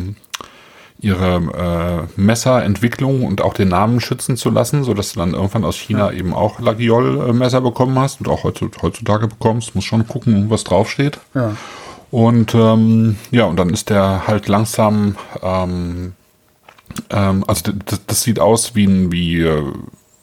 ihre 1.02 2.08
äh, 2.18 2.22
Messerentwicklung 2.22 3.26
und 3.26 3.42
auch 3.42 3.54
den 3.54 3.70
Namen 3.70 4.02
schützen 4.02 4.36
zu 4.36 4.50
lassen, 4.50 4.84
sodass 4.84 5.14
du 5.14 5.20
dann 5.20 5.34
irgendwann 5.34 5.64
aus 5.64 5.78
China 5.78 6.12
eben 6.12 6.34
auch 6.34 6.60
La 6.60 6.74
Guiole 6.74 7.30
äh, 7.30 7.34
Messer 7.34 7.62
bekommen 7.62 7.98
hast 7.98 8.20
und 8.20 8.28
auch 8.28 8.44
heutzutage, 8.44 8.82
heutzutage 8.82 9.28
bekommst. 9.28 9.76
Muss 9.76 9.86
schon 9.86 10.08
gucken, 10.08 10.50
was 10.50 10.66
draufsteht. 10.66 11.20
Ja. 11.34 11.56
Und 12.12 12.54
ähm, 12.54 13.18
ja, 13.32 13.46
und 13.46 13.58
dann 13.58 13.70
ist 13.70 13.90
der 13.90 14.28
halt 14.28 14.48
langsam, 14.48 15.16
ähm, 15.42 16.14
ähm, 17.12 17.44
also 17.48 17.72
das, 17.86 18.06
das 18.06 18.24
sieht 18.24 18.40
aus 18.40 18.76
wie 18.76 18.86
ein, 18.86 19.12
wie, 19.12 19.42
äh, 19.42 19.64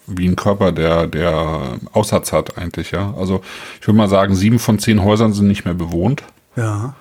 wie 0.06 0.28
ein 0.28 0.36
Körper, 0.36 0.72
der, 0.72 1.06
der 1.06 1.78
Aussatz 1.92 2.32
hat 2.32 2.58
eigentlich, 2.58 2.90
ja. 2.90 3.14
Also 3.16 3.40
ich 3.80 3.86
würde 3.86 3.96
mal 3.96 4.08
sagen, 4.08 4.34
sieben 4.34 4.58
von 4.58 4.78
zehn 4.78 5.02
Häusern 5.02 5.32
sind 5.32 5.48
nicht 5.48 5.64
mehr 5.64 5.74
bewohnt. 5.74 6.22
Ja. 6.56 6.94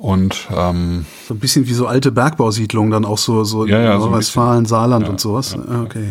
Und 0.00 0.48
ähm, 0.56 1.04
So 1.28 1.34
ein 1.34 1.40
bisschen 1.40 1.66
wie 1.66 1.74
so 1.74 1.86
alte 1.86 2.10
Bergbausiedlungen, 2.10 2.90
dann 2.90 3.04
auch 3.04 3.18
so, 3.18 3.44
so 3.44 3.66
Ja, 3.66 3.80
ja, 3.80 3.92
so 3.92 4.06
Nordrhein-Westfalen, 4.06 4.64
Saarland 4.64 5.06
und 5.10 5.20
sowas. 5.20 5.54
Ah, 5.54 5.82
okay. 5.82 6.10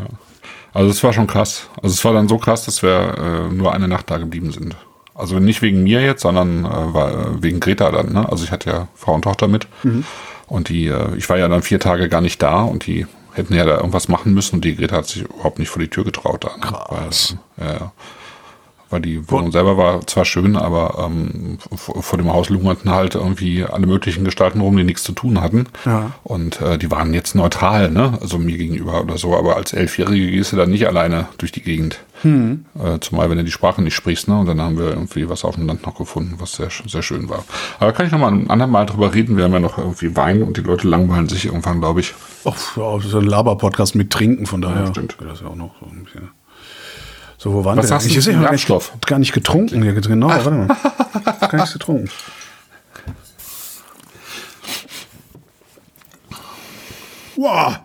also 0.73 0.91
es 0.91 1.03
war 1.03 1.11
schon 1.11 1.25
krass. 1.25 1.67
Also 1.81 1.95
es 1.95 2.05
war 2.05 2.13
dann 2.13 2.27
so 2.27 2.37
krass, 2.37 2.65
dass 2.65 2.83
wir 2.83 3.49
äh, 3.49 3.51
nur 3.51 3.73
eine 3.73 3.87
Nacht 3.87 4.11
da 4.11 4.19
geblieben 4.19 4.51
sind. 4.51 4.75
Also 5.15 5.39
nicht 5.39 5.63
wegen 5.63 5.81
mir 5.81 6.01
jetzt, 6.01 6.21
sondern 6.21 6.65
äh, 6.65 6.93
war, 6.93 7.41
wegen 7.41 7.59
Greta 7.59 7.89
dann. 7.89 8.13
Ne? 8.13 8.29
Also 8.29 8.43
ich 8.43 8.51
hatte 8.51 8.69
ja 8.69 8.87
Frau 8.93 9.15
und 9.15 9.23
Tochter 9.23 9.47
mit. 9.47 9.67
Und 10.45 10.69
die, 10.69 10.85
äh, 10.85 11.15
ich 11.15 11.27
war 11.27 11.39
ja 11.39 11.47
dann 11.47 11.63
vier 11.63 11.79
Tage 11.79 12.09
gar 12.09 12.21
nicht 12.21 12.43
da 12.43 12.61
und 12.61 12.85
die 12.85 13.07
hätten 13.33 13.55
ja 13.55 13.65
da 13.65 13.77
irgendwas 13.77 14.07
machen 14.07 14.35
müssen 14.35 14.57
und 14.57 14.65
die 14.65 14.75
Greta 14.75 14.97
hat 14.97 15.07
sich 15.07 15.23
überhaupt 15.23 15.57
nicht 15.57 15.69
vor 15.69 15.81
die 15.81 15.89
Tür 15.89 16.03
getraut. 16.03 16.43
Da, 16.43 16.49
ne? 16.49 16.61
Krass. 16.61 17.37
Weil, 17.57 17.65
äh, 17.65 17.71
ja, 17.71 17.79
ja. 17.79 17.91
Weil 18.89 19.01
die 19.01 19.29
Wohnung 19.29 19.51
selber 19.51 19.77
war 19.77 20.05
zwar 20.07 20.25
schön, 20.25 20.55
aber 20.55 21.05
ähm, 21.05 21.59
vor, 21.75 22.01
vor 22.01 22.17
dem 22.17 22.31
Haus 22.31 22.49
lungerten 22.49 22.91
halt 22.91 23.15
irgendwie 23.15 23.63
alle 23.63 23.85
möglichen 23.85 24.23
Gestalten 24.23 24.61
rum, 24.61 24.75
die 24.75 24.83
nichts 24.83 25.03
zu 25.03 25.11
tun 25.11 25.41
hatten. 25.41 25.67
Ja. 25.85 26.11
Und 26.23 26.59
äh, 26.61 26.77
die 26.77 26.89
waren 26.89 27.13
jetzt 27.13 27.35
neutral, 27.35 27.91
ne? 27.91 28.17
Also 28.21 28.37
mir 28.39 28.57
gegenüber 28.57 29.01
oder 29.01 29.17
so. 29.17 29.35
Aber 29.35 29.57
als 29.57 29.73
Elfjährige 29.73 30.31
gehst 30.31 30.51
du 30.51 30.55
dann 30.55 30.71
nicht 30.71 30.87
alleine 30.87 31.27
durch 31.37 31.51
die 31.51 31.61
Gegend. 31.61 31.99
Äh, 32.21 32.99
zumal 32.99 33.29
wenn 33.29 33.37
du 33.37 33.45
die 33.45 33.51
Sprache 33.51 33.81
nicht 33.81 33.95
sprichst, 33.95 34.27
ne? 34.27 34.37
Und 34.39 34.45
dann 34.47 34.59
haben 34.59 34.77
wir 34.77 34.89
irgendwie 34.89 35.29
was 35.29 35.45
auf 35.45 35.55
dem 35.55 35.67
Land 35.67 35.85
noch 35.85 35.95
gefunden, 35.95 36.35
was 36.39 36.53
sehr, 36.53 36.67
sehr 36.85 37.01
schön 37.01 37.29
war. 37.29 37.45
Aber 37.79 37.93
kann 37.93 38.07
ich 38.07 38.11
noch 38.11 38.19
mal 38.19 38.31
ein 38.31 38.49
andermal 38.49 38.85
drüber 38.85 39.13
reden. 39.13 39.37
Wir 39.37 39.45
haben 39.45 39.53
ja 39.53 39.61
noch 39.61 39.77
irgendwie 39.77 40.15
Wein 40.17 40.43
und 40.43 40.57
die 40.57 40.61
Leute 40.61 40.87
langweilen 40.87 41.29
sich 41.29 41.45
irgendwann, 41.45 41.79
glaube 41.79 42.01
ich. 42.01 42.13
Oh, 42.43 42.53
ja, 42.75 42.97
das 42.97 43.05
ist 43.05 43.15
ein 43.15 43.25
Laber-Podcast 43.25 43.95
mit 43.95 44.09
Trinken, 44.09 44.47
von 44.47 44.61
daher. 44.61 44.81
Ja, 44.81 44.87
stimmt. 44.87 45.15
Das 45.21 45.35
ist 45.35 45.41
ja 45.43 45.47
auch 45.47 45.55
noch 45.55 45.75
so 45.79 45.85
ein 45.85 46.03
bisschen. 46.03 46.29
So, 47.39 47.53
wo 47.53 47.63
waren 47.63 47.77
Was 47.77 47.85
wir? 47.85 47.87
sagst 47.87 48.07
du 48.07 48.19
ich 48.19 48.27
habe 48.27 48.43
gar, 48.43 48.51
nicht- 48.51 48.67
gar 49.07 49.17
nicht 49.19 49.31
getrunken. 49.31 49.81
Ja, 49.81 49.93
genau, 49.93 50.27
warte 50.27 50.51
mal. 50.51 50.67
gar 50.67 51.53
nichts 51.53 51.71
getrunken. 51.71 52.09
Wow. 57.37 57.77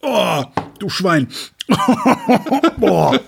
oh, 0.00 0.44
du 0.78 0.88
Schwein. 0.88 1.28
Boah. 2.78 3.20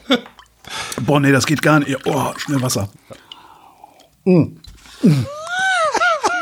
Boah, 1.03 1.21
nee, 1.21 1.33
das 1.33 1.45
geht 1.45 1.61
gar 1.61 1.81
nicht. 1.81 1.95
Oh, 2.07 2.33
schnell 2.39 2.63
Wasser. 2.63 2.89
Mm. 4.25 4.57
Mm. 5.03 5.27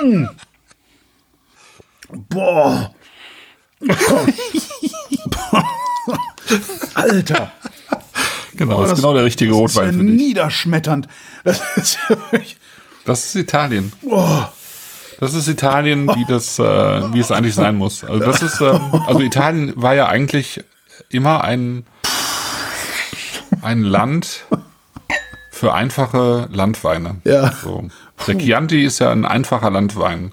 Mm. 0.02 0.28
Boah. 2.28 2.94
Alter. 6.94 7.52
Genau, 8.56 8.76
das 8.82 8.84
ist 8.86 8.90
das- 8.92 8.98
genau 9.00 9.14
der 9.14 9.24
richtige 9.24 9.52
Das 9.52 9.70
ist 9.70 9.76
ja 9.76 9.82
Rotwein 9.82 9.98
für 9.98 10.04
dich. 10.06 10.16
niederschmetternd. 10.16 11.08
Das 11.44 11.60
ist. 11.76 11.98
Das 13.04 13.24
ist 13.26 13.34
Italien. 13.36 13.92
Boah. 14.02 14.52
Das 15.20 15.34
ist 15.34 15.48
Italien, 15.48 16.08
wie 16.16 16.24
das, 16.26 16.58
äh, 16.58 16.62
wie 17.14 17.20
es 17.20 17.30
eigentlich 17.30 17.54
sein 17.54 17.76
muss. 17.76 18.04
Also 18.04 18.24
das 18.24 18.42
ist, 18.42 18.60
ähm, 18.60 18.80
also 19.06 19.20
Italien 19.20 19.72
war 19.76 19.94
ja 19.94 20.06
eigentlich 20.06 20.62
immer 21.08 21.42
ein 21.44 21.84
ein 23.62 23.82
Land 23.82 24.44
für 25.50 25.74
einfache 25.74 26.48
Landweine. 26.52 27.16
Ja. 27.24 27.52
So. 27.62 27.88
Der 28.26 28.38
Chianti 28.38 28.84
ist 28.84 28.98
ja 29.00 29.10
ein 29.10 29.24
einfacher 29.24 29.70
Landwein. 29.70 30.32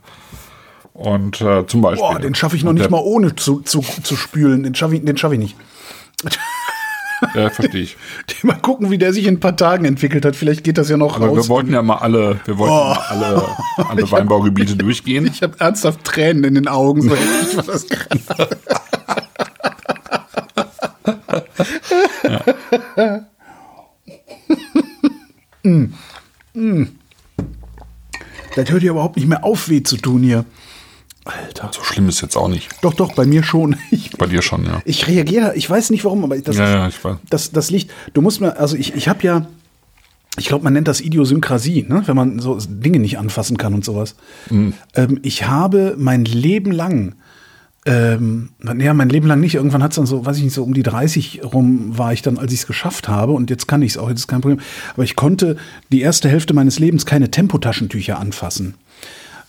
Und 0.94 1.42
äh, 1.42 1.66
zum 1.68 1.82
Beispiel. 1.82 2.08
Boah, 2.08 2.20
den 2.20 2.34
schaffe 2.36 2.56
ich 2.56 2.64
noch 2.64 2.74
nicht 2.74 2.90
mal 2.90 3.02
ohne 3.02 3.36
zu, 3.36 3.60
zu, 3.62 3.82
zu 4.04 4.16
spülen. 4.16 4.64
Den 4.64 4.74
schaffe 4.76 4.96
ich, 4.96 5.06
den 5.06 5.18
schaffe 5.18 5.36
ich 5.36 5.40
nicht. 5.40 5.56
Ja, 7.34 7.50
verstehe 7.50 7.82
ich. 7.82 7.98
Mal 8.44 8.60
gucken, 8.60 8.92
wie 8.92 9.00
der 9.00 9.12
sich 9.12 9.26
in 9.26 9.38
ein 9.38 9.40
paar 9.40 9.56
Tagen 9.58 9.86
entwickelt 9.86 10.24
hat. 10.24 10.36
Vielleicht 10.36 10.64
geht 10.64 10.78
das 10.78 10.88
ja 10.88 10.98
noch 10.98 11.16
Aber 11.16 11.32
wir 11.32 11.38
raus. 11.40 11.50
wollten 11.50 11.74
ja 11.74 11.82
mal 11.82 11.96
alle, 11.96 12.40
wir 12.46 12.60
wollten 12.60 12.74
Oh. 12.76 12.94
mal 12.94 13.00
alle, 13.10 13.44
alle 13.90 14.12
Weinbaugebiete 14.12 14.76
durchgehen. 14.76 15.26
Ich 15.34 15.42
habe 15.42 15.60
ernsthaft 15.60 16.04
Tränen 16.04 16.44
in 16.44 16.54
den 16.54 16.68
Augen. 16.68 17.02
So 17.02 17.16
heftig 17.16 17.58
war 17.58 17.64
das 17.64 17.88
gerade. 17.88 18.58
Mm. 25.64 25.86
Mm. 26.54 26.84
Das 28.56 28.70
hört 28.72 28.84
ja 28.84 28.92
überhaupt 28.92 29.18
nicht 29.18 29.28
mehr 29.28 29.44
auf, 29.44 29.70
weh 29.70 29.84
zu 29.84 29.98
tun 29.98 30.24
hier. 30.24 30.46
Alter. 31.28 31.72
So 31.74 31.84
schlimm 31.84 32.10
ist 32.10 32.22
jetzt 32.22 32.36
auch 32.36 32.48
nicht. 32.48 32.70
Doch, 32.82 32.94
doch, 32.94 33.14
bei 33.14 33.26
mir 33.26 33.44
schon. 33.44 33.76
Ich, 33.92 34.12
Bei 34.12 34.26
dir 34.26 34.42
schon, 34.42 34.66
ja. 34.66 34.82
ich 34.86 35.08
reagiere, 35.08 35.56
ich 35.56 35.70
weiß 35.70 35.90
nicht 35.92 36.04
warum, 36.04 36.24
aber 36.24 36.38
das, 36.40 36.58
Ja, 36.58 36.70
ja, 36.70 36.88
ich 36.88 37.04
weiß. 37.04 37.18
das, 37.30 37.52
das 37.52 37.72
liegt, 37.72 37.92
du 38.14 38.22
musst 38.22 38.42
mir, 38.42 38.58
also 38.58 38.76
ich, 38.76 38.96
ich 38.96 39.08
habe 39.08 39.24
ja, 39.24 39.48
ich 40.38 40.48
glaube, 40.48 40.64
man 40.64 40.74
nennt 40.74 40.88
das 40.88 41.02
Idiosynkrasie, 41.02 41.86
ne? 41.88 42.04
wenn 42.06 42.16
man 42.16 42.40
so 42.40 42.58
Dinge 42.60 43.00
nicht 43.00 43.18
anfassen 43.18 43.58
kann 43.58 43.74
und 43.74 43.86
sowas. 43.86 44.16
Mhm. 44.50 44.74
Ähm, 44.94 45.20
ich 45.24 45.48
habe 45.48 45.96
mein 45.98 46.26
Leben 46.26 46.72
lang 46.72 47.16
ähm, 47.88 48.50
ja, 48.80 48.94
mein 48.94 49.08
Leben 49.08 49.28
lang 49.28 49.40
nicht. 49.40 49.56
Irgendwann 49.56 49.82
hat 49.82 49.92
es 49.92 49.96
dann 49.96 50.06
so, 50.06 50.26
weiß 50.26 50.38
ich 50.38 50.44
nicht, 50.44 50.54
so 50.54 50.64
um 50.64 50.74
die 50.74 50.84
30 50.84 51.42
rum 51.54 51.98
war 51.98 52.12
ich 52.12 52.22
dann, 52.22 52.38
als 52.38 52.52
ich 52.52 52.60
es 52.60 52.68
geschafft 52.68 53.08
habe. 53.08 53.32
Und 53.32 53.50
jetzt 53.50 53.68
kann 53.68 53.82
ich 53.82 53.92
es 53.92 53.98
auch, 53.98 54.10
jetzt 54.10 54.20
ist 54.20 54.28
kein 54.28 54.42
Problem. 54.42 54.60
Aber 54.94 55.04
ich 55.06 55.16
konnte 55.16 55.56
die 55.90 56.02
erste 56.02 56.28
Hälfte 56.28 56.54
meines 56.54 56.80
Lebens 56.80 57.06
keine 57.06 57.32
Tempotaschentücher 57.32 58.20
anfassen. 58.20 58.74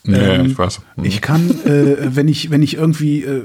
Nee, 0.04 0.16
Ähm, 0.18 0.46
ich 0.46 0.58
weiß. 0.58 0.80
Mhm. 0.96 1.04
Ich 1.04 1.20
kann, 1.20 1.50
äh, 1.66 1.96
wenn 2.16 2.28
ich, 2.28 2.50
wenn 2.50 2.62
ich 2.62 2.74
irgendwie 2.74 3.22
äh, 3.24 3.42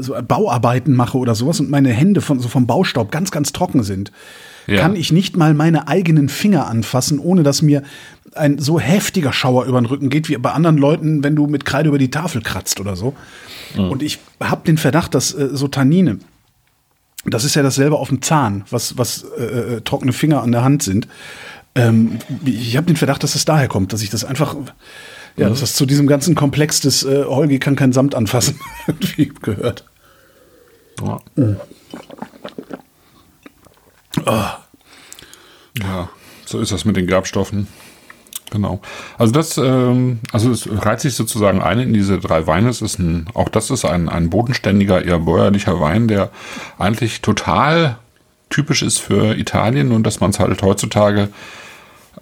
so 0.00 0.14
Bauarbeiten 0.26 0.94
mache 0.94 1.16
oder 1.18 1.34
sowas 1.34 1.60
und 1.60 1.70
meine 1.70 1.90
Hände 1.90 2.20
von, 2.20 2.38
so 2.40 2.48
vom 2.48 2.66
Baustaub 2.66 3.10
ganz, 3.10 3.30
ganz 3.30 3.52
trocken 3.52 3.82
sind, 3.82 4.12
Ja. 4.66 4.80
kann 4.80 4.96
ich 4.96 5.12
nicht 5.12 5.36
mal 5.36 5.54
meine 5.54 5.88
eigenen 5.88 6.28
Finger 6.28 6.66
anfassen, 6.66 7.18
ohne 7.18 7.42
dass 7.44 7.62
mir 7.62 7.82
ein 8.34 8.58
so 8.58 8.78
heftiger 8.80 9.32
Schauer 9.32 9.64
über 9.64 9.80
den 9.80 9.86
Rücken 9.86 10.10
geht, 10.10 10.28
wie 10.28 10.36
bei 10.36 10.50
anderen 10.50 10.76
Leuten, 10.76 11.22
wenn 11.24 11.36
du 11.36 11.46
mit 11.46 11.64
Kreide 11.64 11.88
über 11.88 11.98
die 11.98 12.10
Tafel 12.10 12.42
kratzt 12.42 12.80
oder 12.80 12.96
so. 12.96 13.14
Und 13.76 14.02
ich 14.02 14.18
habe 14.40 14.62
den 14.66 14.76
Verdacht, 14.78 15.14
dass 15.14 15.32
äh, 15.34 15.50
so 15.52 15.68
Tannine, 15.68 16.18
das 17.24 17.44
ist 17.44 17.54
ja 17.56 17.62
dasselbe 17.62 17.96
auf 17.96 18.08
dem 18.08 18.22
Zahn, 18.22 18.64
was, 18.70 18.98
was 18.98 19.24
äh, 19.38 19.42
äh, 19.76 19.80
trockene 19.82 20.12
Finger 20.12 20.42
an 20.42 20.52
der 20.52 20.62
Hand 20.64 20.82
sind. 20.82 21.08
Ähm, 21.74 22.18
ich 22.44 22.76
habe 22.76 22.86
den 22.86 22.96
Verdacht, 22.96 23.22
dass 23.22 23.34
es 23.34 23.44
daher 23.44 23.68
kommt, 23.68 23.92
dass 23.92 24.02
ich 24.02 24.10
das 24.10 24.24
einfach, 24.24 24.56
ja, 25.36 25.48
dass 25.48 25.60
das 25.60 25.74
zu 25.74 25.86
diesem 25.86 26.06
ganzen 26.06 26.34
Komplex 26.34 26.80
des 26.80 27.04
äh, 27.04 27.24
Holgi 27.24 27.58
kann 27.58 27.76
kein 27.76 27.92
Samt 27.92 28.14
anfassen 28.14 28.58
irgendwie 28.86 29.32
gehört. 29.42 29.84
Ja. 34.24 34.58
Ja, 35.82 36.08
so 36.46 36.58
ist 36.58 36.72
das 36.72 36.84
mit 36.86 36.96
den 36.96 37.06
Gerbstoffen. 37.06 37.66
Genau. 38.50 38.80
Also 39.18 39.32
das, 39.32 39.58
ähm, 39.58 40.20
also 40.32 40.50
es 40.50 40.68
reiht 40.70 41.00
sich 41.00 41.14
sozusagen 41.14 41.60
ein 41.60 41.80
in 41.80 41.92
diese 41.92 42.18
drei 42.18 42.46
Weine. 42.46 42.70
Es 42.70 42.80
ist 42.80 42.98
ein, 42.98 43.26
auch 43.34 43.48
das 43.48 43.70
ist 43.70 43.84
ein, 43.84 44.08
ein 44.08 44.30
bodenständiger, 44.30 45.04
eher 45.04 45.18
bäuerlicher 45.18 45.80
Wein, 45.80 46.08
der 46.08 46.30
eigentlich 46.78 47.20
total 47.20 47.98
typisch 48.48 48.82
ist 48.82 48.98
für 48.98 49.36
Italien 49.36 49.92
und 49.92 50.04
dass 50.04 50.20
man 50.20 50.30
es 50.30 50.38
halt 50.38 50.62
heutzutage 50.62 51.28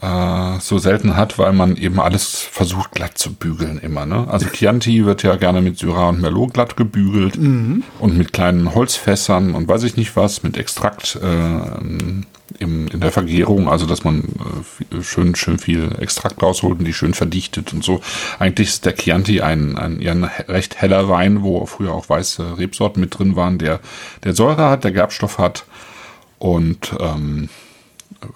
äh, 0.01 0.61
so 0.61 0.79
selten 0.79 1.17
hat, 1.17 1.39
weil 1.39 1.53
man 1.53 1.77
eben 1.77 2.01
alles 2.01 2.41
versucht 2.41 2.93
glatt 2.93 3.19
zu 3.19 3.35
bügeln 3.35 3.79
immer. 3.79 4.07
Ne? 4.07 4.27
Also 4.29 4.47
Chianti 4.47 5.05
wird 5.05 5.23
ja 5.23 5.37
gerne 5.37 5.63
mit 5.63 5.79
Syrah 5.79 6.09
und 6.11 6.21
Merlot 6.21 6.55
glatt 6.55 6.77
gebügelt 6.77 7.37
und 7.99 8.19
mit 8.19 8.33
kleinen 8.33 8.75
Holzfässern 8.75 9.55
und 9.55 9.69
weiß 9.69 9.85
ich 9.85 9.97
nicht 9.97 10.17
was, 10.17 10.43
mit 10.43 10.57
Extrakt 10.57 11.19
äh, 11.23 12.05
im, 12.59 12.89
in 12.89 13.01
der 13.01 13.13
Vergärung, 13.13 13.69
also 13.69 13.87
dass 13.87 14.05
man 14.05 14.25
äh, 14.93 15.03
schön, 15.03 15.35
schön 15.35 15.59
viel 15.59 15.91
Extrakt 15.99 16.43
rausholt 16.43 16.79
und 16.79 16.85
die 16.85 16.93
schön 16.93 17.15
verdichtet 17.15 17.73
und 17.73 17.85
so. 17.85 18.01
Eigentlich 18.39 18.69
ist 18.69 18.85
der 18.85 18.95
Chianti 18.95 19.41
ein, 19.41 19.77
ein, 19.77 20.07
ein 20.07 20.25
recht 20.25 20.81
heller 20.81 21.09
Wein, 21.09 21.43
wo 21.43 21.67
früher 21.67 21.93
auch 21.93 22.09
weiße 22.09 22.59
Rebsorten 22.59 23.01
mit 23.01 23.19
drin 23.19 23.37
waren, 23.37 23.59
der, 23.59 23.81
der 24.25 24.35
Säure 24.35 24.69
hat, 24.71 24.85
der 24.85 24.93
Gerbstoff 24.93 25.39
hat 25.39 25.65
und 26.39 26.95
ähm, 27.01 27.49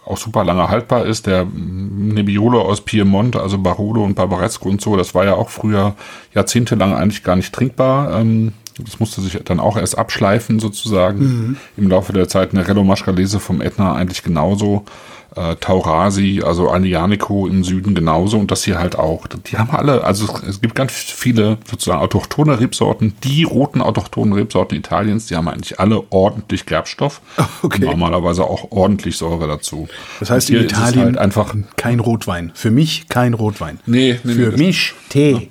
auch 0.04 0.16
super 0.16 0.44
lange 0.44 0.68
haltbar 0.68 1.06
ist. 1.06 1.26
Der 1.26 1.44
Nebbiolo 1.44 2.60
aus 2.62 2.80
Piemont, 2.80 3.36
also 3.36 3.58
Barolo 3.58 4.04
und 4.04 4.14
Barbaresco 4.14 4.68
und 4.68 4.80
so, 4.80 4.96
das 4.96 5.14
war 5.14 5.24
ja 5.24 5.34
auch 5.34 5.50
früher 5.50 5.94
jahrzehntelang 6.34 6.94
eigentlich 6.94 7.22
gar 7.24 7.36
nicht 7.36 7.54
trinkbar. 7.54 8.20
Ähm, 8.20 8.52
das 8.78 9.00
musste 9.00 9.20
sich 9.20 9.38
dann 9.44 9.60
auch 9.60 9.76
erst 9.76 9.98
abschleifen 9.98 10.60
sozusagen. 10.60 11.58
Im 11.76 11.88
Laufe 11.88 12.12
der 12.12 12.28
Zeit 12.28 12.52
Nerello 12.54 12.84
Mascalese 12.84 13.40
vom 13.40 13.60
Etna 13.60 13.94
eigentlich 13.94 14.22
genauso. 14.22 14.84
Äh, 15.36 15.56
Taurasi, 15.56 16.42
also 16.44 16.70
Alianico 16.70 17.46
im 17.46 17.62
Süden 17.62 17.94
genauso 17.94 18.38
und 18.38 18.50
das 18.50 18.64
hier 18.64 18.78
halt 18.78 18.98
auch. 18.98 19.26
Die 19.26 19.58
haben 19.58 19.70
alle, 19.70 20.02
also 20.02 20.26
es- 20.48 20.60
gibt 20.62 20.74
ganz 20.74 20.92
viele 20.94 21.58
sozusagen 21.70 22.00
autochtone 22.00 22.58
Rebsorten. 22.58 23.14
Die 23.24 23.44
roten 23.44 23.82
autochthonen 23.82 24.32
Rebsorten 24.32 24.76
Italiens, 24.78 25.26
die 25.26 25.36
haben 25.36 25.46
eigentlich 25.48 25.78
alle 25.78 26.02
ordentlich 26.10 26.66
Gerbstoff. 26.66 27.20
Okay. 27.62 27.84
Und 27.84 27.90
normalerweise 27.90 28.44
auch 28.44 28.70
ordentlich 28.70 29.16
Säure 29.16 29.46
dazu. 29.48 29.88
Das 30.20 30.30
heißt, 30.30 30.48
in 30.50 30.62
Italien 30.64 31.04
halt 31.04 31.18
einfach. 31.18 31.54
kein 31.76 32.00
Rotwein. 32.00 32.50
Für 32.54 32.70
mich 32.70 33.08
kein 33.08 33.34
Rotwein. 33.34 33.80
Nee, 33.84 34.18
nee, 34.24 34.32
Für 34.32 34.50
nee, 34.52 34.66
mich 34.66 34.94
Tee. 35.08 35.50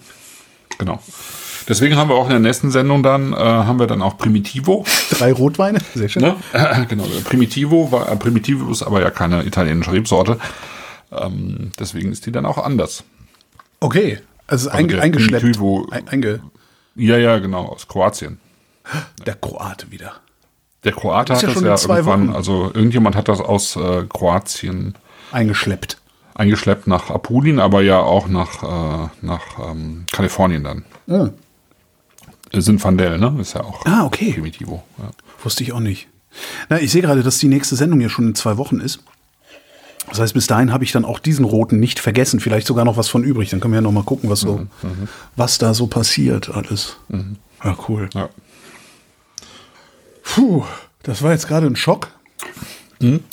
Genau. 0.79 0.99
Deswegen 1.67 1.97
haben 1.97 2.09
wir 2.09 2.15
auch 2.15 2.25
in 2.25 2.29
der 2.31 2.39
nächsten 2.39 2.71
Sendung 2.71 3.03
dann, 3.03 3.33
äh, 3.33 3.35
haben 3.37 3.79
wir 3.79 3.87
dann 3.87 4.01
auch 4.01 4.17
Primitivo. 4.17 4.85
Drei 5.11 5.33
Rotweine. 5.33 5.79
Sehr 5.95 6.07
schön. 6.09 6.21
Ne? 6.23 6.35
genau, 6.87 7.03
der 7.05 7.21
Primitivo 7.21 7.91
war, 7.91 8.09
äh, 8.11 8.15
Primitivo 8.15 8.71
ist 8.71 8.83
aber 8.83 9.01
ja 9.01 9.09
keine 9.11 9.43
italienische 9.45 9.91
Rebsorte. 9.91 10.39
Ähm, 11.11 11.71
deswegen 11.79 12.11
ist 12.11 12.25
die 12.25 12.31
dann 12.31 12.45
auch 12.45 12.57
anders. 12.57 13.03
Okay. 13.79 14.19
Also, 14.47 14.69
einge 14.69 14.93
der 14.95 15.03
eingeschleppt. 15.03 15.43
Primitivo- 15.43 15.89
Ein, 15.91 16.07
einge 16.07 16.41
Ja, 16.95 17.17
ja, 17.17 17.37
genau, 17.39 17.65
aus 17.65 17.87
Kroatien. 17.87 18.39
der 19.25 19.35
Kroate 19.35 19.91
wieder. 19.91 20.13
Der 20.85 20.93
Kroate 20.93 21.33
hat 21.35 21.41
ja 21.41 21.49
das 21.49 21.85
ja 21.85 21.95
irgendwann, 21.95 22.27
Wochen. 22.29 22.35
also 22.35 22.71
irgendjemand 22.73 23.15
hat 23.17 23.27
das 23.27 23.41
aus 23.41 23.75
äh, 23.75 24.05
Kroatien 24.07 24.95
Eingeschleppt. 25.33 25.97
eingeschleppt 26.35 26.87
nach 26.87 27.09
Apulien, 27.09 27.59
aber 27.59 27.81
ja 27.81 27.99
auch 27.99 28.27
nach, 28.29 28.63
äh, 28.63 29.09
nach 29.21 29.41
ähm, 29.69 30.05
Kalifornien 30.13 30.63
dann. 30.63 30.85
Oh. 31.07 31.27
Sinfandel, 32.53 33.17
ne? 33.17 33.35
Ist 33.39 33.53
ja 33.53 33.61
auch 33.63 33.85
Ah, 33.85 34.05
okay. 34.05 34.33
Primitivo. 34.33 34.83
Ja. 34.97 35.09
Wusste 35.43 35.63
ich 35.63 35.71
auch 35.73 35.79
nicht. 35.79 36.07
Na, 36.69 36.79
ich 36.79 36.91
sehe 36.91 37.01
gerade, 37.01 37.23
dass 37.23 37.39
die 37.39 37.47
nächste 37.47 37.75
Sendung 37.75 37.99
ja 38.01 38.09
schon 38.09 38.27
in 38.27 38.35
zwei 38.35 38.57
Wochen 38.57 38.79
ist. 38.79 38.99
Das 40.09 40.19
heißt, 40.19 40.33
bis 40.33 40.47
dahin 40.47 40.71
habe 40.71 40.83
ich 40.85 40.91
dann 40.93 41.03
auch 41.03 41.19
diesen 41.19 41.43
roten 41.43 41.79
nicht 41.79 41.99
vergessen. 41.99 42.39
Vielleicht 42.39 42.65
sogar 42.67 42.85
noch 42.85 42.95
was 42.95 43.09
von 43.09 43.23
übrig. 43.23 43.49
Dann 43.49 43.59
können 43.59 43.73
wir 43.73 43.79
ja 43.79 43.81
noch 43.81 43.91
mal 43.91 44.03
gucken, 44.03 44.29
was 44.29 44.39
so, 44.39 44.65
was 45.35 45.57
da 45.57 45.73
so 45.73 45.87
passiert 45.87 46.49
alles. 46.49 46.95
Ja, 47.63 47.75
cool. 47.89 48.09
Ja. 48.13 48.29
Puh, 50.23 50.63
das 51.03 51.21
war 51.23 51.31
jetzt 51.31 51.47
gerade 51.47 51.67
ein 51.67 51.75
Schock. 51.75 52.09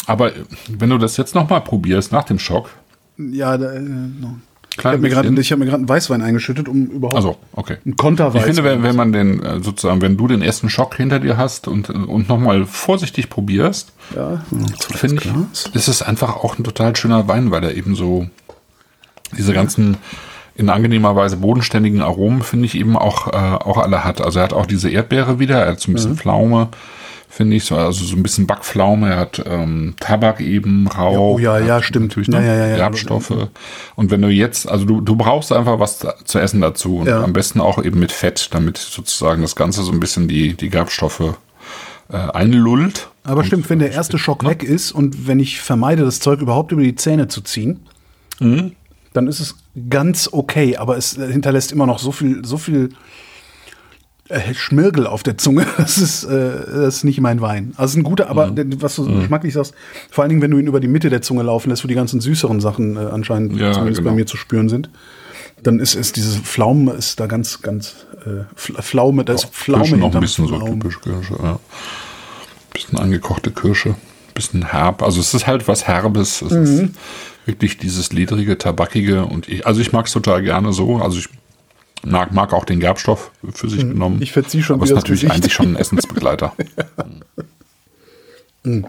Aber 0.06 0.32
wenn 0.68 0.90
du 0.90 0.98
das 0.98 1.16
jetzt 1.16 1.34
nochmal 1.34 1.60
probierst, 1.62 2.10
nach 2.12 2.24
dem 2.24 2.38
Schock, 2.38 2.70
Ja, 3.16 3.56
da, 3.56 3.72
äh, 3.72 3.80
no. 3.80 4.38
Ich 4.76 4.84
habe 4.84 4.98
mir 4.98 5.08
gerade 5.08 5.28
hab 5.28 5.60
einen 5.60 5.88
Weißwein 5.88 6.22
eingeschüttet, 6.22 6.68
um 6.68 6.86
überhaupt 6.86 7.16
also, 7.16 7.36
okay. 7.52 7.76
einen 7.84 7.96
Konterweiß. 7.96 8.40
Ich 8.40 8.46
finde, 8.46 8.64
wenn, 8.64 8.82
wenn 8.82 8.96
man 8.96 9.12
den 9.12 9.42
äh, 9.42 9.62
sozusagen, 9.62 10.00
wenn 10.02 10.16
du 10.16 10.26
den 10.26 10.42
ersten 10.42 10.68
Schock 10.68 10.96
hinter 10.96 11.20
dir 11.20 11.36
hast 11.36 11.68
und, 11.68 11.90
und 11.90 12.28
nochmal 12.28 12.66
vorsichtig 12.66 13.30
probierst, 13.30 13.92
ja, 14.14 14.42
finde 14.90 15.22
ich, 15.22 15.74
ist 15.74 15.88
es 15.88 16.02
einfach 16.02 16.36
auch 16.36 16.58
ein 16.58 16.64
total 16.64 16.96
schöner 16.96 17.28
Wein, 17.28 17.50
weil 17.50 17.62
er 17.62 17.74
eben 17.76 17.94
so 17.94 18.26
diese 19.36 19.52
ganzen 19.52 19.96
in 20.56 20.70
angenehmer 20.70 21.16
Weise 21.16 21.36
bodenständigen 21.36 22.00
Aromen, 22.00 22.42
finde 22.42 22.66
ich, 22.66 22.76
eben 22.76 22.96
auch, 22.96 23.28
äh, 23.28 23.36
auch 23.36 23.78
alle 23.78 24.04
hat. 24.04 24.20
Also 24.20 24.38
er 24.38 24.44
hat 24.44 24.52
auch 24.52 24.66
diese 24.66 24.88
Erdbeere 24.88 25.38
wieder, 25.38 25.60
er 25.60 25.72
hat 25.72 25.80
so 25.80 25.90
ein 25.90 25.94
bisschen 25.94 26.16
Pflaume, 26.16 26.68
finde 27.37 27.57
ich, 27.57 27.64
so, 27.64 27.76
also 27.76 28.05
so 28.05 28.14
ein 28.16 28.22
bisschen 28.22 28.47
Backpflaume, 28.47 29.11
er 29.11 29.16
hat 29.18 29.43
ähm, 29.45 29.95
Tabak 29.99 30.41
eben, 30.41 30.87
Rauch. 30.87 31.35
oh 31.35 31.39
ja, 31.39 31.59
er 31.59 31.66
ja, 31.66 31.74
hat 31.76 31.85
stimmt. 31.85 32.09
Natürlich 32.09 32.28
Ja, 32.28 32.39
noch 32.41 32.47
ja, 32.47 32.55
ja, 32.55 32.66
ja. 32.68 32.76
Gerbstoffe. 32.76 33.49
Und 33.97 34.11
wenn 34.11 34.22
du 34.22 34.28
jetzt, 34.28 34.68
also 34.68 34.85
du, 34.85 35.01
du 35.01 35.16
brauchst 35.16 35.51
einfach 35.53 35.80
was 35.80 35.99
da- 35.99 36.14
zu 36.24 36.39
essen 36.39 36.61
dazu 36.61 36.99
und 36.99 37.09
Ja. 37.09 37.22
am 37.24 37.32
besten 37.32 37.61
auch 37.61 37.82
eben 37.82 37.99
mit 37.99 38.12
Fett, 38.12 38.49
damit 38.53 38.78
sozusagen 38.78 39.43
das 39.43 39.57
Ganze 39.57 39.82
so 39.82 39.91
ein 39.93 39.99
bisschen 40.01 40.28
die, 40.28 40.55
die 40.55 40.70
Gerbstoffe 40.70 41.35
äh, 42.11 42.16
einlullt. 42.16 43.09
Aber 43.24 43.43
stimmt, 43.43 43.68
wenn 43.70 43.78
der 43.80 43.91
erste 43.93 44.18
Schock 44.18 44.45
weg 44.47 44.62
ist 44.62 44.93
und 44.93 45.26
wenn 45.26 45.41
ich 45.41 45.61
vermeide, 45.61 46.05
das 46.05 46.20
Zeug 46.20 46.41
überhaupt 46.41 46.70
über 46.72 46.82
die 46.82 46.95
Zähne 46.95 47.26
zu 47.28 47.41
ziehen, 47.41 47.80
dann 48.39 49.26
ist 49.26 49.41
es 49.41 49.57
ganz 49.89 50.28
okay. 50.30 50.76
Aber 50.76 50.97
es 50.97 51.12
hinterlässt 51.16 51.72
immer 51.72 51.87
noch 51.87 51.99
so 51.99 52.12
viel, 52.12 52.45
so 52.45 52.59
viel 52.59 52.91
Schmirgel 54.54 55.06
auf 55.06 55.22
der 55.22 55.36
Zunge. 55.38 55.66
Das 55.76 55.98
ist, 55.98 56.24
äh, 56.24 56.50
das 56.66 56.96
ist 56.96 57.04
nicht 57.04 57.20
mein 57.20 57.40
Wein. 57.40 57.74
Also 57.76 57.84
es 57.84 57.90
ist 57.92 57.96
ein 57.98 58.02
guter, 58.04 58.30
aber 58.30 58.50
der- 58.50 58.64
was 58.80 58.96
du 58.96 59.04
geschmacklich 59.20 59.52
sagst, 59.54 59.74
vor 60.10 60.22
allen 60.22 60.30
Dingen, 60.30 60.40
wenn 60.42 60.50
du 60.50 60.58
ihn 60.58 60.66
über 60.66 60.80
die 60.80 60.88
Mitte 60.88 61.10
der 61.10 61.20
Zunge 61.22 61.42
laufen 61.42 61.68
lässt, 61.70 61.84
wo 61.84 61.88
die 61.88 61.94
ganzen 61.94 62.20
süßeren 62.20 62.60
Sachen 62.60 62.96
äh, 62.96 63.00
anscheinend 63.00 63.56
Ja, 63.58 63.72
zumindest 63.72 64.00
genau. 64.00 64.10
bei 64.12 64.16
mir 64.16 64.26
zu 64.26 64.36
spüren 64.36 64.68
sind, 64.68 64.88
dann 65.62 65.78
ist 65.78 65.94
es 65.94 66.12
diese 66.12 66.38
Pflaume 66.40 66.92
ist 66.92 67.20
da 67.20 67.26
ganz, 67.26 67.60
ganz 67.62 67.94
äh, 68.24 68.44
Fl- 68.58 68.80
Pflaume, 68.82 69.24
da 69.24 69.34
ist 69.34 69.46
Pflaume 69.46 69.82
Kirsche 69.84 69.96
noch 69.98 70.14
ein 70.14 70.20
bisschen 70.20 70.46
so 70.46 70.56
Pflaumen. 70.56 70.80
typisch 70.80 71.00
Kirsche, 71.02 71.34
ja. 71.42 71.58
Bisschen 72.72 72.98
angekochte 72.98 73.50
Kirsche, 73.50 73.94
bisschen 74.34 74.70
herb. 74.72 75.02
Also 75.02 75.20
es 75.20 75.32
ist 75.34 75.46
halt 75.46 75.68
was 75.68 75.86
Herbes. 75.86 76.42
Es 76.42 76.50
Mhm. 76.52 76.62
ist 76.64 76.84
wirklich 77.46 77.78
dieses 77.78 78.12
ledrige, 78.12 78.58
tabakige 78.58 79.24
und 79.26 79.48
ich, 79.48 79.66
also 79.66 79.80
ich 79.80 79.92
mag 79.92 80.06
es 80.06 80.12
total 80.12 80.42
gerne 80.42 80.72
so. 80.72 80.96
Also 80.96 81.18
ich 81.18 81.28
mag, 82.05 82.32
mag 82.32 82.52
auch 82.52 82.64
den 82.64 82.80
Gerbstoff 82.80 83.30
für 83.52 83.68
sich 83.68 83.80
genommen. 83.80 84.16
Mhm. 84.16 84.22
Ich 84.22 84.32
verzieh 84.32 84.62
schon 84.62 84.74
Aber 84.76 84.84
es 84.84 84.90
wieder 84.90 84.98
ist 84.98 85.05
natürlich 85.05 85.20
Gesicht. 85.22 85.34
eigentlich 85.34 85.52
schon 85.55 85.66
ein 85.68 85.76
Essensbegleiter. 85.76 86.52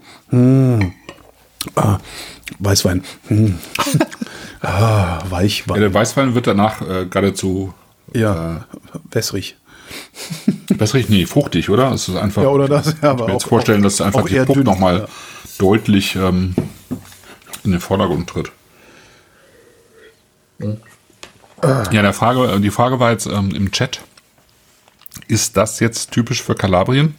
Weißwein. 2.60 3.04
Hm. 3.28 3.58
ah, 4.62 5.20
weich, 5.30 5.64
Ja, 5.68 5.76
der 5.76 5.94
Weißwein 5.94 6.36
wird 6.36 6.48
danach 6.48 6.82
äh, 6.82 7.06
geradezu 7.06 7.74
Ja, 8.14 8.66
wässrig. 9.12 9.58
wässrig, 10.70 11.10
nee, 11.10 11.26
fruchtig, 11.26 11.70
oder? 11.70 11.92
Es 11.92 12.08
ist 12.08 12.16
einfach. 12.16 12.44
Ja, 12.44 12.50
oder 12.50 12.68
das, 12.68 12.86
ja, 12.88 12.92
ich 12.94 13.04
aber 13.04 13.18
kann 13.18 13.26
mir 13.28 13.34
jetzt 13.34 13.46
auch- 13.46 13.50
vorstellen, 13.50 13.82
dass 13.82 14.02
einfach 14.02 14.26
die 14.26 14.40
Frucht 14.40 14.64
nochmal 14.64 15.00
ja. 15.00 15.08
deutlich 15.58 16.16
ähm, 16.16 16.56
in 17.64 17.72
den 17.72 17.80
Vordergrund 17.80 18.30
tritt. 18.30 18.52
Ja, 21.64 21.84
der 22.02 22.14
Frage, 22.14 22.60
die 22.60 22.72
Frage 22.72 23.00
war 23.00 23.12
jetzt 23.12 23.28
ähm, 23.28 23.52
im 23.56 23.72
Chat. 23.72 24.02
ist 25.28 25.56
das 25.58 25.80
jetzt 25.80 26.12
typisch 26.12 26.44
für 26.44 26.56
Kalabrien? 26.56 27.16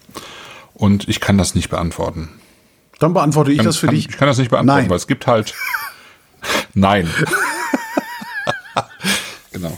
Und 0.74 1.08
ich 1.08 1.20
kann 1.20 1.38
das 1.38 1.54
nicht 1.54 1.70
beantworten. 1.70 2.28
Dann 2.98 3.14
beantworte 3.14 3.50
ich 3.50 3.58
Kann- 3.58 3.66
das 3.66 3.78
für 3.78 3.86
kann, 3.86 3.94
dich. 3.94 4.08
Ich 4.08 4.16
kann 4.18 4.28
das 4.28 4.38
nicht 4.38 4.50
beantworten, 4.50 4.82
Nein. 4.82 4.90
weil 4.90 4.96
es 4.98 5.06
gibt 5.06 5.26
halt. 5.26 5.54
Nein. 6.74 7.08
genau. 9.52 9.76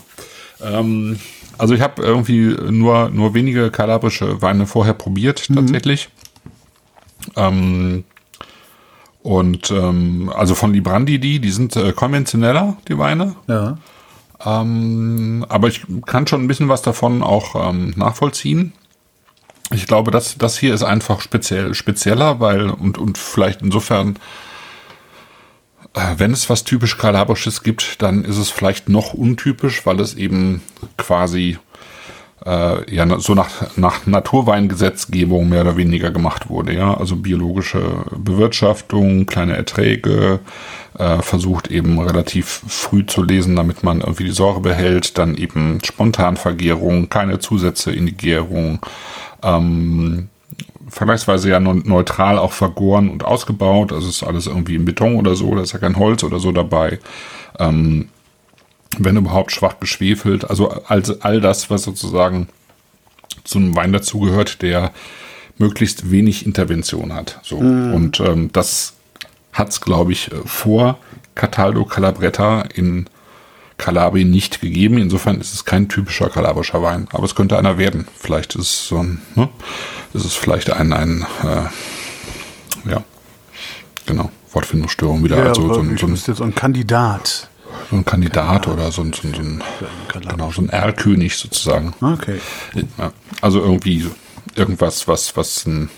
Ähm, 0.60 1.18
also 1.56 1.74
ich 1.74 1.80
habe 1.80 2.02
irgendwie 2.02 2.56
nur, 2.70 3.10
nur 3.10 3.34
wenige 3.34 3.70
kalabrische 3.70 4.40
Weine 4.42 4.66
vorher 4.66 4.94
probiert, 4.94 5.48
tatsächlich. 5.52 6.08
Ähm, 7.36 8.04
und 9.22 9.70
ähm, 9.70 10.32
also 10.34 10.54
von 10.54 10.72
Librandi 10.72 11.18
die, 11.18 11.40
die 11.40 11.50
sind 11.50 11.76
äh, 11.76 11.92
konventioneller, 11.92 12.76
die 12.88 12.98
Weine. 12.98 13.36
Ja. 13.46 13.78
Ähm, 14.44 15.44
aber 15.48 15.68
ich 15.68 15.82
kann 16.06 16.26
schon 16.26 16.42
ein 16.42 16.48
bisschen 16.48 16.68
was 16.68 16.82
davon 16.82 17.22
auch 17.22 17.70
ähm, 17.70 17.92
nachvollziehen. 17.96 18.72
Ich 19.72 19.86
glaube, 19.86 20.10
das, 20.10 20.38
das 20.38 20.58
hier 20.58 20.72
ist 20.72 20.82
einfach 20.82 21.20
speziell, 21.20 21.74
spezieller, 21.74 22.40
weil 22.40 22.70
und, 22.70 22.96
und 22.98 23.18
vielleicht 23.18 23.62
insofern, 23.62 24.16
äh, 25.94 26.14
wenn 26.16 26.32
es 26.32 26.48
was 26.48 26.64
typisch 26.64 26.96
Kalabrisches 26.96 27.62
gibt, 27.62 28.00
dann 28.00 28.24
ist 28.24 28.38
es 28.38 28.50
vielleicht 28.50 28.88
noch 28.88 29.12
untypisch, 29.12 29.84
weil 29.84 30.00
es 30.00 30.14
eben 30.14 30.62
quasi 30.96 31.58
äh, 32.46 32.94
ja 32.94 33.18
so 33.18 33.34
nach, 33.34 33.76
nach 33.76 34.06
Naturweingesetzgebung 34.06 35.48
mehr 35.48 35.62
oder 35.62 35.76
weniger 35.76 36.10
gemacht 36.10 36.48
wurde. 36.48 36.74
Ja, 36.74 36.96
also 36.96 37.16
biologische 37.16 37.82
Bewirtschaftung, 38.16 39.26
kleine 39.26 39.56
Erträge, 39.56 40.40
äh, 40.98 41.22
versucht 41.22 41.70
eben 41.70 41.98
relativ 41.98 42.62
früh 42.66 43.06
zu 43.06 43.22
lesen, 43.22 43.56
damit 43.56 43.82
man 43.82 44.00
irgendwie 44.00 44.24
die 44.24 44.30
Säure 44.30 44.60
behält, 44.60 45.18
dann 45.18 45.36
eben 45.36 45.78
Spontanvergärung, 45.84 47.08
keine 47.08 47.38
Zusätze 47.38 47.92
in 47.92 48.06
die 48.06 48.16
Gärung, 48.16 48.80
ähm, 49.42 50.28
vergleichsweise 50.88 51.50
ja 51.50 51.60
neu- 51.60 51.82
neutral 51.84 52.38
auch 52.38 52.52
vergoren 52.52 53.10
und 53.10 53.24
ausgebaut. 53.24 53.92
Also 53.92 54.08
ist 54.08 54.22
alles 54.22 54.46
irgendwie 54.46 54.76
in 54.76 54.84
Beton 54.84 55.16
oder 55.16 55.36
so, 55.36 55.54
da 55.54 55.62
ist 55.62 55.72
ja 55.72 55.78
kein 55.78 55.98
Holz 55.98 56.24
oder 56.24 56.38
so 56.38 56.50
dabei. 56.50 56.98
Ähm, 57.58 58.08
wenn 58.96 59.16
überhaupt 59.16 59.52
schwach 59.52 59.80
geschwefelt. 59.80 60.48
Also 60.48 60.70
all, 60.70 61.02
all 61.20 61.40
das, 61.40 61.70
was 61.70 61.82
sozusagen 61.82 62.48
zu 63.44 63.58
einem 63.58 63.76
Wein 63.76 63.92
dazugehört, 63.92 64.62
der 64.62 64.92
möglichst 65.58 66.10
wenig 66.10 66.46
Intervention 66.46 67.12
hat. 67.12 67.40
So. 67.42 67.56
Und 67.56 68.20
ähm, 68.20 68.50
das 68.52 68.94
hat 69.52 69.70
es, 69.70 69.80
glaube 69.80 70.12
ich, 70.12 70.32
äh, 70.32 70.36
vor 70.44 70.98
Cataldo 71.34 71.84
Calabretta 71.84 72.62
in 72.62 73.08
Kalabrien 73.76 74.30
nicht 74.30 74.60
gegeben. 74.60 74.98
Insofern 74.98 75.40
ist 75.40 75.54
es 75.54 75.64
kein 75.64 75.88
typischer 75.88 76.28
kalabrischer 76.28 76.82
Wein. 76.82 77.08
Aber 77.12 77.24
es 77.24 77.34
könnte 77.34 77.58
einer 77.58 77.78
werden. 77.78 78.06
Vielleicht 78.16 78.54
ist 78.56 78.62
es 78.62 78.88
so 78.88 78.98
ein, 78.98 79.22
ne? 79.34 79.48
ist 80.14 80.24
es 80.24 80.34
vielleicht 80.34 80.72
ein, 80.72 80.92
ein 80.92 81.26
äh, 81.44 82.90
ja, 82.90 83.02
genau, 84.06 84.30
Wortfindungsstörung 84.52 85.24
wieder. 85.24 85.38
Ja, 85.38 85.44
also 85.50 85.72
so, 85.72 85.80
ein, 85.80 85.96
so, 85.96 86.06
ein, 86.06 86.14
jetzt 86.14 86.26
so 86.26 86.44
ein 86.44 86.54
Kandidat. 86.54 87.48
So 87.90 87.96
ein 87.96 88.04
Kandidat 88.04 88.68
oder 88.68 88.90
so 88.92 89.02
ein, 89.02 89.12
so 89.12 89.26
ein, 89.28 89.34
so 89.34 89.40
ein, 89.40 89.62
genau, 90.30 90.50
so 90.50 90.62
ein 90.62 90.68
Erlkönig 90.68 91.36
sozusagen. 91.36 91.94
Okay. 92.00 92.40
Ja, 92.98 93.12
also 93.40 93.60
irgendwie 93.60 94.06
irgendwas, 94.54 95.08
was, 95.08 95.36
was 95.36 95.66
ein, 95.66 95.90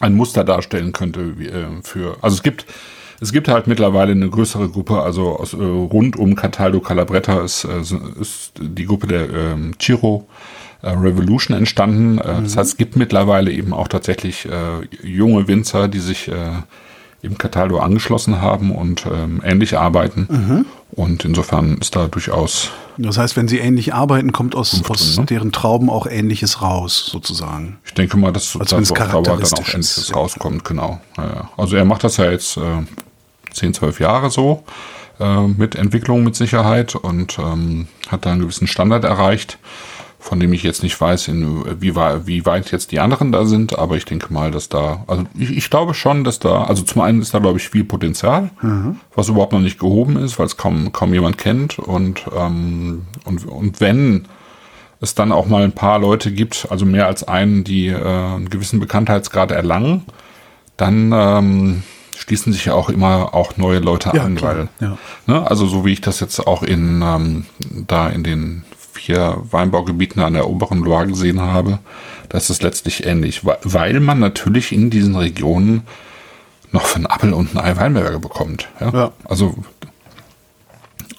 ein 0.00 0.14
Muster 0.14 0.44
darstellen 0.44 0.92
könnte 0.92 1.38
wie, 1.38 1.46
äh, 1.46 1.66
für. 1.82 2.16
Also 2.22 2.36
es 2.36 2.42
gibt 2.42 2.66
es 3.20 3.30
gibt 3.30 3.46
halt 3.46 3.68
mittlerweile 3.68 4.10
eine 4.10 4.28
größere 4.28 4.68
Gruppe, 4.68 5.00
also 5.00 5.38
aus, 5.38 5.52
äh, 5.52 5.56
rund 5.58 6.16
um 6.16 6.34
Cataldo 6.34 6.80
Calabretta 6.80 7.42
ist, 7.42 7.64
äh, 7.64 7.80
ist 8.20 8.54
die 8.60 8.84
Gruppe 8.84 9.06
der 9.06 9.30
ähm, 9.30 9.78
Chiro 9.78 10.26
äh, 10.82 10.90
Revolution 10.90 11.56
entstanden. 11.56 12.18
Äh, 12.18 12.42
Das 12.42 12.56
heißt, 12.56 12.70
es 12.70 12.76
gibt 12.76 12.96
mittlerweile 12.96 13.52
eben 13.52 13.72
auch 13.72 13.86
tatsächlich 13.86 14.46
äh, 14.46 15.06
junge 15.06 15.46
Winzer, 15.46 15.86
die 15.86 16.00
sich 16.00 16.26
äh, 16.26 16.34
eben 17.22 17.38
Cataldo 17.38 17.78
angeschlossen 17.78 18.40
haben 18.40 18.72
und 18.72 19.06
ähm, 19.06 19.40
ähnlich 19.44 19.78
arbeiten. 19.78 20.66
Und 20.90 21.24
insofern 21.24 21.78
ist 21.78 21.96
da 21.96 22.08
durchaus 22.08 22.70
Das 22.98 23.16
heißt, 23.16 23.36
wenn 23.36 23.48
sie 23.48 23.58
ähnlich 23.58 23.94
arbeiten, 23.94 24.32
kommt 24.32 24.54
aus, 24.54 24.82
aus 24.88 25.18
ne? 25.18 25.24
deren 25.24 25.52
Trauben 25.52 25.88
auch 25.88 26.06
Ähnliches 26.06 26.60
raus, 26.60 27.08
sozusagen. 27.10 27.78
Ich 27.84 27.94
denke 27.94 28.16
mal, 28.16 28.32
dass 28.32 28.56
Also 28.56 28.76
auf 28.76 28.92
Dauer 28.92 29.22
dann 29.22 29.42
auch 29.42 29.68
Ähnliches 29.68 30.08
ja. 30.08 30.16
rauskommt, 30.16 30.64
genau. 30.64 31.00
Ja. 31.16 31.48
Also 31.56 31.76
er 31.76 31.84
macht 31.84 32.04
das 32.04 32.18
ja 32.18 32.30
jetzt 32.30 32.56
äh, 32.56 32.60
10, 33.52 33.74
12 33.74 34.00
Jahre 34.00 34.30
so 34.30 34.64
äh, 35.20 35.46
mit 35.46 35.76
Entwicklung 35.76 36.24
mit 36.24 36.36
Sicherheit 36.36 36.94
und 36.94 37.38
ähm, 37.38 37.86
hat 38.08 38.26
da 38.26 38.32
einen 38.32 38.40
gewissen 38.40 38.66
Standard 38.66 39.04
erreicht, 39.04 39.58
von 40.22 40.38
dem 40.38 40.52
ich 40.52 40.62
jetzt 40.62 40.84
nicht 40.84 40.98
weiß, 40.98 41.26
in, 41.28 41.64
wie, 41.80 41.96
wie 41.96 42.46
weit 42.46 42.70
jetzt 42.70 42.92
die 42.92 43.00
anderen 43.00 43.32
da 43.32 43.44
sind, 43.44 43.76
aber 43.76 43.96
ich 43.96 44.04
denke 44.04 44.32
mal, 44.32 44.52
dass 44.52 44.68
da, 44.68 45.02
also 45.08 45.24
ich, 45.36 45.50
ich 45.50 45.68
glaube 45.68 45.94
schon, 45.94 46.22
dass 46.22 46.38
da, 46.38 46.62
also 46.62 46.84
zum 46.84 47.02
einen 47.02 47.20
ist 47.20 47.34
da, 47.34 47.40
glaube 47.40 47.58
ich, 47.58 47.68
viel 47.68 47.82
Potenzial, 47.82 48.50
was 49.16 49.28
überhaupt 49.28 49.52
noch 49.52 49.60
nicht 49.60 49.80
gehoben 49.80 50.16
ist, 50.16 50.38
weil 50.38 50.46
es 50.46 50.56
kaum, 50.56 50.92
kaum 50.92 51.12
jemand 51.12 51.38
kennt 51.38 51.80
und, 51.80 52.24
ähm, 52.38 53.02
und, 53.24 53.44
und 53.46 53.80
wenn 53.80 54.26
es 55.00 55.16
dann 55.16 55.32
auch 55.32 55.48
mal 55.48 55.64
ein 55.64 55.72
paar 55.72 55.98
Leute 55.98 56.30
gibt, 56.30 56.68
also 56.70 56.86
mehr 56.86 57.08
als 57.08 57.26
einen, 57.26 57.64
die 57.64 57.88
äh, 57.88 57.96
einen 57.96 58.48
gewissen 58.48 58.78
Bekanntheitsgrad 58.78 59.50
erlangen, 59.50 60.04
dann 60.76 61.10
ähm, 61.12 61.82
schließen 62.16 62.52
sich 62.52 62.66
ja 62.66 62.74
auch 62.74 62.90
immer 62.90 63.34
auch 63.34 63.56
neue 63.56 63.80
Leute 63.80 64.12
Ja, 64.14 64.22
an, 64.22 64.36
klar, 64.36 64.56
weil, 64.56 64.68
ja. 64.80 64.98
ne, 65.26 65.50
also 65.50 65.66
so 65.66 65.84
wie 65.84 65.92
ich 65.92 66.00
das 66.00 66.20
jetzt 66.20 66.46
auch 66.46 66.62
in 66.62 67.02
ähm, 67.02 67.46
da 67.88 68.08
in 68.08 68.22
den 68.22 68.62
vier 69.06 69.42
Weinbaugebieten 69.50 70.22
an 70.22 70.34
der 70.34 70.48
oberen 70.48 70.80
Loire 70.80 71.06
gesehen 71.06 71.40
habe, 71.40 71.78
da 72.28 72.38
ist 72.38 72.50
es 72.50 72.62
letztlich 72.62 73.04
ähnlich, 73.04 73.42
weil, 73.44 74.00
man 74.00 74.18
natürlich 74.18 74.72
in 74.72 74.90
diesen 74.90 75.16
Regionen 75.16 75.82
noch 76.70 76.86
für 76.86 76.96
einen 76.96 77.06
Appel 77.06 77.32
und 77.34 77.54
ein 77.54 77.58
Ei 77.58 77.76
Weinberge 77.76 78.18
bekommt. 78.18 78.68
Ja? 78.80 78.90
Ja. 78.90 79.12
Also 79.24 79.54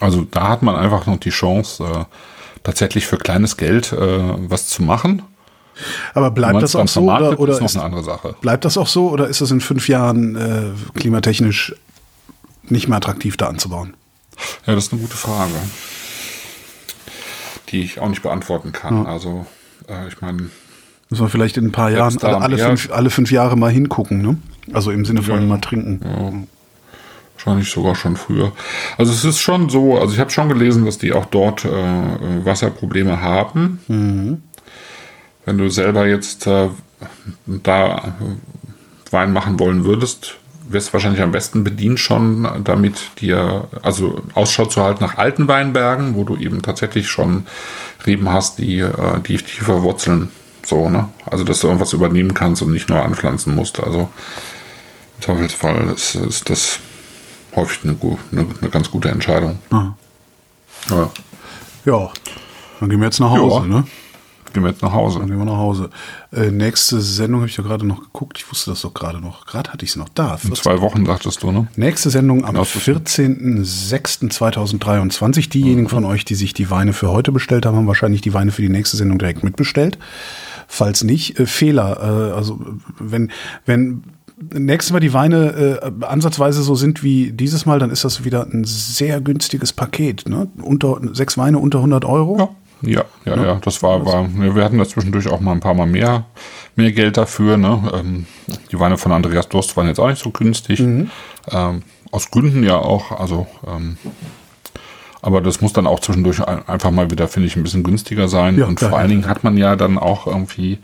also 0.00 0.26
da 0.30 0.48
hat 0.48 0.62
man 0.62 0.76
einfach 0.76 1.06
noch 1.06 1.18
die 1.18 1.30
Chance, 1.30 1.84
äh, 1.84 2.04
tatsächlich 2.62 3.06
für 3.06 3.16
kleines 3.16 3.56
Geld 3.56 3.92
äh, 3.92 3.96
was 3.96 4.68
zu 4.68 4.82
machen. 4.82 5.22
Aber 6.14 6.30
bleibt 6.30 6.62
das 6.62 6.76
auch 6.76 6.86
so 6.86 7.10
oder, 7.10 7.38
oder 7.40 7.54
ist 7.54 7.60
noch 7.60 7.66
ist, 7.66 7.76
eine 7.76 7.84
andere 7.84 8.04
Sache. 8.04 8.36
bleibt 8.40 8.64
das 8.64 8.78
auch 8.78 8.86
so 8.86 9.08
oder 9.08 9.28
ist 9.28 9.40
das 9.40 9.50
in 9.50 9.60
fünf 9.60 9.88
Jahren 9.88 10.36
äh, 10.36 10.98
klimatechnisch 10.98 11.74
nicht 12.64 12.88
mehr 12.88 12.98
attraktiv 12.98 13.36
da 13.36 13.48
anzubauen? 13.48 13.96
Ja, 14.66 14.74
das 14.74 14.84
ist 14.84 14.92
eine 14.92 15.02
gute 15.02 15.16
Frage, 15.16 15.52
die 17.70 17.80
ich 17.82 17.98
auch 18.00 18.08
nicht 18.08 18.22
beantworten 18.22 18.72
kann. 18.72 19.06
Also 19.06 19.46
äh, 19.88 20.08
ich 20.08 20.20
meine, 20.20 20.50
Müssen 21.10 21.22
wir 21.24 21.28
vielleicht 21.28 21.56
in 21.56 21.66
ein 21.66 21.72
paar 21.72 21.90
Jahren 21.90 22.16
alle, 22.22 22.40
alle, 22.40 22.58
fünf, 22.58 22.90
alle 22.90 23.10
fünf 23.10 23.30
Jahre 23.30 23.56
mal 23.56 23.70
hingucken, 23.70 24.22
ne? 24.22 24.38
Also 24.72 24.90
im 24.90 25.04
Sinne 25.04 25.22
von 25.22 25.40
Ja. 25.40 25.46
mal 25.46 25.60
trinken. 25.60 26.48
wahrscheinlich 27.34 27.70
sogar 27.70 27.94
schon 27.94 28.16
früher. 28.16 28.52
Also 28.96 29.12
es 29.12 29.24
ist 29.24 29.40
schon 29.40 29.68
so, 29.68 29.98
also 29.98 30.14
ich 30.14 30.20
habe 30.20 30.30
schon 30.30 30.48
gelesen, 30.48 30.84
dass 30.86 30.96
die 30.98 31.12
auch 31.12 31.26
dort 31.26 31.64
äh, 31.66 31.68
Wasserprobleme 32.44 33.20
haben. 33.20 34.40
Wenn 35.44 35.58
du 35.58 35.68
selber 35.68 36.06
jetzt 36.06 36.46
äh, 36.46 36.68
da 37.46 38.14
Wein 39.10 39.32
machen 39.32 39.58
wollen 39.60 39.84
würdest, 39.84 40.36
wirst 40.68 40.92
wahrscheinlich 40.92 41.22
am 41.22 41.32
besten 41.32 41.62
bedient 41.64 42.00
schon, 42.00 42.48
damit 42.64 42.94
dir, 43.20 43.68
also 43.82 44.22
Ausschau 44.34 44.64
zu 44.66 44.82
halten 44.82 45.04
nach 45.04 45.16
alten 45.18 45.46
Weinbergen, 45.48 46.14
wo 46.14 46.24
du 46.24 46.36
eben 46.36 46.62
tatsächlich 46.62 47.08
schon 47.08 47.46
Reben 48.06 48.30
hast, 48.30 48.58
die, 48.58 48.80
äh, 48.80 49.20
die 49.26 49.36
tiefer 49.36 49.82
wurzeln. 49.82 50.30
So, 50.64 50.88
ne? 50.88 51.08
Also, 51.26 51.44
dass 51.44 51.60
du 51.60 51.66
irgendwas 51.66 51.92
übernehmen 51.92 52.32
kannst 52.34 52.62
und 52.62 52.72
nicht 52.72 52.88
nur 52.88 53.02
anpflanzen 53.02 53.54
musst. 53.54 53.80
Also, 53.80 54.08
im 55.18 55.22
Zweifelsfall 55.22 55.90
ist, 55.94 56.14
ist 56.14 56.48
das 56.48 56.78
häufig 57.54 57.84
eine, 57.84 57.96
eine, 58.32 58.46
eine 58.60 58.70
ganz 58.70 58.90
gute 58.90 59.10
Entscheidung. 59.10 59.58
Ja. 59.70 59.94
Ja, 61.84 62.10
dann 62.80 62.88
gehen 62.88 62.98
wir 63.00 63.06
jetzt 63.06 63.20
nach 63.20 63.30
Hause, 63.30 63.66
Ja. 63.68 63.74
ne? 63.80 63.86
Gehen 64.54 64.62
wir 64.62 64.70
jetzt 64.70 64.82
nach 64.82 64.92
Hause. 64.92 65.18
Dann 65.18 65.28
gehen 65.28 65.38
wir 65.38 65.44
nach 65.44 65.56
Hause. 65.58 65.90
Äh, 66.32 66.50
nächste 66.50 67.00
Sendung 67.00 67.40
habe 67.40 67.50
ich 67.50 67.56
ja 67.56 67.64
gerade 67.64 67.84
noch 67.86 68.00
geguckt. 68.00 68.38
Ich 68.38 68.48
wusste 68.50 68.70
das 68.70 68.80
doch 68.82 68.94
gerade 68.94 69.20
noch. 69.20 69.44
Gerade 69.46 69.72
hatte 69.72 69.84
ich 69.84 69.90
es 69.90 69.96
noch 69.96 70.08
da. 70.08 70.38
In 70.42 70.54
zwei 70.54 70.80
Wochen, 70.80 71.04
sagtest 71.04 71.42
du, 71.42 71.50
ne? 71.50 71.66
Nächste 71.76 72.08
Sendung 72.08 72.44
am 72.44 72.52
Genau, 72.52 72.60
das 72.60 72.74
ist- 72.76 72.88
14.06.2023. 72.88 75.48
Diejenigen 75.50 75.88
von 75.88 76.04
euch, 76.04 76.24
die 76.24 76.34
sich 76.36 76.54
die 76.54 76.70
Weine 76.70 76.92
für 76.92 77.10
heute 77.10 77.32
bestellt 77.32 77.66
haben, 77.66 77.76
haben 77.76 77.86
wahrscheinlich 77.86 78.20
die 78.20 78.34
Weine 78.34 78.52
für 78.52 78.62
die 78.62 78.68
nächste 78.68 78.96
Sendung 78.96 79.18
direkt 79.18 79.42
mitbestellt. 79.44 79.98
Falls 80.68 81.04
nicht, 81.04 81.38
äh, 81.38 81.46
Fehler. 81.46 82.30
Äh, 82.30 82.34
also 82.34 82.58
wenn, 82.98 83.30
wenn 83.66 84.04
nächstes 84.52 84.92
Mal 84.92 85.00
die 85.00 85.12
Weine 85.12 85.80
äh, 86.00 86.04
ansatzweise 86.04 86.62
so 86.62 86.74
sind 86.74 87.02
wie 87.02 87.32
dieses 87.32 87.66
Mal, 87.66 87.78
dann 87.78 87.90
ist 87.90 88.04
das 88.04 88.24
wieder 88.24 88.46
ein 88.46 88.64
sehr 88.64 89.20
günstiges 89.20 89.72
Paket. 89.72 90.28
Ne? 90.28 90.48
Unter, 90.62 91.00
sechs 91.12 91.36
Weine 91.38 91.58
unter 91.58 91.78
100 91.78 92.04
Euro. 92.04 92.38
Ja, 92.38 92.48
ja, 92.82 93.04
ja, 93.24 93.54
das 93.62 93.82
war, 93.82 94.04
war, 94.04 94.28
ja, 94.40 94.54
wir 94.54 94.64
hatten 94.64 94.78
da 94.78 94.84
zwischendurch 94.86 95.28
auch 95.28 95.40
mal 95.40 95.52
ein 95.52 95.60
paar 95.60 95.74
Mal 95.74 95.86
mehr, 95.86 96.24
mehr 96.76 96.92
Geld 96.92 97.16
dafür, 97.16 97.56
ne? 97.56 97.90
Ähm, 97.94 98.26
die 98.70 98.78
Weine 98.78 98.98
von 98.98 99.12
Andreas 99.12 99.48
Durst 99.48 99.76
waren 99.76 99.86
jetzt 99.88 100.00
auch 100.00 100.08
nicht 100.08 100.22
so 100.22 100.30
günstig. 100.30 100.80
Ähm, 100.80 101.82
aus 102.10 102.30
Gründen 102.30 102.62
ja 102.62 102.76
auch, 102.76 103.10
also, 103.18 103.46
ähm, 103.66 103.96
Aber 105.22 105.40
das 105.40 105.62
muss 105.62 105.72
dann 105.72 105.86
auch 105.86 106.00
zwischendurch 106.00 106.46
ein- 106.46 106.68
einfach 106.68 106.90
mal 106.90 107.10
wieder, 107.10 107.28
finde 107.28 107.46
ich, 107.48 107.56
ein 107.56 107.62
bisschen 107.62 107.82
günstiger 107.82 108.28
sein. 108.28 108.58
Ja, 108.58 108.66
und 108.66 108.78
vor 108.78 108.90
ja, 108.90 108.96
allen 108.96 109.08
Dingen 109.08 109.26
hat 109.26 109.42
man 109.42 109.56
ja 109.56 109.74
dann 109.74 109.96
auch 109.98 110.26
irgendwie, 110.26 110.78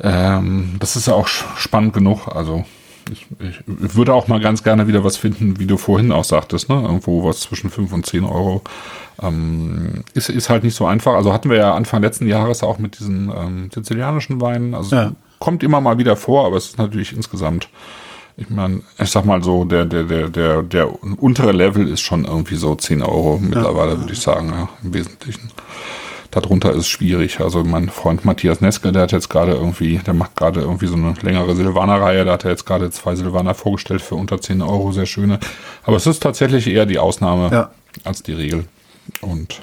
ähm, 0.00 0.76
das 0.80 0.96
ist 0.96 1.06
ja 1.06 1.12
auch 1.14 1.28
spannend 1.28 1.92
genug. 1.92 2.28
Also 2.34 2.64
ich, 3.10 3.26
ich 3.40 3.60
würde 3.96 4.14
auch 4.14 4.28
mal 4.28 4.40
ganz 4.40 4.62
gerne 4.62 4.86
wieder 4.88 5.04
was 5.04 5.16
finden, 5.16 5.58
wie 5.58 5.66
du 5.66 5.76
vorhin 5.76 6.12
auch 6.12 6.24
sagtest, 6.24 6.68
ne? 6.68 6.80
Irgendwo 6.82 7.24
was 7.24 7.40
zwischen 7.40 7.70
5 7.70 7.92
und 7.92 8.06
10 8.06 8.24
Euro. 8.24 8.62
Ähm, 9.22 10.04
ist, 10.14 10.28
ist 10.28 10.48
halt 10.50 10.64
nicht 10.64 10.74
so 10.74 10.86
einfach. 10.86 11.14
Also 11.14 11.32
hatten 11.32 11.50
wir 11.50 11.56
ja 11.56 11.74
Anfang 11.74 12.02
letzten 12.02 12.26
Jahres 12.26 12.62
auch 12.62 12.78
mit 12.78 12.98
diesen 12.98 13.30
ähm, 13.36 13.70
sizilianischen 13.72 14.40
Weinen. 14.40 14.74
Also 14.74 14.96
Ja. 14.96 15.12
kommt 15.38 15.62
immer 15.62 15.80
mal 15.80 15.98
wieder 15.98 16.16
vor, 16.16 16.46
aber 16.46 16.56
es 16.56 16.66
ist 16.66 16.78
natürlich 16.78 17.14
insgesamt, 17.14 17.68
ich 18.36 18.50
meine, 18.50 18.82
ich 18.98 19.10
sag 19.10 19.24
mal 19.24 19.42
so, 19.44 19.64
der, 19.64 19.84
der, 19.84 20.02
der, 20.04 20.28
der, 20.28 20.62
der 20.62 20.88
untere 21.22 21.52
Level 21.52 21.86
ist 21.88 22.00
schon 22.00 22.24
irgendwie 22.24 22.56
so 22.56 22.74
10 22.74 23.02
Euro 23.02 23.38
mittlerweile, 23.40 23.98
würde 24.00 24.12
ich 24.12 24.20
sagen, 24.20 24.48
ja, 24.50 24.68
im 24.82 24.92
Wesentlichen. 24.94 25.50
Darunter 26.34 26.72
ist 26.72 26.88
schwierig. 26.88 27.38
Also 27.38 27.62
mein 27.62 27.88
Freund 27.90 28.24
Matthias 28.24 28.60
Neske, 28.60 28.90
der 28.90 29.02
hat 29.02 29.12
jetzt 29.12 29.28
gerade 29.30 29.52
irgendwie, 29.52 29.98
der 29.98 30.14
macht 30.14 30.34
gerade 30.34 30.60
irgendwie 30.62 30.88
so 30.88 30.94
eine 30.96 31.14
längere 31.22 31.54
Silvaner-Reihe, 31.54 32.24
da 32.24 32.32
hat 32.32 32.44
er 32.44 32.50
jetzt 32.50 32.66
gerade 32.66 32.90
zwei 32.90 33.14
Silvaner 33.14 33.54
vorgestellt 33.54 34.02
für 34.02 34.16
unter 34.16 34.40
10 34.40 34.60
Euro, 34.60 34.90
sehr 34.90 35.06
schöne. 35.06 35.38
Aber 35.84 35.96
es 35.96 36.06
ist 36.08 36.20
tatsächlich 36.22 36.66
eher 36.66 36.86
die 36.86 36.98
Ausnahme 36.98 37.50
Ja. 37.52 37.70
als 38.02 38.24
die 38.24 38.32
Regel. 38.32 38.64
Und 39.20 39.62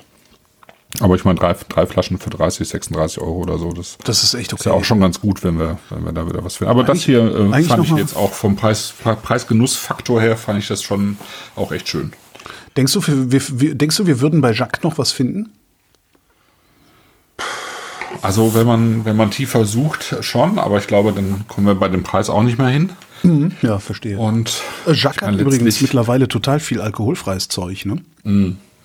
aber 1.01 1.15
ich 1.15 1.25
meine, 1.25 1.39
drei, 1.39 1.55
drei 1.67 1.85
Flaschen 1.85 2.17
für 2.19 2.29
30, 2.29 2.67
36 2.69 3.19
Euro 3.21 3.39
oder 3.39 3.57
so, 3.57 3.71
das 3.73 3.97
Das 4.05 4.23
ist 4.23 4.33
echt 4.33 4.53
okay. 4.53 4.61
ist 4.61 4.65
ja 4.67 4.71
auch 4.73 4.83
schon 4.85 4.99
ganz 5.01 5.19
gut, 5.19 5.43
wenn 5.43 5.57
wir, 5.59 5.77
wenn 5.89 6.05
wir 6.05 6.11
da 6.13 6.25
wieder 6.27 6.43
was 6.43 6.55
finden. 6.57 6.71
Aber 6.71 6.83
das 6.83 6.89
Eigentlich- 6.91 7.05
hier 7.05 7.35
äh, 7.53 7.63
fand 7.63 7.85
ich 7.85 7.91
jetzt 7.97 8.15
auch 8.15 8.31
vom 8.31 8.55
Preis, 8.55 8.93
Preis-Genuss-Faktor 9.23 10.21
her, 10.21 10.37
fand 10.37 10.59
ich 10.59 10.67
das 10.67 10.83
schon 10.83 11.17
auch 11.55 11.71
echt 11.71 11.87
schön. 11.89 12.13
Denkst 12.77 12.93
du, 12.93 13.01
wir, 13.07 13.41
wir, 13.59 13.75
denkst 13.75 13.97
du, 13.97 14.05
wir 14.07 14.21
würden 14.21 14.39
bei 14.41 14.51
Jacques 14.53 14.83
noch 14.83 14.97
was 14.97 15.11
finden? 15.11 15.51
Also 18.21 18.53
wenn 18.53 18.67
man, 18.67 19.05
wenn 19.05 19.15
man 19.15 19.31
tiefer 19.31 19.65
sucht, 19.65 20.15
schon, 20.21 20.59
aber 20.59 20.77
ich 20.77 20.87
glaube, 20.87 21.13
dann 21.13 21.45
kommen 21.47 21.67
wir 21.67 21.75
bei 21.75 21.87
dem 21.87 22.03
Preis 22.03 22.29
auch 22.29 22.43
nicht 22.43 22.57
mehr 22.57 22.67
hin. 22.67 22.89
Ja, 23.61 23.79
verstehe. 23.79 24.17
Und 24.17 24.61
Äh, 24.87 24.93
Jacques 24.93 25.21
hat 25.27 25.35
übrigens 25.35 25.79
mittlerweile 25.81 26.27
total 26.27 26.59
viel 26.59 26.81
alkoholfreies 26.81 27.47
Zeug, 27.47 27.85
ne? 27.85 27.97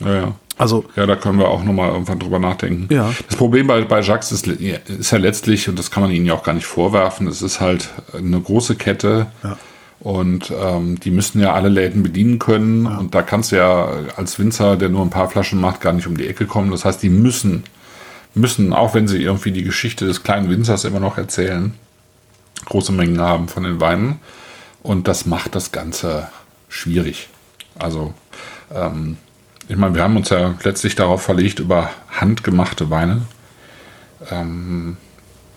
ja, 0.00 0.14
ja. 0.14 0.34
Also, 0.58 0.84
Ja, 0.94 1.04
da 1.06 1.16
können 1.16 1.38
wir 1.38 1.48
auch 1.48 1.64
nochmal 1.64 1.90
irgendwann 1.90 2.18
drüber 2.18 2.38
nachdenken. 2.38 2.92
Ja. 2.92 3.12
Das 3.26 3.36
Problem 3.36 3.66
bei, 3.66 3.82
bei 3.82 4.00
Jacques 4.00 4.32
ist, 4.32 4.46
ist 4.46 5.10
ja 5.10 5.18
letztlich, 5.18 5.68
und 5.68 5.78
das 5.78 5.90
kann 5.90 6.02
man 6.02 6.12
ihnen 6.12 6.24
ja 6.26 6.34
auch 6.34 6.42
gar 6.42 6.54
nicht 6.54 6.66
vorwerfen, 6.66 7.26
es 7.28 7.42
ist 7.42 7.60
halt 7.60 7.90
eine 8.14 8.40
große 8.40 8.76
Kette. 8.76 9.26
Ja. 9.42 9.56
Und 10.00 10.52
ähm, 10.62 11.00
die 11.00 11.10
müssen 11.10 11.40
ja 11.40 11.52
alle 11.54 11.68
Läden 11.70 12.02
bedienen 12.02 12.38
können. 12.38 12.86
Und 12.86 13.14
da 13.14 13.22
kannst 13.22 13.52
du 13.52 13.56
ja 13.56 13.88
als 14.16 14.38
Winzer, 14.38 14.76
der 14.76 14.88
nur 14.90 15.02
ein 15.02 15.10
paar 15.10 15.28
Flaschen 15.28 15.60
macht, 15.60 15.80
gar 15.80 15.92
nicht 15.94 16.06
um 16.06 16.16
die 16.16 16.26
Ecke 16.28 16.46
kommen. 16.46 16.70
Das 16.70 16.84
heißt, 16.84 17.02
die 17.02 17.08
müssen, 17.08 17.64
müssen, 18.36 18.72
auch 18.72 18.94
wenn 18.94 19.08
sie 19.08 19.22
irgendwie 19.22 19.52
die 19.52 19.64
Geschichte 19.64 20.06
des 20.06 20.22
kleinen 20.22 20.50
Winzers 20.50 20.84
immer 20.84 21.00
noch 21.00 21.18
erzählen, 21.18 21.74
große 22.66 22.92
Mengen 22.92 23.20
haben 23.20 23.48
von 23.48 23.64
den 23.64 23.80
Weinen. 23.80 24.20
Und 24.82 25.08
das 25.08 25.26
macht 25.26 25.54
das 25.54 25.72
Ganze 25.72 26.28
schwierig. 26.68 27.28
Also, 27.78 28.14
ähm, 28.72 29.16
ich 29.68 29.76
meine, 29.76 29.94
wir 29.94 30.02
haben 30.02 30.16
uns 30.16 30.28
ja 30.30 30.54
letztlich 30.62 30.94
darauf 30.94 31.22
verlegt, 31.22 31.58
über 31.58 31.90
handgemachte 32.08 32.88
Weine, 32.90 33.22
ähm, 34.30 34.96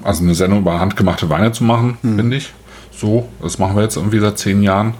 also 0.01 0.23
eine 0.23 0.33
Sendung 0.33 0.59
über 0.59 0.79
handgemachte 0.79 1.29
Weine 1.29 1.51
zu 1.51 1.63
machen, 1.63 1.97
finde 2.01 2.37
ich. 2.37 2.53
So, 2.91 3.29
das 3.41 3.59
machen 3.59 3.75
wir 3.75 3.83
jetzt 3.83 3.97
irgendwie 3.97 4.19
seit 4.19 4.39
zehn 4.39 4.63
Jahren. 4.63 4.93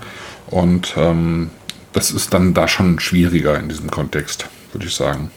Und 0.48 0.94
ähm, 0.98 1.50
das 1.94 2.12
ist 2.12 2.34
dann 2.34 2.54
da 2.54 2.68
schon 2.68 3.00
schwieriger 3.00 3.58
in 3.60 3.70
diesem 3.70 3.90
Kontext, 3.90 4.48
würde 4.74 4.86
ich 4.86 4.96
sagen. 4.96 5.32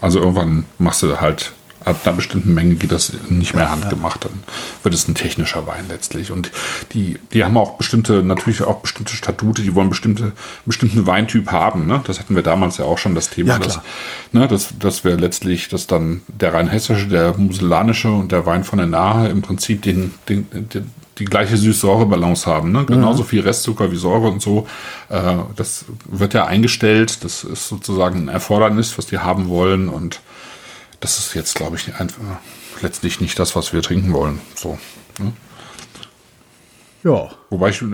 Also 0.00 0.18
irgendwann 0.20 0.64
machst 0.78 1.02
du 1.02 1.20
halt, 1.20 1.52
ab 1.86 2.00
einer 2.04 2.16
bestimmten 2.16 2.52
Menge 2.52 2.74
geht 2.74 2.90
das 2.90 3.12
nicht 3.28 3.54
mehr 3.54 3.70
handgemacht, 3.70 4.24
dann 4.24 4.42
wird 4.82 4.94
es 4.94 5.06
ein 5.06 5.14
technischer 5.14 5.66
Wein 5.68 5.84
letztlich. 5.88 6.32
Und 6.32 6.50
die, 6.92 7.18
die 7.32 7.44
haben 7.44 7.56
auch 7.56 7.76
bestimmte, 7.76 8.24
natürlich 8.24 8.62
auch 8.62 8.80
bestimmte 8.80 9.14
Statute, 9.14 9.62
die 9.62 9.74
wollen 9.74 9.88
bestimmte, 9.88 10.32
bestimmten 10.64 11.06
Weintyp 11.06 11.52
haben. 11.52 11.86
Ne? 11.86 12.02
Das 12.04 12.18
hatten 12.18 12.34
wir 12.34 12.42
damals 12.42 12.78
ja 12.78 12.84
auch 12.84 12.98
schon 12.98 13.14
das 13.14 13.30
Thema, 13.30 13.54
Ja, 13.54 13.58
dass, 13.60 13.80
ne, 14.32 14.48
dass, 14.48 14.76
dass 14.78 15.04
wir 15.04 15.16
letztlich, 15.16 15.68
dass 15.68 15.86
dann 15.86 16.22
der 16.26 16.52
rheinhessische, 16.54 17.06
der 17.06 17.38
muselanische 17.38 18.10
und 18.10 18.32
der 18.32 18.44
Wein 18.46 18.64
von 18.64 18.78
der 18.78 18.88
Nahe 18.88 19.28
im 19.28 19.42
Prinzip 19.42 19.82
den, 19.82 20.12
den, 20.28 20.48
den 20.50 20.90
die 21.18 21.24
gleiche 21.24 21.56
Süß-Säure-Balance 21.56 22.46
haben. 22.50 22.72
Ne? 22.72 22.84
Genauso 22.84 23.22
viel 23.22 23.40
Restzucker 23.40 23.90
wie 23.90 23.96
Säure 23.96 24.28
und 24.28 24.42
so. 24.42 24.66
Äh, 25.08 25.36
das 25.56 25.86
wird 26.06 26.34
ja 26.34 26.44
eingestellt. 26.46 27.24
Das 27.24 27.42
ist 27.44 27.68
sozusagen 27.68 28.24
ein 28.24 28.28
Erfordernis, 28.28 28.96
was 28.98 29.06
die 29.06 29.18
haben 29.18 29.48
wollen. 29.48 29.88
Und 29.88 30.20
das 31.00 31.18
ist 31.18 31.34
jetzt, 31.34 31.54
glaube 31.54 31.76
ich, 31.76 31.94
einfach, 31.98 32.20
letztlich 32.82 33.20
nicht 33.20 33.38
das, 33.38 33.56
was 33.56 33.72
wir 33.72 33.80
trinken 33.82 34.12
wollen. 34.12 34.40
So. 34.54 34.78
Ne? 35.18 35.32
ja. 37.04 37.28
Wobei 37.50 37.68
ich 37.70 37.80
äh, 37.80 37.86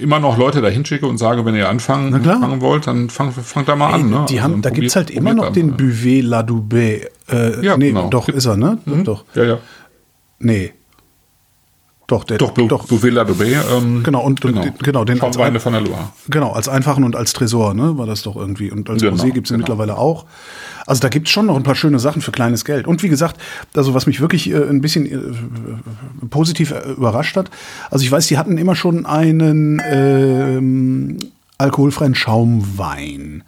immer 0.00 0.20
noch 0.20 0.38
Leute 0.38 0.60
dahin 0.62 0.84
schicke 0.84 1.06
und 1.06 1.18
sage, 1.18 1.44
wenn 1.44 1.54
ihr 1.56 1.68
anfangen 1.68 2.22
fangen 2.24 2.60
wollt, 2.60 2.86
dann 2.86 3.10
fangt, 3.10 3.34
fangt 3.34 3.68
da 3.68 3.74
mal 3.76 3.92
an. 3.92 4.08
Ne? 4.08 4.26
Die 4.28 4.38
Also 4.40 4.42
haben, 4.54 4.62
da 4.62 4.68
probiert- 4.70 4.74
gibt's 4.82 4.96
halt 4.96 5.10
immer 5.10 5.34
noch 5.34 5.46
an. 5.48 5.52
den 5.52 5.76
Buvet 5.76 6.24
La 6.24 6.42
Doubet. 6.42 7.10
Äh, 7.28 7.64
Ja, 7.64 7.76
nee, 7.76 7.88
genau. 7.88 8.08
doch, 8.08 8.28
ist 8.28 8.46
er, 8.46 8.56
ne? 8.56 8.78
Mhm. 8.84 9.04
Doch. 9.04 9.24
Ja, 9.34 9.44
ja. 9.44 9.58
Nee. 10.38 10.72
Doch, 12.10 12.24
der, 12.24 12.38
Doch, 12.38 12.50
doch. 12.50 12.88
Bouvella 12.88 13.22
Doubé. 13.22 13.54
Ähm, 13.72 14.02
Genau, 14.02 14.22
und- 14.22 14.44
und 14.44 14.56
den- 14.56 14.74
genau, 14.82 15.04
den 15.04 15.20
als 15.20 15.36
von 15.62 15.72
der 15.72 15.80
Loire. 15.80 16.08
Genau, 16.28 16.50
als 16.50 16.68
einfachen 16.68 17.04
und 17.04 17.14
als 17.14 17.32
Tresor, 17.32 17.72
ne? 17.72 17.96
War 17.98 18.06
das 18.06 18.22
doch 18.22 18.34
irgendwie. 18.34 18.68
Und 18.72 18.90
als 18.90 19.00
Genau, 19.00 19.14
Rosé 19.14 19.30
gibt's 19.30 19.50
ihn 19.50 19.58
genau. 19.58 19.58
mittlerweile 19.58 19.96
auch. 19.96 20.24
Also 20.88 21.00
da 21.02 21.08
gibt's 21.08 21.30
schon 21.30 21.46
noch 21.46 21.54
ein 21.54 21.62
paar 21.62 21.76
schöne 21.76 22.00
Sachen 22.00 22.20
für 22.20 22.32
kleines 22.32 22.64
Geld. 22.64 22.88
Und 22.88 23.04
wie 23.04 23.08
gesagt, 23.08 23.40
also 23.76 23.94
was 23.94 24.08
mich 24.08 24.20
wirklich 24.20 24.50
äh, 24.50 24.56
ein 24.56 24.80
bisschen 24.80 25.06
äh, 25.06 26.26
positiv 26.30 26.72
äh, 26.72 26.80
überrascht 26.96 27.36
hat, 27.36 27.48
also 27.92 28.04
ich 28.04 28.10
weiß, 28.10 28.26
die 28.26 28.38
hatten 28.38 28.58
immer 28.58 28.74
schon 28.74 29.06
einen 29.06 29.80
ähm, 29.88 31.16
alkoholfreien 31.58 32.16
Schaumwein. 32.16 33.44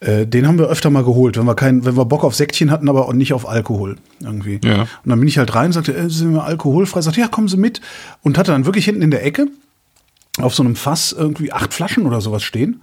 Äh, 0.00 0.26
den 0.26 0.46
haben 0.46 0.58
wir 0.58 0.68
öfter 0.68 0.90
mal 0.90 1.02
geholt, 1.04 1.36
wenn 1.36 1.44
wir 1.44 1.56
kein, 1.56 1.84
wenn 1.84 1.96
wir 1.96 2.04
Bock 2.04 2.22
auf 2.22 2.34
Säckchen 2.34 2.70
hatten, 2.70 2.88
aber 2.88 3.08
auch 3.08 3.12
nicht 3.12 3.32
auf 3.32 3.48
Alkohol 3.48 3.96
irgendwie. 4.20 4.60
Ja. 4.64 4.82
Und 4.82 4.88
dann 5.06 5.18
bin 5.18 5.28
ich 5.28 5.38
halt 5.38 5.54
rein 5.54 5.66
und 5.66 5.72
sagte, 5.72 5.94
äh, 5.94 6.08
sind 6.08 6.32
wir 6.34 6.44
alkoholfrei? 6.44 7.00
Sagte, 7.00 7.20
ja, 7.20 7.28
kommen 7.28 7.48
Sie 7.48 7.56
mit. 7.56 7.80
Und 8.22 8.38
hatte 8.38 8.52
dann 8.52 8.64
wirklich 8.64 8.84
hinten 8.84 9.02
in 9.02 9.10
der 9.10 9.24
Ecke 9.24 9.48
auf 10.40 10.54
so 10.54 10.62
einem 10.62 10.76
Fass 10.76 11.12
irgendwie 11.12 11.52
acht 11.52 11.74
Flaschen 11.74 12.06
oder 12.06 12.20
sowas 12.20 12.44
stehen 12.44 12.80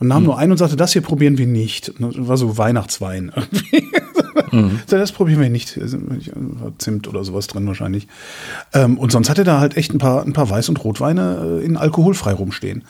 und 0.00 0.08
nahm 0.08 0.24
nur 0.24 0.38
einen 0.38 0.52
und 0.52 0.58
sagte, 0.58 0.76
das 0.76 0.92
hier 0.92 1.02
probieren 1.02 1.38
wir 1.38 1.46
nicht. 1.46 1.88
Und 1.88 2.16
Das 2.16 2.28
war 2.28 2.36
so 2.36 2.58
Weihnachtswein 2.58 3.32
irgendwie. 3.36 3.84
So, 4.86 4.96
Das 4.96 5.12
probieren 5.12 5.40
wir 5.40 5.50
nicht. 5.50 5.78
Zimt 6.78 7.08
oder 7.08 7.24
sowas 7.24 7.46
drin 7.46 7.66
wahrscheinlich. 7.66 8.06
Ähm, 8.74 8.98
und 8.98 9.12
sonst 9.12 9.28
hatte 9.30 9.44
da 9.44 9.60
halt 9.60 9.76
echt 9.76 9.92
ein 9.94 9.98
paar, 9.98 10.22
ein 10.24 10.32
paar 10.32 10.46
Weiß- 10.50 10.68
und 10.68 10.82
Rotweine 10.84 11.60
äh, 11.62 11.64
in 11.64 11.76
alkoholfrei 11.76 12.32
rumstehen. 12.32 12.82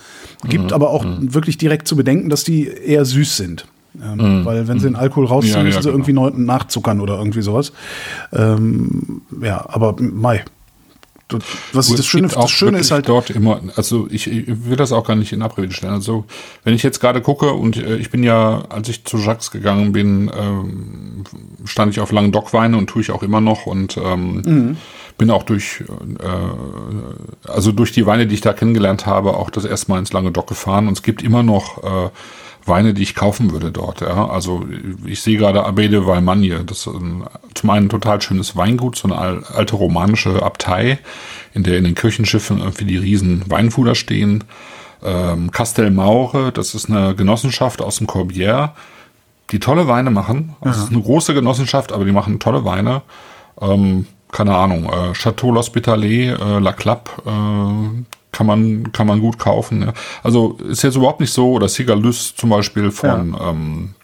Gibt 0.48 0.72
aber 0.72 0.90
auch 0.90 1.04
wirklich 1.20 1.58
direkt 1.58 1.86
zu 1.88 1.96
bedenken, 1.96 2.28
dass 2.30 2.44
die 2.44 2.66
eher 2.66 3.04
süß 3.04 3.36
sind. 3.36 3.66
Ähm, 4.00 4.44
Weil 4.44 4.68
wenn 4.68 4.78
sie 4.78 4.86
den 4.86 4.94
Alkohol 4.96 5.26
rausziehen, 5.26 5.54
Ja, 5.54 5.58
ja, 5.60 5.64
müssen 5.64 5.82
sie 5.82 5.88
genau. 5.88 5.94
irgendwie 5.96 6.12
neu 6.12 6.30
nachzuckern 6.34 7.00
oder 7.00 7.18
irgendwie 7.18 7.42
sowas. 7.42 7.72
Ähm, 8.32 9.22
ja, 9.42 9.64
aber 9.68 9.96
Mai. 10.00 10.44
Was 11.72 11.88
Gut, 11.88 11.98
das 11.98 12.06
Schöne, 12.06 12.28
das 12.28 12.50
Schöne 12.50 12.78
ist 12.78 12.90
halt, 12.90 13.08
dort 13.08 13.30
immer, 13.30 13.60
also 13.76 14.06
ich, 14.10 14.30
ich 14.30 14.46
will 14.66 14.76
das 14.76 14.92
auch 14.92 15.06
gar 15.06 15.16
nicht 15.16 15.32
in 15.32 15.42
Abrede 15.42 15.72
stellen. 15.72 15.94
Also 15.94 16.24
wenn 16.64 16.74
ich 16.74 16.82
jetzt 16.82 17.00
gerade 17.00 17.20
gucke 17.20 17.52
und 17.52 17.76
äh, 17.76 17.96
ich 17.96 18.10
bin 18.10 18.22
ja, 18.22 18.62
als 18.68 18.88
ich 18.88 19.04
zu 19.04 19.16
Jacques 19.18 19.50
gegangen 19.50 19.92
bin, 19.92 20.30
ähm, 20.36 21.24
stand 21.64 21.92
ich 21.92 22.00
auf 22.00 22.12
Languedoc-Weine 22.12 22.76
und 22.76 22.88
tue 22.88 23.02
ich 23.02 23.10
auch 23.10 23.22
immer 23.22 23.40
noch 23.40 23.66
und 23.66 23.96
ähm, 23.96 24.42
Mhm. 24.44 24.76
bin 25.18 25.30
auch 25.30 25.42
durch, 25.42 25.82
äh, 26.20 27.48
also 27.50 27.72
durch 27.72 27.92
die 27.92 28.06
Weine, 28.06 28.26
die 28.26 28.34
ich 28.34 28.40
da 28.40 28.52
kennengelernt 28.52 29.06
habe, 29.06 29.34
auch 29.36 29.50
das 29.50 29.64
erste 29.64 29.90
Mal 29.90 29.98
ins 29.98 30.12
Languedoc 30.12 30.46
gefahren 30.46 30.86
und 30.88 30.94
es 30.94 31.02
gibt 31.02 31.22
immer 31.22 31.42
noch 31.42 31.82
äh, 31.84 32.10
Weine, 32.70 32.94
die 32.94 33.02
ich 33.02 33.14
kaufen 33.14 33.52
würde 33.52 33.70
dort. 33.70 34.00
Ja, 34.00 34.30
also 34.30 34.64
ich 35.04 35.20
sehe 35.20 35.36
gerade 35.36 35.64
Abbe 35.66 35.90
de 35.90 36.06
Valmagne. 36.06 36.64
Das 36.64 36.78
ist 36.78 36.86
ein, 36.86 37.24
zum 37.54 37.68
einen 37.68 37.86
ein 37.86 37.90
total 37.90 38.22
schönes 38.22 38.56
Weingut, 38.56 38.96
so 38.96 39.08
eine 39.08 39.18
al- 39.18 39.44
alte 39.54 39.76
romanische 39.76 40.42
Abtei, 40.42 40.98
in 41.52 41.62
der 41.62 41.76
in 41.76 41.84
den 41.84 41.94
Kirchenschiffen 41.94 42.60
irgendwie 42.60 42.86
die 42.86 42.96
riesen 42.96 43.44
Weinfuder 43.48 43.94
stehen. 43.94 44.44
Ähm, 45.02 45.50
Castel 45.50 45.90
Maure, 45.90 46.52
das 46.52 46.74
ist 46.74 46.88
eine 46.88 47.14
Genossenschaft 47.14 47.82
aus 47.82 47.96
dem 47.98 48.06
Corbière, 48.06 48.70
die 49.50 49.58
tolle 49.58 49.86
Weine 49.86 50.10
machen. 50.10 50.56
Also 50.60 50.78
es 50.78 50.84
ist 50.86 50.92
eine 50.92 51.02
große 51.02 51.34
Genossenschaft, 51.34 51.92
aber 51.92 52.04
die 52.06 52.12
machen 52.12 52.38
tolle 52.38 52.64
Weine. 52.64 53.02
Ähm, 53.60 54.06
keine 54.32 54.54
Ahnung, 54.54 54.84
äh, 54.84 55.12
Chateau 55.12 55.52
L'Hospitalet, 55.52 56.38
äh, 56.38 56.58
La 56.60 56.72
Clappe, 56.72 57.10
äh, 57.26 58.02
kann 58.32 58.46
man, 58.46 58.92
kann 58.92 59.06
man 59.06 59.20
gut 59.20 59.38
kaufen. 59.38 59.82
Ja. 59.82 59.92
Also 60.22 60.58
ist 60.68 60.82
jetzt 60.82 60.96
überhaupt 60.96 61.20
nicht 61.20 61.32
so, 61.32 61.52
oder 61.52 61.68
Cigalus 61.68 62.34
zum 62.36 62.50
Beispiel 62.50 62.90
von, 62.90 63.36
ähm, 63.40 63.94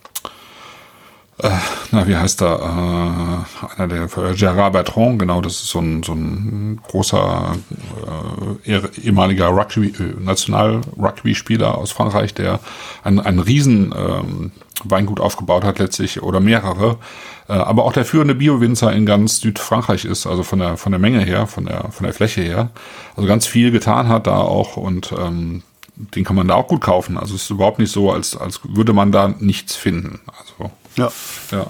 äh, 1.38 1.50
na, 1.92 2.08
wie 2.08 2.16
heißt 2.16 2.42
er? 2.42 2.58
Äh, 2.60 3.76
einer 3.76 3.88
der 3.88 4.04
äh, 4.04 4.34
Gerard 4.34 4.72
Bertrand, 4.72 5.18
genau, 5.18 5.42
das 5.42 5.54
ist 5.54 5.68
so 5.68 5.80
ein, 5.80 6.02
so 6.02 6.12
ein 6.12 6.80
großer 6.88 7.56
äh, 8.64 8.80
ehemaliger 9.02 9.48
Rugby, 9.48 9.88
äh, 9.88 10.14
National-Rugby-Spieler 10.18 11.76
aus 11.76 11.92
Frankreich, 11.92 12.32
der 12.32 12.60
ein, 13.04 13.20
ein 13.20 13.38
riesen 13.38 13.94
ähm, 13.96 14.52
Weingut 14.84 15.20
aufgebaut 15.20 15.64
hat 15.64 15.78
letztlich 15.78 16.22
oder 16.22 16.40
mehrere, 16.40 16.98
äh, 17.48 17.52
aber 17.52 17.84
auch 17.84 17.92
der 17.92 18.04
führende 18.04 18.34
Bio-Winzer 18.34 18.92
in 18.92 19.06
ganz 19.06 19.40
Südfrankreich 19.40 20.04
ist, 20.04 20.26
also 20.26 20.42
von 20.42 20.58
der 20.58 20.76
von 20.76 20.92
der 20.92 20.98
Menge 20.98 21.20
her, 21.20 21.46
von 21.46 21.66
der 21.66 21.90
von 21.90 22.04
der 22.04 22.12
Fläche 22.12 22.42
her, 22.42 22.70
also 23.16 23.26
ganz 23.26 23.46
viel 23.46 23.70
getan 23.70 24.08
hat 24.08 24.26
da 24.26 24.38
auch 24.38 24.76
und 24.76 25.12
ähm, 25.18 25.62
den 25.96 26.24
kann 26.24 26.36
man 26.36 26.48
da 26.48 26.54
auch 26.54 26.68
gut 26.68 26.82
kaufen. 26.82 27.16
Also 27.16 27.34
es 27.34 27.44
ist 27.44 27.50
überhaupt 27.50 27.78
nicht 27.78 27.90
so, 27.92 28.12
als 28.12 28.36
als 28.36 28.60
würde 28.64 28.92
man 28.92 29.12
da 29.12 29.28
nichts 29.28 29.74
finden. 29.76 30.20
Also 30.26 30.70
Ja. 30.96 31.10
ja, 31.50 31.66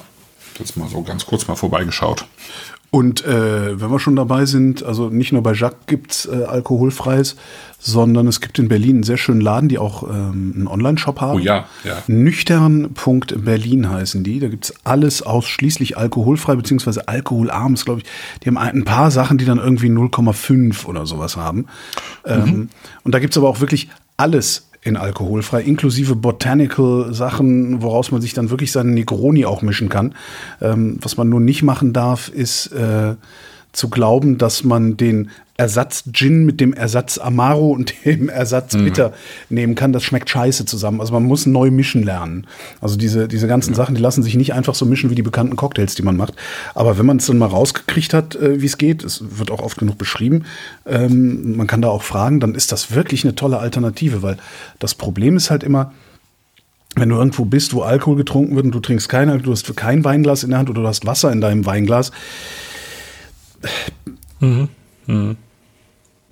jetzt 0.59 0.77
mal 0.77 0.89
so 0.89 1.03
ganz 1.03 1.27
kurz 1.27 1.47
mal 1.47 1.57
vorbeigeschaut. 1.57 2.27
Und 2.91 3.25
äh, 3.25 3.81
wenn 3.81 3.91
wir 3.91 3.99
schon 3.99 4.17
dabei 4.17 4.47
sind, 4.47 4.83
also 4.83 5.09
nicht 5.09 5.33
nur 5.33 5.43
bei 5.43 5.53
Jacques 5.53 5.87
gibt's 5.87 6.27
äh, 6.27 6.45
alkoholfreies, 6.45 7.37
sondern 7.79 8.27
es 8.27 8.41
gibt 8.41 8.59
in 8.59 8.69
Berlin 8.69 8.97
einen 8.97 9.03
sehr 9.03 9.17
schönen 9.17 9.41
Laden, 9.41 9.69
die 9.69 9.79
auch 9.79 10.03
ähm, 10.05 10.53
einen 10.57 10.67
Online-Shop 10.67 11.21
haben. 11.21 11.41
Oh 11.41 11.43
ja, 11.43 11.67
ja. 11.85 12.03
Nüchtern.berlin 12.07 13.91
heißen 13.91 14.25
die. 14.25 14.41
Da 14.41 14.49
gibt's 14.49 14.73
alles 14.85 15.23
ausschließlich 15.23 15.99
alkoholfrei, 15.99 16.55
beziehungsweise 16.55 17.09
alkoholarm, 17.09 17.75
ist, 17.75 17.85
glaube 17.85 18.01
ich. 18.01 18.07
Die 18.43 18.49
haben 18.49 18.59
ein 18.59 18.85
paar 18.85 19.11
Sachen, 19.11 19.37
die 19.37 19.45
dann 19.45 19.59
irgendwie 19.59 19.89
0,5 19.89 20.87
oder 20.87 21.07
sowas 21.07 21.37
haben. 21.37 21.67
Ähm, 22.25 22.69
und 23.05 23.15
da 23.15 23.19
gibt's 23.19 23.37
aber 23.37 23.49
auch 23.49 23.61
wirklich 23.61 23.89
alles 24.17 24.71
in 24.87 24.97
alkoholfrei, 24.97 25.63
inklusive 25.63 26.15
Botanical-Sachen, 26.15 27.83
woraus 27.83 28.13
man 28.13 28.21
sich 28.21 28.35
dann 28.35 28.51
wirklich 28.51 28.71
seinen 28.71 28.95
Negroni 28.95 29.45
auch 29.45 29.63
mischen 29.63 29.89
kann. 29.89 30.15
Ähm, 30.61 30.99
was 31.03 31.17
man 31.17 31.29
nur 31.29 31.41
nicht 31.41 31.63
machen 31.63 31.93
darf, 31.93 32.29
ist 32.29 32.69
äh, 32.69 33.17
zu 33.73 33.91
glauben, 33.91 34.39
dass 34.39 34.65
man 34.65 34.97
den 34.97 35.31
Ersatz 35.57 36.05
Gin 36.13 36.45
mit 36.45 36.61
dem 36.61 36.75
Ersatz 36.75 37.19
Amaro 37.19 37.71
und 37.71 37.95
dem 38.05 38.29
Ersatz 38.29 38.77
Bitter 38.77 39.13
nehmen 39.49 39.75
kann. 39.75 39.93
Das 39.93 40.03
schmeckt 40.05 40.29
scheiße 40.29 40.67
zusammen. 40.67 41.01
Also 41.01 41.13
man 41.13 41.25
muss 41.25 41.47
neu 41.47 41.71
mischen 41.71 42.03
lernen. 42.03 42.47
Also 42.81 42.97
diese, 42.97 43.27
diese 43.29 43.49
ganzen 43.49 43.75
Sachen, 43.75 43.95
die 43.95 44.01
lassen 44.01 44.23
sich 44.23 44.35
nicht 44.35 44.53
einfach 44.53 44.75
so 44.75 44.85
mischen 44.85 45.11
wie 45.11 45.15
die 45.15 45.23
bekannten 45.23 45.57
Cocktails, 45.57 45.95
die 45.95 46.03
man 46.03 46.17
macht. 46.17 46.35
Aber 46.75 46.99
wenn 46.99 47.07
man 47.07 47.17
es 47.17 47.27
dann 47.27 47.39
mal 47.39 47.47
rausgekriegt 47.47 48.13
hat, 48.13 48.37
äh, 48.37 48.61
wie 48.61 48.67
es 48.67 48.79
geht, 48.79 49.03
es 49.03 49.39
wird 49.39 49.51
auch 49.51 49.61
oft 49.61 49.79
genug 49.79 49.97
beschrieben, 49.97 50.45
ähm, 50.85 51.57
man 51.57 51.67
kann 51.67 51.83
da 51.83 51.89
auch 51.89 52.03
fragen, 52.03 52.41
dann 52.41 52.55
ist 52.55 52.73
das 52.73 52.95
wirklich 52.95 53.25
eine 53.25 53.35
tolle 53.35 53.59
Alternative, 53.59 54.23
weil 54.23 54.37
das 54.79 54.95
Problem 54.95 55.37
ist 55.37 55.51
halt 55.51 55.65
immer, 55.65 55.93
wenn 56.97 57.09
du 57.11 57.17
irgendwo 57.17 57.45
bist, 57.45 57.75
wo 57.75 57.83
Alkohol 57.83 58.17
getrunken 58.17 58.57
wird 58.57 58.67
und 58.67 58.73
du 58.73 58.81
trinkst 58.81 59.09
kein 59.09 59.29
Alkohol, 59.29 59.45
du 59.45 59.53
hast 59.53 59.77
kein 59.77 60.05
Weinglas 60.05 60.45
in 60.45 60.51
der 60.51 60.59
Hand 60.59 60.71
oder 60.71 60.83
du 60.83 60.89
hast 60.89 61.07
Wasser 61.07 61.31
in 61.31 61.41
deinem 61.41 61.67
Weinglas. 61.67 62.11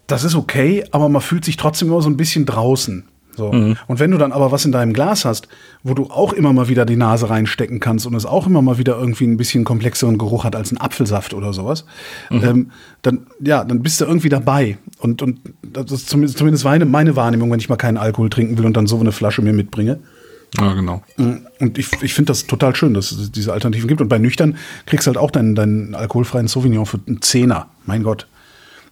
Das 0.07 0.25
ist 0.25 0.35
okay, 0.35 0.85
aber 0.91 1.09
man 1.09 1.23
fühlt 1.23 1.45
sich 1.45 1.57
trotzdem 1.57 1.89
immer 1.89 2.03
so 2.03 2.11
ein 2.11 2.17
bisschen 2.17 2.47
draußen. 2.47 3.05
So. 3.37 3.49
Und 3.49 3.99
wenn 3.99 4.11
du 4.11 4.19
dann 4.19 4.33
aber 4.33 4.53
was 4.53 4.65
in 4.65 4.73
deinem 4.73 4.93
Glas 4.93 5.25
hast, 5.25 5.49
wo 5.83 5.95
du 5.95 6.05
auch 6.05 6.33
immer 6.33 6.53
mal 6.53 6.69
wieder 6.69 6.87
die 6.87 6.97
Nase 6.97 7.31
reinstecken 7.31 7.81
kannst 7.81 8.07
und 8.07 8.15
es 8.15 8.27
auch 8.27 8.47
immer 8.47 8.63
mal 8.63 8.79
wieder 8.79 8.97
irgendwie 8.99 9.25
ein 9.25 9.37
bisschen 9.37 9.65
komplexeren 9.65 10.19
Geruch 10.19 10.45
hat 10.45 10.55
als 10.55 10.73
ein 10.73 10.79
Apfelsaft 10.79 11.35
oder 11.35 11.53
sowas, 11.53 11.85
ähm, 12.31 12.71
dann, 13.03 13.27
ja, 13.41 13.65
dann 13.65 13.83
bist 13.83 14.01
du 14.01 14.05
irgendwie 14.05 14.29
dabei. 14.29 14.79
Und, 14.99 15.23
und 15.23 15.41
das 15.63 15.91
ist 15.91 16.09
zumindest, 16.09 16.39
zumindest 16.39 16.65
meine, 16.65 16.85
meine 16.85 17.17
Wahrnehmung, 17.17 17.51
wenn 17.51 17.61
ich 17.61 17.69
mal 17.69 17.77
keinen 17.77 17.97
Alkohol 17.97 18.31
trinken 18.31 18.57
will 18.59 18.67
und 18.67 18.77
dann 18.77 18.87
so 18.87 18.99
eine 18.99 19.13
Flasche 19.13 19.43
mir 19.43 19.53
mitbringe. 19.53 19.99
Ja, 20.61 20.73
genau. 20.73 21.03
Und 21.59 21.79
ich, 21.79 21.91
ich 22.01 22.15
finde 22.15 22.31
das 22.31 22.47
total 22.47 22.77
schön, 22.77 22.95
dass 22.95 23.11
es 23.11 23.33
diese 23.33 23.53
Alternativen 23.53 23.89
gibt. 23.89 24.01
Und 24.01 24.09
bei 24.09 24.19
Nüchtern 24.19 24.57
kriegst 24.87 25.07
du 25.07 25.09
halt 25.09 25.19
auch 25.19 25.33
deinen, 25.33 25.57
deinen 25.57 25.97
alkoholfreien 25.97 26.47
Sauvignon 26.47 26.87
für 26.87 27.01
einen 27.07 27.23
Zehner. 27.23 27.67
Mein 27.87 28.05
Gott. 28.05 28.29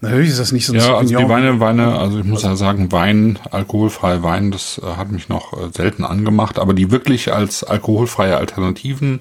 Natürlich 0.02 0.30
ist 0.30 0.38
das 0.40 0.52
nicht 0.52 0.66
so 0.66 0.72
ein 0.74 0.78
Ja, 0.80 0.96
also 0.96 1.08
die 1.08 1.14
Sauvignon. 1.14 1.30
Weine, 1.30 1.60
Weine, 1.60 1.98
also 1.98 2.18
ich 2.18 2.24
muss 2.24 2.42
ja 2.42 2.54
sagen, 2.56 2.92
Wein, 2.92 3.38
alkoholfreie 3.50 4.22
Wein, 4.22 4.50
das 4.50 4.78
äh, 4.84 4.96
hat 4.96 5.10
mich 5.10 5.28
noch 5.30 5.52
äh, 5.54 5.70
selten 5.74 6.04
angemacht, 6.04 6.58
aber 6.58 6.74
die 6.74 6.90
wirklich 6.90 7.32
als 7.32 7.64
alkoholfreie 7.64 8.36
Alternativen 8.36 9.20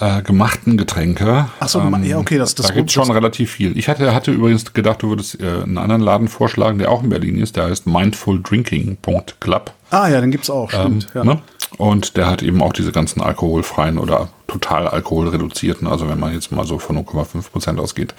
äh, 0.00 0.20
gemachten 0.22 0.76
Getränke. 0.76 1.24
ähm, 1.28 1.44
Ach 1.60 1.68
so, 1.68 1.80
ja, 2.02 2.18
okay, 2.18 2.38
das- 2.38 2.54
das- 2.54 2.66
da 2.68 2.74
gibt's 2.74 2.92
schon 2.92 3.10
relativ 3.10 3.50
viel. 3.52 3.76
Ich 3.78 3.88
hatte, 3.88 4.14
hatte 4.14 4.32
übrigens 4.32 4.72
gedacht, 4.74 5.02
du 5.02 5.10
würdest 5.10 5.40
äh, 5.40 5.62
einen 5.62 5.78
anderen 5.78 6.02
Laden 6.02 6.28
vorschlagen, 6.28 6.78
der 6.78 6.90
auch 6.90 7.02
in 7.02 7.08
Berlin 7.10 7.38
ist, 7.38 7.56
der 7.56 7.64
heißt 7.66 7.86
mindfuldrinking.club. 7.86 9.72
Ah 9.90 10.08
ja, 10.08 10.20
den 10.20 10.30
gibt's 10.30 10.50
auch, 10.50 10.72
Ähm, 10.72 11.00
stimmt. 11.00 11.08
ja. 11.14 11.24
ne? 11.24 11.38
Und 11.78 12.16
der 12.16 12.26
hat 12.30 12.42
eben 12.42 12.62
auch 12.62 12.72
diese 12.72 12.92
ganzen 12.92 13.20
alkoholfreien 13.20 13.98
oder 13.98 14.28
total 14.46 14.86
alkoholreduzierten, 14.88 15.86
also 15.88 16.08
wenn 16.08 16.20
man 16.20 16.32
jetzt 16.32 16.52
mal 16.52 16.64
so 16.66 16.78
von 16.78 16.96
0,5 16.96 17.50
Prozent 17.50 17.80
ausgeht, 17.80 18.14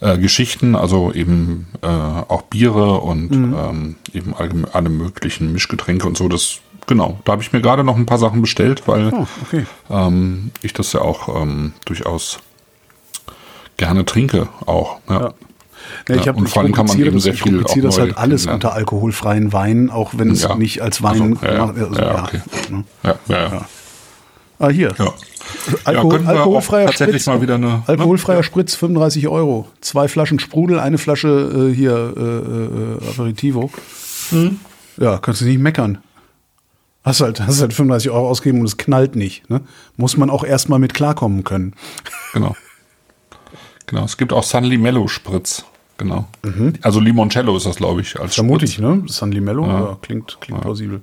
äh, 0.00 0.18
Geschichten, 0.18 0.74
also 0.76 1.12
eben 1.12 1.68
äh, 1.82 1.86
auch 1.86 2.42
Biere 2.42 2.98
und 3.00 3.30
Mhm. 3.30 3.54
ähm, 3.58 3.96
eben 4.12 4.34
alle, 4.36 4.50
alle 4.72 4.88
möglichen 4.90 5.52
Mischgetränke 5.52 6.06
und 6.06 6.16
so. 6.18 6.28
Das 6.28 6.58
genau, 6.86 7.18
da 7.24 7.32
habe 7.32 7.42
ich 7.42 7.52
mir 7.52 7.60
gerade 7.62 7.82
noch 7.82 7.96
ein 7.96 8.04
paar 8.06 8.18
Sachen 8.18 8.40
bestellt, 8.42 8.86
weil 8.86 9.10
Oh, 9.14 9.26
okay. 9.46 9.64
ähm, 9.88 10.50
ich 10.62 10.72
das 10.74 10.92
ja 10.92 11.00
auch 11.00 11.40
ähm, 11.42 11.72
durchaus 11.86 12.38
gerne 13.76 14.04
trinke 14.04 14.48
auch. 14.66 14.98
Ja. 15.08 15.20
Ja. 15.20 15.34
Ja, 16.08 16.14
ich 16.16 16.28
hab, 16.28 16.36
und 16.36 16.46
ich 16.46 16.52
vor 16.52 16.62
allem 16.62 16.72
kann 16.72 16.86
man 16.86 16.98
kompliziere 16.98 17.08
eben 17.08 17.16
das, 17.16 17.24
sehr 17.24 17.32
ich 17.34 17.42
viel 17.42 17.52
kompliziere 17.54 17.88
auch 17.88 17.90
das 17.92 17.98
halt 18.00 18.16
alles 18.18 18.42
kennenlernen. 18.42 18.54
unter 18.54 18.74
alkoholfreien 18.74 19.52
Wein, 19.52 19.90
auch 19.90 20.12
wenn 20.16 20.30
es 20.30 20.42
Ja. 20.42 20.54
nicht 20.54 20.82
als 20.82 21.02
Wein 21.02 21.38
Also, 21.40 21.46
ja, 21.46 21.52
gemacht 21.52 21.76
wird. 21.76 21.88
Also, 21.88 22.00
Ja, 22.02 22.24
okay. 22.24 22.40
ne? 22.68 22.84
Ja, 23.02 23.14
ja, 23.28 23.48
ja. 23.54 23.64
Ah, 24.60 24.68
hier. 24.68 24.94
ja. 24.98 25.12
Alkohol, 25.84 26.20
wir 26.22 26.28
alkoholfreier 26.28 26.84
auch 26.84 26.90
tatsächlich 26.90 27.22
Spritz. 27.22 27.26
mal 27.34 27.42
wieder 27.42 27.54
eine- 27.56 27.82
alkoholfreier 27.86 28.36
ne? 28.38 28.42
Spritz, 28.44 28.74
35 28.76 29.26
Euro. 29.26 29.66
Zwei 29.80 30.06
Flaschen 30.06 30.38
Sprudel, 30.38 30.78
eine 30.78 30.98
Flasche 30.98 31.70
äh, 31.70 31.74
hier 31.74 32.14
äh, 32.16 33.04
äh, 33.04 33.10
Aperitivo. 33.10 33.70
Hm? 34.30 34.60
Ja, 34.98 35.18
kannst 35.18 35.40
du 35.40 35.46
nicht 35.46 35.58
meckern. 35.58 35.98
Hast 37.02 37.20
halt, 37.22 37.40
hast 37.40 37.60
halt 37.62 37.72
35 37.72 38.10
Euro 38.10 38.28
ausgegeben 38.28 38.60
und 38.60 38.66
es 38.66 38.76
knallt 38.76 39.16
nicht. 39.16 39.48
Ne? 39.48 39.62
Muss 39.96 40.16
man 40.18 40.28
auch 40.28 40.44
erstmal 40.44 40.78
mit 40.78 40.92
klarkommen 40.92 41.42
können. 41.44 41.74
Genau. 42.34 42.54
Genau. 43.86 44.04
Es 44.04 44.16
gibt 44.18 44.32
auch 44.32 44.42
San 44.44 44.64
Limello 44.64 45.08
Spritz. 45.08 45.64
Genau. 45.96 46.26
Also 46.82 47.00
Limoncello 47.00 47.56
ist 47.56 47.66
das, 47.66 47.76
glaube 47.76 48.02
ich, 48.02 48.20
als 48.20 48.32
Mhm. 48.32 48.34
Vermute 48.36 48.66
Spritz. 48.66 48.72
ich, 48.72 48.78
ne? 48.78 49.02
San 49.06 49.32
Limello, 49.32 49.66
ja. 49.66 49.98
klingt, 50.02 50.38
klingt 50.40 50.60
plausibel. 50.60 51.00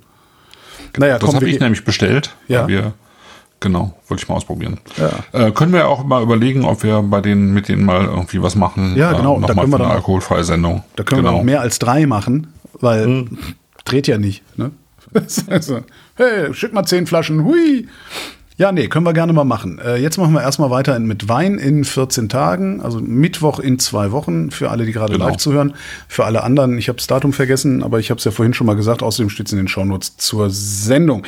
Naja, 0.96 1.18
Das 1.18 1.34
habe 1.34 1.44
wir 1.46 1.52
ich 1.52 1.60
nämlich 1.60 1.84
bestellt. 1.84 2.34
Ja. 2.48 2.62
weil 2.62 2.68
Wir, 2.68 2.92
genau, 3.60 3.94
wollte 4.08 4.22
ich 4.22 4.28
mal 4.28 4.36
ausprobieren. 4.36 4.78
Ja. 4.96 5.10
Äh, 5.32 5.50
können 5.52 5.72
wir 5.72 5.88
auch 5.88 6.04
mal 6.04 6.22
überlegen, 6.22 6.64
ob 6.64 6.82
wir 6.82 7.02
bei 7.02 7.20
denen 7.20 7.52
mit 7.52 7.68
denen 7.68 7.84
mal 7.84 8.04
irgendwie 8.04 8.42
was 8.42 8.54
machen. 8.54 8.96
Ja, 8.96 9.12
genau, 9.12 9.36
Äh, 9.36 9.40
Nochmal 9.40 9.56
können 9.56 9.72
wir 9.72 9.78
für 9.78 9.84
eine 9.84 9.94
alkoholfreie 9.94 10.44
Sendung. 10.44 10.84
Da 10.96 11.04
können 11.04 11.22
genau. 11.22 11.34
wir 11.34 11.38
auch 11.40 11.44
mehr 11.44 11.60
als 11.60 11.78
drei 11.78 12.06
machen, 12.06 12.48
weil 12.80 13.26
dreht 13.84 14.06
ja 14.06 14.18
nicht. 14.18 14.42
Ne? 14.56 14.70
also, 15.48 15.80
hey, 16.16 16.52
schick 16.52 16.72
mal 16.72 16.84
zehn 16.84 17.06
Flaschen, 17.06 17.44
hui. 17.44 17.88
Ja, 18.58 18.72
nee, 18.72 18.88
können 18.88 19.06
wir 19.06 19.12
gerne 19.12 19.32
mal 19.32 19.44
machen. 19.44 19.78
Äh, 19.78 19.98
jetzt 19.98 20.18
machen 20.18 20.32
wir 20.32 20.42
erstmal 20.42 20.68
weiter 20.68 20.98
mit 20.98 21.28
Wein 21.28 21.58
in 21.58 21.84
14 21.84 22.28
Tagen, 22.28 22.80
also 22.82 22.98
Mittwoch 22.98 23.60
in 23.60 23.78
zwei 23.78 24.10
Wochen, 24.10 24.50
für 24.50 24.70
alle, 24.70 24.84
die 24.84 24.90
gerade 24.90 25.12
Genau. 25.12 25.28
live 25.28 25.36
zuhören. 25.36 25.74
Für 26.08 26.24
alle 26.24 26.42
anderen, 26.42 26.76
ich 26.76 26.88
habe 26.88 26.96
das 26.96 27.06
Datum 27.06 27.32
vergessen, 27.32 27.84
aber 27.84 28.00
ich 28.00 28.10
habe 28.10 28.18
es 28.18 28.24
ja 28.24 28.32
vorhin 28.32 28.54
schon 28.54 28.66
mal 28.66 28.74
gesagt, 28.74 29.04
außerdem 29.04 29.30
steht 29.30 29.46
es 29.46 29.52
in 29.52 29.58
den 29.58 29.68
Shownotes 29.68 30.16
zur 30.16 30.50
Sendung. 30.50 31.24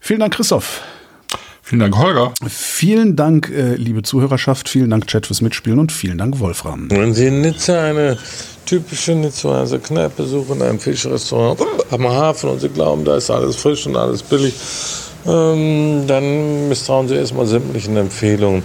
Vielen 0.00 0.18
Dank, 0.18 0.34
Christoph. 0.34 0.82
Vielen 1.70 1.82
Dank, 1.82 1.98
Holger. 1.98 2.32
Vielen 2.48 3.14
Dank, 3.14 3.48
äh, 3.48 3.76
liebe 3.76 4.02
Zuhörerschaft. 4.02 4.68
Vielen 4.68 4.90
Dank, 4.90 5.06
Chat, 5.06 5.26
fürs 5.26 5.40
Mitspielen 5.40 5.78
und 5.78 5.92
vielen 5.92 6.18
Dank, 6.18 6.40
Wolfram. 6.40 6.90
Wenn 6.90 7.14
Sie 7.14 7.28
in 7.28 7.42
Nizza 7.42 7.80
eine 7.80 8.18
typische 8.66 9.12
Nizzaer 9.12 9.68
Kneipe 9.78 10.24
suchen, 10.24 10.62
ein 10.62 10.80
Fischrestaurant 10.80 11.60
am 11.92 12.08
Hafen 12.08 12.50
und 12.50 12.60
Sie 12.60 12.70
glauben, 12.70 13.04
da 13.04 13.18
ist 13.18 13.30
alles 13.30 13.54
frisch 13.54 13.86
und 13.86 13.94
alles 13.94 14.20
billig, 14.20 14.52
ähm, 15.28 16.08
dann 16.08 16.68
misstrauen 16.68 17.06
Sie 17.06 17.14
erstmal 17.14 17.46
sämtlichen 17.46 17.96
Empfehlungen. 17.96 18.64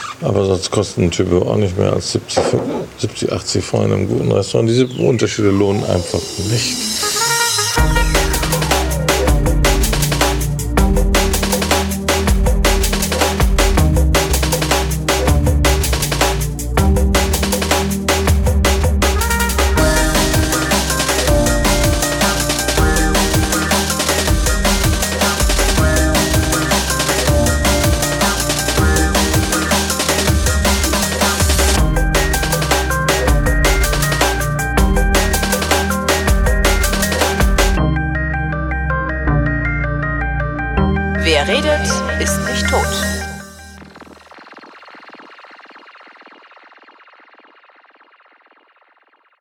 Aber 0.21 0.45
sonst 0.45 0.69
kosten 0.69 1.03
ein 1.03 1.11
Typ 1.11 1.31
auch 1.33 1.57
nicht 1.57 1.77
mehr 1.77 1.93
als 1.93 2.11
70, 2.11 2.43
70 2.97 3.31
80 3.31 3.65
Franken 3.65 3.87
in 3.87 3.93
einem 3.93 4.07
guten 4.07 4.31
Restaurant. 4.31 4.69
Diese 4.69 4.85
Unterschiede 4.85 5.49
lohnen 5.49 5.83
einfach 5.83 6.19
nicht. 6.49 7.20